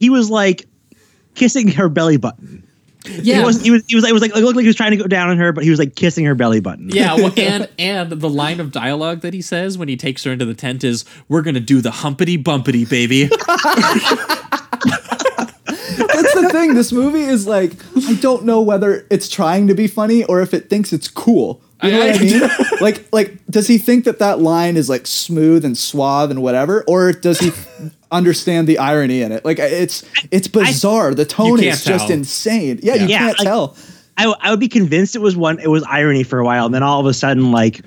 he 0.00 0.10
was 0.10 0.30
like 0.30 0.66
kissing 1.34 1.68
her 1.68 1.88
belly 1.88 2.16
button. 2.16 2.63
Yeah. 3.06 3.38
He 3.38 3.44
was, 3.44 3.62
he 3.62 3.70
was, 3.70 3.84
he 3.86 3.94
was, 3.94 4.08
it 4.08 4.12
was 4.12 4.22
like, 4.22 4.34
it 4.36 4.40
looked 4.40 4.56
like 4.56 4.62
he 4.62 4.68
was 4.68 4.76
trying 4.76 4.92
to 4.92 4.96
go 4.96 5.06
down 5.06 5.28
on 5.30 5.36
her, 5.38 5.52
but 5.52 5.64
he 5.64 5.70
was 5.70 5.78
like 5.78 5.94
kissing 5.94 6.24
her 6.24 6.34
belly 6.34 6.60
button. 6.60 6.88
Yeah, 6.90 7.14
well, 7.14 7.32
and 7.38 7.68
and 7.78 8.10
the 8.12 8.30
line 8.30 8.60
of 8.60 8.72
dialogue 8.72 9.20
that 9.20 9.34
he 9.34 9.42
says 9.42 9.76
when 9.78 9.88
he 9.88 9.96
takes 9.96 10.24
her 10.24 10.32
into 10.32 10.44
the 10.44 10.54
tent 10.54 10.84
is, 10.84 11.04
"We're 11.28 11.42
gonna 11.42 11.60
do 11.60 11.80
the 11.80 11.90
humpity 11.90 12.38
bumpity, 12.38 12.88
baby." 12.88 13.28
That's 15.96 16.34
the 16.34 16.48
thing. 16.50 16.74
This 16.74 16.92
movie 16.92 17.22
is 17.22 17.46
like, 17.46 17.72
I 18.06 18.14
don't 18.14 18.44
know 18.44 18.60
whether 18.62 19.06
it's 19.10 19.28
trying 19.28 19.68
to 19.68 19.74
be 19.74 19.86
funny 19.86 20.24
or 20.24 20.40
if 20.40 20.54
it 20.54 20.70
thinks 20.70 20.92
it's 20.92 21.08
cool. 21.08 21.60
You 21.82 21.90
know 21.90 22.02
I- 22.02 22.06
what 22.12 22.20
I 22.20 22.24
mean? 22.24 22.50
like, 22.80 23.04
like, 23.12 23.46
does 23.50 23.66
he 23.66 23.78
think 23.78 24.04
that 24.04 24.18
that 24.20 24.40
line 24.40 24.76
is 24.76 24.88
like 24.88 25.06
smooth 25.06 25.64
and 25.64 25.76
suave 25.76 26.30
and 26.30 26.42
whatever, 26.42 26.84
or 26.88 27.12
does 27.12 27.38
he 27.40 27.50
understand 28.14 28.66
the 28.66 28.78
irony 28.78 29.22
in 29.22 29.32
it? 29.32 29.44
Like, 29.44 29.58
it's 29.58 30.04
it's 30.30 30.48
bizarre. 30.48 31.14
the 31.14 31.24
tone 31.24 31.62
is 31.62 31.84
just 31.84 32.06
tell. 32.08 32.16
insane. 32.16 32.80
Yeah, 32.82 32.94
you 32.94 33.06
Yeah, 33.06 33.18
can't 33.18 33.38
like- 33.38 33.46
tell. 33.46 33.76
I, 34.16 34.32
I 34.40 34.50
would 34.50 34.60
be 34.60 34.68
convinced 34.68 35.16
it 35.16 35.20
was 35.20 35.36
one, 35.36 35.58
it 35.58 35.66
was 35.68 35.82
irony 35.84 36.22
for 36.22 36.38
a 36.38 36.44
while, 36.44 36.66
and 36.66 36.74
then 36.74 36.84
all 36.84 37.00
of 37.00 37.06
a 37.06 37.12
sudden, 37.12 37.50
like, 37.50 37.80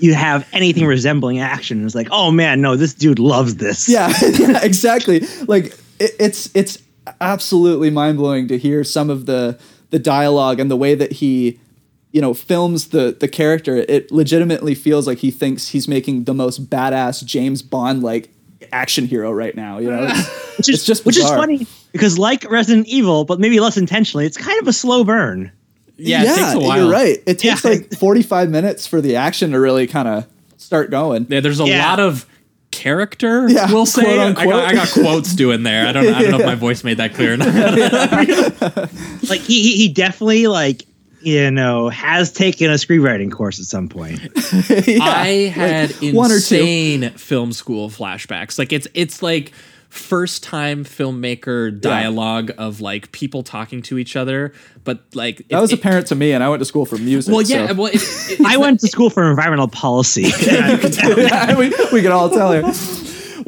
you 0.00 0.12
have 0.14 0.44
anything 0.52 0.84
resembling 0.86 1.38
action. 1.38 1.84
It's 1.86 1.94
like, 1.94 2.08
oh 2.10 2.30
man, 2.32 2.60
no, 2.60 2.74
this 2.76 2.94
dude 2.94 3.18
loves 3.20 3.56
this. 3.56 3.88
Yeah, 3.88 4.12
yeah, 4.38 4.62
exactly. 4.64 5.20
Like 5.46 5.66
it, 6.00 6.12
it's 6.20 6.50
it's 6.54 6.78
absolutely 7.20 7.90
mind 7.90 8.18
blowing 8.18 8.48
to 8.48 8.58
hear 8.58 8.84
some 8.84 9.10
of 9.10 9.26
the 9.26 9.58
the 9.90 9.98
dialogue 9.98 10.60
and 10.60 10.70
the 10.70 10.76
way 10.76 10.94
that 10.94 11.12
he, 11.12 11.58
you 12.12 12.20
know, 12.20 12.34
films 12.34 12.88
the 12.88 13.16
the 13.18 13.28
character. 13.28 13.76
It 13.76 14.10
legitimately 14.12 14.74
feels 14.74 15.06
like 15.06 15.18
he 15.18 15.30
thinks 15.30 15.68
he's 15.68 15.88
making 15.88 16.24
the 16.24 16.34
most 16.34 16.68
badass 16.70 17.24
James 17.24 17.62
Bond 17.62 18.02
like 18.02 18.30
action 18.72 19.06
hero 19.06 19.32
right 19.32 19.54
now. 19.54 19.78
You 19.78 19.90
know, 19.90 20.06
it's, 20.10 20.56
which 20.58 20.68
is 20.68 20.74
it's 20.76 20.84
just 20.84 21.04
which 21.06 21.16
is 21.16 21.28
funny 21.28 21.66
because 21.92 22.18
like 22.18 22.48
Resident 22.50 22.86
Evil, 22.86 23.24
but 23.24 23.40
maybe 23.40 23.60
less 23.60 23.76
intentionally, 23.76 24.26
it's 24.26 24.36
kind 24.36 24.60
of 24.60 24.68
a 24.68 24.72
slow 24.72 25.04
burn. 25.04 25.52
Yeah, 25.96 26.22
it 26.22 26.36
takes 26.36 26.52
a 26.54 26.58
while. 26.60 26.78
You're 26.82 26.92
right. 26.92 27.18
It 27.26 27.38
takes 27.40 27.64
Yeah. 27.64 27.70
like 27.70 27.92
45 27.94 28.50
minutes 28.50 28.86
for 28.86 29.00
the 29.00 29.16
action 29.16 29.50
to 29.50 29.58
really 29.58 29.86
kind 29.88 30.06
of 30.06 30.26
start 30.56 30.90
going. 30.92 31.26
Yeah, 31.28 31.40
there's 31.40 31.58
a 31.60 31.64
Yeah. 31.66 31.88
lot 31.88 31.98
of 31.98 32.24
character. 32.70 33.48
Yeah, 33.48 33.72
we'll 33.72 33.84
say. 33.86 34.20
I, 34.20 34.32
got, 34.32 34.46
I 34.46 34.72
got 34.74 34.88
quotes 34.90 35.34
doing 35.34 35.64
there. 35.64 35.86
I 35.88 35.92
don't. 35.92 36.06
I 36.06 36.22
don't 36.22 36.30
know 36.32 36.38
if 36.38 36.46
my 36.46 36.54
voice 36.68 36.84
made 36.84 36.98
that 36.98 37.14
clear. 37.14 37.34
Or 37.34 37.36
not. 37.38 37.48
Like 39.28 39.40
he 39.40 39.62
he, 39.62 39.76
he 39.76 39.88
definitely 39.92 40.46
like 40.46 40.84
you 41.28 41.50
know 41.50 41.88
has 41.88 42.32
taken 42.32 42.70
a 42.70 42.74
screenwriting 42.74 43.30
course 43.30 43.58
at 43.60 43.66
some 43.66 43.88
point. 43.88 44.20
Yeah, 44.86 45.04
I 45.04 45.50
had 45.52 46.00
like 46.02 46.14
one 46.14 46.30
or 46.32 46.40
two. 46.40 46.56
insane 46.56 47.10
film 47.10 47.52
school 47.52 47.90
flashbacks. 47.90 48.58
Like 48.58 48.72
it's 48.72 48.86
it's 48.94 49.22
like 49.22 49.52
first 49.90 50.42
time 50.42 50.84
filmmaker 50.84 51.78
dialogue 51.80 52.50
of 52.58 52.80
like 52.80 53.10
people 53.12 53.42
talking 53.42 53.80
to 53.82 53.96
each 53.98 54.16
other, 54.16 54.52
but 54.84 55.00
like 55.14 55.38
That 55.48 55.58
it- 55.58 55.60
was 55.60 55.72
it- 55.72 55.78
apparent 55.78 56.06
to 56.08 56.14
me, 56.14 56.32
and 56.32 56.42
I 56.44 56.48
went 56.48 56.60
to 56.60 56.66
school 56.66 56.84
for 56.86 56.98
music. 56.98 57.32
Well, 57.32 57.42
yeah. 57.42 57.68
so- 57.68 57.74
Well, 57.74 57.86
it, 57.86 57.94
it, 57.94 58.40
I 58.44 58.56
went 58.58 58.80
to 58.80 58.88
school 58.88 59.08
for 59.10 59.28
environmental 59.30 59.68
policy. 59.68 60.22
we, 61.56 61.72
we 61.92 62.02
can 62.02 62.12
all 62.12 62.28
tell 62.30 62.54
you. 62.54 62.72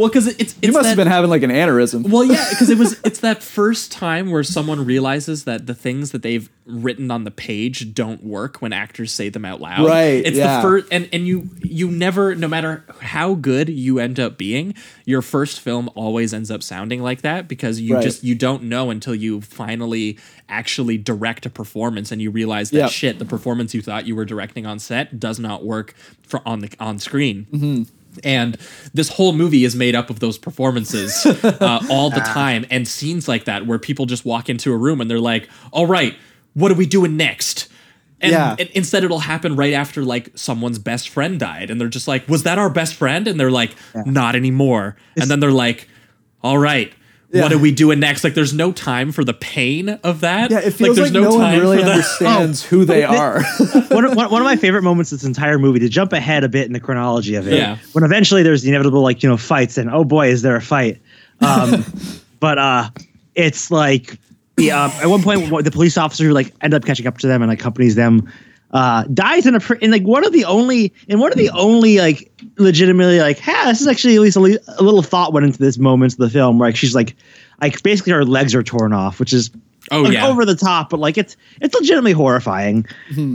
Well 0.00 0.08
because 0.08 0.26
it's, 0.26 0.38
it's 0.40 0.56
You 0.62 0.72
must 0.72 0.82
that- 0.84 0.88
have 0.90 0.96
been 0.96 1.06
having 1.06 1.30
like 1.30 1.42
an 1.42 1.50
aneurysm. 1.50 2.08
Well, 2.10 2.24
yeah, 2.24 2.46
because 2.50 2.70
it 2.70 2.78
was 2.78 2.98
it's 3.04 3.20
that 3.20 3.42
first 3.42 3.92
time 3.92 4.30
where 4.30 4.42
someone 4.42 4.84
realizes 4.84 5.44
that 5.44 5.66
the 5.66 5.74
things 5.74 6.10
that 6.12 6.22
they've 6.22 6.48
written 6.66 7.10
on 7.10 7.24
the 7.24 7.30
page 7.32 7.94
don't 7.94 8.22
work 8.22 8.62
when 8.62 8.72
actors 8.72 9.10
say 9.12 9.28
them 9.28 9.44
out 9.44 9.60
loud. 9.60 9.86
Right, 9.86 10.24
It's 10.24 10.36
yeah. 10.38 10.56
the 10.56 10.62
first 10.62 10.86
and 10.92 11.08
and 11.12 11.26
you 11.26 11.50
you 11.62 11.90
never 11.90 12.34
no 12.34 12.48
matter 12.48 12.84
how 13.00 13.34
good 13.34 13.68
you 13.68 13.98
end 13.98 14.18
up 14.20 14.38
being, 14.38 14.74
your 15.04 15.20
first 15.22 15.60
film 15.60 15.90
always 15.94 16.32
ends 16.32 16.50
up 16.50 16.62
sounding 16.62 17.02
like 17.02 17.22
that 17.22 17.48
because 17.48 17.80
you 17.80 17.94
Right. 17.96 18.02
just 18.02 18.22
you 18.24 18.34
don't 18.34 18.64
know 18.64 18.90
until 18.90 19.14
you 19.14 19.40
finally 19.40 20.18
actually 20.48 20.96
direct 20.98 21.44
a 21.46 21.50
performance 21.50 22.10
and 22.12 22.20
you 22.22 22.30
realize 22.30 22.70
that 22.70 22.76
Yep. 22.78 22.90
shit 22.90 23.18
the 23.18 23.24
performance 23.24 23.74
you 23.74 23.82
thought 23.82 24.06
you 24.06 24.14
were 24.16 24.24
directing 24.24 24.64
on 24.66 24.78
set 24.78 25.18
does 25.20 25.38
not 25.38 25.64
work 25.64 25.94
for 26.22 26.40
on 26.46 26.60
the 26.60 26.70
on 26.80 26.98
screen. 26.98 27.46
Mm-hmm. 27.52 27.82
And 28.24 28.56
this 28.92 29.08
whole 29.08 29.32
movie 29.32 29.64
is 29.64 29.76
made 29.76 29.94
up 29.94 30.10
of 30.10 30.20
those 30.20 30.36
performances 30.38 31.24
uh, 31.44 31.80
all 31.90 32.10
the 32.10 32.20
time 32.20 32.66
and 32.70 32.86
scenes 32.88 33.28
like 33.28 33.44
that 33.44 33.66
where 33.66 33.78
people 33.78 34.06
just 34.06 34.24
walk 34.24 34.48
into 34.48 34.72
a 34.72 34.76
room 34.76 35.00
and 35.00 35.10
they're 35.10 35.20
like, 35.20 35.48
all 35.72 35.86
right, 35.86 36.16
what 36.54 36.70
are 36.72 36.74
we 36.74 36.86
doing 36.86 37.16
next? 37.16 37.68
And, 38.20 38.32
Yeah. 38.32 38.56
and 38.58 38.68
instead, 38.70 39.04
it'll 39.04 39.20
happen 39.20 39.56
right 39.56 39.72
after 39.72 40.02
like 40.04 40.30
someone's 40.34 40.78
best 40.78 41.08
friend 41.08 41.38
died. 41.40 41.70
And 41.70 41.80
they're 41.80 41.88
just 41.88 42.08
like, 42.08 42.28
was 42.28 42.42
that 42.42 42.58
our 42.58 42.68
best 42.68 42.94
friend? 42.94 43.26
And 43.28 43.38
they're 43.40 43.50
like, 43.50 43.74
not 43.94 44.34
anymore. 44.36 44.96
and 45.16 45.30
then 45.30 45.40
they're 45.40 45.50
like, 45.52 45.88
all 46.42 46.58
right. 46.58 46.92
Yeah. 47.32 47.42
What 47.42 47.52
are 47.52 47.58
we 47.58 47.70
doing 47.70 48.00
next? 48.00 48.24
Like, 48.24 48.34
there's 48.34 48.52
no 48.52 48.72
time 48.72 49.12
for 49.12 49.22
the 49.22 49.32
pain 49.32 49.88
of 49.88 50.20
that. 50.20 50.50
Yeah, 50.50 50.58
it 50.58 50.72
feels 50.72 50.98
like, 50.98 51.12
there's 51.12 51.12
no, 51.12 51.30
one 51.30 51.38
time 51.38 51.60
really 51.60 51.78
for 51.78 51.84
that. 51.84 51.90
understands 51.92 52.64
who 52.64 52.84
they 52.84 53.04
are. 53.04 53.42
one, 53.88 54.04
of, 54.04 54.16
one, 54.16 54.30
one 54.32 54.42
of 54.42 54.44
my 54.44 54.56
favorite 54.56 54.82
moments 54.82 55.12
of 55.12 55.20
this 55.20 55.26
entire 55.26 55.56
movie 55.56 55.78
to 55.78 55.88
jump 55.88 56.12
ahead 56.12 56.42
a 56.42 56.48
bit 56.48 56.66
in 56.66 56.72
the 56.72 56.80
chronology 56.80 57.36
of 57.36 57.46
it. 57.46 57.54
Yeah. 57.54 57.78
When 57.92 58.02
eventually 58.02 58.42
there's 58.42 58.62
the 58.62 58.70
inevitable 58.70 59.02
like 59.02 59.22
you 59.22 59.28
know 59.28 59.36
fights 59.36 59.78
and 59.78 59.90
oh 59.90 60.02
boy 60.02 60.28
is 60.28 60.42
there 60.42 60.56
a 60.56 60.60
fight. 60.60 61.00
Um, 61.40 61.84
but 62.40 62.58
uh, 62.58 62.90
it's 63.36 63.70
like 63.70 64.18
the 64.56 64.72
um, 64.72 64.90
at 64.92 65.06
one 65.06 65.22
point 65.22 65.64
the 65.64 65.70
police 65.70 65.96
officer 65.96 66.32
like 66.32 66.52
end 66.62 66.74
up 66.74 66.84
catching 66.84 67.06
up 67.06 67.18
to 67.18 67.28
them 67.28 67.42
and 67.42 67.52
accompanies 67.52 67.94
them 67.94 68.28
uh, 68.72 69.04
dies 69.12 69.46
in 69.46 69.54
a 69.54 69.60
pr- 69.60 69.74
in 69.74 69.90
like 69.90 70.02
one 70.02 70.24
of 70.24 70.32
the 70.32 70.44
only 70.44 70.92
in 71.08 71.18
one 71.18 71.32
of 71.32 71.38
the 71.38 71.50
only 71.50 71.98
like 71.98 72.30
legitimately 72.58 73.18
like 73.20 73.38
ha 73.38 73.64
this 73.66 73.80
is 73.80 73.86
actually 73.88 74.14
at 74.14 74.20
least 74.20 74.36
a, 74.36 74.40
li- 74.40 74.58
a 74.78 74.82
little 74.82 75.02
thought 75.02 75.32
went 75.32 75.44
into 75.46 75.58
this 75.58 75.76
moments 75.78 76.14
of 76.14 76.18
the 76.20 76.30
film 76.30 76.58
where 76.58 76.68
like 76.68 76.76
she's 76.76 76.94
like 76.94 77.16
like 77.60 77.82
basically 77.82 78.12
her 78.12 78.24
legs 78.24 78.54
are 78.54 78.62
torn 78.62 78.92
off 78.92 79.18
which 79.20 79.32
is 79.32 79.50
Oh, 79.92 80.02
like, 80.02 80.12
yeah. 80.12 80.28
over 80.28 80.44
the 80.44 80.54
top, 80.54 80.90
but 80.90 81.00
like 81.00 81.18
it's 81.18 81.36
it's 81.60 81.74
legitimately 81.74 82.12
horrifying. 82.12 82.86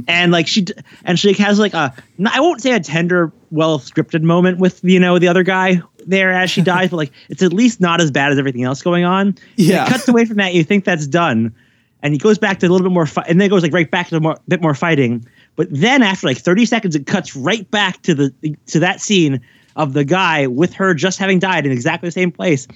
And 0.07 0.31
like 0.31 0.47
she 0.47 0.61
d- 0.61 0.73
and 1.03 1.19
she 1.19 1.33
has 1.33 1.59
like 1.59 1.73
a 1.73 1.93
I 2.31 2.39
won't 2.39 2.61
say 2.61 2.71
a 2.71 2.79
tender, 2.79 3.33
well 3.51 3.77
scripted 3.79 4.21
moment 4.21 4.59
with 4.59 4.81
you 4.81 4.99
know 4.99 5.19
the 5.19 5.27
other 5.27 5.43
guy 5.43 5.81
there 6.05 6.31
as 6.31 6.49
she 6.51 6.61
dies, 6.73 6.91
but 6.91 6.97
like 6.97 7.11
it's 7.29 7.41
at 7.43 7.51
least 7.51 7.81
not 7.81 7.99
as 7.99 8.09
bad 8.09 8.31
as 8.31 8.37
everything 8.39 8.63
else 8.63 8.81
going 8.83 9.03
on. 9.03 9.35
Yeah. 9.57 9.85
it 9.85 9.89
cuts 9.89 10.07
away 10.07 10.23
from 10.23 10.37
that. 10.37 10.53
You 10.53 10.63
think 10.63 10.85
that's 10.85 11.07
done, 11.07 11.53
and 12.05 12.13
he 12.13 12.19
goes 12.19 12.37
back 12.37 12.59
to 12.59 12.67
a 12.67 12.69
little 12.69 12.85
bit 12.87 12.93
more, 12.93 13.07
fi- 13.07 13.25
and 13.27 13.41
then 13.41 13.47
it 13.47 13.49
goes 13.49 13.63
like 13.63 13.73
right 13.73 13.89
back 13.89 14.09
to 14.09 14.17
a 14.17 14.19
more, 14.19 14.37
bit 14.47 14.61
more 14.61 14.75
fighting. 14.75 15.25
But 15.55 15.67
then 15.71 16.03
after 16.03 16.27
like 16.27 16.37
thirty 16.37 16.63
seconds, 16.63 16.95
it 16.95 17.07
cuts 17.07 17.35
right 17.35 17.69
back 17.71 17.99
to 18.03 18.13
the 18.13 18.55
to 18.67 18.79
that 18.79 19.01
scene 19.01 19.41
of 19.75 19.93
the 19.93 20.05
guy 20.05 20.45
with 20.45 20.71
her 20.75 20.93
just 20.93 21.17
having 21.17 21.39
died 21.39 21.65
in 21.65 21.71
exactly 21.71 22.07
the 22.07 22.11
same 22.11 22.31
place, 22.31 22.67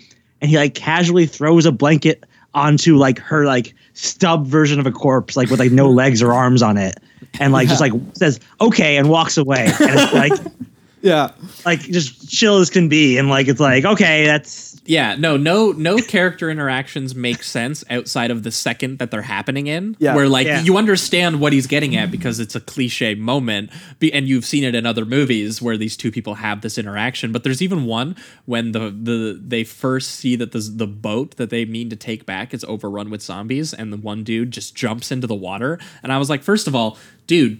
and 0.41 0.49
he 0.49 0.57
like 0.57 0.73
casually 0.73 1.27
throws 1.27 1.67
a 1.67 1.71
blanket 1.71 2.25
onto 2.55 2.97
like 2.97 3.19
her 3.19 3.45
like 3.45 3.75
stub 3.93 4.47
version 4.47 4.79
of 4.79 4.87
a 4.87 4.91
corpse, 4.91 5.37
like 5.37 5.51
with 5.51 5.59
like 5.59 5.71
no 5.71 5.91
legs 5.91 6.23
or 6.23 6.33
arms 6.33 6.63
on 6.63 6.75
it, 6.75 6.95
and 7.39 7.53
like 7.53 7.67
just 7.67 7.81
like 7.81 7.93
says 8.15 8.39
okay 8.59 8.97
and 8.97 9.09
walks 9.09 9.37
away, 9.37 9.65
and 9.79 9.99
it's 9.99 10.13
like 10.13 10.31
yeah. 11.01 11.31
like 11.65 11.79
just 11.81 12.29
chill 12.29 12.57
as 12.57 12.69
can 12.69 12.89
be, 12.89 13.17
and 13.17 13.29
like 13.29 13.47
it's 13.47 13.59
like 13.59 13.85
okay, 13.85 14.25
that's 14.25 14.79
Yeah, 14.85 15.15
no, 15.15 15.37
no, 15.37 15.71
no 15.71 15.97
character 15.99 16.49
interactions 16.49 17.13
make 17.13 17.43
sense 17.43 17.83
outside 17.91 18.31
of 18.31 18.41
the 18.43 18.51
second 18.51 18.97
that 18.99 19.11
they're 19.11 19.21
happening 19.21 19.67
in. 19.67 19.95
Yeah. 19.99 20.15
where 20.15 20.27
like 20.27 20.47
Yeah. 20.47 20.61
you 20.63 20.77
understand 20.77 21.39
what 21.39 21.53
he's 21.53 21.67
getting 21.67 21.95
at 21.95 22.09
because 22.11 22.39
it's 22.39 22.55
a 22.55 22.59
cliche 22.59 23.13
moment, 23.15 23.69
be- 23.99 24.11
and 24.11 24.27
you've 24.27 24.45
seen 24.45 24.63
it 24.63 24.73
in 24.75 24.85
other 24.85 25.05
movies 25.05 25.61
where 25.61 25.77
these 25.77 25.95
two 25.95 26.11
people 26.11 26.35
have 26.35 26.61
this 26.61 26.77
interaction. 26.77 27.31
But 27.31 27.43
there's 27.43 27.61
even 27.61 27.85
one 27.85 28.15
when 28.45 28.71
the 28.71 28.89
the 28.89 29.39
they 29.41 29.63
first 29.63 30.11
see 30.11 30.35
that 30.37 30.51
the 30.53 30.59
the 30.59 30.87
boat 30.87 31.37
that 31.37 31.49
they 31.49 31.65
mean 31.65 31.89
to 31.91 31.95
take 31.95 32.25
back 32.25 32.53
is 32.53 32.63
overrun 32.65 33.09
with 33.09 33.21
zombies, 33.21 33.73
and 33.73 33.93
the 33.93 33.97
one 33.97 34.23
dude 34.23 34.51
just 34.51 34.75
jumps 34.75 35.11
into 35.11 35.27
the 35.27 35.35
water, 35.35 35.79
and 36.03 36.11
I 36.11 36.17
was 36.17 36.29
like, 36.29 36.41
first 36.43 36.67
of 36.67 36.75
all, 36.75 36.97
dude. 37.27 37.59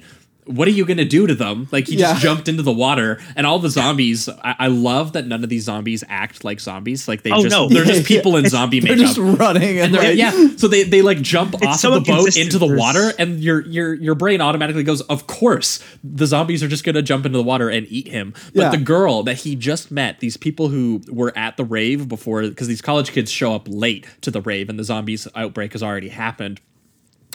What 0.49 0.67
are 0.67 0.71
you 0.71 0.83
gonna 0.85 1.05
do 1.05 1.27
to 1.27 1.35
them? 1.35 1.67
Like 1.71 1.87
he 1.87 1.95
Yeah. 1.95 2.13
just 2.13 2.21
jumped 2.23 2.47
into 2.49 2.63
the 2.63 2.71
water, 2.71 3.19
and 3.35 3.45
all 3.45 3.59
the 3.59 3.69
zombies. 3.69 4.27
I, 4.27 4.55
I 4.59 4.67
love 4.67 5.13
that 5.13 5.27
none 5.27 5.43
of 5.43 5.49
these 5.49 5.63
zombies 5.63 6.03
act 6.09 6.43
like 6.43 6.59
zombies. 6.59 7.07
Like 7.07 7.21
they 7.21 7.31
Oh, 7.31 7.43
just 7.43 7.55
no. 7.55 7.69
they're 7.69 7.85
just 7.85 8.09
Yeah, 8.09 8.17
people 8.17 8.35
in 8.35 8.49
zombie 8.49 8.81
makeup. 8.81 8.97
They're 8.97 9.05
makeup. 9.07 9.15
just 9.15 9.39
running 9.39 9.77
and, 9.77 9.79
and 9.79 9.93
they're 9.93 10.09
like, 10.09 10.17
yeah, 10.17 10.55
so 10.57 10.67
they 10.67 10.83
they 10.83 11.01
like 11.03 11.21
jump 11.21 11.53
off 11.63 11.79
so 11.79 11.93
of 11.93 12.03
the 12.03 12.11
boat 12.11 12.35
into 12.35 12.57
the 12.57 12.65
water, 12.75 13.13
and 13.19 13.39
your 13.39 13.61
your 13.67 13.93
your 13.93 14.15
brain 14.15 14.41
automatically 14.41 14.83
goes, 14.83 15.01
of 15.01 15.27
course, 15.27 15.79
the 16.03 16.25
zombies 16.25 16.63
are 16.63 16.67
just 16.67 16.83
gonna 16.83 17.01
jump 17.03 17.25
into 17.27 17.37
the 17.37 17.43
water 17.43 17.69
and 17.69 17.85
eat 17.89 18.07
him. 18.07 18.33
But 18.55 18.61
Yeah. 18.61 18.69
the 18.71 18.77
girl 18.77 19.21
that 19.23 19.37
he 19.37 19.55
just 19.55 19.91
met, 19.91 20.19
these 20.19 20.35
people 20.37 20.69
who 20.69 21.01
were 21.11 21.31
at 21.37 21.57
the 21.57 21.63
rave 21.63 22.07
before, 22.09 22.41
because 22.41 22.67
these 22.67 22.81
college 22.81 23.11
kids 23.11 23.29
show 23.31 23.53
up 23.53 23.67
late 23.69 24.07
to 24.21 24.31
the 24.31 24.41
rave, 24.41 24.67
and 24.69 24.79
the 24.79 24.83
zombies 24.83 25.27
outbreak 25.35 25.73
has 25.73 25.83
already 25.83 26.09
happened 26.09 26.59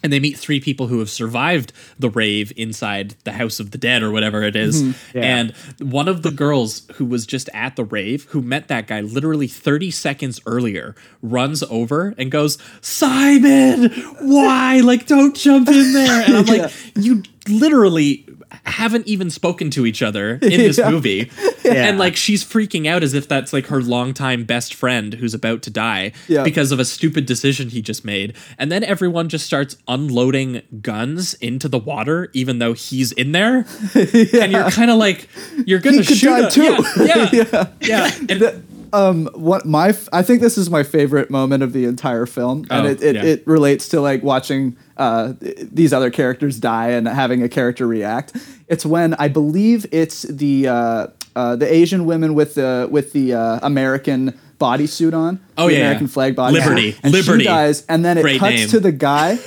and 0.04 0.12
they 0.12 0.20
meet 0.20 0.38
three 0.38 0.60
people 0.60 0.88
who 0.88 0.98
have 0.98 1.08
survived 1.08 1.72
the 1.98 2.10
rave 2.10 2.52
inside 2.58 3.16
the 3.24 3.32
house 3.32 3.58
of 3.58 3.70
the 3.70 3.78
dead 3.78 4.02
or 4.02 4.12
whatever 4.12 4.42
it 4.42 4.54
is. 4.54 4.82
Mm-hmm. 4.82 5.18
And 5.18 5.54
one 5.78 6.08
of 6.08 6.22
the 6.22 6.30
girls 6.30 6.86
who 6.96 7.06
was 7.06 7.24
just 7.24 7.48
at 7.54 7.76
the 7.76 7.84
rave, 7.84 8.24
who 8.24 8.42
met 8.42 8.68
that 8.68 8.86
guy 8.86 9.00
literally 9.00 9.46
30 9.46 9.90
seconds 9.90 10.42
earlier, 10.44 10.94
runs 11.22 11.62
over 11.64 12.14
and 12.18 12.30
goes, 12.30 12.58
Simon, 12.82 13.90
why? 14.20 14.80
Like, 14.80 15.06
don't 15.06 15.34
jump 15.34 15.68
in 15.68 15.94
there. 15.94 16.22
And 16.22 16.36
I'm 16.36 16.44
like, 16.44 16.70
you 16.96 17.22
literally 17.48 18.26
haven't 18.64 19.06
even 19.06 19.30
spoken 19.30 19.70
to 19.70 19.86
each 19.86 20.02
other 20.02 20.32
in 20.42 20.58
this 20.58 20.78
Yeah. 20.84 20.90
movie. 20.90 21.30
Yeah. 21.64 21.86
And 21.86 21.98
like 21.98 22.16
she's 22.16 22.44
freaking 22.44 22.86
out 22.86 23.02
as 23.02 23.14
if 23.14 23.26
that's 23.28 23.52
like 23.52 23.66
her 23.66 23.80
longtime 23.82 24.44
best 24.44 24.74
friend 24.74 25.14
who's 25.14 25.34
about 25.34 25.62
to 25.62 25.70
die 25.70 26.12
Yeah. 26.28 26.42
because 26.44 26.72
of 26.72 26.78
a 26.80 26.84
stupid 26.84 27.26
decision 27.26 27.68
he 27.70 27.80
just 27.82 28.04
made. 28.04 28.36
And 28.58 28.70
then 28.72 28.84
everyone 28.84 29.28
just 29.28 29.46
starts 29.46 29.76
unloading 29.88 30.62
guns 30.82 31.34
into 31.34 31.68
the 31.68 31.78
water, 31.78 32.30
even 32.32 32.58
though 32.58 32.72
he's 32.74 33.12
in 33.12 33.32
there. 33.32 33.66
And 33.94 34.52
you're 34.52 34.70
kind 34.70 34.90
of 34.90 34.98
like, 34.98 35.28
you're 35.66 35.80
gonna 35.80 36.02
shoot 36.02 36.28
die 36.28 36.46
a- 36.46 36.50
too. 36.50 36.84
Yeah, 36.98 37.28
yeah, 37.32 37.66
yeah. 37.80 38.10
And 38.28 38.63
um 38.94 39.26
what 39.34 39.66
my 39.66 39.88
f- 39.88 40.08
I 40.12 40.22
think 40.22 40.40
this 40.40 40.56
is 40.56 40.70
my 40.70 40.82
favorite 40.82 41.28
moment 41.30 41.62
of 41.62 41.72
the 41.72 41.84
entire 41.84 42.26
film 42.26 42.66
and 42.70 42.86
Oh, 42.86 42.90
it, 42.90 43.02
it, 43.02 43.14
yeah. 43.16 43.24
it 43.24 43.46
relates 43.46 43.88
to 43.90 44.00
like 44.00 44.22
watching 44.22 44.76
uh 44.96 45.34
these 45.40 45.92
other 45.92 46.10
characters 46.10 46.58
die 46.60 46.90
and 46.90 47.06
having 47.08 47.42
a 47.42 47.48
character 47.48 47.86
react 47.86 48.32
it's 48.68 48.86
when 48.86 49.14
I 49.14 49.28
believe 49.28 49.84
it's 49.92 50.22
the 50.22 50.68
uh 50.68 51.06
uh 51.36 51.56
the 51.56 51.70
Asian 51.72 52.06
women 52.06 52.34
with 52.34 52.54
the 52.54 52.88
with 52.90 53.12
the 53.12 53.34
uh 53.34 53.58
American 53.62 54.38
bodysuit 54.60 55.12
on 55.14 55.40
Oh, 55.58 55.66
the 55.66 55.72
yeah, 55.74 55.78
American 55.80 56.06
yeah. 56.06 56.12
flag 56.12 56.36
bodysuit 56.36 56.52
Liberty. 56.52 56.96
and 57.02 57.12
Liberty. 57.12 57.40
she 57.44 57.48
dies 57.48 57.84
and 57.88 58.04
then 58.04 58.18
it 58.18 58.22
Great 58.22 58.38
cuts 58.40 58.54
name. 58.56 58.68
to 58.68 58.80
the 58.80 58.92
guy 58.92 59.38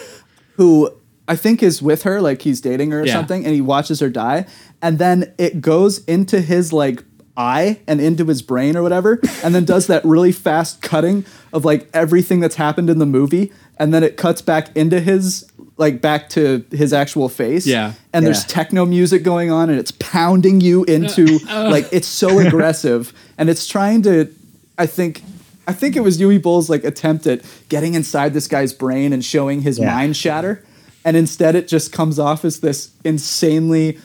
who 0.58 0.92
I 1.30 1.36
think 1.36 1.62
is 1.62 1.82
with 1.82 2.04
her, 2.04 2.22
like 2.22 2.42
he's 2.42 2.62
dating 2.62 2.92
her 2.92 3.02
or 3.02 3.06
Yeah. 3.06 3.14
something, 3.14 3.44
and 3.46 3.54
he 3.54 3.60
watches 3.62 4.00
her 4.00 4.10
die. 4.10 4.46
and 4.82 4.98
then 5.00 5.34
it 5.38 5.60
goes 5.62 6.04
into 6.06 6.40
his 6.40 6.72
like 6.72 7.04
eye 7.38 7.80
and 7.88 8.02
into 8.02 8.26
his 8.26 8.42
brain 8.42 8.76
or 8.76 8.82
whatever, 8.84 9.20
and 9.44 9.54
then 9.56 9.64
does 9.64 9.88
that 9.88 10.04
really 10.04 10.32
fast 10.32 10.82
cutting 10.82 11.26
of 11.54 11.64
like 11.64 11.88
everything 11.94 12.40
that's 12.40 12.56
happened 12.56 12.90
in 12.90 12.98
the 13.00 13.06
movie, 13.06 13.52
and 13.78 13.94
then 13.94 14.04
it 14.04 14.18
cuts 14.18 14.42
back 14.42 14.76
into 14.76 15.00
his 15.00 15.46
like 15.78 16.02
back 16.02 16.28
to 16.30 16.66
his 16.72 16.92
actual 16.92 17.30
face. 17.30 17.68
Yeah. 17.68 17.94
And 18.12 18.26
there's 18.26 18.44
techno 18.46 18.84
music 18.86 19.22
going 19.24 19.52
on 19.52 19.70
and 19.70 19.78
it's 19.78 19.92
pounding 19.92 20.60
you 20.60 20.84
into 20.86 21.40
uh, 21.48 21.70
like 21.72 21.86
uh. 21.86 21.90
it's 21.92 22.08
so 22.08 22.40
aggressive 22.40 23.14
and 23.38 23.48
it's 23.48 23.68
trying 23.68 24.02
to 24.02 24.34
I 24.80 24.88
think 24.88 25.22
I 25.68 25.74
think 25.74 25.96
it 25.96 26.00
was 26.00 26.20
Uwe 26.20 26.42
Boll's 26.42 26.68
like 26.68 26.84
attempt 26.84 27.28
at 27.28 27.42
getting 27.70 27.94
inside 27.94 28.34
this 28.34 28.48
guy's 28.48 28.74
brain 28.74 29.14
and 29.14 29.24
showing 29.24 29.62
his 29.62 29.78
Yeah. 29.78 29.94
mind 29.94 30.18
shatter. 30.18 30.64
And 31.06 31.16
instead 31.16 31.54
it 31.56 31.68
just 31.68 31.92
comes 31.92 32.18
off 32.18 32.44
as 32.44 32.60
this 32.62 32.90
insanely 33.04 34.00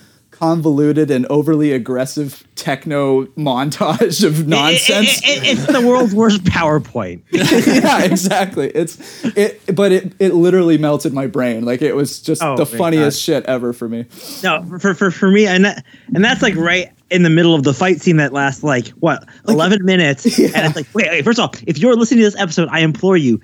convoluted 0.46 1.08
and 1.08 1.24
overly 1.26 1.70
aggressive 1.70 2.42
techno 2.56 3.26
montage 3.38 4.24
of 4.24 4.48
nonsense. 4.48 5.20
It- 5.22 5.24
it- 5.28 5.42
it- 5.44 5.48
it's 5.58 5.66
the 5.66 5.80
world's 5.86 6.12
worst 6.16 6.42
PowerPoint. 6.42 7.22
yeah, 7.30 8.02
exactly. 8.02 8.68
It's 8.74 8.98
it, 9.36 9.60
but 9.72 9.92
it 9.92 10.12
it 10.18 10.34
literally 10.34 10.78
melted 10.78 11.12
my 11.12 11.28
brain. 11.28 11.64
Like 11.64 11.80
it 11.80 11.94
was 11.94 12.20
just 12.20 12.42
Oh, 12.42 12.56
the 12.56 12.66
funniest 12.66 13.20
God. 13.20 13.22
shit 13.34 13.44
ever 13.46 13.72
for 13.72 13.88
me. 13.88 14.06
No, 14.42 14.64
for 14.80 14.94
for 14.94 15.10
for 15.12 15.30
me, 15.30 15.46
and 15.46 15.64
that, 15.64 15.84
and 16.12 16.24
that's 16.24 16.42
like 16.42 16.56
right 16.56 16.88
in 17.10 17.22
the 17.22 17.30
middle 17.30 17.54
of 17.54 17.62
the 17.62 17.72
fight 17.72 18.00
scene 18.00 18.16
that 18.16 18.32
lasts 18.32 18.64
like 18.64 18.88
what 18.98 19.24
eleven 19.46 19.84
minutes, 19.84 20.24
and 20.38 20.50
it's 20.56 20.74
like 20.74 20.88
wait, 20.92 21.08
wait. 21.08 21.24
First 21.24 21.38
of 21.38 21.44
all, 21.44 21.54
if 21.68 21.78
you're 21.78 21.94
listening 21.94 22.18
to 22.18 22.24
this 22.24 22.40
episode, 22.40 22.68
I 22.72 22.80
implore 22.80 23.16
you. 23.16 23.40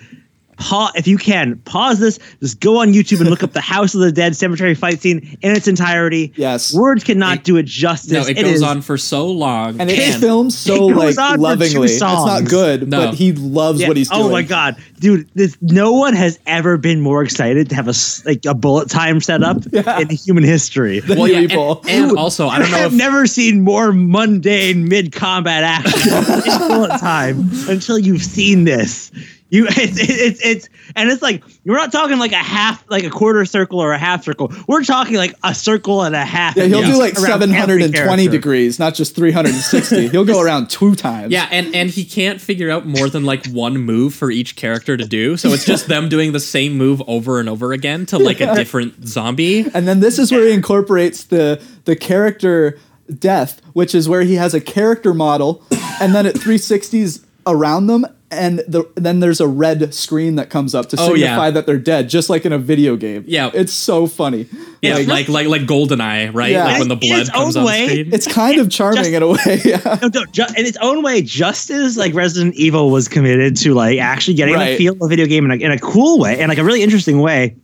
Pause, 0.58 0.92
if 0.96 1.06
you 1.06 1.18
can, 1.18 1.56
pause 1.60 2.00
this. 2.00 2.18
Just 2.40 2.58
go 2.60 2.78
on 2.80 2.92
YouTube 2.92 3.20
and 3.20 3.30
look 3.30 3.42
up 3.44 3.52
the 3.52 3.60
House 3.74 3.94
of 3.94 4.00
the 4.00 4.10
Dead 4.10 4.34
cemetery 4.34 4.74
fight 4.74 5.00
scene 5.00 5.38
in 5.40 5.52
its 5.52 5.68
entirety. 5.68 6.32
Yes. 6.36 6.74
words 6.74 7.04
cannot 7.04 7.44
do 7.44 7.56
it 7.56 7.66
justice. 7.66 8.10
No, 8.12 8.22
it, 8.22 8.36
It 8.38 8.42
goes 8.42 8.54
is- 8.56 8.62
on 8.62 8.82
for 8.82 8.98
so 8.98 9.26
long. 9.28 9.80
And 9.80 9.88
it's 9.90 10.14
and- 10.14 10.20
filmed 10.20 10.52
so 10.52 10.90
It 10.90 10.94
goes 10.94 11.16
like 11.16 11.18
on 11.18 11.30
for 11.32 11.36
two 11.36 11.42
lovingly. 11.42 11.86
It's 11.92 12.00
not 12.00 12.44
good, 12.44 12.88
No. 12.88 13.06
but 13.06 13.14
he 13.14 13.32
loves 13.32 13.80
Yeah. 13.80 13.88
what 13.88 13.96
he's 13.96 14.08
doing. 14.10 14.22
Oh 14.22 14.30
my 14.30 14.42
god, 14.42 14.76
dude! 14.98 15.28
This, 15.34 15.56
no 15.60 15.92
one 15.92 16.14
has 16.14 16.38
ever 16.46 16.76
been 16.76 17.00
more 17.00 17.22
excited 17.22 17.68
to 17.70 17.76
have 17.76 17.86
a 17.86 17.90
s- 17.90 18.24
like 18.26 18.44
a 18.44 18.54
bullet 18.54 18.90
time 18.90 19.20
set 19.20 19.42
up 19.44 19.58
in 19.72 20.10
human 20.10 20.42
history. 20.44 21.02
well, 21.08 21.28
yeah, 21.28 21.40
people. 21.40 21.82
and, 21.88 22.10
and 22.10 22.18
also, 22.18 22.48
I 22.48 22.58
don't 22.58 22.70
know 22.72 22.78
I've 22.78 22.86
if 22.92 22.98
never 22.98 23.26
seen 23.28 23.62
more 23.62 23.92
mundane 23.92 24.88
mid 24.88 25.12
combat 25.12 25.62
action 25.62 26.08
in 26.52 26.68
bullet 26.68 26.98
time 26.98 27.48
until 27.68 27.98
you've 27.98 28.24
seen 28.24 28.64
this. 28.64 29.12
You, 29.50 29.66
it's, 29.70 29.98
it's, 29.98 30.40
it's, 30.44 30.68
and 30.94 31.08
it's 31.10 31.22
like 31.22 31.42
we're 31.64 31.76
not 31.76 31.90
talking 31.90 32.18
like 32.18 32.32
a 32.32 32.36
half, 32.36 32.84
like 32.90 33.04
a 33.04 33.10
quarter 33.10 33.44
circle 33.46 33.80
or 33.80 33.92
a 33.92 33.98
half 33.98 34.24
circle. 34.24 34.52
We're 34.66 34.84
talking 34.84 35.16
like 35.16 35.34
a 35.42 35.54
circle 35.54 36.02
and 36.02 36.14
a 36.14 36.24
half. 36.24 36.56
Yeah, 36.56 36.64
he'll 36.64 36.80
Yeah. 36.82 36.92
do 36.92 36.98
like 36.98 37.16
720 37.16 38.28
degrees, 38.28 38.78
not 38.78 38.94
just 38.94 39.14
360. 39.16 40.08
he'll 40.08 40.24
go 40.26 40.40
around 40.40 40.68
two 40.70 40.94
times. 40.94 41.32
Yeah, 41.32 41.48
and 41.50 41.74
and 41.74 41.88
he 41.88 42.04
can't 42.04 42.40
figure 42.40 42.70
out 42.70 42.86
more 42.86 43.08
than 43.08 43.24
like 43.24 43.46
one 43.46 43.78
move 43.78 44.14
for 44.14 44.30
each 44.30 44.54
character 44.56 44.96
to 44.96 45.04
do. 45.06 45.36
So 45.36 45.48
it's 45.50 45.64
just 45.64 45.88
them 45.88 46.08
doing 46.08 46.32
the 46.32 46.40
same 46.40 46.76
move 46.76 47.02
over 47.06 47.40
and 47.40 47.48
over 47.48 47.72
again 47.72 48.06
to 48.06 48.18
like 48.18 48.40
a 48.40 48.54
different 48.54 49.06
zombie. 49.08 49.66
And 49.72 49.88
then 49.88 50.00
this 50.00 50.18
is 50.18 50.30
where 50.30 50.44
he 50.46 50.52
incorporates 50.52 51.24
the 51.24 51.62
the 51.84 51.96
character 51.96 52.78
death, 53.18 53.62
which 53.72 53.94
is 53.94 54.08
where 54.08 54.22
he 54.22 54.34
has 54.34 54.52
a 54.52 54.60
character 54.60 55.14
model, 55.14 55.62
and 56.00 56.14
then 56.14 56.26
it 56.26 56.34
360s 56.34 57.24
around 57.50 57.86
them, 57.86 58.06
and 58.30 58.58
the 58.68 58.84
then 58.94 59.20
there's 59.20 59.40
a 59.40 59.48
red 59.48 59.94
screen 59.94 60.36
that 60.36 60.50
comes 60.50 60.74
up 60.74 60.88
to 60.90 60.96
Oh, 61.00 61.14
signify 61.14 61.46
yeah. 61.46 61.50
that 61.52 61.66
they're 61.66 61.78
dead, 61.78 62.08
just 62.08 62.28
like 62.28 62.44
in 62.44 62.52
a 62.52 62.58
video 62.58 62.94
game. 62.96 63.24
Yeah. 63.26 63.50
it's 63.54 63.72
so 63.72 64.06
funny. 64.06 64.46
Yeah, 64.82 64.96
Like, 64.96 65.06
like 65.08 65.28
like 65.28 65.46
like 65.48 65.62
Goldeneye, 65.62 66.32
right? 66.34 66.52
Yeah. 66.52 66.64
Like 66.64 66.78
when 66.78 66.88
the 66.88 66.96
blood 66.96 67.20
its 67.22 67.30
comes 67.30 67.56
own 67.56 67.60
on 67.62 67.66
way, 67.66 67.86
screen. 67.88 68.12
it's 68.14 68.26
kind 68.32 68.58
of 68.60 68.70
charming 68.70 69.04
Just- 69.04 69.12
in 69.14 69.22
a 69.22 69.28
way. 69.28 69.60
Yeah. 69.64 69.98
No, 70.02 70.08
no, 70.14 70.24
ju- 70.26 70.44
in 70.56 70.66
its 70.66 70.76
own 70.82 71.02
way, 71.02 71.22
just 71.22 71.70
as 71.70 71.96
like 71.96 72.14
Resident 72.14 72.54
Evil 72.54 72.90
was 72.90 73.08
committed 73.08 73.56
to 73.58 73.72
like 73.74 73.98
actually 73.98 74.34
getting 74.34 74.58
the 74.58 74.76
feel 74.76 74.92
of 74.92 75.00
a 75.02 75.08
video 75.08 75.26
game 75.26 75.44
in 75.46 75.50
a, 75.50 75.64
in 75.64 75.70
a 75.72 75.78
cool 75.78 76.18
way 76.18 76.38
and 76.38 76.48
like 76.50 76.58
a 76.58 76.64
really 76.64 76.82
interesting 76.82 77.20
way, 77.20 77.56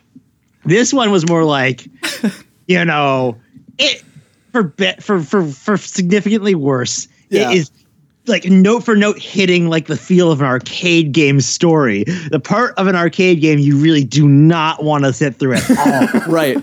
this 0.64 0.92
one 0.94 1.10
was 1.10 1.28
more 1.28 1.44
like, 1.44 1.86
you 2.66 2.84
know, 2.84 3.36
it 3.78 4.02
for 4.52 4.62
bit 4.62 5.02
for 5.02 5.20
for 5.20 5.44
for 5.46 5.76
significantly 5.76 6.54
worse. 6.54 7.06
Yeah. 7.28 7.50
It 7.50 7.56
is 7.58 7.70
like 8.26 8.44
note 8.46 8.80
for 8.84 8.96
note 8.96 9.18
hitting 9.18 9.68
like 9.68 9.86
the 9.86 9.96
feel 9.96 10.30
of 10.32 10.40
an 10.40 10.46
arcade 10.46 11.12
game 11.12 11.40
story. 11.40 12.04
The 12.30 12.40
part 12.40 12.74
of 12.78 12.86
an 12.86 12.96
arcade 12.96 13.40
game 13.40 13.58
you 13.58 13.76
really 13.76 14.04
do 14.04 14.26
not 14.28 14.82
want 14.82 15.04
to 15.04 15.12
sit 15.12 15.36
through 15.36 15.54
at 15.54 15.70
all. 15.70 16.20
right. 16.32 16.56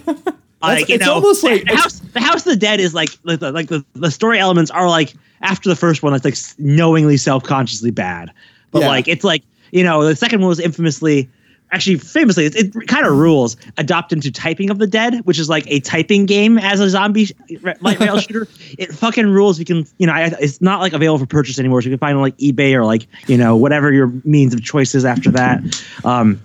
like 0.61 0.89
it's 0.89 1.05
know, 1.05 1.13
almost 1.15 1.43
like- 1.43 1.65
the 1.65 1.75
house, 1.75 1.99
the 1.99 2.19
House 2.19 2.45
of 2.45 2.53
the 2.53 2.55
Dead 2.55 2.79
is 2.79 2.93
like 2.93 3.09
like 3.23 3.39
the, 3.39 3.51
like 3.51 3.67
the, 3.67 3.85
the 3.93 4.11
story 4.11 4.39
elements 4.39 4.71
are 4.71 4.89
like 4.89 5.13
after 5.41 5.69
the 5.69 5.75
first 5.75 6.03
one, 6.03 6.13
it's 6.13 6.25
like 6.25 6.37
knowingly 6.59 7.17
self 7.17 7.43
consciously 7.43 7.91
bad, 7.91 8.31
but 8.71 8.81
Yeah. 8.81 8.87
like 8.87 9.07
it's 9.07 9.23
like 9.23 9.43
you 9.71 9.83
know 9.83 10.03
the 10.03 10.15
second 10.15 10.39
one 10.41 10.49
was 10.49 10.59
infamously. 10.59 11.29
Actually, 11.71 11.97
famously, 11.97 12.45
it, 12.45 12.55
it 12.55 12.87
kind 12.87 13.05
of 13.05 13.15
rules. 13.17 13.55
Adopt 13.77 14.11
into 14.11 14.29
Typing 14.31 14.69
of 14.69 14.77
the 14.77 14.87
Dead, 14.87 15.25
which 15.25 15.39
is 15.39 15.47
like 15.47 15.63
a 15.67 15.79
typing 15.79 16.25
game 16.25 16.57
as 16.57 16.81
a 16.81 16.89
zombie 16.89 17.25
sh- 17.25 17.33
light 17.79 17.99
rail 17.99 18.17
shooter. 18.19 18.47
It 18.77 18.93
fucking 18.93 19.27
rules. 19.27 19.57
You 19.57 19.65
can, 19.65 19.85
you 19.97 20.05
know, 20.05 20.13
I, 20.13 20.33
it's 20.39 20.59
not 20.59 20.81
like 20.81 20.91
available 20.91 21.19
for 21.19 21.25
purchase 21.25 21.59
anymore. 21.59 21.81
So 21.81 21.85
you 21.89 21.91
can 21.91 21.99
find 21.99 22.11
it 22.11 22.15
on 22.17 22.21
like 22.21 22.37
eBay 22.37 22.73
or 22.73 22.85
like, 22.85 23.07
you 23.27 23.37
know, 23.37 23.55
whatever 23.55 23.93
your 23.93 24.07
means 24.25 24.53
of 24.53 24.61
choice 24.63 24.93
is 24.93 25.05
after 25.05 25.31
that. 25.31 25.61
Um, 26.03 26.41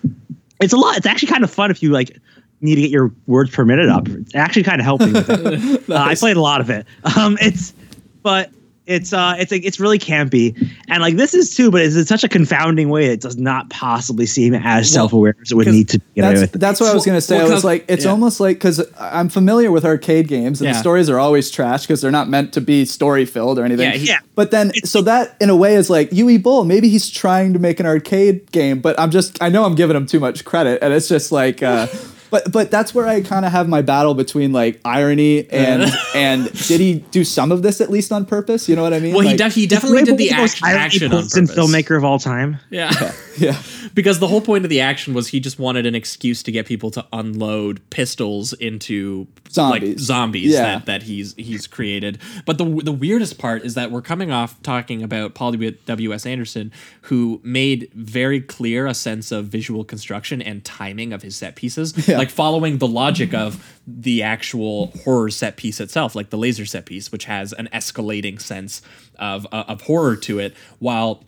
it's 0.60 0.72
a 0.72 0.76
lot. 0.76 0.96
It's 0.96 1.06
actually 1.06 1.28
kind 1.28 1.42
of 1.42 1.50
fun 1.50 1.70
if 1.70 1.82
you 1.82 1.90
like 1.90 2.16
need 2.60 2.76
to 2.76 2.80
get 2.82 2.90
your 2.90 3.12
words 3.26 3.50
per 3.50 3.64
minute 3.64 3.88
up. 3.88 4.08
It's 4.08 4.34
actually 4.34 4.62
kind 4.62 4.80
of 4.80 4.84
helping. 4.84 5.12
With 5.12 5.28
it. 5.28 5.90
uh, 5.90 5.96
I 5.96 6.14
played 6.14 6.36
a 6.36 6.40
lot 6.40 6.60
of 6.60 6.70
it. 6.70 6.86
Um, 7.16 7.36
it's, 7.40 7.74
but 8.22 8.50
it's 8.87 9.12
uh, 9.12 9.34
it's 9.39 9.51
like 9.53 9.64
it's 9.64 9.80
really 9.80 9.99
campy, 9.99 10.55
and 10.89 11.03
like 11.03 11.16
this 11.16 11.34
is 11.34 11.55
too, 11.55 11.70
but 11.70 11.82
it's 11.82 11.97
in 11.97 12.07
such 12.07 12.24
a 12.24 12.28
confounding 12.28 12.89
way. 12.89 13.07
It 13.07 13.20
does 13.20 13.37
not 13.37 13.68
possibly 13.70 14.26
seem 14.26 14.55
as 14.55 14.91
self 14.91 15.12
aware 15.12 15.34
as 15.43 15.51
it 15.53 15.55
would 15.57 15.66
need 15.66 15.89
to 15.91 16.01
get 16.14 16.24
away 16.24 16.34
That's, 16.47 16.53
that's 16.53 16.80
what 16.80 16.91
I 16.91 16.95
was 16.95 17.05
gonna 17.05 17.20
say. 17.20 17.37
well, 17.37 17.47
I 17.47 17.49
was 17.49 17.53
'cause- 17.59 17.64
like, 17.64 17.84
it's 17.89 18.05
yeah. 18.05 18.11
almost 18.11 18.41
like 18.41 18.57
because 18.57 18.80
I'm 18.99 19.28
familiar 19.28 19.70
with 19.70 19.84
arcade 19.84 20.28
games 20.28 20.61
and 20.61 20.70
the 20.74 20.78
stories 20.78 21.11
are 21.11 21.18
always 21.18 21.51
trash 21.51 21.82
because 21.82 22.01
they're 22.01 22.11
not 22.11 22.28
meant 22.28 22.53
to 22.55 22.61
be 22.61 22.84
story 22.84 23.24
filled 23.24 23.59
or 23.59 23.64
anything. 23.64 23.91
Yeah, 23.93 23.97
Yeah. 23.99 24.18
But 24.34 24.51
then, 24.51 24.72
so 24.84 25.03
that 25.03 25.34
in 25.41 25.51
a 25.51 25.57
way 25.57 25.74
is 25.74 25.89
like 25.91 26.11
Uwe 26.11 26.43
Boll. 26.43 26.64
Maybe 26.64 26.89
he's 26.89 27.09
trying 27.11 27.53
to 27.55 27.59
make 27.59 27.80
an 27.80 27.87
arcade 27.87 28.51
game, 28.53 28.80
but 28.80 28.99
I'm 29.01 29.11
just 29.11 29.43
I 29.43 29.49
know 29.49 29.64
I'm 29.64 29.74
giving 29.74 29.97
him 29.97 30.07
too 30.07 30.20
much 30.20 30.45
credit, 30.45 30.78
and 30.82 30.93
it's 30.93 31.09
just 31.09 31.32
like. 31.32 31.62
Uh, 31.62 31.87
But, 32.30 32.50
but 32.50 32.70
that's 32.70 32.94
where 32.94 33.06
I 33.06 33.20
kind 33.20 33.44
of 33.44 33.52
have 33.52 33.68
my 33.68 33.82
battle 33.82 34.14
between 34.14 34.52
like 34.52 34.80
irony 34.84 35.48
and 35.50 35.84
and 36.14 36.52
did 36.66 36.80
he 36.80 36.94
do 37.10 37.22
some 37.24 37.52
of 37.52 37.62
this 37.62 37.80
at 37.80 37.90
least 37.90 38.10
on 38.12 38.26
purpose? 38.26 38.68
You 38.68 38.76
know 38.76 38.82
what 38.82 38.92
I 38.94 39.00
mean? 39.00 39.12
well, 39.14 39.20
he, 39.22 39.28
Like- 39.28 39.38
def- 39.38 39.54
he 39.54 39.66
definitely 39.66 40.02
did 40.04 40.16
the 40.18 40.32
most 40.36 40.54
action, 40.54 40.66
irony 40.66 40.80
action 40.84 41.12
on 41.12 41.22
Poulsen 41.22 41.46
purpose. 41.46 41.56
filmmaker 41.56 41.96
of 41.96 42.04
all 42.04 42.18
time. 42.18 42.58
Yeah. 42.70 42.90
yeah. 43.38 43.56
Because 43.97 44.20
the 44.20 44.28
whole 44.28 44.40
point 44.40 44.62
of 44.64 44.70
the 44.70 44.80
action 44.80 45.12
was 45.14 45.28
he 45.28 45.40
just 45.40 45.59
wanted 45.59 45.86
an 45.86 45.97
excuse 45.97 46.44
to 46.44 46.53
get 46.53 46.66
people 46.66 46.92
to 46.92 47.05
unload 47.12 47.80
pistols 47.90 48.53
into 48.53 49.26
like 49.57 49.80
Zombies. 49.82 50.01
zombies 50.03 50.53
Yeah. 50.53 50.62
that, 50.62 50.86
that 50.86 51.03
he's 51.05 51.34
he's 51.36 51.66
created. 51.66 52.18
But 52.44 52.59
the 52.59 52.64
the 52.84 52.92
weirdest 52.92 53.38
part 53.38 53.64
is 53.64 53.74
that 53.74 53.90
we're 53.90 54.03
coming 54.03 54.30
off 54.30 54.62
talking 54.62 55.03
about 55.03 55.34
Paul 55.34 55.53
W. 55.53 56.12
S. 56.12 56.26
Anderson, 56.26 56.70
who 57.03 57.40
made 57.42 57.90
very 57.94 58.40
clear 58.40 58.86
a 58.86 58.94
sense 58.94 59.32
of 59.32 59.47
visual 59.47 59.82
construction 59.82 60.40
and 60.42 60.64
timing 60.64 61.12
of 61.12 61.22
his 61.22 61.34
set 61.36 61.57
pieces, 61.57 61.94
Yeah. 62.09 62.18
like 62.18 62.30
following 62.30 62.78
the 62.78 62.86
logic 62.86 63.32
of 63.34 63.80
the 63.86 64.22
actual 64.22 64.88
horror 65.05 65.30
set 65.30 65.57
piece 65.57 65.80
itself, 65.80 66.14
like 66.14 66.30
the 66.30 66.38
laser 66.38 66.66
set 66.66 66.84
piece, 66.86 67.11
which 67.11 67.24
has 67.24 67.53
an 67.55 67.68
escalating 67.72 68.40
sense 68.40 68.82
of 69.18 69.47
uh, 69.53 69.64
of 69.66 69.80
horror 69.82 70.16
to 70.16 70.38
it, 70.38 70.55
while 70.80 71.24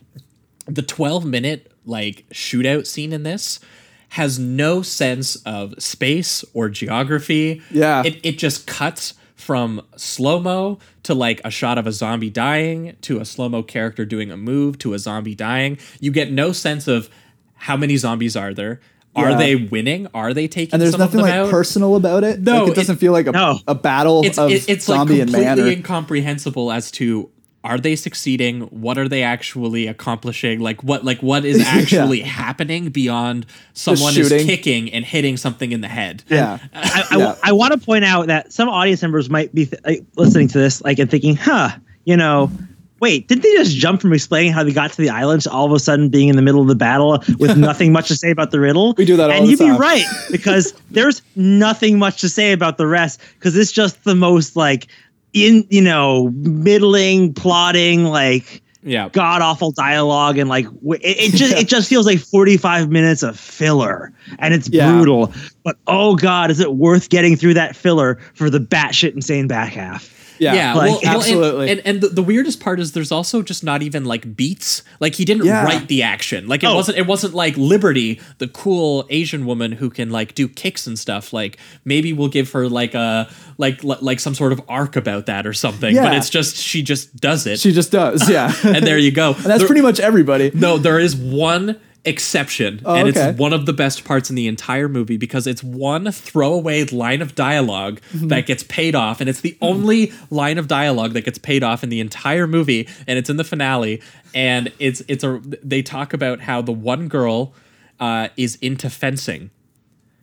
the 0.67 0.83
12 0.83 1.25
minute 1.25 1.68
like 1.89 2.25
shootout 2.31 2.87
scene 2.87 3.11
in 3.11 3.23
this 3.23 3.59
has 4.13 4.39
no 4.39 4.81
sense 4.81 5.35
of 5.45 5.73
space 5.77 6.43
or 6.53 6.69
geography. 6.69 7.61
Yeah. 7.69 8.03
It, 8.05 8.19
it 8.23 8.37
just 8.37 8.65
cuts 8.65 9.13
from 9.35 9.81
slow 9.95 10.39
mo 10.39 10.79
to 11.03 11.13
like 11.13 11.41
a 11.45 11.51
shot 11.51 11.77
of 11.77 11.85
a 11.87 11.91
zombie 11.91 12.29
dying 12.29 12.95
to 13.01 13.19
a 13.19 13.25
slow 13.25 13.49
mo 13.49 13.63
character 13.63 14.05
doing 14.05 14.31
a 14.31 14.37
move 14.37 14.77
to 14.79 14.93
a 14.93 14.99
zombie 14.99 15.35
dying. 15.35 15.77
You 15.99 16.11
get 16.11 16.31
no 16.31 16.51
sense 16.51 16.87
of 16.87 17.09
how 17.55 17.77
many 17.77 17.97
zombies 17.97 18.35
are 18.35 18.53
there. 18.53 18.79
Are 19.15 19.31
Yeah. 19.31 19.37
they 19.37 19.55
winning? 19.55 20.07
Are 20.13 20.33
they 20.33 20.47
taking 20.47 20.73
and 20.73 20.81
there's 20.81 20.97
nothing 20.97 21.21
like 21.21 21.33
out? 21.33 21.49
personal 21.49 21.95
about 21.95 22.23
it. 22.23 22.39
No, 22.41 22.63
like, 22.63 22.71
it 22.71 22.75
doesn't 22.75 22.95
it- 22.95 22.99
feel 22.99 23.11
like 23.11 23.27
a, 23.27 23.31
no. 23.31 23.59
a 23.67 23.75
battle 23.75 24.23
it's 24.25 24.37
of 24.37 24.51
it- 24.51 24.67
it's 24.69 24.87
like 24.87 24.97
zombie 24.97 25.19
and 25.21 25.29
completely 25.31 25.63
manner. 25.63 25.71
incomprehensible 25.71 26.71
as 26.71 26.91
to 26.91 27.29
are 27.63 27.77
they 27.77 27.95
succeeding 27.95 28.61
what 28.61 28.97
are 28.97 29.09
they 29.09 29.21
actually 29.21 29.87
accomplishing 29.87 30.59
like 30.59 30.81
what 30.83 31.03
like 31.03 31.21
what 31.21 31.43
is 31.43 31.59
actually 31.65 32.21
happening 32.21 32.89
beyond 32.89 33.45
someone 33.73 34.17
is 34.17 34.29
kicking 34.29 34.91
and 34.93 35.03
hitting 35.05 35.35
something 35.35 35.71
in 35.71 35.81
the 35.81 35.87
head 35.87 36.23
yeah. 36.29 36.59
I, 36.73 37.05
I, 37.11 37.17
Yeah. 37.17 37.35
I 37.43 37.51
want 37.51 37.73
to 37.73 37.79
point 37.79 38.05
out 38.05 38.27
that 38.27 38.53
some 38.53 38.69
audience 38.69 39.01
members 39.01 39.29
might 39.29 39.53
be 39.53 39.65
th- 39.65 39.81
like, 39.83 40.03
listening 40.15 40.47
to 40.49 40.57
this, 40.57 40.81
like, 40.81 40.99
and 40.99 41.09
thinking, 41.09 41.35
"Huh, 41.35 41.71
you 42.05 42.15
know, 42.15 42.51
wait, 42.99 43.27
didn't 43.27 43.43
they 43.43 43.51
just 43.53 43.75
jump 43.75 44.01
from 44.01 44.13
explaining 44.13 44.51
how 44.51 44.63
they 44.63 44.71
got 44.71 44.91
to 44.91 45.01
the 45.01 45.09
island 45.09 45.41
to 45.43 45.51
all 45.51 45.65
of 45.65 45.71
a 45.71 45.79
sudden 45.79 46.09
being 46.09 46.27
in 46.27 46.35
the 46.35 46.41
middle 46.41 46.61
of 46.61 46.67
the 46.67 46.75
battle 46.75 47.23
with 47.37 47.57
nothing 47.57 47.91
much 47.91 48.07
to 48.09 48.15
say 48.15 48.31
about 48.31 48.51
the 48.51 48.59
riddle?" 48.59 48.93
We 48.97 49.05
do 49.05 49.17
that 49.17 49.29
all 49.29 49.35
and 49.35 49.45
the 49.45 49.51
you'd 49.51 49.59
be 49.59 49.71
right 49.71 50.05
because 50.31 50.73
there's 50.91 51.21
nothing 51.35 51.99
much 51.99 52.21
to 52.21 52.29
say 52.29 52.51
about 52.51 52.77
the 52.77 52.87
rest 52.87 53.21
because 53.35 53.55
it's 53.57 53.71
just 53.71 54.03
the 54.03 54.15
most 54.15 54.55
like 54.55 54.87
in 55.33 55.65
you 55.69 55.81
know 55.81 56.29
middling 56.33 57.33
plotting 57.33 58.05
like 58.05 58.61
yeah. 58.81 59.09
god 59.09 59.41
awful 59.41 59.71
dialogue 59.71 60.37
and 60.37 60.49
like 60.49 60.65
it, 60.65 60.99
it 61.03 61.31
just 61.35 61.53
it 61.55 61.67
just 61.67 61.89
feels 61.89 62.05
like 62.05 62.19
45 62.19 62.89
minutes 62.89 63.23
of 63.23 63.37
filler 63.39 64.11
and 64.39 64.53
it's 64.53 64.69
Yeah. 64.69 64.91
brutal. 64.91 65.33
But 65.63 65.77
oh 65.87 66.15
god 66.15 66.49
is 66.49 66.59
it 66.59 66.73
worth 66.75 67.09
getting 67.09 67.35
through 67.35 67.55
that 67.55 67.75
filler 67.75 68.19
for 68.33 68.49
the 68.49 68.59
batshit 68.59 69.13
insane 69.13 69.47
back 69.47 69.73
half 69.73 70.09
Yeah, 70.39 70.73
like, 70.73 70.75
well, 70.75 70.91
well, 70.91 70.99
and- 70.99 71.15
absolutely. 71.15 71.69
And, 71.71 71.81
and, 71.85 72.01
the, 72.01 72.07
the 72.09 72.23
weirdest 72.23 72.59
part 72.59 72.79
is 72.79 72.93
there's 72.93 73.11
also 73.11 73.41
just 73.41 73.63
not 73.63 73.81
even 73.81 74.05
like 74.05 74.35
beats. 74.35 74.83
Like 74.99 75.15
he 75.15 75.25
didn't 75.25 75.45
Yeah. 75.45 75.63
write 75.63 75.87
the 75.87 76.03
action. 76.03 76.47
Like 76.47 76.63
it 76.63 76.67
Oh. 76.67 76.75
wasn't. 76.75 76.97
It 76.97 77.07
wasn't 77.07 77.33
like 77.33 77.57
Liberty, 77.57 78.19
the 78.37 78.47
cool 78.47 79.05
Asian 79.09 79.45
woman 79.45 79.73
who 79.73 79.89
can 79.89 80.09
like 80.09 80.35
do 80.35 80.47
kicks 80.47 80.87
and 80.87 80.97
stuff. 80.97 81.33
Like 81.33 81.57
maybe 81.85 82.13
we'll 82.13 82.29
give 82.29 82.51
her 82.53 82.67
like 82.69 82.93
a 82.95 83.29
like 83.57 83.83
li- 83.83 83.97
like 84.01 84.19
some 84.19 84.33
sort 84.35 84.51
of 84.53 84.61
arc 84.69 84.95
about 84.95 85.25
that 85.25 85.45
or 85.45 85.53
something. 85.53 85.95
But 85.95 86.13
it's 86.15 86.29
just 86.29 86.55
she 86.57 86.81
just 86.81 87.15
does 87.17 87.45
it. 87.45 87.59
She 87.59 87.71
just 87.71 87.91
does, 87.91 88.29
yeah. 88.29 88.53
and 88.63 88.85
there 88.87 88.97
you 88.97 89.11
go. 89.11 89.33
And 89.35 89.45
that's 89.45 89.59
There- 89.59 89.67
pretty 89.67 89.81
much 89.81 89.99
everybody. 89.99 90.51
no, 90.53 90.77
there 90.77 90.99
is 90.99 91.15
one 91.15 91.79
exception, 92.05 92.81
Oh, 92.85 92.95
and 92.95 93.09
okay. 93.09 93.29
it's 93.29 93.39
one 93.39 93.53
of 93.53 93.65
the 93.65 93.73
best 93.73 94.03
parts 94.05 94.29
in 94.29 94.35
the 94.35 94.47
entire 94.47 94.87
movie 94.87 95.17
because 95.17 95.45
it's 95.47 95.63
one 95.63 96.11
throwaway 96.11 96.83
line 96.85 97.21
of 97.21 97.35
dialog 97.35 97.99
Mm-hmm. 98.13 98.27
that 98.29 98.45
gets 98.45 98.63
paid 98.63 98.95
off, 98.95 99.19
and 99.21 99.29
it's 99.29 99.41
the 99.41 99.57
only 99.61 100.11
line 100.29 100.57
of 100.57 100.67
dialogue 100.67 101.13
that 101.13 101.25
gets 101.25 101.37
paid 101.37 101.63
off 101.63 101.83
in 101.83 101.89
the 101.89 101.99
entire 101.99 102.47
movie, 102.47 102.87
and 103.07 103.19
it's 103.19 103.29
in 103.29 103.37
the 103.37 103.43
finale, 103.43 104.01
and 104.33 104.71
it's 104.79 105.01
it's 105.07 105.23
a 105.23 105.41
they 105.63 105.81
talk 105.81 106.13
about 106.13 106.39
how 106.41 106.61
the 106.61 106.71
one 106.71 107.07
girl 107.07 107.53
uh, 107.99 108.29
is 108.37 108.55
into 108.61 108.89
fencing. 108.89 109.49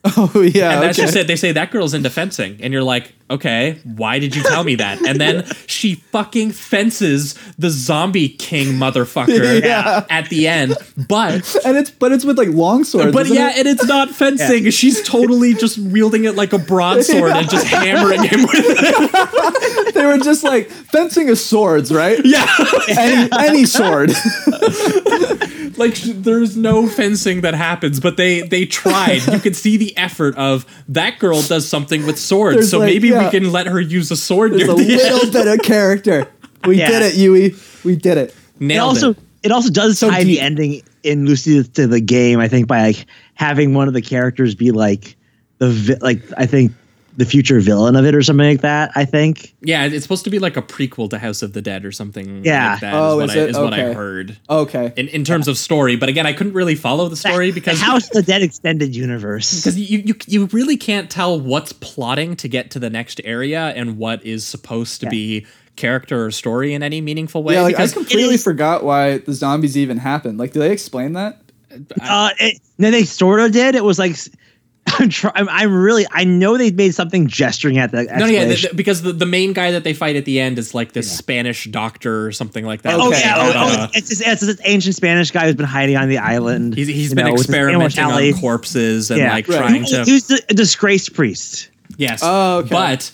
Oh 0.17 0.41
yeah, 0.41 0.73
And 0.75 0.83
that's 0.83 0.99
okay. 0.99 1.07
just 1.07 1.17
it. 1.17 1.27
They 1.27 1.37
say 1.37 1.53
that 1.53 1.71
girl's 1.71 1.95
into 1.95 2.11
fencing, 2.11 2.59
and 2.63 2.73
you're 2.73 2.83
like, 2.83 3.13
okay, 3.29 3.81
why 3.85 4.19
did 4.21 4.37
you 4.37 4.43
tell 4.45 4.63
me 4.63 4.77
that? 4.77 5.05
And 5.05 5.21
then 5.21 5.45
she 5.67 5.97
fucking 5.97 6.53
fences 6.53 7.35
the 7.59 7.71
zombie 7.71 8.29
king 8.29 8.75
motherfucker 8.75 9.61
Yeah. 9.65 10.05
at 10.09 10.29
the 10.29 10.47
end. 10.47 10.75
But 11.09 11.57
and 11.65 11.77
it's 11.77 11.91
but 11.91 12.13
it's 12.13 12.25
with 12.25 12.39
like 12.39 12.49
long 12.49 12.85
swords. 12.85 13.13
but 13.13 13.27
yeah, 13.27 13.51
it? 13.51 13.59
and 13.59 13.69
it's 13.69 13.85
not 13.87 14.11
fencing. 14.15 14.71
She's 14.71 15.03
totally 15.03 15.55
just 15.55 15.77
wielding 15.79 16.25
it 16.25 16.37
like 16.37 16.53
a 16.53 16.59
broadsword 16.59 17.33
and 17.33 17.51
just 17.51 17.67
hammering 17.67 18.23
him 18.23 18.43
with 18.43 18.51
it. 18.55 19.95
they 19.95 20.07
were 20.07 20.19
just 20.19 20.45
like 20.45 20.69
fencing 20.71 21.29
is 21.29 21.45
swords, 21.45 21.93
right? 21.93 22.21
Yeah, 22.25 22.47
Any 22.97 23.29
any 23.39 23.65
sword. 23.65 24.13
Like 25.79 25.95
there's 25.97 26.57
no 26.57 26.87
fencing 26.89 27.43
that 27.43 27.55
happens, 27.55 28.01
but 28.01 28.17
they 28.17 28.43
they 28.43 28.65
tried. 28.67 29.27
You 29.27 29.39
could 29.41 29.57
see 29.57 29.77
the 29.77 29.97
effort 29.97 30.37
of 30.37 30.65
that 30.89 31.19
girl 31.19 31.43
does 31.43 31.69
something 31.69 32.07
with 32.07 32.19
swords, 32.19 32.57
There's 32.57 32.71
so 32.71 32.79
like- 32.79 32.87
maybe 32.93 33.13
we 33.13 33.31
can 33.31 33.53
let 33.53 33.67
her 33.67 33.81
use 33.81 34.11
a 34.11 34.17
sword 34.17 34.53
There's 34.53 34.63
near 34.67 34.71
a 34.73 34.75
the 34.75 34.85
little 34.85 35.21
end. 35.23 35.33
bit 35.33 35.47
of 35.47 35.59
character. 35.65 36.29
We 36.67 36.79
Yeah. 36.79 36.89
did 36.91 37.03
it, 37.03 37.15
Uwe. 37.17 37.85
We 37.85 37.97
did 37.97 38.19
it. 38.19 38.35
Nailed 38.59 38.61
it 38.61 38.65
Nailed 38.75 38.89
also 38.89 39.11
it. 39.11 39.17
it. 39.45 39.53
also 39.53 39.71
does 39.71 39.99
So 39.99 40.11
tie 40.11 40.25
deep. 40.25 40.39
the 40.39 40.41
ending 40.41 40.83
in 41.03 41.27
Lucy 41.27 41.63
to 41.63 41.87
the 41.87 42.01
game 42.01 42.41
I 42.41 42.49
think 42.49 42.67
by 42.67 42.83
like 42.89 43.07
having 43.35 43.75
one 43.75 43.87
of 43.89 43.95
the 43.95 44.03
characters 44.03 44.55
be 44.55 44.71
like 44.73 45.17
the 45.59 45.71
vi- 45.71 45.99
like 46.01 46.23
I 46.37 46.47
think 46.47 46.73
the 47.17 47.25
future 47.25 47.61
villain 47.61 47.97
of 47.97 48.05
it 48.05 48.15
or 48.15 48.23
something 48.23 48.47
like 48.47 48.61
that 48.61 48.91
I 48.95 49.05
think 49.05 49.55
Yeah, 49.63 49.85
it's 49.85 50.03
supposed 50.03 50.25
to 50.25 50.31
be 50.31 50.39
like 50.39 50.57
a 50.57 50.63
prequel 50.63 51.09
to 51.11 51.19
House 51.19 51.43
of 51.43 51.53
the 51.55 51.63
Dead 51.63 51.85
or 51.85 51.93
something. 51.93 52.45
Yeah. 52.45 52.73
like 52.73 52.81
that 52.83 52.95
Oh, 52.95 53.21
is, 53.21 53.35
is 53.35 53.37
what, 53.37 53.39
I, 53.39 53.43
it? 53.43 53.51
is 53.51 53.59
what 53.59 53.75
I 53.75 53.93
heard. 53.95 54.39
Okay. 54.51 54.93
In, 54.97 55.09
in 55.09 55.25
terms 55.25 55.49
of 55.49 55.57
story, 55.59 55.97
but 55.97 56.09
again, 56.09 56.27
I 56.27 56.33
couldn't 56.33 56.53
really 56.53 56.75
follow 56.75 57.09
the 57.09 57.17
story 57.17 57.53
because 57.59 57.79
the 57.81 57.85
House 57.87 58.05
of 58.07 58.13
the 58.13 58.23
Dead 58.23 58.43
extended 58.43 58.95
universe 58.95 59.55
because 59.57 59.79
you, 59.79 59.99
you 59.99 60.15
you 60.27 60.47
really 60.47 60.77
can't 60.77 61.11
tell 61.11 61.41
what's 61.41 61.73
plotting 61.73 62.37
to 62.37 62.49
get 62.49 62.71
to 62.73 62.79
the 62.79 62.91
next 62.91 63.21
area 63.25 63.69
and 63.69 63.97
what 63.99 64.25
is 64.25 64.47
supposed 64.47 65.01
to 65.01 65.09
be 65.09 65.47
character 65.77 66.25
or 66.25 66.31
story 66.31 66.73
in 66.75 66.83
any 66.83 67.01
meaningful 67.01 67.43
way. 67.43 67.55
yeah, 67.55 67.63
like 67.63 67.79
I 67.79 67.87
completely 67.89 68.37
is- 68.37 68.45
forgot 68.45 68.83
why 68.85 69.19
the 69.19 69.33
zombies 69.35 69.77
even 69.77 69.99
happened. 69.99 70.39
Like, 70.39 70.53
do 70.53 70.59
they 70.61 70.73
explain 70.73 71.13
that? 71.15 71.41
Uh, 72.01 72.31
it, 72.41 72.61
no, 72.79 72.91
they 72.91 73.05
sort 73.05 73.41
of 73.41 73.53
did. 73.53 73.75
It 73.75 73.85
was 73.85 73.99
like 73.99 74.17
I'm, 74.89 75.09
try, 75.09 75.33
I'm, 75.35 75.49
I'm 75.49 75.75
really. 75.75 76.07
I 76.13 76.25
know 76.25 76.57
they 76.57 76.71
made 76.71 76.95
something 76.95 77.27
gesturing 77.27 77.77
at 77.79 77.91
the. 77.91 78.05
no, 78.05 78.11
yeah, 78.27 78.41
explanation. 78.41 78.47
th- 78.49 78.61
th- 78.63 78.77
because 78.77 79.03
the, 79.03 79.13
the 79.13 79.27
main 79.27 79.53
guy 79.53 79.73
that 79.73 79.85
they 79.85 79.93
fight 79.93 80.17
at 80.17 80.25
the 80.25 80.41
end 80.41 80.59
is 80.59 80.75
like 80.75 80.93
this 80.93 81.11
Spanish 81.11 81.65
doctor 81.67 82.27
or 82.27 82.33
something 82.33 82.65
like 82.65 82.83
that. 82.83 82.95
Oh 82.99 83.09
Okay, 83.09 83.21
yeah, 83.21 83.35
oh, 83.37 83.49
okay. 83.51 83.59
oh, 83.83 83.87
it's, 83.95 84.09
this, 84.09 84.21
it's 84.21 84.41
this 84.43 84.61
ancient 84.65 84.95
Spanish 84.95 85.31
guy 85.33 85.47
who's 85.47 85.55
been 85.57 85.67
hiding 85.67 85.97
on 85.97 86.09
the 86.09 86.19
island. 86.19 86.75
He's, 86.77 86.87
he's 86.89 87.11
you 87.11 87.17
been 87.17 87.27
know, 87.27 87.35
experimenting 87.35 87.99
on 88.05 88.41
corpses 88.41 89.11
and 89.11 89.19
Yeah. 89.21 89.33
like 89.33 89.49
Right. 89.49 89.59
trying 89.59 89.85
to. 89.87 90.05
He 90.05 90.13
was 90.13 90.31
a 90.31 90.55
disgraced 90.55 91.15
priest. 91.15 91.69
Yes. 91.97 92.21
Oh, 92.23 92.59
okay. 92.59 92.69
But 92.71 93.11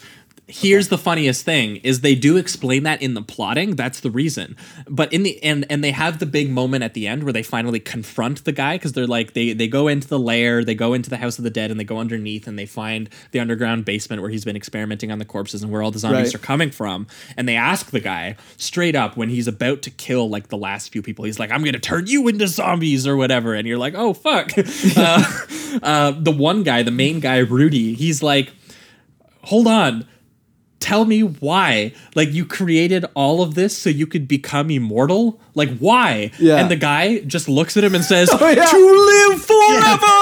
here's 0.55 0.89
the 0.89 0.99
funniest 0.99 1.47
thing 1.47 1.77
is 1.77 2.03
they 2.03 2.15
do 2.15 2.37
explain 2.37 2.83
that 2.83 3.01
in 3.01 3.15
the 3.15 3.23
plotting 3.23 3.75
that's 3.75 4.01
the 4.01 4.11
reason. 4.11 4.55
But 4.87 5.11
in 5.11 5.23
the 5.23 5.43
end 5.43 5.65
and 5.71 5.83
they 5.83 5.93
have 5.93 6.19
the 6.19 6.27
big 6.27 6.51
moment 6.51 6.85
at 6.85 6.93
the 6.93 7.07
end 7.09 7.25
where 7.25 7.33
they 7.33 7.43
finally 7.43 7.81
confront 7.81 8.45
the 8.45 8.53
guy 8.53 8.77
because 8.77 8.93
they're 8.93 9.07
like 9.07 9.33
they 9.33 9.55
they 9.55 9.67
go 9.67 9.89
into 9.89 10.07
the 10.07 10.19
lair 10.19 10.63
they 10.63 10.75
go 10.75 10.93
into 10.93 11.09
the 11.09 11.17
house 11.17 11.39
of 11.39 11.45
the 11.45 11.51
dead 11.51 11.71
and 11.71 11.81
they 11.81 11.85
go 11.85 11.97
underneath 11.99 12.47
and 12.47 12.59
they 12.59 12.67
find 12.67 13.09
the 13.31 13.41
underground 13.41 13.87
basement 13.87 14.21
where 14.21 14.31
he's 14.31 14.45
been 14.45 14.55
experimenting 14.57 15.11
on 15.11 15.19
the 15.19 15.25
corpses 15.25 15.63
and 15.63 15.73
where 15.73 15.83
all 15.83 15.91
the 15.91 15.99
zombies 15.99 16.19
Right. 16.27 16.35
are 16.35 16.39
coming 16.39 16.71
from. 16.71 17.07
And 17.37 17.49
they 17.49 17.57
ask 17.57 17.91
the 17.91 18.01
guy 18.01 18.37
straight 18.59 18.95
up 18.95 19.17
when 19.17 19.31
he's 19.31 19.49
about 19.49 19.81
to 19.83 19.91
kill 19.91 20.29
like 20.29 20.49
the 20.49 20.59
last 20.59 20.93
few 20.93 21.01
people 21.01 21.25
he's 21.25 21.39
like 21.39 21.51
i'm 21.51 21.65
gonna 21.65 21.79
turn 21.79 22.07
you 22.09 22.29
into 22.29 22.47
zombies 22.47 23.07
or 23.07 23.17
whatever. 23.17 23.55
And 23.55 23.67
you're 23.67 23.79
like 23.79 23.95
oh 23.97 24.13
fuck. 24.13 24.53
Uh, 24.95 25.25
uh, 25.83 26.11
the 26.11 26.31
one 26.31 26.63
guy 26.63 26.83
the 26.83 26.91
main 26.91 27.19
guy 27.21 27.39
rudy 27.39 27.95
he's 27.95 28.23
like 28.23 28.53
hold 29.43 29.67
on 29.67 30.07
tell 30.83 31.05
me 31.07 31.23
why. 31.23 31.93
Like 32.15 32.33
you 32.33 32.45
created 32.45 33.07
all 33.15 33.41
of 33.43 33.55
this 33.55 33.77
so 33.77 33.89
you 33.89 34.07
could 34.07 34.29
become 34.29 34.71
immortal? 34.71 35.41
Like 35.55 35.79
why? 35.79 36.31
Yeah. 36.39 36.57
and 36.59 36.71
the 36.71 36.77
guy 36.77 37.21
just 37.21 37.49
looks 37.49 37.77
at 37.77 37.85
him 37.85 37.95
and 37.95 38.05
says 38.05 38.29
Oh, 38.33 38.49
yeah. 38.49 38.67
to 38.67 38.77
live 38.77 39.41
forever! 39.43 40.13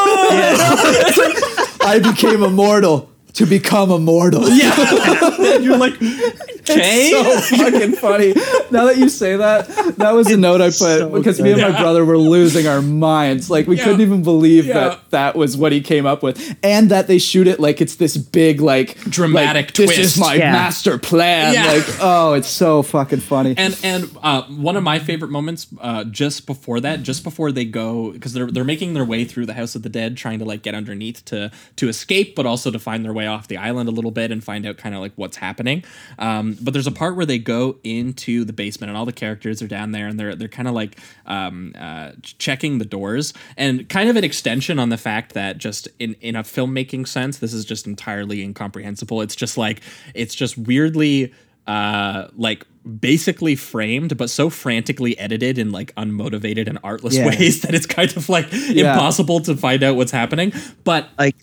I 1.82 1.98
became 2.02 2.42
immortal 2.44 3.09
to 3.35 3.47
become 3.47 3.90
immortal. 3.90 4.48
yeah 4.48 5.57
you're 5.59 5.77
like 5.78 5.94
okay 6.01 7.11
so 7.11 7.57
fucking 7.57 7.93
funny. 7.93 8.32
Now 8.70 8.85
that 8.86 8.97
you 8.98 9.09
say 9.09 9.36
that, 9.36 9.66
that 9.97 10.12
was 10.12 10.31
a 10.31 10.36
note 10.36 10.61
I 10.61 10.66
put 10.66 10.73
so 10.74 11.09
because 11.11 11.40
me 11.40 11.52
and 11.52 11.61
my 11.61 11.70
brother 11.81 12.05
were 12.05 12.19
losing 12.19 12.66
our 12.66 12.82
minds. 12.82 13.51
Like 13.51 13.66
we 13.66 13.77
Yeah. 13.77 13.85
couldn't 13.85 14.01
even 14.02 14.23
believe 14.23 14.66
Yeah. 14.66 14.74
that 14.74 15.11
that 15.11 15.36
was 15.36 15.57
what 15.57 15.73
he 15.73 15.81
came 15.81 16.07
up 16.07 16.23
with, 16.23 16.57
and 16.62 16.90
that 16.90 17.07
they 17.09 17.19
shoot 17.19 17.47
it 17.47 17.59
like 17.61 17.81
it's 17.81 17.97
this 17.97 18.16
big 18.16 18.61
like 18.61 18.98
Dramatic 19.01 19.66
like, 19.66 19.74
This 19.74 19.86
twist. 19.94 20.01
is 20.01 20.19
my 20.19 20.35
Yeah. 20.35 20.52
master 20.52 20.98
plan. 20.98 21.55
Yeah. 21.55 21.66
Like 21.73 21.86
oh, 22.01 22.35
it's 22.35 22.48
so 22.48 22.82
fucking 22.82 23.20
funny. 23.20 23.55
and 23.57 23.77
and 23.82 24.09
uh, 24.23 24.43
one 24.43 24.77
of 24.77 24.82
my 24.82 24.98
favorite 24.98 25.31
moments 25.31 25.66
uh, 25.81 26.05
just 26.05 26.47
before 26.47 26.81
that, 26.81 27.02
just 27.02 27.24
before 27.24 27.51
they 27.52 27.65
go, 27.65 28.12
because 28.12 28.32
they're 28.32 28.51
they're 28.51 28.65
making 28.65 28.94
their 28.94 29.05
way 29.05 29.24
through 29.24 29.47
the 29.47 29.55
House 29.55 29.74
of 29.74 29.82
the 29.82 29.89
Dead, 29.89 30.16
trying 30.16 30.39
to 30.39 30.44
like 30.44 30.62
get 30.62 30.74
underneath 30.74 31.24
to 31.27 31.51
to 31.77 31.89
escape, 31.89 32.36
but 32.36 32.47
also 32.47 32.70
to 32.70 32.78
find 32.78 33.05
their 33.05 33.12
way 33.12 33.19
off 33.26 33.48
the 33.48 33.56
island 33.56 33.88
a 33.88 33.92
little 33.92 34.10
bit 34.10 34.30
and 34.30 34.42
find 34.42 34.66
out 34.66 34.76
kind 34.76 34.94
of 34.94 35.01
like 35.01 35.12
what's 35.16 35.36
happening. 35.36 35.84
Um, 36.18 36.56
but 36.60 36.72
there's 36.72 36.86
a 36.86 36.92
part 36.92 37.16
where 37.16 37.26
they 37.26 37.38
go 37.38 37.76
into 37.84 38.44
the 38.44 38.52
basement 38.52 38.90
and 38.90 38.97
all 38.97 39.06
the 39.06 39.12
characters 39.12 39.62
are 39.62 39.68
down 39.68 39.92
there 39.92 40.06
and 40.06 40.18
they're 40.18 40.34
they're 40.34 40.48
kind 40.48 40.68
of 40.68 40.74
like 40.74 40.98
um, 41.26 41.72
uh, 41.78 42.12
checking 42.22 42.78
the 42.78 42.84
doors 42.84 43.32
and 43.56 43.88
kind 43.88 44.09
of 44.09 44.16
an 44.16 44.24
extension 44.24 44.78
on 44.78 44.88
the 44.88 44.98
fact 44.98 45.34
that 45.34 45.59
just 45.59 45.88
in 45.98 46.14
in 46.20 46.36
a 46.36 46.42
filmmaking 46.42 47.06
sense, 47.09 47.38
this 47.38 47.52
is 47.52 47.64
just 47.64 47.86
entirely 47.86 48.42
incomprehensible. 48.42 49.20
It's 49.22 49.36
just 49.36 49.56
like 49.56 49.80
it's 50.14 50.34
just 50.34 50.56
weirdly 50.59 51.32
uh 51.66 52.26
like 52.36 52.64
basically 52.98 53.55
framed 53.55 54.16
but 54.16 54.30
so 54.30 54.48
frantically 54.48 55.16
edited 55.18 55.59
in 55.59 55.70
like 55.70 55.94
unmotivated 55.97 56.66
and 56.66 56.78
artless 56.82 57.14
Yeah. 57.14 57.26
ways 57.26 57.60
that 57.62 57.74
it's 57.74 57.84
kind 57.84 58.16
of 58.16 58.30
like 58.30 58.51
impossible 58.52 59.40
to 59.40 59.55
find 59.55 59.82
out 59.82 59.94
what's 59.97 60.10
happening 60.10 60.55
but 60.84 61.10
Like 61.18 61.36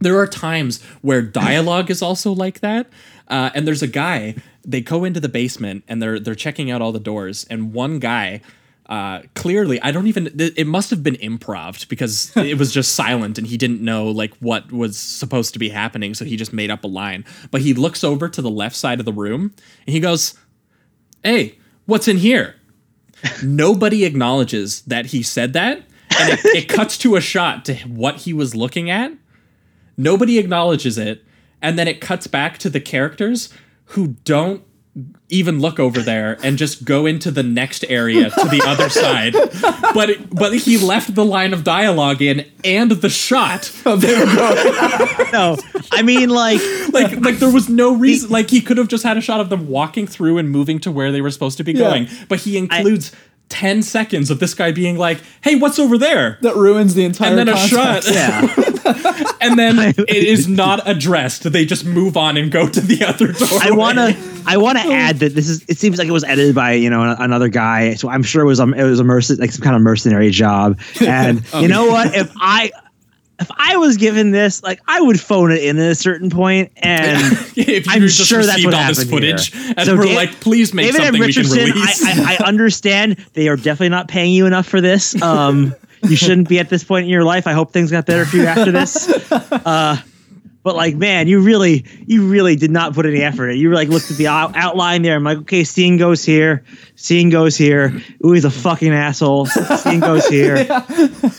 there 0.00 0.18
are 0.18 0.26
times 0.26 0.82
where 1.02 1.22
dialogue 1.22 1.90
is 1.90 2.02
also 2.02 2.32
like 2.32 2.60
that 2.60 2.86
uh, 3.28 3.50
and 3.54 3.66
there's 3.66 3.82
a 3.82 3.88
guy 3.88 4.34
they 4.64 4.80
go 4.80 5.04
into 5.04 5.20
the 5.20 5.28
basement 5.28 5.84
and 5.88 6.02
they're 6.02 6.18
they're 6.18 6.34
checking 6.34 6.70
out 6.70 6.82
all 6.82 6.92
the 6.92 7.00
doors 7.00 7.46
and 7.50 7.72
one 7.72 7.98
guy 7.98 8.40
uh, 8.86 9.22
clearly 9.34 9.80
i 9.82 9.92
don't 9.92 10.08
even 10.08 10.32
it 10.38 10.66
must 10.66 10.90
have 10.90 11.02
been 11.02 11.14
improv 11.16 11.88
because 11.88 12.32
it 12.36 12.58
was 12.58 12.72
just 12.72 12.94
silent 12.94 13.38
and 13.38 13.46
he 13.46 13.56
didn't 13.56 13.80
know 13.80 14.06
like 14.06 14.34
what 14.38 14.70
was 14.72 14.96
supposed 14.96 15.52
to 15.52 15.58
be 15.58 15.68
happening 15.68 16.12
so 16.14 16.24
he 16.24 16.36
just 16.36 16.52
made 16.52 16.70
up 16.70 16.84
a 16.84 16.86
line. 16.86 17.24
But 17.50 17.62
he 17.62 17.74
looks 17.74 18.04
over 18.04 18.28
to 18.28 18.42
the 18.42 18.50
left 18.50 18.76
side 18.76 18.98
of 19.00 19.06
the 19.06 19.12
room 19.12 19.54
and 19.86 19.94
he 19.94 20.00
goes 20.00 20.34
hey 21.24 21.58
what's 21.86 22.08
in 22.08 22.18
here? 22.18 22.56
Nobody 23.42 24.04
acknowledges 24.04 24.82
that 24.82 25.06
he 25.06 25.22
said 25.22 25.52
that 25.54 25.78
and 26.18 26.32
it, 26.32 26.44
it 26.44 26.68
cuts 26.68 26.98
to 26.98 27.16
a 27.16 27.20
shot 27.20 27.64
to 27.66 27.74
what 27.86 28.16
he 28.16 28.32
was 28.32 28.54
looking 28.54 28.90
at 28.90 29.12
nobody 30.02 30.38
acknowledges 30.38 30.98
it 30.98 31.24
and 31.62 31.78
then 31.78 31.86
it 31.88 32.00
cuts 32.00 32.26
back 32.26 32.58
to 32.58 32.70
the 32.70 32.80
characters 32.80 33.52
who 33.86 34.08
don't 34.24 34.62
even 35.28 35.60
look 35.60 35.78
over 35.78 36.00
there 36.02 36.36
and 36.42 36.58
just 36.58 36.84
go 36.84 37.06
into 37.06 37.30
the 37.30 37.44
next 37.44 37.84
area 37.88 38.28
to 38.28 38.48
the 38.48 38.60
other 38.66 38.88
side. 39.02 39.32
But 39.94 40.34
but 40.34 40.52
he 40.56 40.78
left 40.78 41.14
the 41.14 41.24
line 41.24 41.52
of 41.52 41.62
dialogue 41.62 42.20
in 42.20 42.44
and 42.64 42.90
the 42.90 43.08
shot. 43.08 43.70
Oh, 43.86 43.94
of 43.94 44.00
them 44.00 44.28
no, 45.32 45.56
I 45.92 46.02
mean 46.02 46.28
like 46.28 46.60
like 46.92 47.12
like 47.20 47.38
there 47.38 47.52
was 47.52 47.68
no 47.68 47.94
reason 47.94 48.30
like 48.30 48.50
he 48.50 48.60
could 48.60 48.78
have 48.78 48.88
just 48.88 49.04
had 49.04 49.16
a 49.16 49.20
shot 49.20 49.40
of 49.40 49.48
them 49.48 49.68
walking 49.68 50.06
through 50.08 50.38
and 50.38 50.50
moving 50.50 50.80
to 50.80 50.90
where 50.90 51.12
they 51.12 51.20
were 51.20 51.30
supposed 51.30 51.56
to 51.58 51.64
be 51.64 51.72
Yeah. 51.72 51.78
going. 51.90 52.08
But 52.28 52.40
he 52.40 52.56
includes 52.58 53.12
10 53.48 53.82
seconds 53.82 54.30
of 54.30 54.38
this 54.38 54.54
guy 54.54 54.70
being 54.72 54.96
like, 54.98 55.18
"Hey, 55.40 55.54
what's 55.56 55.78
over 55.78 55.98
there?" 55.98 56.38
That 56.42 56.56
ruins 56.56 56.94
the 56.94 57.04
entire 57.04 57.30
and 57.30 57.38
then 57.38 57.48
a 57.48 57.56
shot. 57.56 58.04
Yeah. 58.08 58.42
and 59.40 59.58
then 59.58 59.78
it 59.78 60.08
is 60.08 60.48
not 60.48 60.86
addressed. 60.88 61.50
They 61.50 61.64
just 61.64 61.84
move 61.84 62.16
on 62.16 62.36
and 62.36 62.50
go 62.50 62.68
to 62.68 62.80
the 62.80 63.04
other 63.04 63.32
door. 63.32 63.48
I 63.60 63.70
want 63.70 63.98
to 63.98 64.16
I 64.46 64.56
want 64.56 64.78
to 64.78 64.84
add 64.92 65.18
that 65.18 65.34
this 65.34 65.48
is 65.48 65.64
it 65.68 65.78
seems 65.78 65.98
like 65.98 66.08
it 66.08 66.12
was 66.12 66.24
edited 66.24 66.54
by 66.54 66.72
you 66.72 66.90
know 66.90 67.14
another 67.18 67.48
guy 67.48 67.94
so 67.94 68.08
I'm 68.08 68.22
sure 68.22 68.42
it 68.42 68.46
was 68.46 68.60
um, 68.60 68.74
it 68.74 68.84
was 68.84 69.00
a 69.00 69.04
merc- 69.04 69.38
like 69.38 69.52
some 69.52 69.62
kind 69.62 69.76
of 69.76 69.82
mercenary 69.82 70.30
job 70.30 70.80
and 71.00 71.42
Oh, 71.52 71.60
you 71.60 71.68
know 71.68 71.86
what 71.86 72.14
if 72.14 72.32
I 72.36 72.70
if 73.40 73.50
I 73.56 73.76
was 73.78 73.96
given 73.96 74.30
this 74.30 74.62
like 74.62 74.80
I 74.86 75.00
would 75.00 75.18
phone 75.18 75.50
it 75.50 75.64
in 75.64 75.78
at 75.78 75.90
a 75.90 75.94
certain 75.94 76.30
point 76.30 76.72
and 76.76 77.16
I'm 77.88 78.08
sure 78.08 78.44
that's 78.44 78.64
what 78.64 78.74
all 78.74 78.86
this 78.88 78.98
happened 78.98 79.10
footage 79.10 79.52
here. 79.52 79.74
and 79.76 79.86
So 79.86 79.96
we're 79.96 80.14
like, 80.14 80.40
please 80.40 80.74
make 80.74 80.86
David 80.86 81.02
something 81.02 81.20
we 81.20 81.32
can 81.32 81.48
release. 81.50 82.04
I, 82.04 82.34
I, 82.34 82.36
I 82.40 82.44
understand 82.46 83.16
they 83.32 83.48
are 83.48 83.56
definitely 83.56 83.88
not 83.90 84.08
paying 84.08 84.32
you 84.32 84.46
enough 84.46 84.66
for 84.66 84.80
this. 84.80 85.20
Um, 85.22 85.74
you 86.02 86.16
shouldn't 86.16 86.48
be 86.48 86.58
at 86.58 86.68
this 86.68 86.84
point 86.84 87.04
in 87.04 87.10
your 87.10 87.24
life. 87.24 87.46
I 87.46 87.52
hope 87.52 87.72
things 87.72 87.90
got 87.90 88.06
better 88.06 88.24
for 88.24 88.36
you 88.36 88.46
after 88.46 88.72
this. 88.72 89.10
Uh, 89.52 89.96
but 90.62 90.76
like, 90.76 90.96
man, 90.96 91.26
you 91.28 91.40
really, 91.40 91.84
you 92.06 92.28
really 92.28 92.56
did 92.56 92.70
not 92.70 92.94
put 92.94 93.06
any 93.06 93.22
effort. 93.22 93.50
You 93.52 93.72
like 93.72 93.88
looked 93.88 94.10
at 94.10 94.16
the 94.16 94.26
out- 94.28 94.56
outline 94.56 95.02
there. 95.02 95.16
I'm 95.16 95.24
like, 95.24 95.38
okay, 95.38 95.64
scene 95.64 95.96
goes 95.96 96.24
here, 96.24 96.64
scene 96.96 97.30
goes 97.30 97.56
here. 97.56 98.00
Ooh, 98.24 98.32
he's 98.32 98.44
a 98.44 98.50
fucking 98.50 98.92
asshole. 98.92 99.46
Scene 99.46 100.00
goes 100.00 100.26
here. 100.26 100.56
yeah 100.68 101.30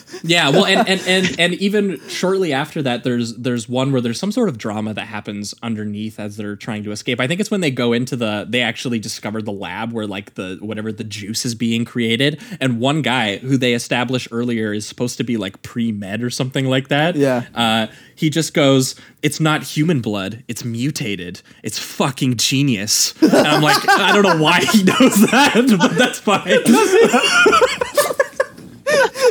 well 0.49 0.65
and, 0.65 0.87
and 0.87 1.01
and 1.07 1.35
and 1.39 1.53
even 1.55 1.99
shortly 2.07 2.53
after 2.53 2.81
that 2.81 3.03
there's 3.03 3.35
there's 3.35 3.67
one 3.67 3.91
where 3.91 4.01
there's 4.01 4.19
some 4.19 4.31
sort 4.31 4.49
of 4.49 4.57
drama 4.57 4.93
that 4.93 5.07
happens 5.07 5.53
underneath 5.63 6.19
as 6.19 6.37
they're 6.37 6.55
trying 6.55 6.83
to 6.83 6.91
escape. 6.91 7.19
I 7.19 7.27
think 7.27 7.39
it's 7.39 7.51
when 7.51 7.61
they 7.61 7.71
go 7.71 7.93
into 7.93 8.15
the 8.15 8.45
they 8.47 8.61
actually 8.61 8.99
discover 8.99 9.41
the 9.41 9.51
lab 9.51 9.91
where 9.91 10.07
like 10.07 10.35
the 10.35 10.57
whatever 10.61 10.91
the 10.91 11.03
juice 11.03 11.45
is 11.45 11.55
being 11.55 11.85
created. 11.85 12.39
And 12.59 12.79
one 12.79 13.01
guy 13.01 13.37
who 13.37 13.57
they 13.57 13.73
established 13.73 14.27
earlier 14.31 14.73
is 14.73 14.85
supposed 14.87 15.17
to 15.17 15.23
be 15.23 15.37
like 15.37 15.61
pre-med 15.61 16.21
or 16.23 16.29
something 16.29 16.65
like 16.65 16.89
that. 16.89 17.15
Yeah. 17.15 17.45
uh 17.55 17.87
he 18.15 18.29
just 18.29 18.53
goes 18.53 18.95
it's 19.21 19.39
not 19.39 19.63
human 19.63 20.01
blood. 20.01 20.43
It's 20.47 20.63
mutated. 20.63 21.41
It's 21.63 21.79
fucking 21.79 22.37
genius. 22.37 23.13
And 23.21 23.47
i'm 23.47 23.61
like 23.61 23.77
i 23.89 24.11
don't 24.13 24.23
know 24.23 24.41
why 24.43 24.59
he 24.61 24.83
knows 24.83 25.21
that 25.31 25.75
but 25.79 25.97
that's 25.97 26.19
fine 26.19 26.41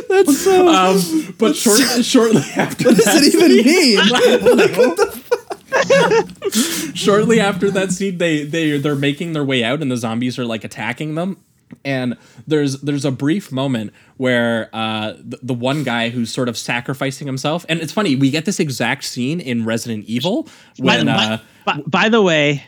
That's 0.11 0.37
so. 0.39 0.67
um, 0.67 1.35
but 1.37 1.55
short, 1.63 1.79
shortly 2.03 2.41
after 2.55 2.89
what 2.89 2.97
does 2.97 3.05
that 3.05 3.23
it 3.23 3.33
even 3.33 3.51
scene- 3.51 3.65
mean? 3.65 3.97
Like, 4.57 4.77
what 4.77 4.97
the 4.97 6.91
shortly 6.95 7.39
after 7.39 7.71
that 7.71 7.91
scene 7.91 8.17
they 8.17 8.43
they 8.43 8.77
they're 8.77 8.95
making 8.95 9.33
their 9.33 9.43
way 9.43 9.63
out 9.63 9.81
and 9.81 9.89
the 9.89 9.95
zombies 9.97 10.37
are 10.37 10.45
like 10.45 10.63
attacking 10.65 11.15
them 11.15 11.37
and 11.85 12.17
there's 12.45 12.81
there's 12.81 13.05
a 13.05 13.11
brief 13.11 13.51
moment 13.53 13.93
where 14.17 14.69
uh 14.73 15.13
the, 15.17 15.39
the 15.41 15.53
one 15.53 15.83
guy 15.83 16.09
who's 16.09 16.29
sort 16.31 16.49
of 16.49 16.57
sacrificing 16.57 17.25
himself 17.25 17.65
and 17.69 17.79
it's 17.79 17.93
funny 17.93 18.15
we 18.17 18.29
get 18.29 18.43
this 18.43 18.59
exact 18.59 19.05
scene 19.05 19.39
in 19.39 19.63
Resident 19.65 20.03
Evil 20.05 20.47
when 20.77 21.05
by, 21.05 21.13
uh 21.13 21.37
by, 21.65 21.73
by, 21.77 21.81
by 21.87 22.09
the 22.09 22.21
way, 22.21 22.63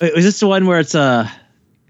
wait, 0.00 0.14
was 0.14 0.24
this 0.24 0.38
the 0.38 0.46
one 0.46 0.66
where 0.66 0.78
it's 0.78 0.94
uh 0.94 1.26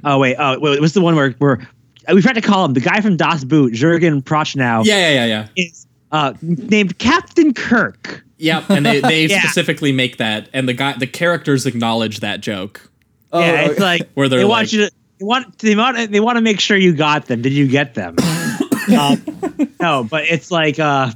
oh 0.04 0.18
wait, 0.20 0.36
oh 0.38 0.58
wait, 0.60 0.74
it 0.74 0.80
was 0.80 0.92
the 0.92 1.00
one 1.00 1.16
where 1.16 1.32
where 1.32 1.68
we 2.12 2.20
forgot 2.22 2.34
to 2.34 2.40
call 2.40 2.64
him 2.64 2.72
the 2.74 2.80
guy 2.80 3.00
from 3.00 3.16
Das 3.16 3.44
Boot, 3.44 3.72
Jurgen 3.72 4.22
Prochnow. 4.22 4.84
yeah 4.84 5.10
yeah 5.10 5.24
yeah 5.24 5.26
yeah 5.26 5.48
is 5.64 5.86
uh, 6.10 6.34
named 6.42 6.98
Captain 6.98 7.54
Kirk. 7.54 8.24
Yep, 8.38 8.70
and 8.70 8.84
they, 8.84 9.00
they 9.00 9.26
Yeah. 9.30 9.40
specifically 9.40 9.92
make 9.92 10.16
that, 10.18 10.48
and 10.52 10.68
the 10.68 10.74
guy, 10.74 10.94
the 10.98 11.06
characters 11.06 11.64
acknowledge 11.64 12.20
that 12.20 12.40
joke. 12.40 12.90
yeah, 13.32 13.62
it's 13.70 13.80
like 13.80 14.08
Where 14.14 14.28
they're 14.28 14.40
they 14.40 14.44
like- 14.44 14.50
want 14.50 14.72
you 14.72 14.86
to 14.86 14.92
they 15.18 15.24
want 15.24 15.58
they 15.58 15.76
want 15.76 16.10
they 16.12 16.20
want 16.20 16.36
to 16.36 16.40
make 16.42 16.58
sure 16.60 16.76
you 16.76 16.92
got 16.94 17.26
them. 17.26 17.40
Did 17.42 17.52
you 17.52 17.68
get 17.68 17.94
them? 17.94 18.16
um, 18.98 19.22
no, 19.80 20.04
but 20.04 20.24
it's 20.24 20.50
like 20.50 20.78
uh 20.80 21.12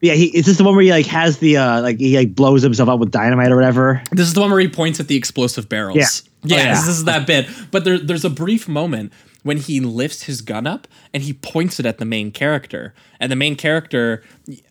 yeah, 0.00 0.14
he 0.14 0.26
is 0.26 0.46
this 0.46 0.56
the 0.58 0.64
one 0.64 0.76
where 0.76 0.84
he 0.84 0.90
like 0.92 1.06
has 1.06 1.38
the 1.38 1.56
uh 1.56 1.82
like 1.82 1.98
he 1.98 2.16
like 2.16 2.34
blows 2.36 2.62
himself 2.62 2.88
up 2.88 3.00
with 3.00 3.10
dynamite 3.10 3.50
or 3.50 3.56
whatever? 3.56 4.00
This 4.12 4.28
is 4.28 4.34
the 4.34 4.40
one 4.40 4.50
where 4.50 4.60
he 4.60 4.68
points 4.68 5.00
at 5.00 5.08
the 5.08 5.16
explosive 5.16 5.68
barrels. 5.68 5.96
Yeah. 5.96 6.06
Yeah, 6.44 6.56
Oh, 6.56 6.62
yeah. 6.66 6.74
This 6.74 6.86
is 6.86 7.04
that 7.06 7.26
bit. 7.26 7.48
But 7.72 7.84
there, 7.84 7.98
there's 7.98 8.24
a 8.24 8.30
brief 8.30 8.68
moment 8.68 9.12
when 9.44 9.56
he 9.58 9.80
lifts 9.80 10.24
his 10.24 10.40
gun 10.40 10.66
up 10.66 10.88
and 11.14 11.22
he 11.22 11.32
points 11.32 11.78
it 11.80 11.86
at 11.86 11.98
the 11.98 12.04
main 12.04 12.30
character. 12.32 12.92
And 13.20 13.32
the 13.32 13.36
main 13.36 13.56
character, 13.56 14.22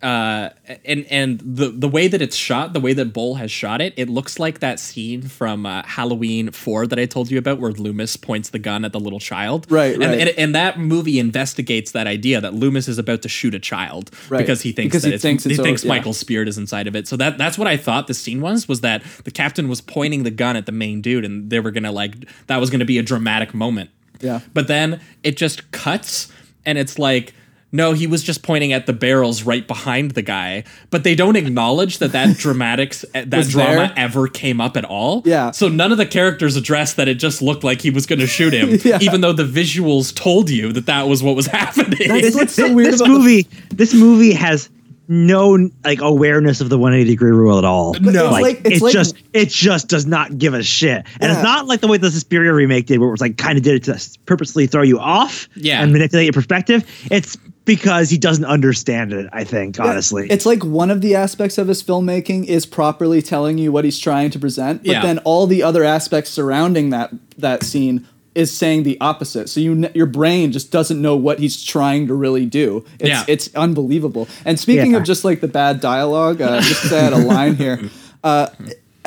uh, 0.02 0.48
and 0.84 1.04
and 1.10 1.38
the 1.40 1.68
the 1.68 1.88
way 1.88 2.08
that 2.08 2.22
it's 2.22 2.36
shot, 2.36 2.72
the 2.72 2.80
way 2.80 2.94
that 2.94 3.12
Boll 3.12 3.34
has 3.34 3.50
shot 3.50 3.80
it, 3.82 3.92
it 3.96 4.08
looks 4.08 4.38
like 4.38 4.60
that 4.60 4.80
scene 4.80 5.20
from 5.22 5.66
uh, 5.66 5.82
Halloween 5.84 6.50
Four 6.50 6.86
that 6.86 6.98
I 6.98 7.04
told 7.06 7.30
you 7.30 7.38
about, 7.38 7.60
where 7.60 7.72
Loomis 7.72 8.16
points 8.16 8.48
the 8.50 8.58
gun 8.58 8.84
at 8.86 8.92
the 8.92 9.00
little 9.00 9.20
child. 9.20 9.70
Right, 9.70 9.94
And, 9.94 10.02
right. 10.02 10.18
and, 10.20 10.30
and 10.30 10.54
that 10.54 10.78
movie 10.78 11.18
investigates 11.18 11.92
that 11.92 12.06
idea 12.06 12.40
that 12.40 12.54
Loomis 12.54 12.88
is 12.88 12.98
about 12.98 13.20
to 13.22 13.28
shoot 13.28 13.54
a 13.54 13.58
child 13.60 14.10
Right. 14.30 14.38
because 14.38 14.62
he 14.62 14.72
thinks 14.72 14.92
Because 14.92 15.02
that 15.02 15.08
he 15.10 15.14
it's, 15.16 15.22
thinks 15.22 15.44
he 15.44 15.56
thinks 15.56 15.84
yeah. 15.84 15.88
Michael's 15.90 16.18
spirit 16.18 16.48
is 16.48 16.56
inside 16.56 16.86
of 16.86 16.96
it. 16.96 17.06
So 17.06 17.16
that 17.18 17.36
that's 17.38 17.58
what 17.58 17.68
I 17.68 17.76
thought 17.76 18.06
the 18.06 18.14
scene 18.14 18.40
was 18.40 18.66
was 18.66 18.80
that 18.80 19.02
the 19.24 19.30
captain 19.30 19.68
was 19.68 19.80
pointing 19.82 20.22
the 20.22 20.30
gun 20.30 20.56
at 20.56 20.64
the 20.66 20.72
main 20.72 21.02
dude 21.02 21.24
and 21.26 21.50
they 21.50 21.60
were 21.60 21.70
gonna 21.70 21.92
like 21.92 22.14
that 22.46 22.56
was 22.58 22.70
gonna 22.70 22.84
be 22.86 22.96
a 22.98 23.02
dramatic 23.02 23.52
moment. 23.52 23.90
Yeah. 24.20 24.40
But 24.54 24.68
then 24.68 25.00
it 25.22 25.36
just 25.36 25.70
cuts 25.72 26.30
and 26.66 26.78
it's 26.78 26.98
like 26.98 27.34
no, 27.70 27.92
he 27.92 28.06
was 28.06 28.22
just 28.22 28.42
pointing 28.42 28.72
at 28.72 28.86
the 28.86 28.94
barrels 28.94 29.42
right 29.42 29.68
behind 29.68 30.12
the 30.12 30.22
guy, 30.22 30.64
but 30.88 31.04
they 31.04 31.14
don't 31.14 31.36
acknowledge 31.36 31.98
that 31.98 32.12
that 32.12 32.34
dramatics 32.38 33.04
eh, 33.14 33.24
that 33.26 33.46
drama 33.48 33.74
there? 33.88 33.92
ever 33.94 34.26
came 34.26 34.58
up 34.58 34.74
at 34.78 34.86
all. 34.86 35.20
Yeah. 35.26 35.50
So 35.50 35.68
none 35.68 35.92
of 35.92 35.98
the 35.98 36.06
characters 36.06 36.56
addressed 36.56 36.96
that 36.96 37.08
it 37.08 37.16
just 37.16 37.42
looked 37.42 37.64
like 37.64 37.82
he 37.82 37.90
was 37.90 38.06
going 38.06 38.20
to 38.20 38.26
shoot 38.26 38.54
him, 38.54 38.78
Yeah. 38.84 38.98
even 39.02 39.20
though 39.20 39.34
the 39.34 39.44
visuals 39.44 40.14
told 40.14 40.48
you 40.48 40.72
that 40.72 40.86
that 40.86 41.08
was 41.08 41.22
what 41.22 41.36
was 41.36 41.44
happening. 41.60 42.08
That's 42.08 42.34
what's 42.34 42.54
so 42.54 42.68
This- 42.68 42.72
weird 42.74 42.92
this 42.94 43.00
about 43.02 43.12
the- 43.12 43.18
movie 43.18 43.46
this 43.68 43.92
movie 43.92 44.32
has 44.32 44.70
no 45.08 45.70
like 45.84 46.00
awareness 46.00 46.60
of 46.60 46.68
the 46.68 46.78
180 46.78 47.10
degree 47.10 47.30
rule 47.30 47.58
at 47.58 47.64
all. 47.64 47.94
No. 48.00 48.26
It's 48.26 48.32
like- 48.42 48.60
it's 48.64 48.76
it 48.76 48.82
like- 48.82 48.92
just 48.92 49.16
it 49.32 49.48
just 49.48 49.88
does 49.88 50.06
not 50.06 50.36
give 50.38 50.54
a 50.54 50.62
shit. 50.62 51.04
And 51.20 51.22
Yeah. 51.22 51.32
it's 51.32 51.42
not 51.42 51.66
like 51.66 51.80
the 51.80 51.88
way 51.88 51.96
the 51.98 52.10
Suspiria 52.10 52.52
remake 52.52 52.86
did, 52.86 52.98
where 52.98 53.08
it 53.08 53.12
was 53.12 53.20
like 53.20 53.36
kind 53.38 53.56
of 53.56 53.64
did 53.64 53.74
it 53.76 53.84
to 53.84 54.18
purposely 54.26 54.66
throw 54.66 54.82
you 54.82 54.98
off 54.98 55.48
Yeah. 55.56 55.82
and 55.82 55.92
manipulate 55.92 56.26
your 56.26 56.32
perspective. 56.34 56.84
It's 57.10 57.36
because 57.64 58.08
he 58.08 58.16
doesn't 58.16 58.46
understand 58.46 59.12
it, 59.12 59.28
I 59.32 59.44
think, 59.44 59.78
honestly. 59.78 60.26
It's 60.30 60.46
like 60.46 60.64
one 60.64 60.90
of 60.90 61.02
the 61.02 61.14
aspects 61.14 61.58
of 61.58 61.68
his 61.68 61.82
filmmaking 61.82 62.46
is 62.46 62.64
properly 62.64 63.20
telling 63.20 63.58
you 63.58 63.72
what 63.72 63.84
he's 63.84 63.98
trying 63.98 64.30
to 64.30 64.38
present, 64.38 64.82
but 64.84 64.92
Yeah. 64.92 65.02
then 65.02 65.18
all 65.18 65.46
the 65.46 65.62
other 65.62 65.84
aspects 65.84 66.30
surrounding 66.30 66.90
that 66.90 67.10
that 67.36 67.62
scene 67.64 68.04
is 68.38 68.56
saying 68.56 68.84
the 68.84 68.96
opposite. 69.00 69.48
So 69.48 69.58
you 69.60 69.90
your 69.94 70.06
brain 70.06 70.52
just 70.52 70.70
doesn't 70.70 71.00
know 71.02 71.16
what 71.16 71.38
he's 71.40 71.62
trying 71.62 72.06
to 72.06 72.14
really 72.14 72.46
do. 72.46 72.84
It's 73.00 73.08
Yeah. 73.08 73.24
it's 73.26 73.54
unbelievable. 73.54 74.28
And 74.44 74.58
speaking 74.60 74.92
Yeah. 74.92 74.98
of 74.98 75.04
just 75.04 75.24
like 75.24 75.40
the 75.40 75.48
bad 75.48 75.80
dialogue, 75.80 76.40
uh, 76.40 76.60
just 76.60 76.88
to 76.90 76.96
add 76.96 77.12
a 77.12 77.18
line 77.18 77.56
here. 77.56 77.80
Uh, 78.24 78.48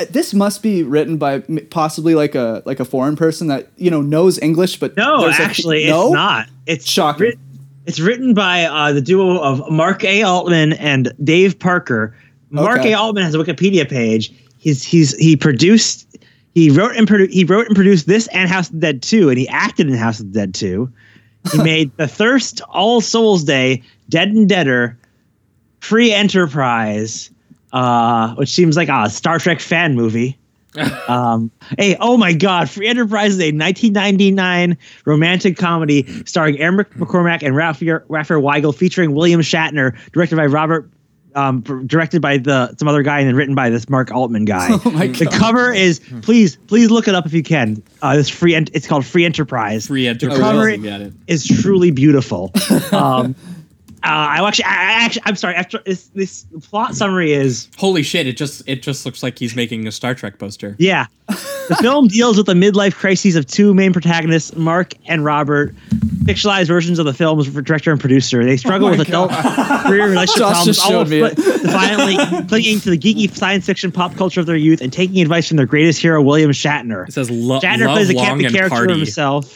this 0.10 0.34
must 0.34 0.64
be 0.64 0.84
written 0.84 1.18
by 1.18 1.40
possibly 1.70 2.16
like 2.16 2.34
a 2.34 2.64
like 2.66 2.80
a 2.80 2.86
foreign 2.86 3.18
person 3.18 3.48
that 3.48 3.68
you 3.76 3.92
know 3.92 4.02
knows 4.02 4.40
English, 4.42 4.80
but 4.80 4.96
no, 4.96 5.22
there's 5.22 5.38
a- 5.38 5.42
actually, 5.44 5.86
no? 5.88 6.06
it's 6.08 6.14
not. 6.14 6.48
It's 6.66 6.90
Shocking. 6.90 7.22
writ- 7.28 7.40
it's 7.86 8.00
written 8.00 8.34
by 8.34 8.64
uh, 8.64 8.94
the 8.94 9.02
duo 9.02 9.38
of 9.40 9.70
Mark 9.70 10.06
A. 10.06 10.24
Altman 10.24 10.74
and 10.74 11.12
Dave 11.24 11.60
Parker. 11.60 12.16
Mark 12.52 12.80
Okay. 12.80 12.94
A. 12.94 12.98
Altman 13.00 13.24
has 13.26 13.36
a 13.36 13.38
Wikipedia 13.38 13.88
page. 13.88 14.32
He's 14.60 14.82
he's 14.82 15.14
he 15.18 15.36
produced, 15.36 16.08
he 16.54 16.70
wrote 16.70 16.96
and 16.96 17.08
produ- 17.08 17.32
he 17.32 17.44
wrote 17.44 17.68
and 17.68 17.76
produced 17.76 18.08
this 18.08 18.28
and 18.28 18.50
House 18.50 18.68
of 18.68 18.76
the 18.76 18.80
Dead 18.80 19.02
2, 19.02 19.30
and 19.30 19.38
he 19.38 19.48
acted 19.48 19.88
in 19.88 19.94
House 19.96 20.20
of 20.20 20.32
the 20.32 20.40
Dead 20.40 20.54
2. 20.54 20.92
He 21.52 21.58
made 21.64 21.96
The 21.98 22.08
Thirst, 22.08 22.62
All 22.70 23.02
Souls 23.02 23.44
Day, 23.44 23.84
Dead 24.10 24.30
and 24.30 24.48
Deader, 24.48 24.98
Free 25.80 26.12
Enterprise, 26.12 27.32
uh, 27.74 28.36
which 28.36 28.50
seems 28.50 28.76
like 28.76 28.90
a 28.90 29.10
Star 29.10 29.40
Trek 29.40 29.60
fan 29.60 29.96
movie. 29.96 30.38
um, 31.10 31.52
hey, 31.78 31.98
oh 32.00 32.16
my 32.16 32.32
God! 32.32 32.70
Free 32.70 32.88
Enterprise 32.88 33.34
is 33.34 33.40
a 33.40 33.52
1999 33.52 34.78
romantic 35.04 35.58
comedy 35.58 36.24
starring 36.26 36.56
Mc- 36.56 36.90
McCormack 36.92 37.44
and 37.44 37.58
Raphael, 37.58 38.00
Raphael 38.08 38.42
Weigel, 38.42 38.74
featuring 38.74 39.14
William 39.14 39.42
Shatner, 39.42 39.98
directed 40.14 40.38
by 40.38 40.46
Robert, 40.46 40.90
um, 41.36 41.62
directed 41.88 42.22
by 42.22 42.38
the 42.38 42.76
some 42.78 42.88
other 42.88 43.04
guy, 43.04 43.20
and 43.20 43.28
then 43.28 43.36
written 43.36 43.56
by 43.56 43.70
this 43.70 43.90
Mark 43.90 44.12
Altman 44.12 44.46
guy. 44.46 44.70
Oh 44.86 44.90
my 44.92 45.08
the 45.08 45.26
God. 45.26 45.34
cover 45.34 45.74
is 45.74 46.00
please, 46.22 46.56
please 46.56 46.90
look 46.92 47.08
it 47.08 47.16
up 47.16 47.26
if 47.26 47.34
you 47.34 47.44
can. 47.44 47.84
Uh, 48.02 48.16
this 48.16 48.30
free, 48.30 48.56
en- 48.56 48.68
it's 48.74 48.88
called 48.88 49.06
Free 49.06 49.26
Enterprise. 49.26 49.88
Free 49.88 50.08
Enterprise. 50.08 50.38
The 50.38 50.44
enterprise. 50.46 50.52
cover 50.54 50.70
you 50.70 50.84
got 50.84 51.02
it. 51.02 51.14
is 51.28 51.46
truly 51.46 51.92
beautiful. 51.92 52.52
Um, 52.92 53.36
Uh, 54.04 54.08
I 54.08 54.48
actually, 54.48 54.66
I, 54.66 54.70
I 54.70 55.06
actually, 55.06 55.22
I'm 55.26 55.36
sorry. 55.36 55.56
After 55.56 55.80
this, 55.86 56.08
this 56.16 56.46
plot 56.64 56.96
summary 56.96 57.34
is 57.34 57.70
Holy 57.78 58.02
shit! 58.02 58.26
It 58.28 58.36
just 58.36 58.64
it 58.68 58.82
just 58.82 59.06
looks 59.06 59.22
like 59.22 59.38
he's 59.38 59.56
making 59.56 59.86
a 59.88 59.92
Star 59.92 60.16
Trek 60.16 60.40
poster. 60.40 60.76
Yeah. 60.80 61.06
The 61.28 61.78
film 61.80 62.08
deals 62.08 62.36
with 62.36 62.48
the 62.48 62.54
midlife 62.54 62.96
crises 62.96 63.36
of 63.38 63.46
two 63.46 63.74
main 63.74 63.94
protagonists, 63.94 64.54
Mark 64.56 64.94
and 65.06 65.24
Robert, 65.24 65.74
fictionalized 66.26 66.68
versions 66.68 67.00
of 67.00 67.06
the 67.06 67.14
film's 67.14 67.48
director 67.48 67.92
and 67.92 68.00
producer. 68.02 68.44
They 68.44 68.58
struggle 68.58 68.88
Oh 68.90 68.92
my 68.92 68.98
with 68.98 69.08
adult 69.08 69.32
career 69.32 70.10
relationship 70.10 70.40
Josh 70.40 70.54
problems, 70.56 70.66
just 70.66 70.88
showed 70.88 70.98
all 70.98 71.06
me 71.06 71.22
it. 71.22 71.62
violently 71.72 72.48
clinging 72.48 72.80
to 72.82 72.90
the 72.90 72.98
geeky 72.98 73.34
science 73.34 73.66
fiction 73.66 73.92
pop 73.92 74.16
culture 74.16 74.42
of 74.42 74.48
their 74.48 74.58
youth 74.58 74.82
and 74.82 74.92
taking 74.92 75.22
advice 75.22 75.48
from 75.48 75.56
their 75.58 75.66
greatest 75.66 76.02
hero, 76.02 76.22
William 76.22 76.52
Shatner. 76.52 77.08
It 77.08 77.14
says 77.14 77.30
lo- 77.30 77.62
Shatner 77.62 77.86
love 77.86 77.96
plays 77.96 78.10
a 78.10 78.14
campy 78.16 78.52
character 78.52 78.70
party. 78.70 78.94
himself. 78.98 79.56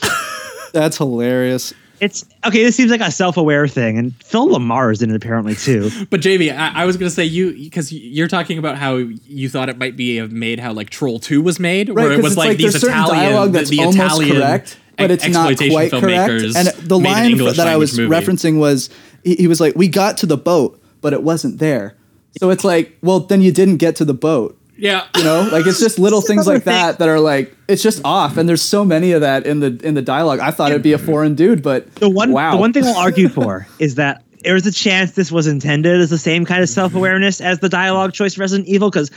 That's 0.71 0.97
hilarious. 0.97 1.73
It's 1.99 2.25
okay. 2.45 2.63
This 2.63 2.75
seems 2.75 2.91
like 2.91 3.01
a 3.01 3.11
self-aware 3.11 3.67
thing, 3.67 3.97
and 3.97 4.13
Phil 4.23 4.47
LaMarr 4.49 4.91
is 4.91 5.01
in 5.01 5.09
it 5.11 5.15
apparently 5.15 5.55
too. 5.55 5.89
But 6.09 6.21
Jamie, 6.21 6.51
I, 6.51 6.83
I 6.83 6.85
was 6.85 6.97
gonna 6.97 7.09
say 7.09 7.25
you 7.25 7.53
because 7.53 7.91
you're 7.91 8.27
talking 8.27 8.57
about 8.57 8.77
how 8.77 8.95
you 8.95 9.49
thought 9.49 9.69
it 9.69 9.77
might 9.77 9.95
be 9.95 10.21
made 10.27 10.59
how 10.59 10.73
like 10.73 10.89
Troll 10.89 11.19
Two 11.19 11.41
was 11.41 11.59
made, 11.59 11.89
Right, 11.89 12.03
where 12.03 12.11
it 12.11 12.15
'cause 12.15 12.23
was 12.23 12.31
it's 12.33 12.37
like, 12.37 12.47
like 12.49 12.57
these 12.57 12.71
there's 12.73 12.81
certain 12.81 12.99
Italian, 12.99 13.23
dialogue 13.31 13.51
the, 13.51 13.57
that's 13.59 13.69
the 13.69 13.79
almost 13.79 13.97
Italian 13.97 14.35
correct, 14.37 14.77
but 14.97 15.11
it's 15.11 15.27
not 15.27 15.51
exploitation 15.51 15.71
quite 15.71 15.91
correct. 15.91 16.31
filmmakers 16.31 16.55
And 16.55 16.67
the 16.89 16.99
made 16.99 17.09
an 17.33 17.37
line 17.39 17.55
that 17.55 17.67
I 17.67 17.77
was 17.77 17.97
movie. 17.97 18.09
referencing 18.13 18.59
was 18.59 18.89
he, 19.23 19.35
he 19.35 19.47
was 19.47 19.59
like, 19.61 19.75
"We 19.75 19.87
got 19.87 20.17
to 20.17 20.25
the 20.25 20.37
boat, 20.37 20.81
but 21.01 21.13
it 21.13 21.23
wasn't 21.23 21.59
there." 21.59 21.95
So 22.39 22.49
it's 22.49 22.65
like, 22.65 22.97
well, 23.01 23.21
then 23.21 23.41
you 23.41 23.51
didn't 23.53 23.77
get 23.77 23.95
to 23.97 24.05
the 24.05 24.13
boat. 24.13 24.59
Yeah, 24.77 25.07
You 25.15 25.23
know, 25.23 25.49
like 25.51 25.65
it's 25.65 25.79
just 25.79 25.99
little 25.99 26.21
things 26.29 26.47
like 26.47 26.65
that 26.65 26.99
that 26.99 27.07
are 27.09 27.19
like 27.19 27.55
it's 27.67 27.81
just 27.81 28.01
off. 28.03 28.37
And 28.37 28.47
there's 28.47 28.61
so 28.61 28.83
many 28.83 29.11
of 29.11 29.21
that 29.21 29.45
in 29.45 29.59
the 29.59 29.79
in 29.83 29.93
the 29.93 30.01
dialogue. 30.01 30.39
I 30.39 30.51
thought 30.51 30.71
it'd 30.71 30.83
be 30.83 30.93
a 30.93 30.97
foreign 30.97 31.35
dude, 31.35 31.63
but 31.63 31.93
The 31.95 32.09
one, 32.09 32.31
wow. 32.31 32.51
the 32.51 32.57
one 32.57 32.73
thing 32.73 32.83
I'll 32.85 32.97
argue 32.97 33.29
for 33.29 33.67
is 33.79 33.95
that 33.95 34.21
there's 34.43 34.65
a 34.65 34.71
chance 34.71 35.11
this 35.13 35.31
was 35.31 35.47
intended 35.47 35.99
as 35.99 36.09
the 36.09 36.17
same 36.19 36.45
kind 36.45 36.61
of 36.61 36.69
self-awareness 36.69 37.41
as 37.41 37.59
the 37.59 37.69
dialogue 37.69 38.13
choice 38.13 38.37
Resident 38.37 38.67
Evil, 38.67 38.91
because 38.91 39.09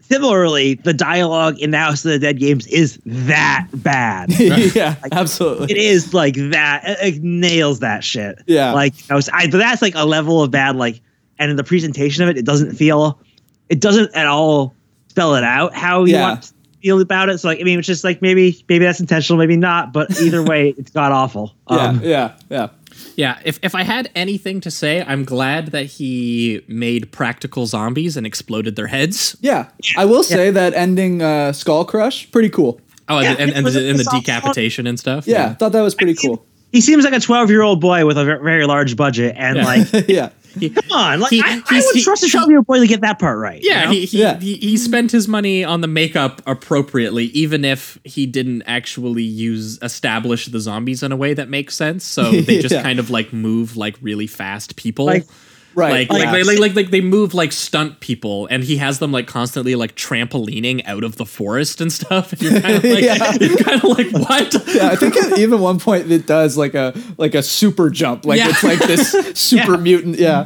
similarly, 0.00 0.74
the 0.74 0.92
dialogue 0.92 1.58
in 1.60 1.70
the 1.70 1.78
House 1.78 2.04
of 2.04 2.10
the 2.10 2.18
Dead 2.18 2.38
games 2.38 2.66
is 2.66 2.98
that 3.06 3.68
bad. 3.72 4.30
yeah, 4.40 4.96
absolutely. 5.12 5.70
it 5.70 5.76
is 5.76 6.12
like 6.12 6.34
that. 6.50 6.82
It, 6.84 7.16
it 7.16 7.22
nails 7.22 7.80
that 7.80 8.02
shit. 8.02 8.42
Yeah. 8.46 8.72
like 8.72 8.94
I 9.10 9.14
was, 9.14 9.28
I, 9.32 9.46
but 9.46 9.58
that's 9.58 9.80
like 9.80 9.94
a 9.94 10.04
level 10.04 10.42
of 10.42 10.50
bad. 10.50 10.76
Like, 10.76 11.00
and 11.38 11.50
in 11.50 11.56
the 11.56 11.64
presentation 11.64 12.22
of 12.24 12.30
it, 12.30 12.36
it 12.36 12.44
doesn't 12.44 12.74
feel, 12.74 13.20
it 13.68 13.80
doesn't 13.80 14.14
at 14.14 14.26
all 14.26 14.74
spell 15.14 15.36
it 15.36 15.44
out 15.44 15.74
how 15.74 16.04
you 16.04 16.14
Yeah. 16.14 16.22
want 16.22 16.42
to 16.42 16.52
feel 16.82 17.00
about 17.00 17.28
it. 17.28 17.38
So 17.38 17.46
like, 17.48 17.60
I 17.60 17.62
mean, 17.62 17.78
it's 17.78 17.86
just 17.86 18.02
like 18.02 18.20
maybe, 18.20 18.62
maybe 18.68 18.84
that's 18.84 18.98
intentional, 18.98 19.38
maybe 19.38 19.56
not. 19.56 19.92
But 19.92 20.20
either 20.20 20.42
way, 20.42 20.70
it's 20.76 20.90
god 20.90 21.12
awful. 21.12 21.54
yeah, 21.70 21.76
Um, 21.76 22.00
yeah, 22.02 22.32
yeah. 22.50 22.68
Yeah, 23.16 23.38
if, 23.44 23.58
if 23.62 23.74
I 23.76 23.82
had 23.82 24.10
anything 24.16 24.60
to 24.62 24.70
say, 24.72 25.02
I'm 25.02 25.24
glad 25.24 25.68
that 25.68 25.84
he 25.86 26.62
made 26.68 27.12
practical 27.12 27.66
zombies 27.66 28.16
and 28.16 28.26
exploded 28.26 28.74
their 28.76 28.86
heads. 28.88 29.36
Yeah, 29.40 29.68
I 29.96 30.04
will 30.04 30.22
say 30.24 30.50
that 30.50 30.74
ending 30.74 31.22
uh, 31.22 31.52
Skull 31.52 31.84
Crush 31.84 32.30
pretty 32.32 32.50
cool. 32.50 32.80
Oh, 33.08 33.18
and, 33.18 33.24
Yeah, 33.24 33.30
and, 33.32 33.40
and, 33.40 33.66
it 33.68 33.70
the, 33.70 33.88
and 33.90 33.98
the 33.98 34.06
was 34.12 34.20
decapitation 34.24 34.86
and 34.88 34.98
stuff. 34.98 35.26
Yeah, 35.28 35.54
thought 35.54 35.72
that 35.72 35.82
was 35.82 35.94
pretty 35.94 36.14
cool. 36.14 36.44
he 36.72 36.80
seems 36.80 37.04
like 37.04 37.12
a 37.14 37.20
12 37.20 37.50
year 37.50 37.62
old 37.62 37.80
boy 37.80 38.04
with 38.06 38.16
a 38.18 38.24
very 38.24 38.66
large 38.66 38.96
budget 38.96 39.34
and 39.38 39.56
Yeah. 39.58 39.64
like 39.64 40.08
yeah, 40.08 40.30
come 40.60 40.92
on 40.92 41.20
like 41.20 41.30
He- 41.30 41.40
I, 41.40 41.44
I 41.68 41.74
he's- 41.74 41.84
would 41.86 41.96
he- 41.96 42.02
trust 42.02 42.22
a 42.24 42.28
12 42.30 42.48
year 42.48 42.58
old 42.58 42.66
boy 42.66 42.80
to 42.80 42.86
get 42.86 43.00
that 43.02 43.18
part 43.18 43.38
right 43.38 43.62
you 43.62 43.70
Yeah, 43.70 43.84
know? 43.86 43.90
he 43.92 44.04
he, 44.06 44.18
Yeah. 44.20 44.38
he 44.38 44.54
he 44.56 44.76
spent 44.76 45.10
his 45.12 45.28
money 45.28 45.64
on 45.64 45.80
the 45.80 45.86
makeup 45.88 46.42
appropriately, 46.46 47.26
even 47.26 47.64
if 47.64 47.98
he 48.04 48.26
didn't 48.26 48.62
actually 48.66 49.22
use 49.22 49.78
establish 49.82 50.46
the 50.46 50.60
zombies 50.60 51.02
in 51.02 51.12
a 51.12 51.16
way 51.16 51.34
that 51.34 51.48
makes 51.48 51.74
sense. 51.74 52.04
So 52.04 52.30
they 52.30 52.60
just 52.60 52.72
Yeah. 52.74 52.82
kind 52.82 52.98
of 52.98 53.10
like 53.10 53.32
move 53.32 53.76
like 53.76 53.96
really 54.00 54.26
fast 54.26 54.76
people. 54.76 55.06
Like- 55.06 55.26
right. 55.74 56.08
like, 56.08 56.10
like, 56.10 56.46
like, 56.46 56.58
like, 56.58 56.74
like 56.76 56.90
they 56.90 57.00
move 57.00 57.34
like 57.34 57.52
stunt 57.52 58.00
people, 58.00 58.46
and 58.46 58.62
he 58.64 58.76
has 58.78 58.98
them 58.98 59.12
like 59.12 59.26
constantly 59.26 59.74
like 59.74 59.94
trampolining 59.96 60.82
out 60.86 61.04
of 61.04 61.16
the 61.16 61.26
forest 61.26 61.80
and 61.80 61.92
stuff. 61.92 62.32
And 62.32 62.42
you're 62.42 62.60
kind 62.60 62.76
of 62.76 62.84
like, 62.84 63.02
Yeah. 63.04 63.32
you're 63.40 63.56
kind 63.56 63.82
of 63.82 63.98
like, 63.98 64.10
what? 64.12 64.54
yeah, 64.74 64.88
I 64.88 64.96
think 64.96 65.16
at 65.16 65.38
even 65.38 65.60
one 65.60 65.78
point 65.78 66.10
it 66.10 66.26
does 66.26 66.56
like 66.56 66.74
a 66.74 66.94
like 67.18 67.34
a 67.34 67.42
super 67.42 67.90
jump, 67.90 68.24
like 68.24 68.38
Yeah. 68.38 68.48
it's 68.50 68.62
like 68.64 68.78
this 68.80 69.12
super 69.38 69.72
Yeah. 69.74 69.76
mutant. 69.80 70.18
Yeah, 70.18 70.44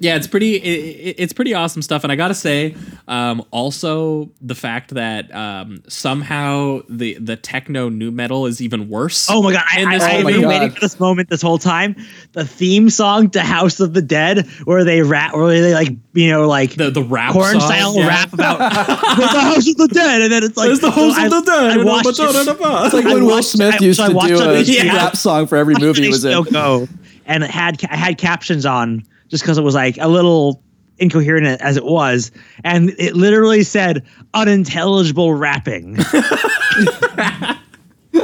yeah, 0.00 0.16
it's 0.16 0.26
pretty. 0.26 0.56
It, 0.56 0.62
it- 1.06 1.16
it's 1.20 1.32
pretty 1.32 1.52
awesome 1.54 1.82
stuff, 1.82 2.02
and 2.04 2.10
I 2.12 2.16
gotta 2.16 2.34
say, 2.34 2.74
um, 3.06 3.44
also 3.50 4.30
the 4.40 4.54
fact 4.54 4.94
that 4.94 5.32
um, 5.34 5.82
somehow 5.88 6.80
the 6.88 7.14
the 7.20 7.36
techno 7.36 7.88
nu 7.90 8.10
metal 8.10 8.46
is 8.46 8.60
even 8.62 8.88
worse. 8.88 9.28
Oh 9.30 9.42
my 9.42 9.52
god! 9.52 9.62
I, 9.70 9.82
I, 9.84 9.96
I've 10.18 10.24
movie. 10.24 10.40
been 10.40 10.48
waiting 10.48 10.70
for 10.70 10.80
this 10.80 10.98
moment 10.98 11.28
this 11.28 11.42
whole 11.42 11.58
time. 11.58 11.94
The 12.32 12.44
theme 12.46 12.88
song 12.90 13.30
to 13.30 13.40
House 13.42 13.78
of 13.80 13.92
the 13.92 14.02
Dead, 14.02 14.46
where 14.64 14.84
they 14.84 15.02
rap, 15.02 15.34
where 15.34 15.60
they 15.60 15.74
like, 15.74 15.90
you 16.14 16.30
know, 16.30 16.48
like 16.48 16.74
the 16.76 16.90
the 16.90 17.02
rap 17.02 17.32
corn 17.32 17.60
song, 17.60 17.68
style 17.70 17.96
yeah. 17.96 18.08
rap 18.08 18.32
about 18.32 18.58
the 18.58 19.26
House 19.28 19.68
of 19.68 19.76
the 19.76 19.88
Dead, 19.92 20.22
and 20.22 20.32
then 20.32 20.42
it's 20.44 20.56
like 20.56 20.70
It's 20.70 20.80
the 20.80 20.90
House 20.90 21.16
I- 21.16 21.26
of 21.26 21.30
the 21.30 21.40
Dead. 21.42 21.78
I 21.80 21.84
watched 21.84 22.06
it- 22.08 22.14
it's 22.20 22.94
like 22.94 23.04
I 23.06 23.12
when 23.14 23.24
Will 23.24 23.30
watched- 23.34 23.48
Smith 23.48 23.76
I- 23.80 23.84
used 23.84 23.98
so 24.00 24.08
to 24.08 24.14
watched 24.14 24.28
do 24.28 24.40
on 24.40 24.48
a 24.50 24.52
HBO 24.62 24.92
rap 24.94 25.16
song 25.16 25.46
for 25.46 25.56
every 25.56 25.74
movie 25.74 26.02
he 26.04 26.08
was 26.08 26.24
in. 26.24 26.32
HBO 26.32 26.50
Go, 26.52 26.88
and 27.26 27.44
it 27.44 27.50
had 27.50 27.82
I 27.90 27.96
had 27.96 28.16
captions 28.18 28.64
on 28.64 29.04
just 29.30 29.42
because 29.42 29.56
it 29.58 29.62
was 29.62 29.74
like 29.74 29.96
a 29.98 30.08
little 30.08 30.62
incoherent 30.98 31.46
as 31.62 31.78
it 31.78 31.84
was, 31.84 32.30
and 32.62 32.90
it 32.98 33.16
literally 33.16 33.62
said 33.62 34.04
unintelligible 34.34 35.32
rapping, 35.32 35.96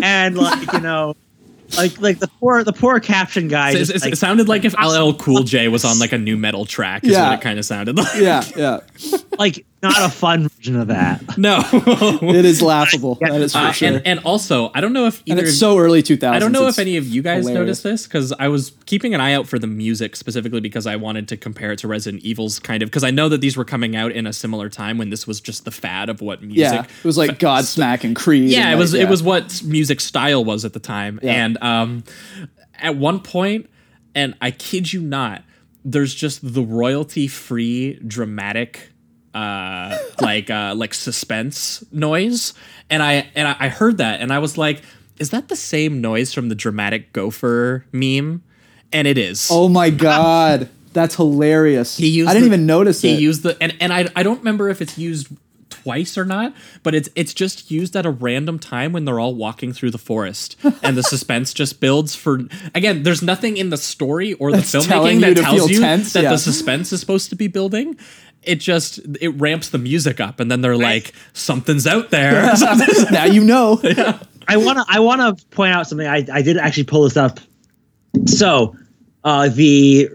and 0.02 0.36
like 0.36 0.72
you 0.72 0.80
know. 0.80 1.14
Like, 1.76 2.00
like 2.00 2.18
the 2.20 2.28
poor, 2.38 2.62
the 2.62 2.72
poor 2.72 3.00
caption 3.00 3.48
guy. 3.48 3.70
It, 3.70 3.78
just, 3.78 3.90
it- 3.92 4.00
like, 4.00 4.12
it 4.12 4.16
sounded 4.16 4.48
like 4.48 4.64
if 4.64 4.72
LL 4.80 5.14
Cool 5.14 5.42
J 5.42 5.66
was 5.66 5.84
on 5.84 5.98
like 5.98 6.12
a 6.12 6.18
nu 6.18 6.36
metal 6.36 6.64
track. 6.64 7.02
Is 7.02 7.10
Yeah. 7.10 7.30
what 7.30 7.40
it 7.40 7.42
kind 7.42 7.58
of 7.58 7.64
sounded 7.64 7.96
like. 7.96 8.20
Yeah, 8.20 8.44
yeah, 8.56 8.80
like 9.36 9.66
not 9.82 10.00
a 10.02 10.08
fun 10.08 10.48
version 10.48 10.76
of 10.76 10.88
that. 10.88 11.22
No. 11.38 11.62
it 11.72 12.44
is 12.44 12.62
laughable. 12.62 13.16
That 13.20 13.40
is 13.40 13.52
for 13.52 13.58
Uh, 13.58 13.72
sure. 13.72 13.88
and, 13.88 13.96
And, 13.98 14.06
and 14.06 14.20
also, 14.20 14.70
I 14.74 14.80
don't 14.80 14.92
know 14.94 15.06
if 15.06 15.22
either 15.26 15.42
it's 15.44 15.58
so 15.58 15.78
early 15.78 16.02
2000s. 16.02 16.28
I 16.32 16.38
don't 16.38 16.50
know 16.52 16.66
if 16.66 16.78
any 16.78 16.96
of 16.96 17.06
you 17.06 17.20
guys 17.22 17.40
hilarious. 17.46 17.58
noticed 17.60 17.82
this 17.84 18.06
because 18.06 18.32
I 18.38 18.48
was 18.48 18.72
keeping 18.86 19.14
an 19.14 19.20
eye 19.20 19.34
out 19.34 19.46
for 19.46 19.58
the 19.58 19.66
music 19.66 20.16
specifically 20.16 20.60
because 20.60 20.86
I 20.86 20.96
wanted 20.96 21.28
to 21.28 21.36
compare 21.36 21.72
it 21.72 21.78
to 21.80 21.88
Resident 21.88 22.24
Evil's 22.24 22.58
kind 22.58 22.82
of 22.82 22.88
because 22.88 23.04
I 23.04 23.10
know 23.10 23.28
that 23.28 23.40
these 23.42 23.56
were 23.56 23.64
coming 23.66 23.94
out 23.94 24.12
in 24.12 24.26
a 24.26 24.32
similar 24.32 24.68
time 24.70 24.96
when 24.98 25.10
this 25.10 25.26
was 25.26 25.40
just 25.40 25.64
the 25.66 25.70
fad 25.70 26.08
of 26.08 26.20
what 26.22 26.42
music. 26.42 26.56
Yeah, 26.72 26.82
it 26.84 27.04
was 27.04 27.18
like 27.18 27.38
Godsmack 27.38 28.02
and 28.02 28.16
Creed. 28.16 28.50
yeah, 28.50 28.60
and 28.62 28.68
it 28.68 28.72
like, 28.74 28.78
was 28.80 28.94
yeah. 28.94 29.02
it 29.02 29.08
was 29.10 29.22
what 29.22 29.62
music 29.62 30.00
style 30.00 30.44
was 30.44 30.64
at 30.64 30.72
the 30.72 30.80
time, 30.80 31.20
Yeah. 31.22 31.44
and 31.44 31.58
um, 31.62 32.04
at 32.80 32.96
one 32.96 33.20
point, 33.20 33.68
and 34.14 34.34
I 34.40 34.50
kid 34.52 34.92
you 34.92 35.00
not, 35.02 35.42
there's 35.84 36.14
just 36.14 36.54
the 36.54 36.62
royalty 36.62 37.28
free 37.28 38.00
dramatic 38.06 38.92
uh 39.36 39.98
like 40.20 40.48
uh 40.50 40.72
like 40.74 40.94
suspense 40.94 41.84
noise 41.92 42.54
and 42.88 43.02
i 43.02 43.28
and 43.34 43.46
I, 43.46 43.68
heard 43.68 43.98
that 43.98 44.20
and 44.20 44.32
i 44.32 44.38
was 44.38 44.56
like 44.56 44.82
is 45.18 45.28
that 45.30 45.48
the 45.48 45.56
same 45.56 46.00
noise 46.00 46.32
from 46.32 46.48
the 46.48 46.54
dramatic 46.54 47.12
gopher 47.12 47.84
meme 47.92 48.42
and 48.92 49.06
it 49.06 49.18
is 49.18 49.48
Oh 49.50 49.68
my 49.68 49.90
god, 49.90 50.68
that's 50.92 51.16
hilarious. 51.16 51.96
he 51.98 52.08
used 52.08 52.30
I 52.30 52.32
didn't 52.32 52.48
the- 52.48 52.54
even 52.54 52.66
notice 52.66 53.02
he 53.02 53.14
it. 53.14 53.20
used 53.20 53.42
the 53.42 53.56
and, 53.60 53.74
and 53.80 53.92
I, 53.92 54.08
I 54.16 54.22
don't 54.22 54.38
remember 54.38 54.68
if 54.70 54.80
it's 54.80 54.96
used 54.96 55.28
twice 55.68 56.16
or 56.16 56.24
not 56.24 56.54
but 56.82 56.94
it's 56.94 57.08
it's 57.14 57.34
just 57.34 57.70
used 57.70 57.94
at 57.96 58.06
a 58.06 58.10
random 58.10 58.58
time 58.58 58.92
when 58.92 59.04
they're 59.04 59.20
all 59.20 59.34
walking 59.34 59.72
through 59.72 59.90
the 59.90 59.98
forest 59.98 60.56
and 60.82 60.96
the 60.96 61.02
suspense 61.14 61.52
just 61.52 61.80
builds 61.80 62.14
for 62.14 62.40
again 62.74 63.02
there's 63.02 63.22
nothing 63.22 63.56
in 63.56 63.70
the 63.70 63.76
story 63.76 64.32
or 64.34 64.50
the 64.50 64.58
That's 64.58 64.74
filmmaking 64.74 65.20
that 65.20 65.36
tells 65.36 65.68
you 65.70 65.80
tense, 65.80 66.12
that 66.14 66.22
yeah. 66.24 66.30
the 66.30 66.38
suspense 66.38 66.92
is 66.92 67.00
supposed 67.00 67.30
to 67.30 67.36
be 67.36 67.46
building 67.48 67.96
it 68.46 68.56
just 68.56 69.00
it 69.20 69.30
ramps 69.30 69.70
the 69.70 69.78
music 69.78 70.20
up 70.20 70.40
and 70.40 70.50
then 70.50 70.60
they're 70.60 70.76
like 70.76 71.12
something's 71.32 71.86
out 71.86 72.10
there 72.10 72.42
now 73.10 73.24
you 73.24 73.44
know. 73.44 73.80
I 74.48 74.56
want 74.56 74.78
to 74.78 74.84
I 74.88 75.00
want 75.00 75.38
to 75.38 75.46
point 75.48 75.72
out 75.72 75.86
something. 75.86 76.06
I, 76.06 76.24
I 76.32 76.42
did 76.42 76.56
actually 76.56 76.84
pull 76.84 77.02
this 77.02 77.16
up. 77.16 77.40
So, 78.26 78.76
uh, 79.24 79.48
the 79.48 80.08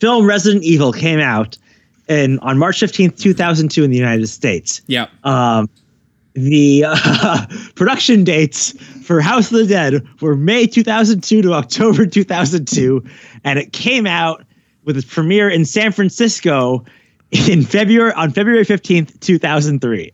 film 0.00 0.26
Resident 0.26 0.64
Evil 0.64 0.92
came 0.92 1.20
out 1.20 1.58
in 2.08 2.38
on 2.40 2.58
March 2.58 2.80
fifteenth, 2.80 3.18
two 3.18 3.34
thousand 3.34 3.70
two, 3.70 3.84
in 3.84 3.90
the 3.90 3.96
United 3.96 4.26
States. 4.28 4.80
yeah 4.86 5.08
Um, 5.24 5.68
the 6.36 6.84
uh, 6.86 7.46
production 7.74 8.24
dates 8.24 8.72
for 9.04 9.20
House 9.20 9.50
of 9.50 9.58
the 9.58 9.66
Dead 9.66 10.06
were 10.20 10.36
May 10.36 10.66
2002 10.66 11.40
to 11.40 11.54
October 11.54 12.04
2002, 12.04 13.02
and 13.44 13.58
it 13.58 13.72
came 13.72 14.06
out 14.06 14.44
with 14.84 14.98
its 14.98 15.06
premiere 15.06 15.48
in 15.48 15.64
San 15.64 15.92
Francisco 15.92 16.84
in 17.32 17.62
February 17.62 18.12
on 18.12 18.30
February 18.30 18.64
15th, 18.64 19.18
2003. 19.20 20.12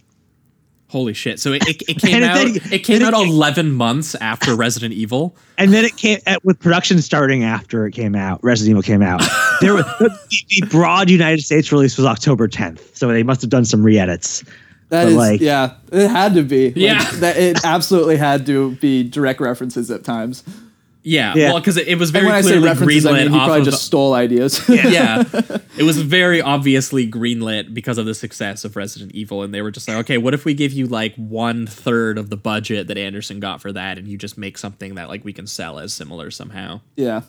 holy 0.88 1.12
shit 1.14 1.40
so 1.40 1.52
it, 1.52 1.66
it, 1.68 1.82
it 1.88 1.98
came 2.00 2.14
And 2.16 2.24
it 2.24 2.30
out 2.30 2.34
then- 2.62 2.72
it 2.72 2.78
came 2.84 3.02
out 3.02 3.14
it- 3.14 3.28
11 3.28 3.72
months 3.72 4.14
after 4.16 4.54
resident 4.54 4.92
evil 4.94 5.34
and 5.58 5.72
then 5.72 5.84
it 5.84 5.96
came 5.96 6.18
at, 6.26 6.44
with 6.44 6.58
production 6.60 7.00
starting 7.00 7.44
after 7.44 7.86
it 7.86 7.92
came 7.92 8.14
out. 8.14 8.42
Resident 8.42 8.70
Evil 8.70 8.82
came 8.82 9.02
out. 9.02 9.22
There 9.60 9.74
was 9.74 9.84
the, 10.00 10.18
the 10.60 10.66
broad 10.66 11.08
United 11.08 11.40
States 11.44 11.70
release 11.70 11.96
was 11.96 12.04
October 12.04 12.48
10th, 12.48 12.96
so 12.96 13.06
they 13.08 13.22
must 13.22 13.42
have 13.42 13.50
done 13.50 13.64
some 13.64 13.84
re-edits. 13.84 14.40
That 14.88 15.04
But, 15.04 15.08
is, 15.08 15.14
like- 15.14 15.40
yeah, 15.40 15.74
it 15.92 16.08
had 16.08 16.34
to 16.34 16.42
be. 16.42 16.66
Like, 16.68 16.76
Yeah. 16.76 17.10
that 17.20 17.36
it 17.36 17.64
absolutely 17.64 18.16
had 18.16 18.44
to 18.46 18.72
be 18.76 19.04
direct 19.08 19.38
references 19.40 19.88
at 19.92 20.02
times. 20.02 20.42
Yeah, 21.04 21.34
Yeah. 21.34 21.48
well, 21.52 21.58
because 21.60 21.76
it, 21.76 21.88
it 21.88 21.98
was 21.98 22.10
And 22.10 22.14
very 22.14 22.26
when 22.26 22.34
I 22.36 22.40
say 22.42 22.48
clearly 22.50 22.64
references, 22.68 23.06
I 23.06 23.10
greenlit 23.12 23.22
mean 23.24 23.32
he 23.32 23.38
off 23.38 23.44
probably 23.46 23.58
of 23.60 23.64
just 23.66 23.84
stole 23.84 24.14
ideas. 24.14 24.62
yeah, 24.68 25.24
it 25.76 25.82
was 25.82 26.00
very 26.00 26.40
obviously 26.40 27.10
greenlit 27.10 27.74
because 27.74 27.98
of 27.98 28.06
the 28.06 28.14
success 28.14 28.64
of 28.64 28.76
Resident 28.76 29.12
Evil, 29.12 29.42
and 29.42 29.52
they 29.52 29.62
were 29.62 29.70
just 29.72 29.88
like, 29.88 29.96
okay, 29.98 30.18
what 30.18 30.32
if 30.34 30.44
we 30.44 30.54
give 30.54 30.72
you 30.72 30.86
like 30.86 31.14
one 31.16 31.66
third 31.66 32.18
of 32.18 32.30
the 32.30 32.36
budget 32.36 32.86
that 32.86 32.96
Anderson 32.98 33.40
got 33.40 33.60
for 33.60 33.72
that, 33.72 33.98
and 33.98 34.06
you 34.06 34.16
just 34.16 34.38
make 34.38 34.56
something 34.58 34.94
that 34.94 35.08
like 35.08 35.24
we 35.24 35.32
can 35.32 35.46
sell 35.46 35.78
as 35.78 35.92
similar 35.92 36.30
somehow. 36.30 36.80
yeah. 36.96 37.22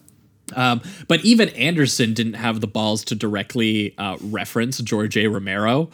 Um, 0.55 0.81
but 1.07 1.23
even 1.23 1.49
Anderson 1.49 2.13
didn't 2.13 2.33
have 2.33 2.59
the 2.59 2.67
balls 2.67 3.05
to 3.05 3.15
directly 3.15 3.95
uh, 3.97 4.17
reference 4.21 4.77
George 4.79 5.17
A. 5.17 5.27
Romero, 5.27 5.89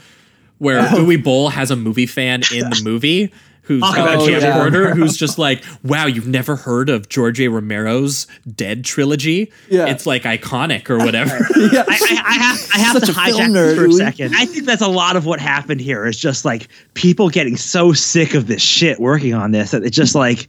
where 0.57 0.80
Oh. 0.80 1.06
Uwe 1.06 1.23
Boll 1.23 1.49
has 1.49 1.69
a 1.72 1.76
movie 1.76 2.07
fan 2.07 2.41
in 2.53 2.69
the 2.69 2.81
movie. 2.84 3.31
Who's 3.70 3.82
Talk 3.82 4.00
uh, 4.00 4.02
about 4.02 4.16
a 4.16 4.26
George 4.26 4.44
A. 4.44 4.48
camcorder 4.48 4.96
who's 4.96 5.16
just 5.16 5.38
like, 5.38 5.64
wow, 5.84 6.08
you've 6.08 6.28
never 6.28 6.56
heard 6.56 6.90
of 6.90 7.08
George 7.08 7.40
A. 7.40 7.50
Romero's 7.50 8.26
Dead 8.56 8.84
trilogy? 8.84 9.52
Yeah. 9.70 9.86
It's 9.86 10.08
like 10.08 10.24
iconic 10.24 10.90
or 10.90 10.98
whatever. 10.98 11.36
I, 11.56 11.86
I, 11.88 12.22
I 12.26 12.34
have, 12.34 12.70
I 12.74 12.80
have 12.80 13.04
to 13.04 13.12
a 13.12 13.14
film 13.14 13.16
hijack 13.16 13.50
nerd, 13.52 13.76
for 13.76 13.86
a 13.86 13.91
second. 13.91 14.34
I 14.36 14.48
think 14.48 14.66
that's 14.66 14.82
a 14.82 14.88
lot 14.88 15.16
of 15.16 15.28
what 15.28 15.40
happened 15.40 15.82
here. 15.82 16.08
Is 16.08 16.18
just 16.18 16.46
like 16.46 16.68
people 16.96 17.30
getting 17.30 17.58
so 17.58 17.94
sick 17.94 18.34
of 18.34 18.48
this 18.48 18.64
shit 18.64 19.00
working 19.00 19.36
on 19.36 19.52
this 19.52 19.70
that 19.70 19.84
it's 19.84 19.96
just 19.96 20.16
like 20.16 20.48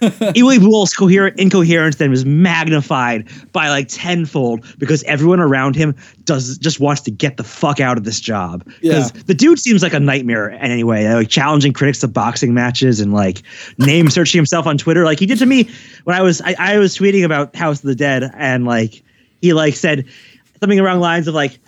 Boll's 0.60 0.92
coherent 0.94 1.38
incoherence 1.38 1.96
then 1.96 2.10
was 2.10 2.24
magnified 2.24 3.28
by 3.52 3.68
like 3.68 3.88
tenfold 3.88 4.64
because 4.78 5.02
everyone 5.04 5.40
around 5.40 5.76
him 5.76 5.94
does 6.24 6.58
just 6.58 6.80
wants 6.80 7.00
to 7.02 7.10
get 7.10 7.36
the 7.36 7.44
fuck 7.44 7.80
out 7.80 7.96
of 7.96 8.04
this 8.04 8.20
job. 8.20 8.64
Because 8.80 9.14
Yeah. 9.14 9.22
the 9.26 9.34
dude 9.34 9.58
seems 9.58 9.82
like 9.82 9.92
a 9.94 10.00
nightmare 10.00 10.50
anyway, 10.52 11.06
like 11.12 11.28
challenging 11.28 11.72
critics 11.72 12.00
to 12.00 12.08
boxing 12.08 12.54
matches 12.54 13.00
and 13.00 13.12
like 13.12 13.42
name 13.78 14.10
searching 14.10 14.38
himself 14.38 14.66
on 14.66 14.78
Twitter, 14.78 15.04
like 15.04 15.18
he 15.18 15.26
did 15.26 15.38
to 15.38 15.46
me 15.46 15.68
when 16.04 16.16
I 16.16 16.22
was 16.22 16.40
I, 16.42 16.54
I 16.58 16.78
was 16.78 16.96
tweeting 16.96 17.24
about 17.24 17.54
House 17.56 17.78
of 17.78 17.86
the 17.86 17.94
Dead 17.94 18.30
and 18.34 18.64
like 18.64 19.02
he 19.40 19.52
like 19.52 19.74
said 19.76 20.04
something 20.60 20.78
along 20.80 20.94
the 20.96 21.00
lines 21.00 21.28
of 21.28 21.34
like 21.34 21.58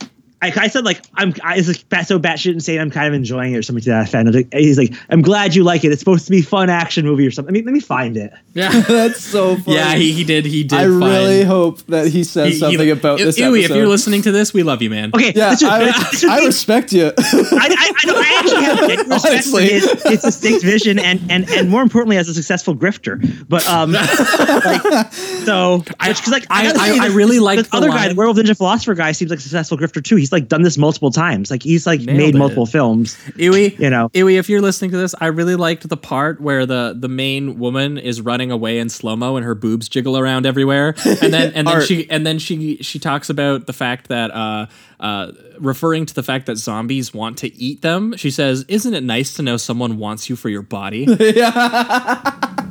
I, 0.42 0.52
I 0.54 0.68
said 0.68 0.84
like 0.84 1.02
I'm 1.14 1.32
I 1.42 1.56
was 1.56 1.66
like, 1.68 1.88
bat- 1.88 2.06
so 2.06 2.18
batshit 2.18 2.52
insane 2.52 2.78
I'm 2.78 2.90
kind 2.90 3.08
of 3.08 3.14
enjoying 3.14 3.54
it 3.54 3.56
or 3.56 3.62
something 3.62 3.82
to 3.84 3.90
that 3.90 4.06
effect. 4.08 4.28
And 4.52 4.62
He's 4.62 4.76
like 4.76 4.92
I'm 5.08 5.22
glad 5.22 5.54
you 5.54 5.64
like 5.64 5.82
it. 5.82 5.92
It's 5.92 6.00
supposed 6.00 6.26
to 6.26 6.30
be 6.30 6.42
fun 6.42 6.68
action 6.68 7.06
movie 7.06 7.26
or 7.26 7.30
something. 7.30 7.50
I 7.50 7.54
mean, 7.54 7.64
let 7.64 7.72
me 7.72 7.80
find 7.80 8.16
it. 8.18 8.32
yeah, 8.52 8.80
That's 8.88 9.20
so 9.22 9.56
funny. 9.56 9.76
yeah, 9.76 9.94
he, 9.94 10.12
he 10.12 10.24
did. 10.24 10.44
He 10.44 10.62
did. 10.62 10.78
I 10.78 10.82
find- 10.84 11.00
really 11.00 11.42
hope 11.44 11.78
that 11.86 12.08
he 12.08 12.22
says 12.22 12.48
he- 12.48 12.52
he- 12.52 12.58
something 12.58 12.90
about 12.90 13.18
this 13.18 13.38
Uwe, 13.38 13.62
if 13.62 13.70
you're 13.70 13.88
listening 13.88 14.20
to 14.22 14.30
this, 14.32 14.52
we 14.52 14.62
love 14.62 14.82
you, 14.82 14.90
man. 14.90 15.10
Okay, 15.14 15.32
yeah, 15.34 15.50
this 15.50 15.62
is- 15.62 15.68
I, 15.68 15.84
this 15.84 16.22
is- 16.24 16.30
I 16.30 16.38
respect 16.44 16.92
you. 16.92 17.06
I, 17.06 17.12
I, 17.18 17.92
I, 18.02 18.06
know, 18.06 18.14
I 18.16 18.36
actually 18.38 18.64
have 18.64 18.78
genuine 18.78 19.08
respect 19.10 19.44
for 19.44 19.56
Honestly. 19.56 19.68
his, 19.70 20.02
his 20.02 20.22
distinct 20.22 20.64
vision 20.64 20.98
and, 20.98 21.20
and 21.30 21.48
and 21.50 21.70
more 21.70 21.80
importantly 21.82 22.18
as 22.18 22.28
a 22.28 22.34
successful 22.34 22.76
grifter. 22.76 23.16
But 23.48 23.66
um, 23.66 23.92
like, 23.92 25.12
so 25.12 25.82
I- 26.00 26.08
because 26.12 26.28
like 26.30 26.46
I- 26.50 26.64
gotta 26.64 26.78
I- 26.80 26.84
I 27.04 27.06
this- 27.08 27.14
really 27.16 27.36
this 27.36 27.42
liked 27.42 27.70
the 27.70 27.76
other 27.76 27.88
guy, 27.88 27.94
line- 27.96 28.08
the 28.10 28.14
werewolf 28.16 28.36
ninja 28.36 28.56
philosopher 28.56 28.94
guy, 28.94 29.12
seems 29.12 29.30
like 29.30 29.38
a 29.38 29.42
successful 29.42 29.78
grifter 29.78 30.02
too. 30.02 30.16
He's 30.16 30.32
like 30.32 30.35
done 30.40 30.62
this 30.62 30.76
multiple 30.78 31.10
times. 31.10 31.50
Like 31.50 31.62
he's 31.62 31.86
like 31.86 32.00
Nailed 32.00 32.18
made 32.18 32.34
it. 32.34 32.38
multiple 32.38 32.66
films. 32.66 33.16
Uwe, 33.36 33.78
You 33.78 33.90
know. 33.90 34.08
Uwe, 34.10 34.38
if 34.38 34.48
you're 34.48 34.60
listening 34.60 34.90
to 34.92 34.96
this, 34.96 35.14
I 35.20 35.26
really 35.26 35.56
liked 35.56 35.88
the 35.88 35.96
part 35.96 36.40
where 36.40 36.66
the 36.66 36.94
the 36.98 37.08
main 37.08 37.58
woman 37.58 37.98
is 37.98 38.20
running 38.20 38.50
away 38.50 38.78
in 38.78 38.88
slow 38.88 39.16
mo 39.16 39.36
and 39.36 39.44
her 39.44 39.54
boobs 39.54 39.88
jiggle 39.88 40.16
around 40.18 40.46
everywhere, 40.46 40.94
and 41.04 41.32
then 41.32 41.52
and 41.54 41.66
then 41.66 41.80
she 41.82 42.08
and 42.10 42.26
then 42.26 42.38
she 42.38 42.76
she 42.82 42.98
talks 42.98 43.28
about 43.30 43.66
the 43.66 43.72
fact 43.72 44.08
that 44.08 44.30
uh 44.32 44.66
uh 45.00 45.32
referring 45.58 46.06
to 46.06 46.14
the 46.14 46.22
fact 46.22 46.46
that 46.46 46.56
zombies 46.56 47.12
want 47.14 47.38
to 47.38 47.54
eat 47.56 47.82
them. 47.82 48.16
She 48.16 48.30
says, 48.30 48.64
"Isn't 48.68 48.94
it 48.94 49.02
nice 49.02 49.34
to 49.34 49.42
know 49.42 49.56
someone 49.56 49.98
wants 49.98 50.28
you 50.28 50.36
for 50.36 50.48
your 50.48 50.62
body?" 50.62 51.06
yeah. 51.20 52.20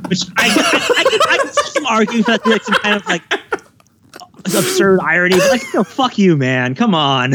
Which 0.08 0.22
I 0.36 0.46
I, 0.46 0.94
I, 0.98 1.04
could, 1.04 1.28
I 1.28 1.38
could 1.42 1.54
see 1.54 1.70
some 1.70 1.86
arguing 1.86 2.24
for 2.24 2.30
that 2.32 2.42
to 2.42 2.48
be 2.48 2.50
like 2.52 2.62
some 2.64 2.74
kind 2.76 2.96
of 2.96 3.06
like 3.06 3.22
absurd 4.44 5.00
irony. 5.00 5.36
But 5.36 5.50
like, 5.50 5.62
no, 5.74 5.82
fuck 5.84 6.18
you, 6.18 6.36
man. 6.36 6.74
Come 6.74 6.94
on. 6.94 7.34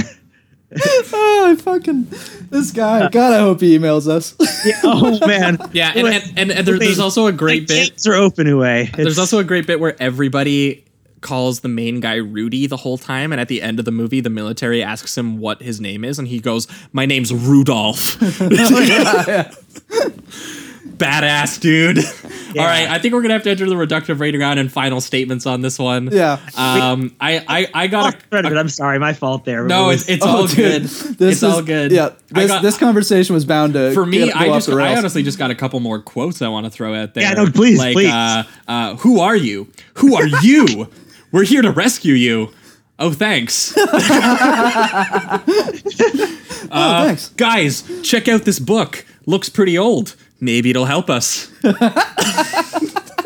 oh, 1.14 1.48
I 1.52 1.56
fucking 1.62 2.08
this 2.50 2.72
guy. 2.72 3.10
God, 3.10 3.34
I 3.34 3.40
hope 3.40 3.60
he 3.62 3.78
emails 3.78 4.08
us. 4.08 4.36
Yeah, 4.66 4.80
oh 4.84 5.26
man. 5.26 5.58
yeah, 5.74 5.92
and 5.96 6.08
and, 6.08 6.24
and, 6.38 6.52
and 6.52 6.68
there, 6.68 6.78
there's 6.78 7.00
also 7.00 7.26
a 7.26 7.32
great 7.32 7.68
The 7.68 7.74
bit. 7.74 7.90
gates 7.90 8.06
are 8.08 8.14
open 8.14 8.48
away. 8.48 8.92
There's 8.96 9.18
also 9.18 9.40
a 9.40 9.44
great 9.44 9.66
bit 9.66 9.80
where 9.80 10.00
everybody 10.02 10.86
calls 11.22 11.62
the 11.62 11.68
main 11.68 12.00
guy 12.00 12.16
Rudy 12.16 12.68
the 12.68 12.78
whole 12.78 13.00
time, 13.00 13.32
and 13.32 13.42
at 13.42 13.48
the 13.48 13.60
end 13.62 13.80
of 13.80 13.86
the 13.86 13.92
movie, 13.92 14.22
the 14.22 14.30
military 14.30 14.84
asks 14.84 15.18
him 15.18 15.40
what 15.40 15.62
his 15.64 15.82
name 15.82 16.06
is, 16.06 16.20
and 16.20 16.28
he 16.28 16.40
goes, 16.40 16.68
"My 16.94 17.08
name's 17.08 17.34
Rudolph." 17.34 18.18
Badass 21.02 21.60
dude. 21.60 21.98
All 22.60 22.66
right, 22.66 22.88
I 22.90 23.00
think 23.00 23.14
we're 23.14 23.22
gonna 23.22 23.34
have 23.34 23.44
to 23.44 23.50
enter 23.50 23.66
the 23.68 23.76
reductive 23.76 24.20
rating 24.20 24.42
round 24.42 24.60
and 24.60 24.72
final 24.72 25.02
statements 25.02 25.46
on 25.46 25.62
this 25.62 25.80
one. 25.80 26.10
Yeah. 26.12 26.38
Um, 26.56 27.16
I 27.20 27.44
I, 27.48 27.68
I 27.74 27.88
got 27.88 28.14
a, 28.14 28.18
But 28.30 28.46
I'm 28.58 28.70
sorry, 28.70 29.00
my 29.00 29.14
fault 29.14 29.46
there. 29.46 29.66
no, 29.66 29.90
it's 29.90 30.08
it's 30.10 30.24
Oh, 30.26 30.30
all 30.30 30.48
dude, 30.48 30.56
good. 30.58 30.82
This 30.84 31.20
it's 31.20 31.38
is, 31.38 31.44
all 31.44 31.62
good. 31.62 31.92
Yeah, 31.92 32.10
this, 32.30 32.48
got- 32.48 32.62
this 32.62 32.78
conversation 32.78 33.34
was 33.34 33.46
bound 33.46 33.74
to 33.74 33.94
for 33.94 34.06
me, 34.06 34.26
get, 34.26 34.34
go 34.34 34.40
I 34.40 34.48
just 34.48 34.70
I 34.70 34.96
honestly 34.98 35.24
just 35.24 35.38
got 35.40 35.50
a 35.52 35.56
couple 35.56 35.80
more 35.80 36.00
quotes 36.02 36.42
I 36.42 36.48
want 36.50 36.66
to 36.66 36.70
throw 36.70 36.94
out 36.94 37.14
there. 37.14 37.24
Yeah, 37.24 37.34
no, 37.34 37.50
please, 37.50 37.80
like, 37.80 37.94
please. 37.94 38.12
Uh, 38.12 38.44
uh, 38.68 38.96
who 38.98 39.20
are 39.22 39.36
you? 39.36 39.68
Who 39.96 40.16
are 40.16 40.28
you? 40.44 40.88
We're 41.32 41.46
here 41.46 41.62
to 41.62 41.72
rescue 41.72 42.14
you. 42.14 42.52
Oh, 43.00 43.12
thanks. 43.12 43.74
oh, 43.78 45.42
thanks. 46.70 47.30
Guys, 47.30 47.84
check 48.04 48.28
out 48.28 48.44
this 48.44 48.60
book. 48.60 49.06
Looks 49.26 49.50
pretty 49.50 49.78
old. 49.78 50.16
Maybe 50.42 50.72
it'll 50.72 50.86
help 50.86 51.10
us. 51.10 51.50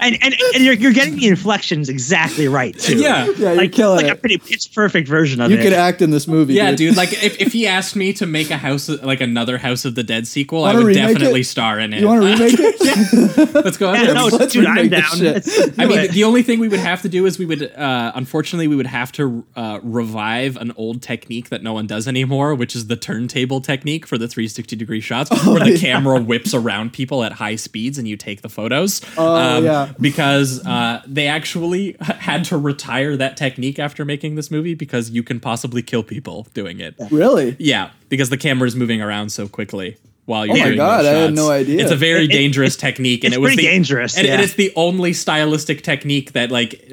and 0.00 0.18
and, 0.22 0.34
and 0.54 0.64
you're, 0.64 0.74
you're 0.74 0.92
getting 0.92 1.16
the 1.16 1.28
inflections 1.28 1.88
exactly 1.88 2.48
right 2.48 2.78
too. 2.78 2.98
Yeah. 2.98 3.12
Yeah, 3.12 3.48
you're 3.48 3.54
like, 3.54 3.72
killing 3.72 3.96
like 3.96 4.06
a 4.06 4.12
it. 4.12 4.20
pretty 4.20 4.38
pitch 4.38 4.72
perfect 4.74 5.08
version 5.08 5.40
of 5.40 5.50
You 5.50 5.56
it. 5.56 5.60
You 5.60 5.70
could 5.70 5.78
act 5.78 6.02
in 6.02 6.10
this 6.10 6.26
movie. 6.26 6.54
Yeah, 6.54 6.70
dude. 6.70 6.78
dude. 6.78 6.96
Like, 6.96 7.12
if, 7.22 7.40
if 7.40 7.52
he 7.52 7.66
asked 7.66 7.96
me 7.96 8.12
to 8.14 8.26
make 8.26 8.50
a 8.50 8.56
house, 8.56 8.88
like 8.88 9.20
another 9.20 9.58
House 9.58 9.84
of 9.84 9.94
the 9.94 10.02
Dead 10.02 10.26
sequel, 10.26 10.64
I 10.64 10.72
Wanna 10.74 10.86
would 10.86 10.94
definitely 10.94 11.40
it? 11.42 11.44
star 11.44 11.78
in 11.78 11.92
it. 11.92 12.00
You 12.00 12.06
want 12.06 12.22
to 12.22 12.28
remake 12.28 12.54
it? 12.58 12.76
yeah. 13.54 13.60
Let's 13.62 13.76
go 13.76 13.92
yeah, 13.92 14.12
no, 14.12 14.26
Let's 14.26 14.52
dude, 14.52 14.66
I'm 14.66 14.88
down. 14.88 15.02
shit. 15.16 15.46
I 15.78 15.86
mean, 15.86 15.98
it. 15.98 16.12
the 16.12 16.24
only 16.24 16.42
thing 16.42 16.58
we 16.58 16.68
would 16.68 16.80
have 16.80 17.02
to 17.02 17.08
do 17.08 17.26
is 17.26 17.38
we 17.38 17.46
would, 17.46 17.72
uh, 17.74 18.12
unfortunately, 18.14 18.68
we 18.68 18.76
would 18.76 18.86
have 18.86 19.12
to 19.12 19.44
uh, 19.56 19.80
revive 19.82 20.56
an 20.56 20.72
old 20.76 21.02
technique 21.02 21.48
that 21.50 21.62
no 21.62 21.72
one 21.72 21.86
does 21.86 22.06
anymore, 22.08 22.54
which 22.54 22.74
is 22.74 22.86
the 22.86 22.96
turntable 22.96 23.60
technique 23.60 24.06
for 24.06 24.18
the 24.18 24.28
360 24.28 24.76
degree 24.76 25.00
shots, 25.00 25.30
where 25.46 25.60
the 25.60 25.72
yeah. 25.72 25.78
camera 25.78 26.20
whips 26.20 26.54
around 26.54 26.92
people 26.92 27.24
at 27.24 27.32
high 27.32 27.56
speeds 27.56 27.98
and 27.98 28.06
you 28.08 28.16
take 28.16 28.42
the 28.42 28.48
photos. 28.48 29.02
Um, 29.18 29.62
Oh, 29.64 29.81
yeah. 29.88 29.92
Because 30.00 30.64
uh, 30.66 31.02
they 31.06 31.26
actually 31.26 31.96
had 32.00 32.44
to 32.46 32.56
retire 32.56 33.16
that 33.16 33.36
technique 33.36 33.78
after 33.78 34.04
making 34.04 34.34
this 34.34 34.50
movie 34.50 34.74
because 34.74 35.10
you 35.10 35.22
can 35.22 35.40
possibly 35.40 35.82
kill 35.82 36.02
people 36.02 36.46
doing 36.54 36.80
it. 36.80 36.94
really? 37.10 37.56
Yeah, 37.58 37.90
because 38.08 38.30
the 38.30 38.36
camera 38.36 38.66
is 38.68 38.76
moving 38.76 39.00
around 39.02 39.30
so 39.30 39.48
quickly 39.48 39.96
while 40.24 40.46
you're 40.46 40.56
Oh 40.56 40.58
my 40.60 40.64
doing 40.66 40.76
God, 40.76 41.02
those 41.04 41.06
I 41.16 41.20
had 41.22 41.34
no 41.34 41.50
idea. 41.50 41.80
It's 41.82 41.90
a 41.90 41.96
very 41.96 42.24
It- 42.24 42.30
it- 42.30 42.32
dangerous 42.34 42.76
technique, 42.76 43.24
and 43.24 43.34
it 43.34 43.40
was 43.40 43.48
pretty 43.50 43.62
the, 43.62 43.68
dangerous, 43.72 44.16
and, 44.16 44.26
and 44.26 44.38
yeah. 44.38 44.44
it's 44.44 44.54
the 44.54 44.72
only 44.76 45.12
stylistic 45.12 45.82
technique 45.82 46.32
that 46.32 46.50
like 46.52 46.90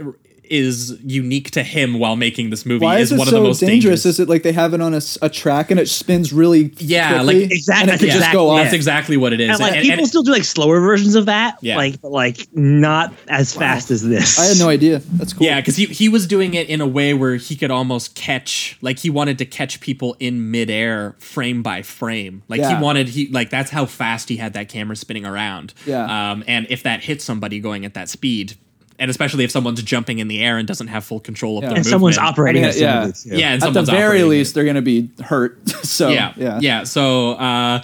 is 0.49 0.97
unique 1.03 1.51
to 1.51 1.63
him 1.63 1.99
while 1.99 2.15
making 2.15 2.49
this 2.49 2.65
movie. 2.65 2.83
Why 2.83 2.97
is 2.99 3.09
is 3.09 3.13
it 3.13 3.17
one 3.19 3.27
so 3.27 3.37
of 3.37 3.43
the 3.43 3.47
most 3.49 3.59
dangerous? 3.59 3.81
dangerous. 3.83 4.05
Is 4.05 4.19
it 4.19 4.29
like 4.29 4.43
they 4.43 4.51
have 4.51 4.73
it 4.73 4.81
on 4.81 4.93
a 5.21 5.29
track 5.29 5.71
and 5.71 5.79
it 5.79 5.87
spins 5.89 6.31
really 6.33 6.73
Yeah, 6.79 7.09
quickly? 7.23 7.41
like- 7.43 7.51
Exact- 7.51 7.79
and 7.81 7.89
it 7.89 7.91
that's 7.91 8.01
could 8.01 8.07
just 8.07 8.17
exact- 8.17 8.33
go 8.33 8.49
off. 8.49 8.63
That's 8.63 8.73
exactly 8.73 9.17
what 9.17 9.33
it 9.33 9.39
is. 9.39 9.49
and 9.51 9.59
like 9.59 9.73
And- 9.75 9.81
people 9.83 9.99
and- 9.99 10.07
still 10.07 10.23
do 10.23 10.31
like 10.31 10.43
slower 10.43 10.79
versions 10.79 11.15
of 11.15 11.25
that, 11.27 11.57
Yeah. 11.61 11.77
like 11.77 12.01
but, 12.01 12.11
like 12.11 12.47
not 12.53 13.13
as 13.27 13.53
fast 13.53 13.91
as 13.91 14.07
this. 14.07 14.39
I 14.39 14.45
had 14.45 14.57
no 14.59 14.69
idea. 14.69 15.01
That's 15.13 15.33
cool. 15.33 15.45
Yeah, 15.45 15.59
because 15.61 15.75
he, 15.75 15.85
he 15.85 16.09
was 16.09 16.27
doing 16.27 16.53
it 16.53 16.67
in 16.69 16.81
a 16.81 16.87
way 16.87 17.13
where 17.13 17.35
he 17.35 17.55
could 17.55 17.71
almost 17.71 18.15
catch, 18.15 18.77
like 18.81 18.99
he 18.99 19.09
wanted 19.09 19.37
to 19.39 19.45
catch 19.45 19.79
people 19.79 20.15
in 20.19 20.51
midair, 20.51 21.15
frame 21.19 21.61
by 21.61 21.81
frame. 21.81 22.41
Like 22.47 22.59
Yeah. 22.61 22.77
he 22.77 22.83
wanted, 22.83 23.09
he 23.09 23.27
like 23.27 23.49
that's 23.49 23.71
how 23.71 23.85
fast 23.85 24.29
he 24.29 24.37
had 24.37 24.53
that 24.53 24.69
camera 24.69 24.95
spinning 24.95 25.25
around. 25.25 25.73
Yeah. 25.85 26.31
Um, 26.31 26.43
and 26.47 26.65
if 26.69 26.83
that 26.83 27.03
hits 27.03 27.23
somebody 27.23 27.59
going 27.59 27.85
at 27.85 27.93
that 27.93 28.09
speed, 28.09 28.53
and 28.99 29.09
especially 29.09 29.43
if 29.43 29.51
someone's 29.51 29.81
jumping 29.81 30.19
in 30.19 30.27
the 30.27 30.41
air 30.43 30.57
and 30.57 30.67
doesn't 30.67 30.87
have 30.87 31.03
full 31.03 31.19
control 31.19 31.57
of 31.57 31.63
Yeah. 31.63 31.69
their 31.69 31.77
and 31.77 31.85
someone's 31.85 32.17
operating 32.17 32.63
I 32.63 32.67
mean, 32.67 32.75
it 32.75 32.81
yeah. 32.81 33.03
smoothly. 33.11 33.39
Yeah, 33.39 33.53
and 33.53 33.63
At 33.63 33.73
the 33.73 33.83
very 33.83 34.23
least, 34.23 34.51
it. 34.51 34.55
they're 34.55 34.65
gonna 34.65 34.81
be 34.81 35.09
hurt. 35.23 35.67
so 35.83 36.09
yeah, 36.09 36.33
yeah, 36.37 36.59
yeah, 36.61 36.83
So, 36.83 37.31
uh, 37.33 37.81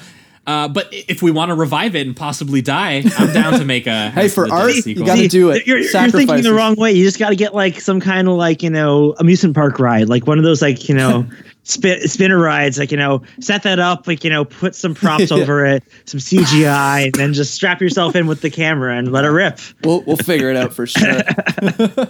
uh, 0.48 0.68
but 0.68 0.88
if 0.92 1.24
we 1.24 1.32
want 1.32 1.50
to 1.50 1.56
revive 1.56 1.96
it 1.96 2.06
and 2.06 2.16
possibly 2.16 2.62
die, 2.62 3.04
I'm 3.18 3.34
down 3.34 3.54
to 3.58 3.66
make 3.66 3.88
a. 3.88 4.12
Hey, 4.16 4.28
for 4.28 4.48
House 4.48 4.78
of 4.78 4.84
the 4.84 4.94
Dead 4.94 5.00
art, 5.00 5.00
you 5.00 5.06
gotta 5.06 5.28
do 5.28 5.50
it. 5.50 5.66
You're, 5.66 5.80
you're 5.80 6.10
thinking 6.12 6.44
the 6.44 6.54
wrong 6.54 6.76
way. 6.76 6.92
You 6.92 7.04
just 7.04 7.18
got 7.18 7.30
to 7.30 7.36
get 7.36 7.56
like 7.56 7.82
some 7.82 8.00
kind 8.00 8.28
of 8.28 8.36
like 8.36 8.62
you 8.62 8.70
know 8.70 9.16
amusement 9.18 9.56
park 9.56 9.80
ride, 9.80 10.08
like 10.08 10.28
one 10.28 10.38
of 10.38 10.44
those 10.44 10.62
like 10.62 10.88
you 10.88 10.94
know 10.94 11.26
spin, 11.66 12.08
spinner 12.08 12.40
rides. 12.40 12.80
Like 12.80 12.92
you 12.92 12.98
know, 12.98 13.22
set 13.42 13.64
that 13.64 13.78
up, 13.80 14.08
like 14.08 14.24
you 14.24 14.30
know, 14.30 14.46
put 14.46 14.74
some 14.74 14.96
props 14.96 15.30
Yeah. 15.32 15.38
over 15.38 15.66
it, 15.66 15.84
some 16.06 16.20
CGI, 16.22 17.06
and 17.06 17.14
then 17.16 17.34
just 17.34 17.54
strap 17.54 17.82
yourself 17.82 18.16
in 18.16 18.26
with 18.28 18.40
the 18.42 18.50
camera 18.50 18.96
and 18.98 19.12
let 19.12 19.26
it 19.26 19.30
rip. 19.30 19.60
We'll 19.84 20.02
we'll 20.04 20.16
figure 20.18 20.50
it 20.50 20.56
out 20.58 20.74
for 20.74 20.88
sure. 20.88 21.22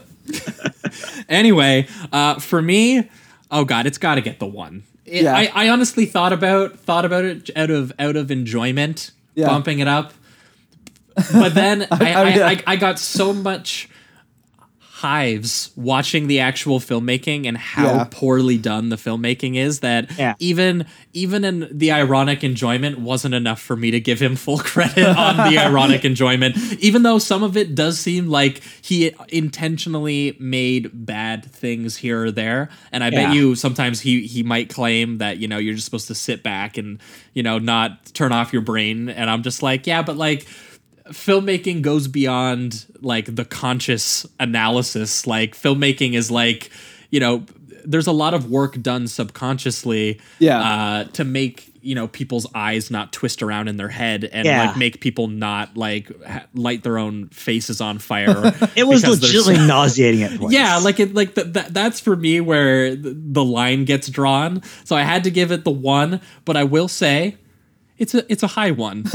Anyway, 1.28 1.88
uh, 2.12 2.40
for 2.40 2.62
me, 2.62 3.10
oh 3.52 3.66
god, 3.66 3.86
it's 3.86 3.98
got 3.98 4.16
to 4.16 4.22
get 4.22 4.40
the 4.40 4.46
one. 4.46 4.84
It- 5.06 5.24
Yeah. 5.24 5.36
I, 5.36 5.52
I 5.54 5.70
honestly 5.70 6.06
thought 6.06 6.34
about 6.34 6.78
thought 6.80 7.06
about 7.06 7.26
it 7.26 7.50
out 7.56 7.70
of 7.72 7.92
out 8.00 8.16
of 8.16 8.32
enjoyment, 8.32 9.12
Yeah. 9.34 9.48
bumping 9.48 9.80
it 9.80 9.88
up. 9.88 10.14
But 11.34 11.54
then 11.56 11.88
I, 11.92 12.14
I, 12.14 12.30
yeah. 12.36 12.48
I, 12.48 12.64
I 12.68 12.76
got 12.76 13.00
so 13.00 13.34
much 13.34 13.90
hives 15.00 15.72
watching 15.76 16.28
the 16.28 16.40
actual 16.40 16.80
filmmaking 16.80 17.46
and 17.46 17.58
how 17.58 17.84
Yeah. 17.86 18.08
poorly 18.12 18.58
done 18.58 18.88
the 18.88 18.96
filmmaking 18.96 19.58
is 19.58 19.82
that 19.82 20.10
Yeah. 20.18 20.36
even 20.40 20.86
even 21.12 21.44
in 21.44 21.68
the 21.70 21.92
ironic 21.92 22.46
enjoyment 22.46 23.00
wasn't 23.00 23.34
enough 23.36 23.62
for 23.62 23.76
me 23.76 23.92
to 23.92 24.00
give 24.00 24.22
him 24.22 24.38
full 24.38 24.58
credit 24.60 25.06
on 25.18 25.52
the 25.52 25.58
ironic 25.60 26.06
enjoyment 26.06 26.56
even 26.80 27.04
though 27.04 27.20
some 27.20 27.44
of 27.44 27.58
it 27.58 27.76
does 27.76 28.00
seem 28.00 28.30
like 28.30 28.62
he 28.82 29.12
intentionally 29.30 30.38
made 30.40 30.90
bad 30.94 31.44
things 31.46 31.98
here 31.98 32.24
or 32.26 32.32
there 32.32 32.70
and 32.94 33.04
i 33.04 33.08
Yeah. 33.10 33.28
bet 33.28 33.36
you 33.36 33.56
sometimes 33.56 34.00
he 34.00 34.26
he 34.28 34.44
might 34.44 34.70
claim 34.70 35.18
that 35.18 35.40
you 35.40 35.48
know 35.50 35.58
you're 35.58 35.74
just 35.76 35.86
supposed 35.86 36.08
to 36.08 36.16
sit 36.16 36.42
back 36.42 36.78
and 36.78 37.00
you 37.34 37.44
know 37.44 37.60
not 37.60 38.06
turn 38.14 38.32
off 38.32 38.54
your 38.54 38.62
brain 38.62 39.10
and 39.10 39.30
i'm 39.30 39.44
just 39.44 39.62
like 39.62 39.86
yeah 39.88 40.02
but 40.02 40.16
like 40.16 40.48
filmmaking 41.10 41.82
goes 41.82 42.08
beyond 42.08 42.86
like 43.02 43.36
the 43.36 43.46
conscious 43.46 44.26
analysis 44.40 45.28
like 45.28 45.56
filmmaking 45.56 46.14
is 46.14 46.32
like 46.32 46.70
you 47.12 47.20
know 47.20 47.46
there's 47.88 48.08
a 48.08 48.12
lot 48.12 48.34
of 48.34 48.50
work 48.50 48.82
done 48.82 49.08
subconsciously 49.08 50.20
Yeah. 50.40 50.60
uh, 50.60 51.04
to 51.14 51.24
make 51.24 51.72
you 51.82 51.94
know 51.94 52.08
people's 52.08 52.48
eyes 52.56 52.90
not 52.90 53.14
twist 53.14 53.44
around 53.44 53.68
in 53.68 53.78
their 53.78 53.90
head 53.90 54.24
and 54.24 54.44
Yeah. 54.48 54.66
like 54.66 54.78
make 54.78 55.00
people 55.02 55.28
not 55.28 55.78
like 55.78 56.10
ha- 56.26 56.46
light 56.56 56.82
their 56.82 56.98
own 56.98 57.28
faces 57.28 57.80
on 57.82 58.00
fire 58.00 58.52
It 58.76 58.88
was 58.88 59.06
legitimately 59.06 59.56
so- 59.58 59.66
nauseating 59.68 60.24
at 60.24 60.40
points. 60.40 60.56
yeah, 60.56 60.78
like 60.78 61.00
it, 61.00 61.14
like 61.14 61.36
th- 61.36 61.54
that. 61.54 61.72
That's 61.76 62.00
for 62.00 62.16
me 62.16 62.42
where 62.42 62.96
the, 62.96 63.12
the 63.16 63.44
line 63.44 63.86
gets 63.86 64.08
drawn. 64.08 64.64
So 64.84 64.96
I 64.96 65.04
had 65.04 65.24
to 65.26 65.30
give 65.32 65.52
it 65.52 65.64
the 65.64 65.70
one, 65.72 66.22
but 66.46 66.58
I 66.58 66.64
will 66.64 66.88
say, 66.88 67.38
it's 67.98 68.14
a 68.14 68.30
it's 68.32 68.44
a 68.44 68.48
high 68.48 68.72
one. 68.72 69.04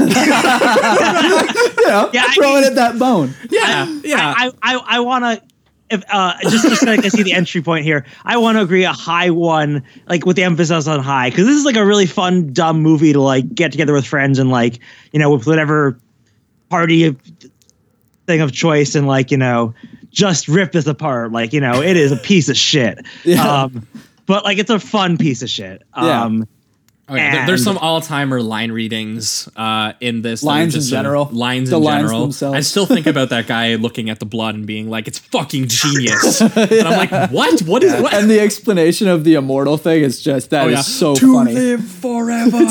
Yeah, 1.81 2.09
Yeah, 2.13 2.25
I 2.27 2.33
throwing 2.35 2.55
mean- 2.61 2.63
at 2.65 2.75
that 2.75 2.97
bone. 2.99 3.33
yeah, 3.49 3.85
yeah. 4.03 4.33
I 4.37 4.51
I, 4.61 4.75
I 4.87 4.99
want 4.99 5.23
to. 5.25 5.41
If, 5.89 6.03
uh, 6.09 6.35
just 6.43 6.63
just 6.69 6.81
so 6.81 6.89
I 6.89 6.97
see 7.09 7.21
the 7.23 7.33
entry 7.33 7.61
point 7.61 7.83
here, 7.83 8.05
I 8.23 8.37
want 8.37 8.55
to 8.57 8.61
agree 8.61 8.85
a 8.85 8.93
high 8.93 9.29
one, 9.29 9.83
like 10.07 10.25
with 10.25 10.37
the 10.37 10.43
emphasis 10.43 10.87
on 10.87 11.01
high, 11.01 11.29
because 11.29 11.47
this 11.47 11.57
is 11.57 11.65
like 11.65 11.75
a 11.75 11.85
really 11.85 12.05
fun, 12.05 12.53
dumb 12.53 12.81
movie 12.81 13.11
to 13.11 13.19
like 13.19 13.53
get 13.53 13.73
together 13.73 13.91
with 13.91 14.05
friends 14.07 14.39
and 14.39 14.49
like 14.49 14.79
you 15.11 15.19
know 15.19 15.29
with 15.33 15.45
whatever 15.47 15.99
party 16.69 17.03
of- 17.05 17.19
thing 18.25 18.39
of 18.39 18.53
choice 18.53 18.95
and 18.95 19.05
like 19.05 19.31
you 19.31 19.37
know 19.37 19.73
just 20.11 20.47
rip 20.47 20.71
this 20.71 20.87
apart. 20.87 21.33
Like 21.33 21.51
you 21.51 21.59
know 21.59 21.81
it 21.81 21.97
is 21.97 22.13
a 22.13 22.17
piece 22.17 22.47
of 22.47 22.55
shit. 22.55 23.05
Yeah. 23.25 23.63
Um, 23.63 23.85
but 24.27 24.45
like 24.45 24.59
it's 24.59 24.69
a 24.69 24.79
fun 24.79 25.17
piece 25.17 25.41
of 25.41 25.49
shit. 25.49 25.83
Um, 25.93 26.37
yeah, 26.37 26.45
there- 27.17 27.45
there's 27.47 27.63
some 27.63 27.77
all-timer 27.77 28.41
line 28.41 28.71
readings 28.71 29.47
uh, 29.55 29.93
in 29.99 30.21
this. 30.21 30.41
that 30.41 30.47
Lines 30.47 30.75
in 30.75 30.81
general. 30.81 31.29
Lines 31.31 31.69
The 31.69 31.77
in 31.77 31.83
lines 31.83 32.01
general. 32.03 32.21
themselves. 32.21 32.57
I 32.57 32.61
still 32.61 32.85
think 32.85 33.07
about 33.07 33.29
that 33.29 33.47
guy 33.47 33.75
looking 33.85 34.09
at 34.09 34.19
the 34.19 34.25
blood 34.25 34.55
and 34.55 34.65
being 34.65 34.89
like, 34.89 35.07
"It's 35.07 35.19
fucking 35.19 35.67
genius," 35.67 36.41
and 36.41 36.87
I'm 36.87 36.97
like, 37.09 37.31
"What? 37.31 37.61
What 37.61 37.83
is 37.83 37.93
what?" 38.01 38.13
And 38.13 38.29
the 38.29 38.39
explanation 38.39 39.07
of 39.07 39.23
the 39.23 39.35
immortal 39.35 39.77
thing 39.77 40.03
is 40.03 40.21
just 40.21 40.49
that 40.51 40.65
Oh, 40.65 40.69
is 40.69 40.73
yeah. 40.75 40.81
so 40.81 41.15
to 41.15 41.33
funny. 41.33 41.53
live 41.53 41.83
forever. 41.85 42.65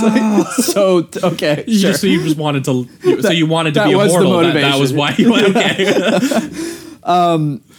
so 0.63 1.03
t- 1.03 1.21
okay, 1.23 1.65
You 1.67 1.79
sure. 1.79 1.91
just, 1.91 2.01
so 2.01 2.07
you 2.07 2.23
just 2.23 2.37
wanted 2.37 2.65
to. 2.65 2.89
so 3.23 3.31
you 3.31 3.47
wanted 3.47 3.75
to 3.75 3.81
that 3.81 3.87
be 3.87 3.93
immortal. 3.93 4.39
That, 4.41 4.55
that 4.55 4.79
was 4.79 4.93
why. 4.93 5.15
You, 5.19 5.35
okay. 5.37 5.85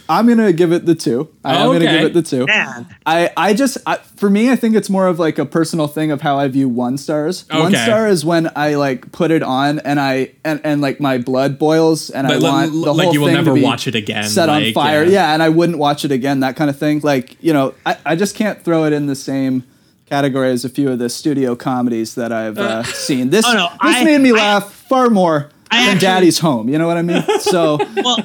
I'm 0.08 0.26
gonna 0.26 0.52
give 0.52 0.72
it 0.72 0.84
the 0.86 0.94
two. 0.94 1.28
I, 1.44 1.56
am 1.56 1.66
gonna 1.72 1.80
give 1.80 2.02
it 2.04 2.12
the 2.14 2.22
two. 2.22 2.46
Man. 2.46 2.86
I, 3.06 3.30
I 3.36 3.54
just 3.54 3.78
I, 3.86 3.96
for 3.96 4.28
me 4.28 4.50
I 4.50 4.56
think 4.56 4.74
it's 4.76 4.90
more 4.90 5.06
of 5.06 5.18
like 5.18 5.38
a 5.38 5.46
personal 5.46 5.86
thing 5.88 6.10
of 6.10 6.20
how 6.20 6.38
I 6.38 6.48
view 6.48 6.68
one 6.68 6.98
stars. 6.98 7.44
One 7.50 7.72
star 7.72 8.08
is 8.08 8.24
when 8.24 8.50
I 8.56 8.74
like 8.74 9.10
put 9.12 9.30
it 9.30 9.42
on 9.42 9.78
and 9.80 9.98
I 10.00 10.32
and, 10.44 10.60
and 10.64 10.80
like 10.80 11.00
my 11.00 11.18
blood 11.18 11.58
boils 11.58 12.10
and 12.10 12.26
I 12.26 12.30
But, 12.30 12.42
like, 12.42 12.52
want 12.52 12.72
the 12.72 12.94
like, 12.94 13.04
whole 13.04 13.14
you 13.14 13.20
will 13.20 13.26
thing 13.28 13.36
never 13.36 13.50
to 13.50 13.54
be 13.54 13.62
watch 13.62 13.86
it 13.86 13.94
again, 13.94 14.24
set 14.24 14.48
on 14.48 14.72
fire. 14.72 15.04
yeah. 15.04 15.10
Yeah. 15.10 15.32
and 15.34 15.42
I 15.42 15.48
wouldn't 15.48 15.78
watch 15.78 16.04
it 16.04 16.12
again. 16.12 16.40
That 16.40 16.56
kind 16.56 16.68
of 16.70 16.78
thing. 16.78 17.00
Like 17.02 17.42
you 17.42 17.52
know 17.52 17.74
I, 17.86 17.96
I 18.04 18.16
just 18.16 18.36
can't 18.36 18.62
throw 18.62 18.84
it 18.84 18.92
in 18.92 19.06
the 19.06 19.16
same 19.16 19.64
category 20.06 20.50
as 20.50 20.64
a 20.64 20.68
few 20.68 20.90
of 20.90 20.98
the 20.98 21.08
studio 21.08 21.56
comedies 21.56 22.16
that 22.16 22.32
I've 22.32 22.58
uh, 22.58 22.82
seen. 22.82 23.30
This 23.30 23.46
Oh, 23.46 23.54
no, 23.54 23.68
this 23.88 23.96
I- 23.96 24.04
made 24.04 24.20
me 24.20 24.30
I- 24.30 24.34
laugh 24.34 24.72
far 24.72 25.08
more 25.08 25.48
I 25.72 25.80
than 25.86 25.94
actually- 25.96 26.00
Daddy's 26.06 26.38
Home. 26.38 26.68
You 26.68 26.78
know 26.78 26.86
what 26.86 26.96
I 26.96 27.02
mean? 27.02 27.24
So. 27.40 27.78
well, 27.96 28.18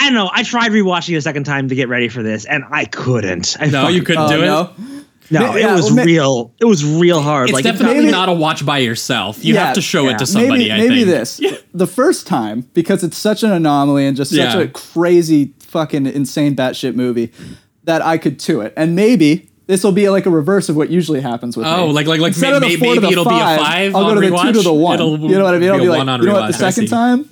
I 0.00 0.04
don't 0.04 0.14
know. 0.14 0.30
I 0.32 0.42
tried 0.42 0.70
rewatching 0.72 1.14
it 1.14 1.16
a 1.16 1.20
second 1.22 1.44
time 1.44 1.68
to 1.68 1.74
get 1.74 1.88
ready 1.88 2.08
for 2.08 2.22
this, 2.22 2.44
and 2.44 2.64
I 2.70 2.84
couldn't. 2.86 3.56
I 3.60 3.66
No, 3.66 3.82
fucking- 3.82 3.96
you 3.96 4.02
couldn't 4.02 4.22
Oh, 4.22 4.28
do 4.28 4.42
it. 4.42 4.46
no? 4.46 4.70
No, 5.30 5.40
Ma- 5.40 5.54
it 5.56 5.60
yeah, 5.62 5.74
was 5.74 5.90
well, 5.90 6.04
real. 6.04 6.54
It 6.60 6.66
was 6.66 6.84
real 6.84 7.22
hard. 7.22 7.48
It's 7.48 7.54
like 7.54 7.64
definitely 7.64 8.00
maybe- 8.00 8.10
not 8.10 8.28
a 8.28 8.32
watch 8.32 8.64
by 8.66 8.78
yourself. 8.78 9.42
You 9.42 9.54
Yeah, 9.54 9.66
have 9.66 9.74
to 9.76 9.80
show 9.80 10.04
yeah. 10.04 10.10
it 10.14 10.18
to 10.18 10.26
somebody. 10.26 10.68
maybe 10.68 10.72
I 10.72 10.76
maybe 10.76 10.94
think. 11.04 11.06
this 11.06 11.40
the 11.72 11.86
first 11.86 12.26
time 12.26 12.68
because 12.74 13.02
it's 13.02 13.16
such 13.16 13.42
an 13.42 13.50
anomaly 13.50 14.06
and 14.06 14.14
just 14.16 14.32
such 14.32 14.38
Yeah. 14.54 14.58
a 14.60 14.68
crazy 14.68 15.54
fucking 15.60 16.06
insane 16.06 16.54
batshit 16.54 16.94
movie 16.94 17.32
that 17.84 18.02
I 18.02 18.18
could 18.18 18.38
to 18.40 18.60
it 18.60 18.74
and 18.76 18.94
maybe 18.94 19.48
this 19.66 19.82
will 19.82 19.92
be 19.92 20.08
like 20.10 20.26
a 20.26 20.30
reverse 20.30 20.68
of 20.68 20.76
what 20.76 20.90
usually 20.90 21.20
happens 21.20 21.56
with 21.56 21.66
Oh, 21.66 21.86
me. 21.86 21.92
like- 21.94 22.06
like- 22.06 22.20
like 22.20 22.30
Instead 22.32 22.60
may- 22.60 22.76
may- 22.76 22.76
maybe 22.76 23.06
it'll 23.12 23.24
be 23.24 23.30
a 23.34 23.56
five 23.56 23.94
I'll 23.94 24.02
go 24.04 24.08
on 24.10 24.14
to 24.16 24.30
the 24.30 24.36
two 24.36 24.52
to 24.54 24.62
the 24.62 24.72
one. 24.72 24.94
It'll 24.96 25.18
you 25.18 25.38
know 25.38 25.44
what 25.44 25.54
I 25.54 25.58
mean? 25.58 25.70
I'll 25.70 25.76
be 25.76 25.82
be 25.82 25.86
a 25.86 25.90
like, 25.90 25.98
one 25.98 26.08
on 26.10 26.20
you 26.20 26.26
know 26.26 26.34
what? 26.34 26.46
The 26.48 26.52
second 26.52 26.88
time, 26.88 27.28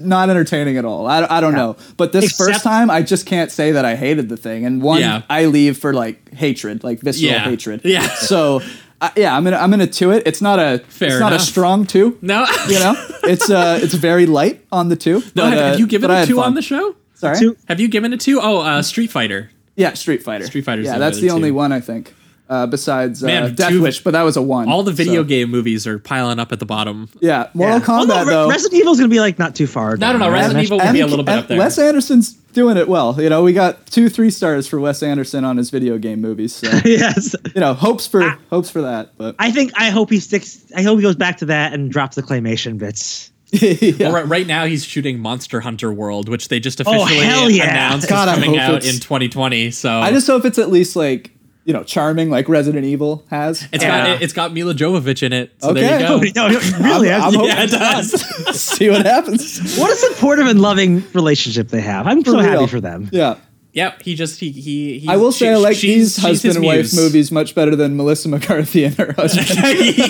not 0.00 0.28
entertaining 0.30 0.78
at 0.78 0.84
all. 0.84 1.06
I, 1.06 1.26
I 1.30 1.40
don't 1.40 1.54
know, 1.54 1.76
but 1.96 2.12
this 2.12 2.24
Except- 2.24 2.50
first 2.50 2.64
time, 2.64 2.90
I 2.90 3.02
just 3.02 3.24
can't 3.26 3.50
say 3.52 3.72
that 3.72 3.84
I 3.84 3.94
hated 3.96 4.28
the 4.28 4.36
thing. 4.36 4.66
And 4.66 4.82
one, 4.82 5.00
Yeah. 5.00 5.22
I 5.30 5.44
leave 5.46 5.78
for 5.78 5.94
like 5.94 6.34
hatred, 6.34 6.82
like 6.82 7.00
visceral 7.00 7.30
Yeah. 7.32 7.44
hatred. 7.44 7.80
Yeah. 7.84 8.06
So. 8.16 8.62
Uh, 8.98 9.10
yeah, 9.14 9.36
I'm 9.36 9.44
gonna 9.44 9.58
I'm 9.58 9.68
gonna 9.70 9.86
two 9.86 10.10
it. 10.10 10.22
It's 10.24 10.40
not 10.40 10.58
a 10.58 10.78
Fair 10.88 11.08
it's 11.10 11.20
not 11.20 11.34
a 11.34 11.38
strong 11.38 11.84
two. 11.84 12.16
No, 12.22 12.46
You 12.66 12.78
know, 12.78 12.94
it's 13.24 13.50
uh 13.50 13.78
it's 13.82 13.92
very 13.92 14.24
light 14.24 14.64
on 14.72 14.88
the 14.88 14.96
two. 14.96 15.20
no. 15.34 15.44
but, 15.44 15.52
have, 15.52 15.58
have 15.58 15.74
uh, 15.74 15.76
you 15.76 15.86
given 15.86 16.08
but 16.08 16.14
I 16.14 16.16
it 16.16 16.20
had 16.20 16.28
two 16.28 16.40
on 16.40 16.54
the 16.54 16.62
show? 16.62 16.96
Sorry. 17.12 17.38
Two- 17.38 17.56
Have 17.68 17.78
you 17.78 17.88
given 17.88 18.14
a 18.14 18.16
two? 18.16 18.40
Oh, 18.42 18.60
uh, 18.60 18.80
Street 18.80 19.10
Fighter. 19.10 19.50
Yeah, 19.76 19.92
Street 19.94 20.22
Fighter. 20.22 20.46
Street 20.46 20.64
Fighter's 20.64 20.86
Yeah, 20.86 20.94
the 20.94 20.98
that's 21.00 21.18
other 21.18 21.26
the 21.26 21.32
only 21.32 21.50
two. 21.50 21.54
one 21.54 21.72
I 21.72 21.80
think. 21.80 22.14
Uh, 22.48 22.64
besides 22.64 23.24
uh, 23.24 23.26
Man, 23.26 23.54
Death 23.56 23.70
two- 23.70 23.82
Wish, 23.82 24.04
but 24.04 24.12
that 24.12 24.22
was 24.22 24.36
a 24.36 24.42
one. 24.42 24.68
All 24.68 24.84
the 24.84 24.92
video 24.92 25.22
so- 25.22 25.24
game 25.24 25.50
movies 25.50 25.84
are 25.84 25.98
piling 25.98 26.38
up 26.38 26.52
at 26.52 26.60
the 26.60 26.64
bottom. 26.64 27.08
Yeah, 27.20 27.48
Mortal 27.54 27.78
Yeah. 27.80 27.84
Kombat 27.84 28.06
Well, 28.06 28.06
no, 28.06 28.24
Re- 28.24 28.30
though. 28.30 28.48
Resident 28.50 28.80
Evil's 28.80 28.98
gonna 28.98 29.08
be 29.08 29.18
like 29.18 29.36
not 29.38 29.56
too 29.56 29.66
far. 29.66 29.96
No, 29.96 30.06
no, 30.06 30.12
down, 30.12 30.20
no, 30.20 30.30
right? 30.30 30.40
Resident 30.42 30.64
Evil 30.64 30.78
will 30.78 30.92
be 30.92 31.00
a 31.00 31.06
little 31.08 31.24
bit 31.24 31.32
and 31.32 31.40
up 31.40 31.48
there. 31.48 31.58
Wes 31.58 31.76
Anderson's 31.76 32.34
doing 32.52 32.76
it 32.76 32.86
well. 32.88 33.20
You 33.20 33.28
know, 33.30 33.42
we 33.42 33.52
got 33.52 33.86
two 33.86 34.08
three 34.08 34.30
stars 34.30 34.68
for 34.68 34.78
Wes 34.78 35.02
Anderson 35.02 35.44
on 35.44 35.56
his 35.56 35.70
video 35.70 35.98
game 35.98 36.20
movies. 36.20 36.54
So 36.54 36.68
yes. 36.84 37.34
you 37.52 37.60
know, 37.60 37.74
hopes 37.74 38.06
for 38.06 38.38
hopes 38.48 38.70
for 38.70 38.82
that. 38.82 39.18
But 39.18 39.34
I 39.40 39.50
think 39.50 39.72
I 39.74 39.90
hope 39.90 40.10
he 40.10 40.20
sticks. 40.20 40.64
I 40.76 40.82
hope 40.82 40.98
he 40.98 41.02
goes 41.02 41.16
back 41.16 41.38
to 41.38 41.46
that 41.46 41.72
and 41.72 41.90
drops 41.90 42.14
the 42.14 42.22
claymation 42.22 42.78
bits. 42.78 43.32
yeah. 43.52 43.92
Well, 44.00 44.12
right, 44.12 44.26
right 44.26 44.46
now 44.46 44.64
he's 44.66 44.84
shooting 44.84 45.18
Monster 45.20 45.60
Hunter 45.60 45.92
World, 45.92 46.28
which 46.28 46.48
they 46.48 46.58
just 46.60 46.80
officially 46.80 47.16
hell 47.16 47.48
yeah. 47.50 47.70
announced 47.70 48.08
God, 48.08 48.28
is 48.28 48.34
coming 48.44 48.58
out 48.58 48.84
in 48.84 48.94
2020. 48.94 49.70
So 49.70 49.90
I 49.90 50.10
just 50.10 50.26
hope 50.26 50.44
it's 50.44 50.58
at 50.58 50.68
least 50.70 50.96
like 50.96 51.30
you 51.64 51.72
know 51.72 51.82
charming 51.84 52.28
like 52.30 52.48
Resident 52.48 52.84
Evil 52.84 53.24
has. 53.30 53.66
it's 53.72 53.84
Yeah. 53.84 54.06
got 54.06 54.10
it, 54.10 54.22
it's 54.22 54.32
got 54.32 54.52
Milla 54.52 54.74
Jovovich 54.74 55.22
in 55.22 55.32
it. 55.32 55.52
So 55.58 55.70
Okay. 55.70 55.80
there 55.80 56.00
you 56.00 56.06
No, 56.34 56.48
go. 56.50 56.58
no, 56.58 56.58
really. 56.80 57.10
I'm- 57.10 57.22
I- 57.22 57.26
I'm 57.26 57.44
yeah, 57.44 57.62
it 57.64 57.70
does. 57.70 58.60
See 58.60 58.90
what 58.90 59.06
happens. 59.06 59.76
what 59.76 59.92
a 59.92 59.96
supportive 59.96 60.46
and 60.46 60.60
loving 60.60 61.04
relationship 61.12 61.68
they 61.68 61.80
have. 61.82 62.06
I'm 62.06 62.24
so 62.24 62.38
For 62.38 62.42
happy 62.42 62.66
for 62.66 62.80
them. 62.80 63.08
Yeah. 63.12 63.36
Yep, 63.74 64.02
he 64.02 64.14
just 64.14 64.40
he 64.40 64.50
he. 64.52 64.98
he 65.00 65.08
I 65.08 65.16
will 65.18 65.32
say 65.32 65.50
I 65.52 65.56
like 65.56 65.76
she's- 65.76 65.94
these 65.98 66.16
husband 66.16 66.56
and 66.56 66.64
wife 66.64 66.76
muse. 66.78 66.96
movies 66.96 67.30
much 67.30 67.54
better 67.54 67.76
than 67.76 67.96
Melissa 67.96 68.28
McCarthy 68.28 68.84
and 68.84 68.94
her 68.96 69.12
husband. 69.12 69.46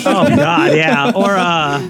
Oh 0.05 0.35
God, 0.35 0.73
yeah. 0.75 1.11
Or 1.13 1.35
uh, 1.35 1.89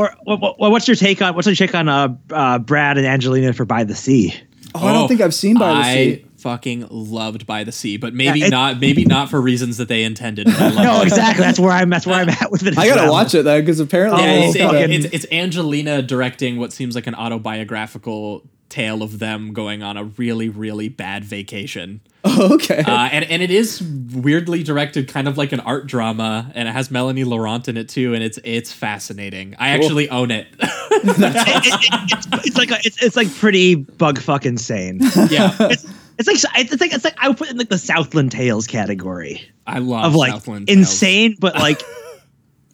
or 0.00 0.14
what, 0.24 0.58
what, 0.58 0.70
what's 0.70 0.88
your 0.88 0.94
take 0.96 1.20
on 1.22 1.34
what's 1.34 1.46
your 1.46 1.56
take 1.56 1.74
on 1.74 1.88
uh, 1.88 2.16
uh 2.30 2.58
Brad 2.58 2.96
and 2.98 3.06
Angelina 3.06 3.52
for 3.52 3.64
By 3.64 3.84
the 3.84 3.94
Sea? 3.94 4.34
Oh, 4.74 4.86
I 4.86 4.92
don't 4.92 5.08
think 5.08 5.20
I've 5.20 5.34
seen 5.34 5.58
By 5.58 5.72
the 5.72 5.78
I 5.80 5.94
Sea. 5.94 6.26
fucking 6.38 6.86
loved 6.90 7.44
By 7.46 7.64
the 7.64 7.72
Sea, 7.72 7.96
but 7.96 8.14
maybe 8.14 8.38
Yeah, 8.38 8.46
it- 8.46 8.50
not. 8.50 8.78
Maybe 8.80 9.04
not 9.04 9.28
for 9.28 9.40
reasons 9.40 9.78
that 9.78 9.88
they 9.88 10.04
intended. 10.04 10.46
but 10.46 10.60
I 10.60 10.70
No, 10.84 11.02
exactly. 11.02 11.44
That's 11.44 11.58
where 11.58 11.72
I'm. 11.72 11.90
That's 11.90 12.06
where 12.06 12.16
I'm 12.20 12.28
at 12.28 12.50
with 12.52 12.64
it. 12.66 12.78
I 12.78 12.86
gotta 12.86 13.02
well. 13.02 13.12
watch 13.12 13.34
it 13.34 13.42
though, 13.44 13.60
because 13.60 13.80
apparently 13.80 14.22
Yeah, 14.22 14.30
Oh, 14.44 14.48
it's, 14.48 14.56
it's, 14.56 15.04
it's, 15.06 15.24
it's 15.24 15.32
Angelina 15.32 16.02
directing 16.02 16.56
what 16.58 16.72
seems 16.72 16.94
like 16.94 17.06
an 17.08 17.14
autobiographical 17.16 18.44
tale 18.70 19.02
of 19.02 19.18
them 19.18 19.52
going 19.52 19.82
on 19.82 19.96
a 19.98 20.04
really, 20.04 20.48
really 20.48 20.88
bad 20.88 21.24
vacation. 21.24 22.00
okay. 22.24 22.78
Uh, 22.78 23.08
and, 23.12 23.24
and 23.26 23.42
it 23.42 23.50
is 23.50 23.82
weirdly 23.82 24.62
directed, 24.62 25.08
kind 25.08 25.26
of 25.28 25.36
like 25.36 25.52
an 25.52 25.60
art 25.60 25.86
drama, 25.86 26.50
and 26.54 26.68
it 26.68 26.72
has 26.72 26.90
Melanie 26.90 27.24
Laurent 27.24 27.66
in 27.68 27.76
it 27.76 27.88
too, 27.88 28.14
and 28.14 28.22
it's 28.22 28.38
it's 28.44 28.72
fascinating. 28.72 29.54
I 29.58 29.70
actually 29.70 30.08
own 30.10 30.30
it. 30.30 30.46
It- 31.02 31.06
it- 31.06 31.74
it- 31.74 32.00
it's, 32.12 32.46
it's 32.46 32.56
like 32.58 32.70
a, 32.70 32.76
it's, 32.84 33.02
it's 33.02 33.16
like 33.16 33.34
pretty 33.36 33.74
bug 33.74 34.18
fucking 34.20 34.58
sane. 34.58 35.00
yeah, 35.30 35.54
It's, 35.60 35.86
it's 36.18 36.28
like 36.28 36.36
it's 36.58 36.80
like 36.80 36.92
it's 36.92 37.04
like 37.04 37.14
I 37.18 37.28
would 37.28 37.38
put 37.38 37.48
it 37.48 37.52
in 37.52 37.56
like 37.58 37.70
the 37.70 37.78
Southland 37.78 38.32
Tales 38.32 38.66
category 38.66 39.40
I 39.66 39.78
love 39.78 40.04
of 40.04 40.14
like 40.14 40.32
Southland 40.32 40.66
Tales. 40.68 40.78
insane, 40.78 41.36
but 41.40 41.54
like 41.54 41.80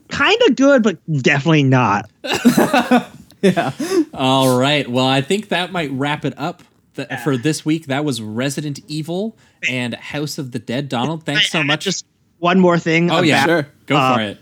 kind 0.09 0.37
of 0.49 0.57
good, 0.57 0.83
but 0.83 0.99
definitely 1.23 1.63
not. 1.63 2.11
All 4.15 4.59
right. 4.59 4.89
Well, 4.89 5.07
I 5.07 5.21
think 5.21 5.49
that 5.49 5.73
might 5.73 5.91
wrap 5.93 6.25
it 6.25 6.35
up 6.39 6.63
th- 6.95 7.09
for 7.25 7.37
this 7.37 7.65
week. 7.65 7.87
That 7.87 8.05
was 8.05 8.21
Resident 8.23 8.81
Evil 8.89 9.37
and 9.69 9.95
House 9.95 10.39
of 10.39 10.53
the 10.53 10.59
Dead. 10.59 10.89
Donald, 10.89 11.25
thanks 11.25 11.51
so 11.51 11.63
much. 11.63 11.85
Just 11.85 12.07
one 12.39 12.61
more 12.61 12.79
thing. 12.79 13.11
oh 13.11 13.23
yeah, 13.23 13.45
about- 13.45 13.49
Sure. 13.65 13.73
Go 13.87 13.97
uh, 13.97 14.15
for 14.17 14.21
it. 14.23 14.39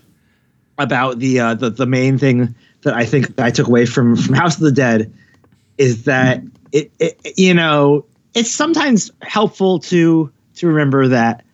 about 0.78 1.18
the 1.18 1.40
uh, 1.40 1.54
the 1.54 1.70
the 1.70 1.86
main 1.86 2.18
thing 2.18 2.54
that 2.82 2.94
I 2.94 3.04
think 3.04 3.38
I 3.40 3.50
took 3.50 3.66
away 3.68 3.86
from 3.86 4.16
from 4.16 4.34
House 4.34 4.56
of 4.56 4.62
the 4.62 4.72
Dead 4.72 5.12
is 5.78 6.04
that 6.04 6.42
it, 6.72 6.90
it 6.98 7.38
you 7.38 7.54
know 7.54 8.04
it's 8.34 8.50
sometimes 8.50 9.10
helpful 9.22 9.78
to 9.80 10.30
to 10.56 10.66
remember 10.66 11.08
that 11.08 11.44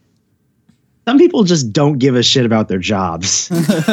some 1.06 1.18
people 1.18 1.42
just 1.44 1.72
don't 1.72 1.98
give 1.98 2.14
a 2.14 2.22
shit 2.22 2.44
about 2.46 2.68
their 2.68 2.78
jobs. 2.78 3.50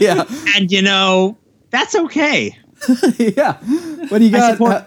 yeah. 0.00 0.24
And 0.54 0.70
you 0.70 0.82
know, 0.82 1.36
that's 1.70 1.94
okay. 1.96 2.56
yeah. 3.18 3.54
When 4.08 4.22
you 4.22 4.30
got 4.30 4.52
support- 4.52 4.72
uh, 4.72 4.84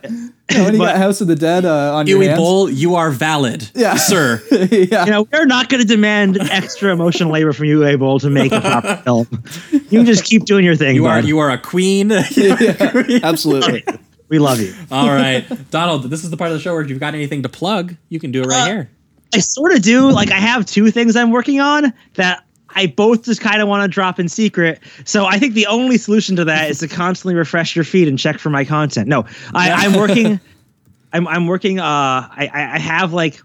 yeah, 0.52 0.64
when 0.66 0.74
you 0.74 0.80
got 0.80 0.98
House 0.98 1.22
of 1.22 1.28
the 1.28 1.36
Dead 1.36 1.64
uh, 1.66 1.94
on 1.96 2.08
your 2.08 2.20
Uwe 2.20 2.28
hands. 2.28 2.40
Boll, 2.40 2.70
you 2.70 2.96
are 2.96 3.12
valid, 3.12 3.70
Yeah. 3.76 3.96
sir. 3.96 4.42
yeah. 4.52 5.06
You 5.06 5.12
know, 5.12 5.28
we're 5.32 5.46
not 5.46 5.70
going 5.70 5.82
to 5.82 5.88
demand 5.88 6.38
extra 6.40 6.92
emotional 6.92 7.32
labor 7.32 7.54
from 7.54 7.66
you, 7.66 7.86
Abel, 7.86 8.20
to 8.20 8.30
make 8.32 8.52
a 8.52 8.60
proper 8.62 8.96
film. 9.04 9.28
You 9.72 9.80
can 10.00 10.06
just 10.06 10.24
keep 10.26 10.46
doing 10.46 10.66
your 10.66 10.76
thing, 10.76 10.96
You 10.96 11.06
are 11.06 11.22
bud. 11.22 11.28
you 11.28 11.38
are 11.40 11.52
a 11.52 11.58
queen. 11.60 12.12
Absolutely. 12.12 13.84
we 14.30 14.40
love 14.40 14.60
you. 14.60 14.74
All 14.92 15.08
right, 15.08 15.46
Donald. 15.72 16.04
This 16.04 16.24
is 16.24 16.30
the 16.30 16.38
part 16.38 16.52
of 16.52 16.58
the 16.58 16.62
show 16.64 16.74
where 16.74 16.82
if 16.82 16.90
you've 16.90 17.00
got 17.00 17.14
anything 17.14 17.44
to 17.44 17.50
plug, 17.50 17.96
you 18.10 18.20
can 18.20 18.32
do 18.32 18.42
it 18.42 18.48
right 18.48 18.62
Uh, 18.62 18.66
here. 18.68 18.90
I 19.34 19.40
sort 19.40 19.74
of 19.74 19.82
do. 19.84 20.10
Like, 20.12 20.32
I 20.32 20.40
have 20.40 20.66
two 20.66 20.90
things 20.90 21.16
I'm 21.16 21.30
working 21.32 21.60
on 21.60 21.94
that 22.16 22.44
I 22.76 22.88
both 22.88 23.26
just 23.26 23.42
kind 23.42 23.62
of 23.62 23.68
want 23.68 23.84
to 23.84 23.88
drop 23.88 24.20
in 24.20 24.28
secret. 24.28 24.80
So 25.06 25.26
I 25.26 25.40
think 25.40 25.54
the 25.54 25.68
only 25.68 25.98
solution 25.98 26.36
to 26.38 26.46
that 26.46 26.70
is 26.70 26.80
to 26.80 26.88
constantly 26.90 27.36
refresh 27.36 27.76
your 27.76 27.86
feed 27.86 28.08
and 28.08 28.18
check 28.18 28.40
for 28.40 28.50
my 28.50 28.66
content. 28.66 29.08
No, 29.08 29.26
I, 29.54 29.72
I'm 29.72 29.94
working. 29.94 30.40
I'm 31.14 31.28
I'm 31.28 31.48
working. 31.48 31.80
Uh, 31.80 31.84
I 31.84 32.50
I 32.54 32.76
I 32.76 32.80
have 32.80 33.14
like 33.14 33.42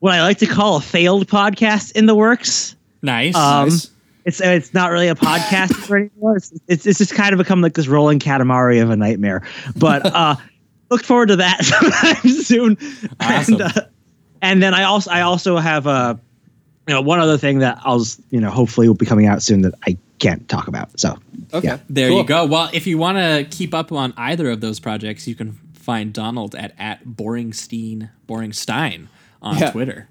what 0.00 0.12
I 0.14 0.22
like 0.22 0.38
to 0.38 0.46
call 0.46 0.76
a 0.76 0.80
failed 0.80 1.26
podcast 1.26 1.92
in 1.92 2.06
the 2.06 2.14
works. 2.14 2.76
Nice. 3.02 3.34
Um, 3.34 3.68
Nice. 3.68 3.90
It's 4.24 4.40
it's 4.40 4.72
not 4.72 4.90
really 4.90 5.08
a 5.08 5.14
podcast 5.14 5.90
anymore. 5.94 6.36
It's, 6.36 6.52
it's 6.66 6.86
it's 6.86 6.98
just 6.98 7.14
kind 7.14 7.32
of 7.32 7.38
become 7.38 7.60
like 7.60 7.74
this 7.74 7.88
rolling 7.88 8.18
katamari 8.18 8.82
of 8.82 8.90
a 8.90 8.96
nightmare. 8.96 9.46
But 9.76 10.06
uh, 10.06 10.36
look 10.90 11.02
forward 11.04 11.28
to 11.28 11.36
that 11.36 11.62
sometime 11.64 12.30
soon. 12.30 12.78
Awesome. 13.20 13.54
And, 13.54 13.62
uh, 13.62 13.80
and 14.40 14.62
then 14.62 14.74
I 14.74 14.84
also 14.84 15.10
I 15.10 15.22
also 15.22 15.58
have 15.58 15.86
uh, 15.86 16.14
you 16.86 16.94
know 16.94 17.00
one 17.00 17.18
other 17.20 17.38
thing 17.38 17.58
that 17.60 17.78
I'll 17.84 18.04
you 18.30 18.40
know 18.40 18.50
hopefully 18.50 18.88
will 18.88 18.94
be 18.94 19.06
coming 19.06 19.26
out 19.26 19.42
soon 19.42 19.62
that 19.62 19.74
I 19.86 19.96
can't 20.18 20.48
talk 20.48 20.68
about. 20.68 20.98
So 21.00 21.18
Okay. 21.52 21.66
yeah. 21.68 21.78
There 21.88 22.08
Cool. 22.08 22.18
you 22.18 22.24
go. 22.24 22.46
Well, 22.46 22.70
if 22.72 22.86
you 22.86 22.98
want 22.98 23.18
to 23.18 23.46
keep 23.56 23.74
up 23.74 23.92
on 23.92 24.12
either 24.16 24.50
of 24.50 24.60
those 24.60 24.80
projects, 24.80 25.26
you 25.28 25.34
can 25.34 25.58
find 25.74 26.12
Donald 26.12 26.54
at 26.54 26.74
at 26.78 27.04
Boringstein 27.04 28.10
Boringstein 28.28 29.08
on 29.42 29.58
Yeah. 29.58 29.70
Twitter. 29.70 30.08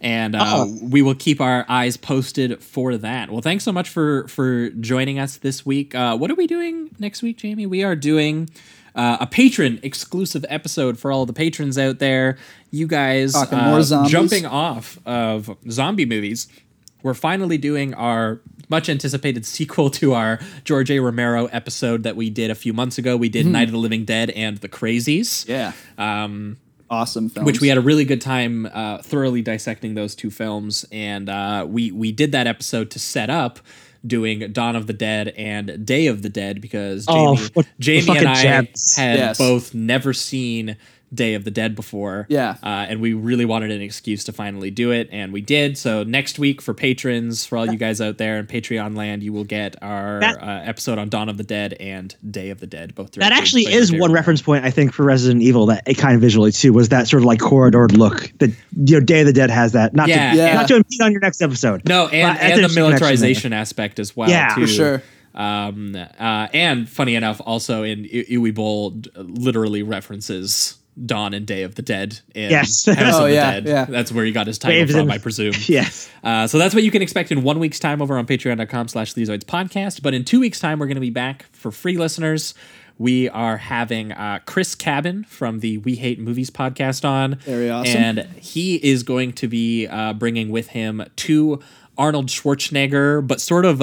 And 0.00 0.36
uh, 0.36 0.66
we 0.82 1.00
will 1.00 1.14
keep 1.14 1.40
our 1.40 1.64
eyes 1.66 1.96
posted 1.96 2.62
for 2.62 2.98
that. 2.98 3.30
Well, 3.30 3.40
thanks 3.40 3.64
so 3.64 3.72
much 3.72 3.88
for 3.88 4.28
for 4.28 4.68
joining 4.70 5.18
us 5.18 5.38
this 5.38 5.64
week. 5.64 5.94
Uh, 5.94 6.14
what 6.18 6.30
are 6.30 6.34
we 6.34 6.46
doing 6.46 6.90
next 6.98 7.22
week, 7.22 7.38
Jamie? 7.38 7.64
We 7.64 7.84
are 7.84 7.96
doing 7.96 8.50
uh, 8.94 9.18
a 9.20 9.26
patron 9.26 9.80
exclusive 9.82 10.44
episode 10.48 10.98
for 10.98 11.10
all 11.12 11.26
the 11.26 11.32
patrons 11.32 11.76
out 11.78 11.98
there. 11.98 12.38
You 12.70 12.86
guys 12.86 13.32
Talking 13.32 13.58
uh, 13.58 13.70
more 13.70 13.82
zombies? 13.82 14.12
jumping 14.12 14.46
off 14.46 14.98
of 15.06 15.56
zombie 15.70 16.06
movies. 16.06 16.48
We're 17.02 17.14
finally 17.14 17.58
doing 17.58 17.92
our 17.94 18.40
much 18.70 18.88
anticipated 18.88 19.44
sequel 19.44 19.90
to 19.90 20.14
our 20.14 20.40
George 20.64 20.90
A. 20.90 20.98
Romero 21.00 21.46
episode 21.46 22.02
that 22.04 22.16
we 22.16 22.30
did 22.30 22.50
a 22.50 22.54
few 22.54 22.72
months 22.72 22.96
ago. 22.96 23.16
We 23.16 23.28
did 23.28 23.46
Night 23.46 23.68
of 23.68 23.72
the 23.72 23.78
Living 23.78 24.04
Dead 24.06 24.30
and 24.30 24.56
The 24.58 24.68
Crazies. 24.68 25.46
Yeah. 25.48 25.72
Um, 25.98 26.56
Awesome 26.90 27.28
film. 27.30 27.44
which 27.46 27.60
we 27.60 27.68
had 27.68 27.78
a 27.78 27.80
really 27.80 28.04
good 28.04 28.20
time 28.20 28.66
uh, 28.66 28.98
thoroughly 28.98 29.42
dissecting 29.42 29.94
those 29.94 30.14
two 30.14 30.30
films, 30.30 30.84
and 30.92 31.28
uh, 31.28 31.66
we 31.68 31.90
we 31.90 32.12
did 32.12 32.30
that 32.32 32.46
episode 32.46 32.90
to 32.92 32.98
set 32.98 33.30
up 33.30 33.58
doing 34.06 34.52
Dawn 34.52 34.76
of 34.76 34.86
the 34.86 34.92
Dead 34.92 35.28
and 35.36 35.84
Day 35.86 36.06
of 36.06 36.22
the 36.22 36.28
Dead 36.28 36.60
because 36.60 37.06
Oh, 37.08 37.36
Jamie, 37.36 37.50
what- 37.54 37.66
Jamie 37.80 37.98
and 37.98 38.06
fucking 38.06 38.26
I 38.26 38.42
gems. 38.42 38.96
had 38.96 39.18
Yes. 39.18 39.38
both 39.38 39.74
never 39.74 40.12
seen 40.12 40.76
Day 41.14 41.34
of 41.34 41.44
the 41.44 41.50
Dead 41.50 41.74
before, 41.76 42.26
Yeah. 42.28 42.56
uh, 42.62 42.86
and 42.88 43.00
we 43.00 43.12
really 43.12 43.44
wanted 43.44 43.70
an 43.70 43.80
excuse 43.80 44.24
to 44.24 44.32
finally 44.32 44.70
do 44.70 44.90
it, 44.90 45.08
and 45.12 45.32
we 45.32 45.40
did. 45.40 45.78
So 45.78 46.02
next 46.02 46.38
week 46.38 46.60
for 46.60 46.74
patrons, 46.74 47.46
for 47.46 47.56
all 47.58 47.66
you 47.70 47.76
guys 47.78 48.00
out 48.00 48.18
there 48.18 48.38
in 48.38 48.46
Patreon 48.46 48.96
land, 48.96 49.22
you 49.22 49.32
will 49.32 49.44
get 49.44 49.76
our 49.82 50.20
That- 50.20 50.42
uh, 50.42 50.60
episode 50.64 50.98
on 50.98 51.08
Dawn 51.08 51.28
of 51.28 51.36
the 51.36 51.44
Dead 51.44 51.74
and 51.74 52.14
Day 52.28 52.50
of 52.50 52.60
the 52.60 52.66
Dead. 52.66 52.94
Both 52.94 53.12
That 53.12 53.32
actually 53.32 53.62
is 53.72 53.92
one 53.92 54.12
reference 54.12 54.42
point 54.42 54.64
I 54.64 54.70
think 54.70 54.92
for 54.92 55.04
Resident 55.04 55.42
Evil 55.42 55.66
that 55.66 55.82
it 55.86 55.94
kind 55.98 56.14
of 56.14 56.20
visually 56.20 56.50
too 56.52 56.72
was 56.72 56.88
that 56.88 57.06
sort 57.08 57.22
of 57.22 57.26
like 57.26 57.40
corridored 57.40 57.96
look 57.96 58.32
that 58.38 58.50
you 58.84 58.98
know 58.98 59.00
Day 59.00 59.20
of 59.20 59.26
the 59.26 59.32
Dead 59.32 59.50
has 59.50 59.72
that 59.72 59.94
not 59.94 60.08
Yeah. 60.08 60.32
to 60.32 60.36
Yeah. 60.36 60.54
not 60.54 60.68
to 60.68 60.76
impede 60.76 61.00
on 61.02 61.12
your 61.12 61.20
next 61.20 61.40
episode. 61.42 61.88
No, 61.88 62.08
and, 62.08 62.14
and 62.14 62.22
the 62.24 62.30
interesting 62.30 62.54
connection 62.56 62.74
there. 62.74 62.90
militarization 62.90 63.52
aspect 63.52 63.98
as 63.98 64.16
well. 64.16 64.28
Yeah. 64.30 64.54
too. 64.54 64.62
For 64.62 64.66
sure. 64.66 65.02
Um, 65.34 65.96
uh, 65.96 66.46
and 66.54 66.88
funny 66.88 67.16
enough, 67.16 67.40
also 67.44 67.82
in 67.82 68.04
I- 68.04 68.26
Uwe 68.30 68.54
Boll, 68.54 68.90
d- 68.90 69.10
literally 69.16 69.82
references 69.82 70.76
Dawn 71.04 71.34
and 71.34 71.46
Day 71.46 71.62
of 71.62 71.74
the 71.74 71.82
Dead 71.82 72.20
in 72.34 72.50
Yes. 72.50 72.86
House 72.86 72.96
Oh, 73.14 73.24
of 73.24 73.28
the 73.28 73.34
yeah, 73.34 73.52
Dead. 73.54 73.66
yeah. 73.66 73.84
That's 73.86 74.12
where 74.12 74.24
he 74.24 74.32
got 74.32 74.46
his 74.46 74.58
title 74.58 74.78
Waves 74.80 74.92
from, 74.92 75.00
and- 75.02 75.12
I 75.12 75.18
presume. 75.18 75.54
Yes. 75.66 76.08
Uh, 76.22 76.46
so 76.46 76.58
that's 76.58 76.74
what 76.74 76.84
you 76.84 76.90
can 76.90 77.02
expect 77.02 77.32
in 77.32 77.42
one 77.42 77.58
week's 77.58 77.78
time 77.80 78.00
over 78.00 78.16
on 78.16 78.26
patreon.com 78.26 78.88
slash 78.88 79.14
Sleazoids 79.14 79.44
podcast. 79.44 80.02
But 80.02 80.14
in 80.14 80.24
two 80.24 80.40
weeks' 80.40 80.60
time, 80.60 80.78
we're 80.78 80.86
going 80.86 80.94
to 80.96 81.00
be 81.00 81.10
back 81.10 81.46
for 81.52 81.70
free 81.72 81.96
listeners. 81.96 82.54
We 82.96 83.28
are 83.28 83.56
having 83.56 84.12
uh, 84.12 84.38
Chris 84.46 84.76
Cabin 84.76 85.24
from 85.24 85.58
the 85.58 85.78
We 85.78 85.96
Hate 85.96 86.20
Movies 86.20 86.48
podcast 86.50 87.04
on. 87.04 87.34
Very 87.36 87.68
awesome. 87.68 87.96
And 88.00 88.18
he 88.38 88.76
is 88.76 89.02
going 89.02 89.32
to 89.32 89.48
be 89.48 89.88
uh, 89.88 90.12
bringing 90.12 90.50
with 90.50 90.68
him 90.68 91.02
two 91.16 91.60
Arnold 91.98 92.26
Schwarzenegger, 92.28 93.26
but 93.26 93.40
sort 93.40 93.64
of 93.64 93.82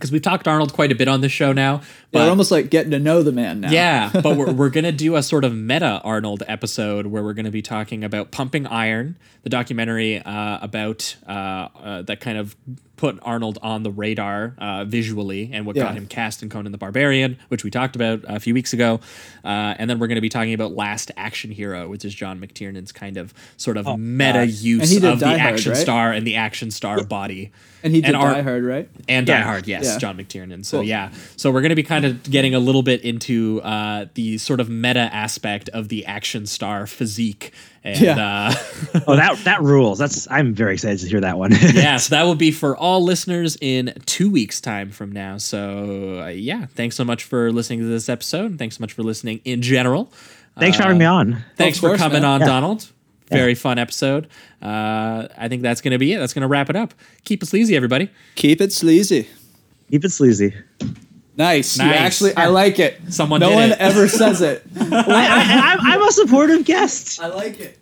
because 0.00 0.10
we've 0.10 0.22
talked 0.22 0.48
Arnold 0.48 0.72
quite 0.72 0.90
a 0.90 0.94
bit 0.94 1.06
on 1.06 1.20
this 1.20 1.30
show 1.30 1.52
now. 1.52 1.82
But 2.10 2.20
They're 2.20 2.30
almost 2.30 2.50
like 2.50 2.70
getting 2.70 2.90
to 2.92 2.98
know 2.98 3.22
the 3.22 3.32
man 3.32 3.60
now. 3.60 3.70
yeah, 3.70 4.10
but 4.22 4.36
we're, 4.36 4.50
we're 4.52 4.70
going 4.70 4.84
to 4.84 4.92
do 4.92 5.16
a 5.16 5.22
sort 5.22 5.44
of 5.44 5.54
meta 5.54 6.00
Arnold 6.02 6.42
episode 6.48 7.06
where 7.06 7.22
we're 7.22 7.34
going 7.34 7.44
to 7.44 7.50
be 7.50 7.62
talking 7.62 8.02
about 8.02 8.30
Pumping 8.30 8.66
Iron, 8.66 9.16
the 9.42 9.50
documentary 9.50 10.18
uh, 10.18 10.58
about 10.62 11.16
uh, 11.28 11.30
uh, 11.30 12.02
that 12.02 12.20
kind 12.20 12.38
of 12.38 12.56
put 13.00 13.18
Arnold 13.22 13.58
on 13.62 13.82
the 13.82 13.90
radar 13.90 14.54
uh, 14.58 14.84
visually 14.84 15.48
and 15.54 15.64
what 15.64 15.74
Yeah. 15.74 15.84
got 15.84 15.94
him 15.94 16.06
cast 16.06 16.42
in 16.42 16.50
Conan 16.50 16.70
the 16.70 16.76
Barbarian, 16.76 17.38
which 17.48 17.64
we 17.64 17.70
talked 17.70 17.96
about 17.96 18.20
a 18.28 18.38
few 18.38 18.52
weeks 18.52 18.74
ago. 18.74 19.00
Uh, 19.42 19.74
and 19.78 19.88
then 19.88 19.98
we're 19.98 20.06
going 20.06 20.16
to 20.16 20.20
be 20.20 20.28
talking 20.28 20.52
about 20.52 20.72
Last 20.76 21.10
Action 21.16 21.50
Hero, 21.50 21.88
which 21.88 22.04
is 22.04 22.14
John 22.14 22.38
McTiernan's 22.38 22.92
kind 22.92 23.16
of 23.16 23.32
sort 23.56 23.78
of 23.78 23.86
meta 23.98 24.40
And 24.40 24.50
use 24.50 24.90
he 24.90 25.00
did 25.00 25.10
of 25.10 25.18
the 25.20 25.28
Hard, 25.28 25.40
action 25.40 25.72
right? 25.72 25.80
star 25.80 26.12
and 26.12 26.26
the 26.26 26.36
action 26.36 26.70
star 26.70 27.02
body. 27.02 27.50
And 27.82 27.94
he 27.94 28.02
did 28.02 28.14
Ar- 28.14 28.34
Die 28.34 28.42
Hard, 28.42 28.64
right? 28.64 28.90
and 29.08 29.26
Die 29.26 29.40
Hard, 29.40 29.66
yes, 29.66 29.84
Yeah. 29.86 29.98
John 29.98 30.18
McTiernan. 30.18 30.66
So 30.66 30.78
Cool. 30.80 30.84
yeah, 30.88 31.10
so 31.36 31.50
we're 31.50 31.62
going 31.62 31.70
to 31.70 31.74
be 31.76 31.82
kind 31.82 32.04
of 32.04 32.22
getting 32.24 32.54
a 32.54 32.58
little 32.60 32.82
bit 32.82 33.00
into 33.00 33.62
uh, 33.62 34.04
the 34.12 34.36
sort 34.36 34.60
of 34.60 34.68
meta 34.68 35.08
aspect 35.10 35.70
of 35.70 35.88
the 35.88 36.04
action 36.04 36.44
star 36.44 36.86
physique, 36.86 37.52
and 37.84 38.00
Yeah. 38.00 38.48
uh, 38.94 39.00
Oh, 39.06 39.16
that 39.16 39.38
that 39.44 39.62
rules. 39.62 39.98
That's 39.98 40.28
I'm 40.30 40.54
very 40.54 40.74
excited 40.74 41.00
to 41.00 41.06
hear 41.08 41.20
that 41.20 41.38
one. 41.38 41.52
yeah, 41.74 41.96
so 41.96 42.14
that 42.14 42.24
will 42.24 42.34
be 42.34 42.50
for 42.50 42.76
all 42.76 43.02
listeners 43.02 43.56
in 43.60 43.94
two 44.06 44.30
weeks' 44.30 44.60
time 44.60 44.90
from 44.90 45.12
now. 45.12 45.38
So 45.38 46.22
uh, 46.22 46.26
yeah, 46.28 46.66
thanks 46.74 46.96
so 46.96 47.04
much 47.04 47.24
for 47.24 47.50
listening 47.52 47.80
to 47.80 47.86
this 47.86 48.08
episode. 48.08 48.58
Thanks 48.58 48.76
so 48.78 48.82
much 48.82 48.92
for 48.92 49.02
listening 49.02 49.40
in 49.44 49.62
general. 49.62 50.12
Thanks 50.58 50.76
for 50.76 50.82
having 50.82 50.98
me 50.98 51.04
on. 51.06 51.42
Thanks 51.56 51.78
Of 51.78 51.82
for 51.92 51.96
coming 51.96 52.22
man. 52.22 52.24
on, 52.30 52.40
Yeah. 52.40 52.46
Donald. 52.46 52.86
Very 53.30 53.54
fun 53.54 53.78
episode. 53.78 54.26
Uh, 54.60 55.28
I 55.38 55.46
think 55.48 55.62
that's 55.62 55.80
going 55.80 55.92
to 55.92 55.98
be 55.98 56.12
it. 56.12 56.18
That's 56.18 56.34
going 56.34 56.42
to 56.42 56.48
wrap 56.48 56.68
it 56.68 56.74
up. 56.74 56.92
Keep 57.24 57.44
it 57.44 57.46
sleazy, 57.46 57.76
everybody. 57.76 58.10
Keep 58.34 58.60
it 58.60 58.72
sleazy. 58.72 59.28
Keep 59.90 60.04
it 60.04 60.10
sleazy. 60.10 60.52
Nice. 61.40 61.78
You 61.78 61.84
actually, 61.84 62.36
I 62.36 62.48
like 62.48 62.78
it. 62.78 63.00
Someone 63.08 63.40
no 63.40 63.48
did 63.48 63.54
one 63.54 63.70
it. 63.72 63.78
ever 63.78 64.08
says 64.08 64.42
it. 64.42 64.62
I, 64.78 64.84
I, 64.92 65.72
I'm, 65.72 65.80
I'm 65.80 66.02
a 66.06 66.12
supportive 66.12 66.66
guest. 66.66 67.18
I 67.18 67.28
like 67.28 67.58
it. 67.58 67.78